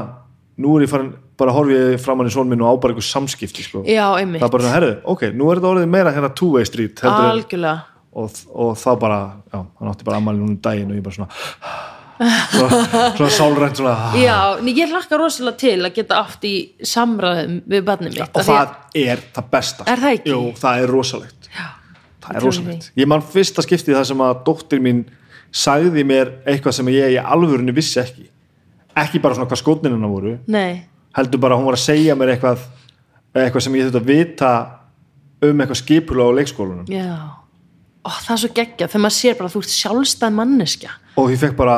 [0.58, 3.04] nú er ég farin, bara horfi ég framann í són minn og á bara einhver
[3.04, 3.82] samskipti sko.
[3.84, 6.64] já, einmitt, það er bara svona, herðu, ok, nú er þetta orðið meira hérna two-way
[6.64, 7.76] street algjörlega.
[8.16, 9.18] Og, og þá bara,
[9.52, 11.28] já, hann átti bara ammali núna um daginn og ég bara svona
[12.56, 17.58] svona, svona sálrænt svona já, en ég hlakka rosalega til að geta átt í samræðum
[17.68, 20.32] við barnið mitt og því að- það er það besta Er það ekki?
[20.32, 21.50] Jú, það er rosalegt.
[21.52, 21.66] Já,
[22.24, 22.88] það ég er rosalegt.
[22.96, 25.04] ég man fyrsta skiptið það sem að dóttir mín
[25.52, 28.30] sagði mér eitthvað sem ég í alvörunni vissi ekki
[29.02, 30.82] ekki bara svona hvað skotninina voru nei,
[31.16, 32.64] heldur bara að hún var að segja mér eitthvað
[33.36, 34.52] eitthvað sem ég þurfti að vita
[35.46, 36.86] um eitthvað skipulega á leikskólanum.
[36.88, 37.10] Já.
[38.06, 40.94] Ó, það er svo geggjað, þegar maður sér bara að þú ert sjálfstæð manneskja.
[41.20, 41.76] Og ég fekk bara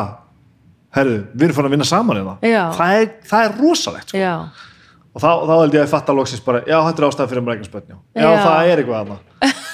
[0.97, 2.35] herðu, við erum fann að vinna saman hérna.
[2.45, 2.63] Já.
[2.77, 4.35] það er, það er rosalegt sko.
[5.15, 7.45] og þá, þá held ég að ég fatta loksins bara já, þetta er ástæða fyrir
[7.45, 8.29] maður eignast börn já, Já.
[8.45, 9.21] það er eitthvað annað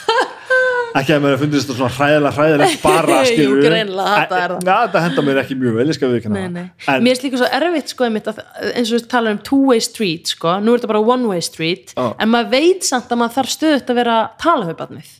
[1.00, 4.68] ekki að mér fundist þetta svona hræðilega hræðilegt bara Jú, skilur greinilega, þetta er það.
[4.68, 6.44] þetta henda mér ekki mjög vel, ég skal við ekki nei.
[6.44, 8.40] En, mér er líka svo erfitt sko einmitt að,
[8.70, 12.06] eins og við tala um two-way street sko, nú er þetta bara one-way street Já.
[12.12, 15.10] en maður veit samt að maður þarf stöðut að vera að tala við barnið.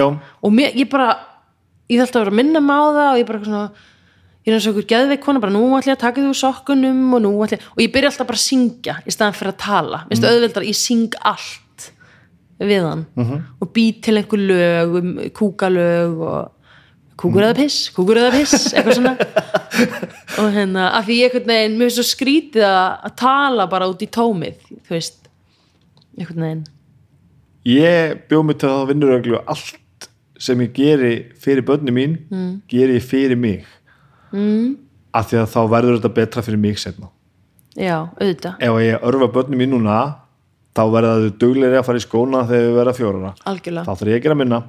[0.00, 1.12] Já, og mér, ég bara
[1.90, 3.64] ég þarf alltaf að vera að minna mig á það og ég bara svona
[4.40, 7.16] ég er eins og einhver geðveik kona, bara nú ætla ég að taka úr sokkunum
[7.16, 9.58] og nú ætla ég, og ég byrja alltaf bara að syngja í staðan fyrir að
[9.60, 10.30] tala, minnst mm.
[10.30, 11.58] auðveldar ég syng allt
[12.60, 13.42] við hann -hmm.
[13.60, 16.50] og bý til einhver lög um, kúkalög og
[17.20, 19.14] kúkur eða piss, kúkur eða piss eitthvað svona
[20.40, 24.04] og hérna, af því ég einhvern veginn, mér finnst svo skrítið að, tala bara út
[24.04, 25.28] í tómið þú veist,
[26.18, 26.64] einhvern veginn
[27.68, 30.08] ég bjóð mig til að vinnuröglu allt
[30.40, 32.52] sem ég geri fyrir börni mín mm.
[32.70, 33.66] geri ég fyrir mig
[34.32, 34.76] mm.
[35.12, 37.12] af því að þá verður þetta betra fyrir mig setna
[37.76, 40.00] já, auðvitað, ef ég örfa börni mín núna
[40.76, 43.86] þá verða þau duglegri að fara í skóna þegar við verða fjórara algjörlega.
[43.88, 44.62] Þá þarf ég að gera minna.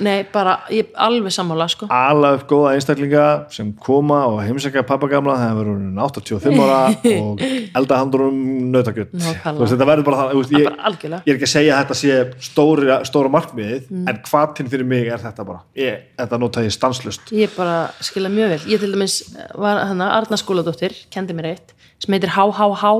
[0.00, 1.84] Nei, bara, ég er alveg sammála sko.
[1.92, 6.78] ala upp góða einstaklinga sem koma og heimsækja pappagamla þegar við erum 85 ára
[7.10, 7.42] og
[7.78, 8.38] elda handur um
[8.72, 12.16] veist, þetta verður bara það veist, ég, ég er ekki að segja að þetta sé
[12.48, 15.60] stóra, stóra markmiðið en hvatinn fyrir mig er þetta bara.
[15.76, 18.62] Ég, þetta nota ég stanslust Ég bara skilja mjög vel.
[18.72, 19.18] Ég til dæmis
[19.60, 22.96] var hana Arna skóladóttir kendi mér eitt sem heitir HHH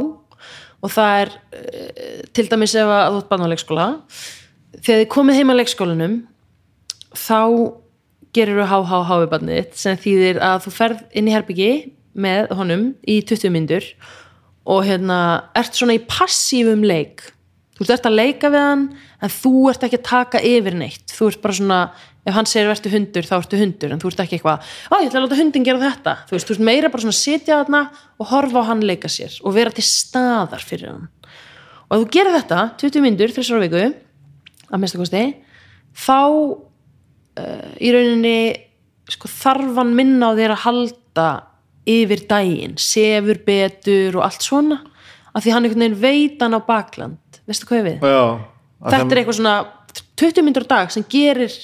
[0.82, 3.88] og það er uh, til dæmis ef að þú ert barn á leikskóla
[4.78, 6.18] þegar þið komið heim að leikskólanum
[7.12, 7.40] þá
[8.32, 11.72] gerir þú barnið þitt sem þýðir að þú ferð inn í herbyggi
[12.12, 13.86] með honum í 20 myndur
[14.68, 15.18] og hérna
[15.58, 17.24] ert svona í passífum leik.
[17.78, 18.84] Þú ert að leika við hann
[19.22, 21.06] en þú ert ekki að taka yfir neitt.
[21.10, 21.80] Þú ert bara svona,
[22.22, 25.08] ef hann segir verður hundur þá ertu hundur, en þú ert ekki eitthvað á ég
[25.08, 27.58] ætla að láta hundin gera þetta, þú veist, þú ert meira bara svona að sitja
[27.62, 27.80] þarna
[28.18, 31.08] og horfa á hann leika sér og vera til staðar fyrir hann.
[31.90, 35.24] Og ef þú gerir þetta 20 myndur, 3 ára viku að mesta kosti
[35.98, 38.36] þá uh, í rauninni
[39.10, 41.28] sko, þarf hann minna á þér að halda
[41.90, 44.78] yfir daginn, sefur betur og allt svona
[45.32, 47.18] af því hann einhvern veginn veit hann á bakland.
[47.48, 48.06] Veistu hvað ég við?
[48.06, 48.24] já,
[48.78, 49.54] að Þetta er eitthvað svona
[50.22, 51.54] 20 myndur á dag sem gerir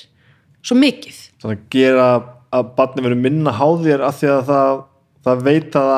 [0.69, 1.19] svo mikið.
[1.43, 2.07] Þannig að gera
[2.55, 4.81] að barni verður minna háðir af því að það,
[5.27, 5.91] það veit að,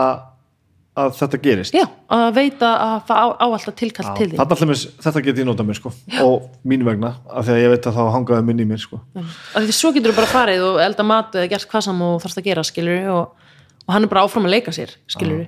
[1.00, 1.76] að þetta gerist.
[1.78, 1.84] Já,
[2.16, 5.70] að veita að það á, á alltaf tilkall til því allir, þetta get ég notað
[5.70, 5.94] mér sko
[6.26, 9.00] og mín vegna, af því að ég veit að þá hangaði minni í mér sko.
[9.20, 12.24] Af því svo getur þú bara farið og elda mat eða gert hvað saman og
[12.24, 13.48] þarfst að gera skilur og,
[13.86, 15.46] og hann er bara áfram að leika sér skilur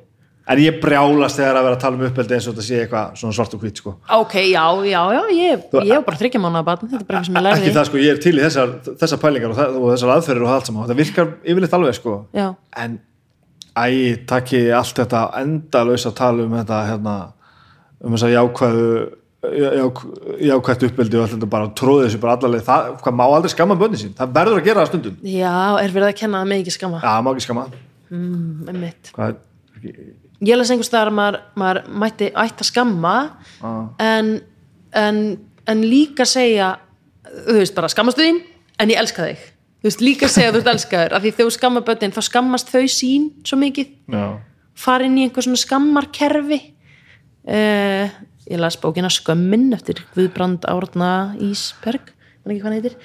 [0.51, 3.21] en ég brjálast þegar að vera að tala um uppeldi eins og þetta sé eitthvað
[3.21, 3.95] svona svart og hvít sko.
[4.19, 7.21] Ok, já, já, já, ég, ég var bara þryggja mánu að batna, þetta er bara
[7.21, 7.63] eitthvað sem ég lærði.
[7.63, 10.43] ekki það sko, ég er til í þessar, þessar pælingar og, það, og þessar aðferðir
[10.43, 10.89] og það allt saman.
[10.91, 12.17] Það virkar yfirleitt alveg sko.
[12.35, 12.47] Já,
[12.83, 12.99] en
[13.73, 13.87] æ,
[14.33, 17.17] takki allt þetta endalaus að tala um þetta hérna,
[18.03, 18.89] um þess að jákvæðu
[19.43, 20.03] ják,
[20.47, 23.79] jákvætt uppeldi og allt þetta bara tróði þessu bara allarleið, það, hvað má aldrei skamma
[23.79, 25.17] bönni sín, það verður að gera það stundum.
[25.27, 27.11] Já, er verið að kenna það mig ekki skama já,
[30.43, 33.15] skamma ég les einhvers staðar að maður, maður mætti ætti að skamma
[33.63, 33.89] Ah.
[34.03, 34.41] en,
[34.93, 36.79] en, en líka segja
[37.23, 38.43] þú veist bara skammastu þín
[38.79, 39.39] en ég elska þig.
[39.83, 42.69] Þú veist líka segja þú ert elskaður af því þegar þú skammar börnin þá skammast
[42.71, 43.89] þau sín svo mikið.
[44.11, 44.39] Já,
[44.75, 46.61] fara inn í einhver svona skammarkerfi.
[47.43, 48.11] Uh,
[48.51, 52.13] ég las bókina Skömmin eftir Guðbrand Árna Ísberg
[52.45, 52.97] man ekki hvað hann heitir.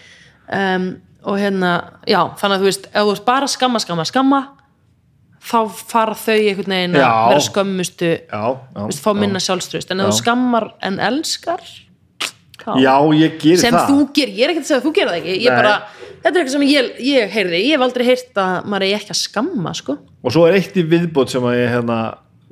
[0.48, 0.86] Um,
[1.28, 1.72] og hérna,
[2.08, 4.40] já, þannig að þú veist ef þú ert bara skamma, skamma, skamma
[5.48, 7.12] þá fara þau einhvern veginn að Já.
[7.32, 8.42] vera skömmustu já,
[8.76, 11.64] já, veist, fá minna sjálfströst en ef þú skammar en elskar
[12.64, 13.90] þá, já, ég gerir sem það.
[13.92, 15.36] þú gerir, ég er ekki að segja að þú gerir það ekki.
[15.46, 15.74] Ég bara,
[16.10, 17.60] þetta er eitthvað sem ég, ég heyrði.
[17.64, 19.98] Ég hef aldrei heyrt að maður er ekki að skamma sko.
[20.24, 22.00] og svo er eitt í viðbót sem að ég hérna,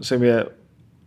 [0.05, 0.53] sem ég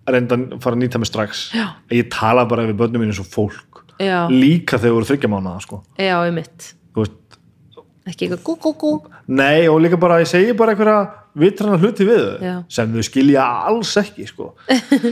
[0.08, 1.46] reynda að fara að nýta mig strax.
[1.56, 3.84] Að ég tala bara við börnum mínu eins og fólk.
[3.98, 5.80] Já, líka þegar þú voru þryggja mánuða sko.
[5.98, 7.38] já, um mitt Þú veist,
[8.06, 8.92] ekki eitthvað gú, gú, gú.
[9.26, 11.00] Nei og líka bara ég segi bara einhverja
[11.38, 12.56] vitrana hluti við þau Já.
[12.78, 14.50] sem þau skilja alls ekki sko.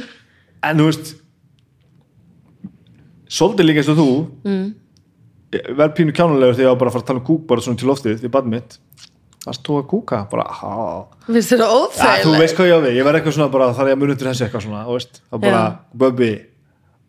[0.67, 1.15] en þú veist
[3.37, 4.11] svolítið líka eins og þú
[4.47, 4.67] mm.
[5.79, 7.81] verð pínu kjánulegur þegar ég á bara að fara að tala um kúk bara svona
[7.81, 8.79] til loftið við barn mitt
[9.47, 10.45] varst þú að kúka bara,
[12.03, 14.01] ja, þú veist hvað ég á við, ég var eitthvað svona bara þar ég að
[14.03, 14.83] muni til þessu eitthvað svona,
[15.39, 15.61] bara,
[15.95, 16.39] Já.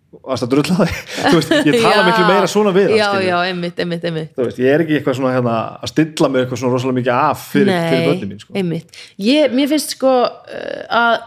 [0.07, 0.99] Að drulla þig,
[1.31, 2.05] þú veist, ég tala Já.
[2.07, 3.25] miklu meira svona við hann, já, skilur.
[3.27, 6.45] já, einmitt, einmitt, einmitt þú veist, ég er ekki eitthvað svona hérna að stilla mér
[6.45, 10.13] eitthvað svona rosalega mikið af fyrir, fyrir börnin mín, sko einmitt ég, mér finnst sko
[10.23, 11.17] uh, að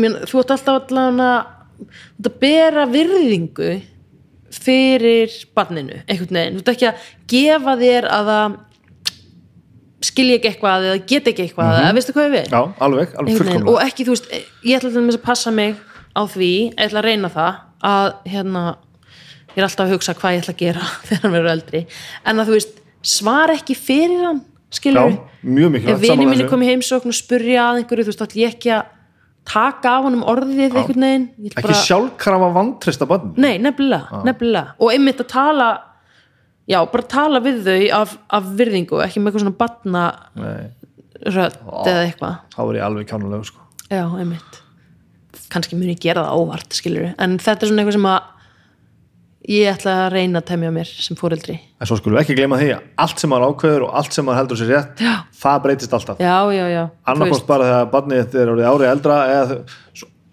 [0.00, 3.74] meina, þú ert alltaf allan að bera virðingu
[4.56, 8.56] fyrir barninu einhvern veginn, þú ert ekki að gefa þér að það
[10.06, 11.94] skilja ekki eitthvað eða geta ekki eitthvað mm -hmm.
[11.96, 12.48] veistu hvað ég vil?
[12.52, 14.26] já, alveg, alveg fullkomlega og ekki, þú veist,
[14.64, 15.76] ég ætla að passa mig
[16.16, 18.64] á því, ég ætla að reyna það að hérna
[19.52, 21.82] ég er alltaf að hugsa hvað ég ætla að gera þegar hann verður eldri.
[22.26, 24.42] En að þú veist, svara ekki fyrir hann,
[24.74, 26.52] skilur já, mjög mikilvægt ef vini sammála minni þessu.
[26.52, 28.92] kom í heimsókn og spurja að einhverju, þú veist, ætla ég ekki að
[29.46, 31.26] taka af honum orðið einhvern veginn?
[31.46, 34.74] Ekki bara- sjálfkrafa vantrista barn Nei, nefnilega, nefnilega.
[34.82, 35.68] Og einmitt að tala
[36.66, 39.46] já, bara tala við þau af, af virðingu, ekki með eitthvað
[39.86, 40.06] svona
[41.36, 42.40] rödd eða eitthvað.
[42.56, 43.62] Þá er ég alveg kjánulegu sko.
[43.86, 44.58] Já, einmitt
[45.52, 48.32] kannski mun ég gera það óvart, skilur en þetta er svona eitthvað sem að
[49.46, 52.58] ég ætla að reyna að temja mér sem fóreldri en svo skulum við ekki gleyma
[52.58, 55.12] því að allt sem maður ákveður og allt sem maður heldur sér rétt Já.
[55.42, 56.18] það breytist alltaf.
[57.12, 59.58] Annarkost bara þegar barnið er árið eldra eða,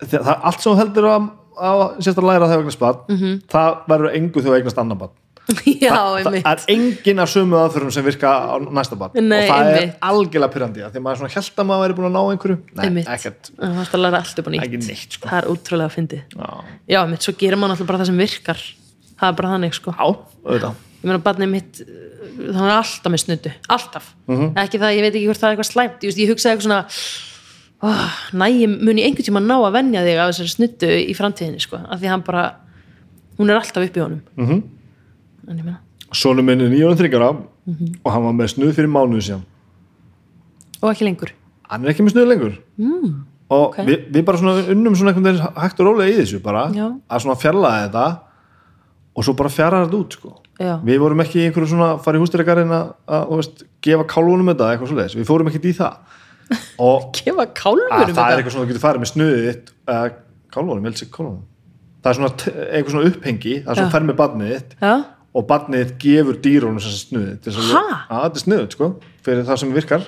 [0.10, 1.28] það, allt sem heldur að,
[1.70, 3.36] að sérst að læra þegar eignast barn Mhm.
[3.54, 5.14] það verður engu þegar eignast annan barn
[5.84, 9.18] Já, það, það er engin af sömu aðferðum sem virka á næsta barn.
[9.20, 9.90] Nei, og það einmitt.
[9.90, 12.58] er algjörlega pyrrandi því maður svona held að maður væri búin að ná einhverju.
[12.80, 13.44] Nei, ekkert.
[13.58, 14.64] Það varst að læra allt upp á nýtt.
[14.64, 15.26] Ekki neitt, sko.
[15.28, 16.22] Það er útrúlega að fyndið.
[16.88, 18.60] Já, einmitt, svo gerir maður alltaf bara það sem virkar.
[19.20, 19.90] Það er bara þannig, sko.
[19.98, 20.06] Já,
[20.48, 20.74] auðvitað.
[21.04, 21.88] Ég meina, barnið mitt, uh,
[22.56, 23.52] hann er alltaf með snuddu.
[23.76, 24.06] Alltaf.
[24.32, 24.48] Mhm.
[24.64, 26.00] Ekki það, ég veit ekki hvort það er eitthvað slæmt.
[26.08, 26.88] Ég, ég hugsaði eitthvað svona
[27.84, 28.08] oh,
[28.40, 30.16] Næ, ég mun ég einhvern tíma ná að venja þig
[35.44, 36.08] af þessari snuddu í framtíðinni, sko Af því hann bara, hún er alltaf upp í
[36.08, 36.14] honum Mhm.
[36.14, 37.32] En ég meina Sónu minn er 930 ára
[37.66, 37.94] Mhm.
[38.06, 39.44] og hann var með snuð fyrir mánuðu síðan
[40.84, 41.32] Og ekki lengur
[41.70, 43.14] hann er ekki með snuð lengur mm,
[43.50, 43.78] og ok.
[43.88, 46.88] við, við bara svona unnum svona einhvern veginn hægt og rólega í þessu bara Já.
[47.10, 48.20] að svona fjarlæða þetta
[49.16, 50.32] og svo bara fjara þetta út sko.
[50.60, 50.78] Já.
[50.86, 52.92] við vorum ekki í einhverju svona fara í hústýragarinn að,
[53.82, 55.96] gefa kálfunum þetta eitthvað svo við fórum ekki í það
[56.84, 59.74] og Gefa að kálfurum það er þetta eitthvað svona þú getur farið með snuðið þitt
[59.88, 60.10] uh,
[60.54, 61.42] kálfunum, ég held sér kálfunum
[62.04, 62.32] það er svona
[62.76, 63.94] eitthvað svona upphengi það er svona Já.
[63.96, 64.94] fer með barnið þitt Já,
[65.34, 68.90] og barnið gefur dýrunum sem snuðið þetta er snuðið sko,
[69.26, 70.08] fyrir það sem virkar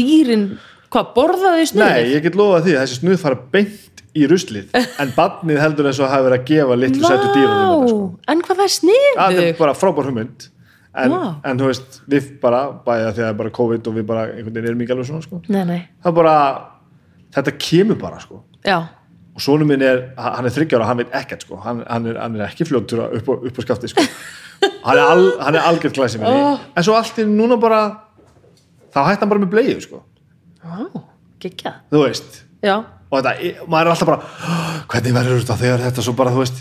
[0.00, 0.46] dýrin
[0.90, 1.90] Hvað, borðaðu í snuðið?
[1.94, 5.86] Nei, ég get lofað því að þessi snuð fara beint í ruslið en barnið heldur
[5.86, 8.00] eins og hafi verið að gefa litlu sætu dýrunum sko.
[8.32, 10.48] en hvað það er Það er bara frábær hugmynd
[10.94, 11.20] en, Vá.
[11.46, 14.06] en þú veist, við bara bæði að því að það er bara COVID og við
[14.08, 15.40] bara einhvern veginn erum ekki alveg svona sko.
[15.46, 16.34] Nei, nei, það er bara,
[17.36, 18.40] þetta kemur bara sko.
[18.66, 18.78] já,
[19.34, 22.36] og sonu minn er, hann er þryggjára hann veit ekkert sko, hann, hann, er, hann
[22.36, 24.02] er ekki fljóttur upp, upp á skafti sko.
[24.86, 26.58] hann er, al, hann er algjört glæsi minni Oh.
[26.76, 27.82] en svo allt í núna bara
[28.94, 30.02] þá hætti hann bara með bleiðu sko.
[31.40, 35.84] Gekkja þú veist Já, og þetta, maður er alltaf bara "Ah, hvernig verður þetta þegar
[35.86, 36.58] þetta svo bara þú veist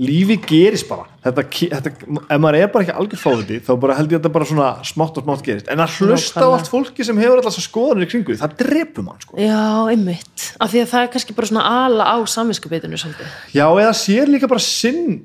[0.00, 1.06] lífi gerist bara.
[1.24, 1.90] Þetta, þetta,
[2.22, 4.68] ef maður er bara ekki algjör fáviti þá bara held ég að þetta bara svona
[4.88, 5.68] smátt og smátt gerist.
[5.72, 9.20] En að hlusta á allt fólki sem hefur alltaf skoðanir í kringu það drepur mann
[9.20, 9.36] sko.
[9.36, 9.60] já,
[9.92, 10.48] einmitt.
[10.56, 13.38] Af því að það er kannski bara svona ala á samvinskupitinu svolítið.
[13.52, 15.22] Já eða sér líka bara sinn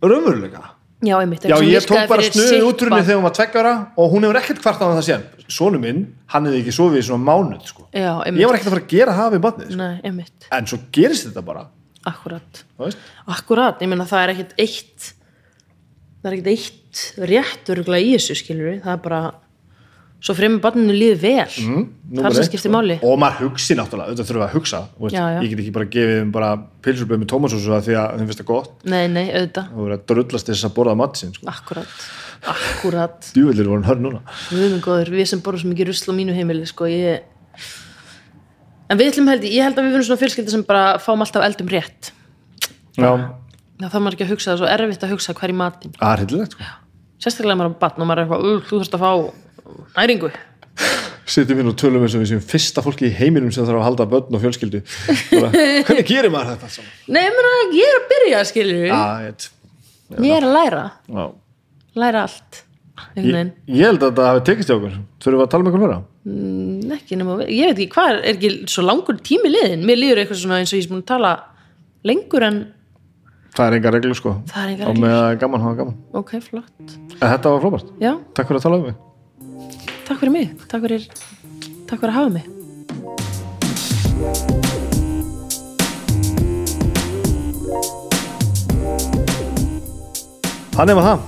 [0.00, 0.64] raunveruleika.
[1.04, 1.44] Já, einmitt.
[1.46, 3.06] Já ég tók bara snuðið sitt út úr henni barn.
[3.06, 5.26] þegar hún var tveggjara og hún hefur ekkert kvart á það síðan.
[5.48, 6.00] Sonu minn,
[6.32, 7.84] hann hefði ekki sofið í svona mánuð sko.
[7.92, 8.48] Já, ég einmitt.
[8.48, 9.78] var ekkert að fara að gera það við barnið sko.
[9.78, 10.26] Nei,
[10.58, 11.68] en svo gerist þetta bara
[12.08, 12.62] akkurat.
[13.28, 15.12] Akkurat, ég meina það er ekkert eitt
[16.22, 19.20] það er ekkert eitt rétt örgulega í þessu skilur við, það er bara
[20.18, 21.50] svo fremur barninu líði vel.
[21.62, 21.82] Mm,
[22.18, 22.96] það er sem skiptir máli.
[23.06, 24.80] Og maður hugsi náttúrulega, auðvitað þurfum við að hugsa
[25.14, 25.38] Já, já.
[25.44, 26.48] ég get ekki bara gefið þeim bara
[26.82, 28.72] pilsurböð með tómasúsu að því að þeim finnst það gott.
[28.82, 31.50] Nei, nei, auðvitað, og verið að drullast þess að borða mat sín sko.
[31.54, 32.08] akkurat
[32.48, 34.20] Akkurat, djúvillir voru hörn núna.
[34.52, 37.24] Við erum góður við sem borðum svo mikið rusl á mínu heimili sko, ég
[38.88, 41.44] en við ætlum held ég, held að við verðum svona fjölskylda sem bara fáum alltaf
[41.46, 42.10] eldum rétt.
[42.98, 43.10] Já,
[43.78, 45.94] það þarf maður ekki að hugsa, það svo erfitt að hugsa hver í matinn.
[45.98, 46.68] Það er hillilegt sko.
[47.22, 49.12] sérstaklega maður er batn og maður er eitthvað, "Ugh, þú þurft að fá
[49.98, 50.30] næringu.
[51.28, 53.86] Sittum við og tölum eins og við séum fyrsta fólki í heiminum sem þarf að
[53.88, 54.80] halda börn og fjölskyldu.
[55.84, 56.90] Hvernig gerir maður þetta saman?
[57.12, 58.40] Nei, ég meina, ég er að byrja,
[60.08, 61.24] Já, ég, er að læra, já.
[62.00, 62.62] læra allt
[63.12, 64.94] einhvern Ég, ég held að það hafi tekist hjá okkur.
[65.20, 66.17] Þurfum við að tala um eitthvað meira Mm,
[66.98, 70.22] ekki nema ég veit ekki hvað, er, er ekki svo langur tími liðin mér líður
[70.22, 71.32] eitthvað svona eins og ég sem búin að tala
[72.08, 72.60] lengur en,
[73.56, 74.34] það er enga reglu sko.
[74.54, 75.96] Er engar og með gaman hafa gaman.
[76.20, 76.94] Ok, flott.
[77.18, 78.96] En þetta var já, takk fyrir að tala um mig.
[80.06, 81.08] Takk fyrir mig, takk fyrir
[81.88, 82.46] takk fyrir að hafa mig.
[90.78, 91.20] Þannig var það,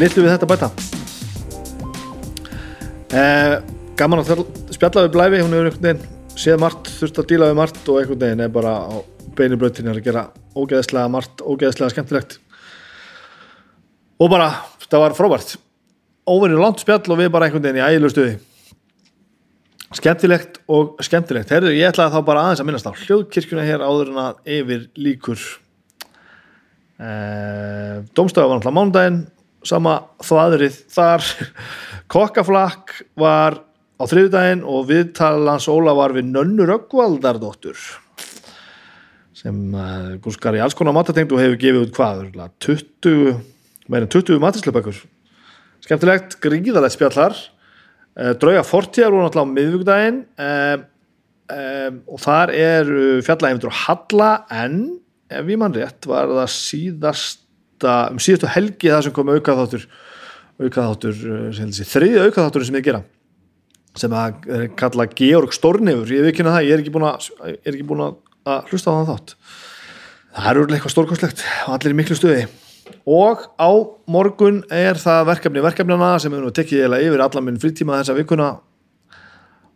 [0.00, 0.70] litlu við þetta bæta.
[3.10, 3.54] Eh,
[4.00, 7.58] gaman að spjalla við Blæfi hún hefur einhvern veginn séð margt þurft að díla við
[7.58, 8.96] margt og einhvern veginn er bara á
[9.36, 10.22] beinu brautinni að gera
[10.56, 12.38] ógeðslega margt ógeðslega skemmtilegt.
[14.20, 14.48] Og bara
[14.86, 15.56] það var frábært.
[16.28, 18.38] Óvinni langt spjall og við bara einhvern veginn í ægilu stuði.
[20.00, 21.52] Skemmtilegt og skemmtilegt.
[21.52, 24.84] Herðu, ég ætlaði þá bara aðeins að minnast á hljóðkirkjuna hér áður en að yfir
[24.96, 25.40] líkur
[27.00, 29.24] eh, Dómstafa var náttúrulega mánudaginn
[29.66, 31.26] sama þvaðrið þar.
[32.14, 33.66] Kokkaflakk var
[34.00, 37.76] á þriðudaginn og viðtalans Óla var við Nönnu Röggvaldardóttur
[39.36, 43.40] sem uh, gúskar í alls konar matatengt og hefur gefið út hvað örugglega 20,
[43.92, 45.02] meira en 20 maturslöpökkur
[45.80, 47.36] skemmtilegt, gríðalegt spjallar.
[48.16, 50.82] Uh, drauga fortíðar voru náttúrulega á miðvíkudaginn um,
[51.56, 52.90] um, og þar er
[53.24, 54.32] fjallaheimtur á Halla
[54.64, 54.82] en
[55.30, 59.88] ef ég mann rétt var það síðasta um síðastu helgi það sem kom aukaþáttur,
[60.60, 63.04] uh, þriði aukaþáttur sem ég gera
[63.98, 67.28] sem að er kalla Georg Stornefur ég veit ekki það, ég er ekki búin að,
[67.42, 69.36] að, að hlusta á þann þátt.
[70.30, 72.42] Það er úrlega eitthvað stórkostlegt og allir í miklu stuði.
[73.10, 73.70] Og á
[74.10, 78.16] morgun er það verkefni verkefnina sem hefur nú tekið eiginlega yfir allan minn frítíma þessa
[78.18, 78.50] vikuna.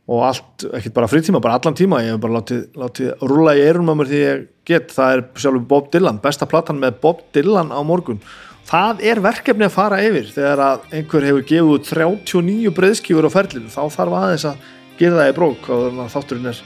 [0.04, 2.02] Og allt, ekkert bara frítíma, bara allan tíma.
[2.04, 5.22] Ég hef bara látið, látið rúla í erum á mér því ég get, það er
[5.42, 8.20] sjálfur Bob Dylan besta platan með Bob Dylan á morgun
[8.68, 13.34] það er verkefni að fara yfir þegar að einhver hefur gefið út 39 breyðskífur á
[13.34, 14.68] ferlinu, þá þarf aðeins að
[14.98, 16.62] gera það í brók og þannig að þátturinn er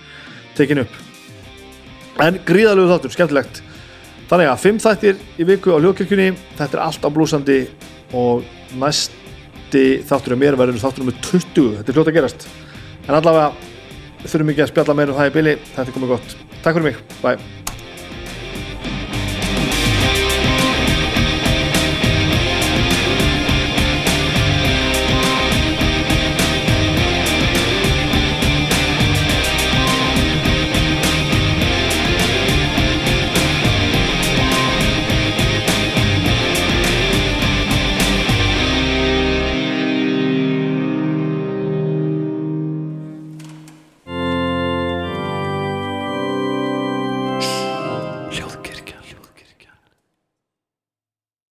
[0.58, 0.98] tekin upp.
[2.24, 3.62] En gríðalegu þáttur, skemmtilegt.
[4.28, 7.60] Þannig að 5 þættir í viku á hljókirkjunni þetta er allt á blúsandi
[8.18, 8.44] og
[8.80, 12.48] næsti þáttur er mér verður þáttur með 20, þetta er fljótt að gerast.
[13.06, 15.56] En allavega þurfum ekki að spjalla meira um það í bili.
[15.72, 17.67] Þetta er komið gott, takk fyrir mig, bye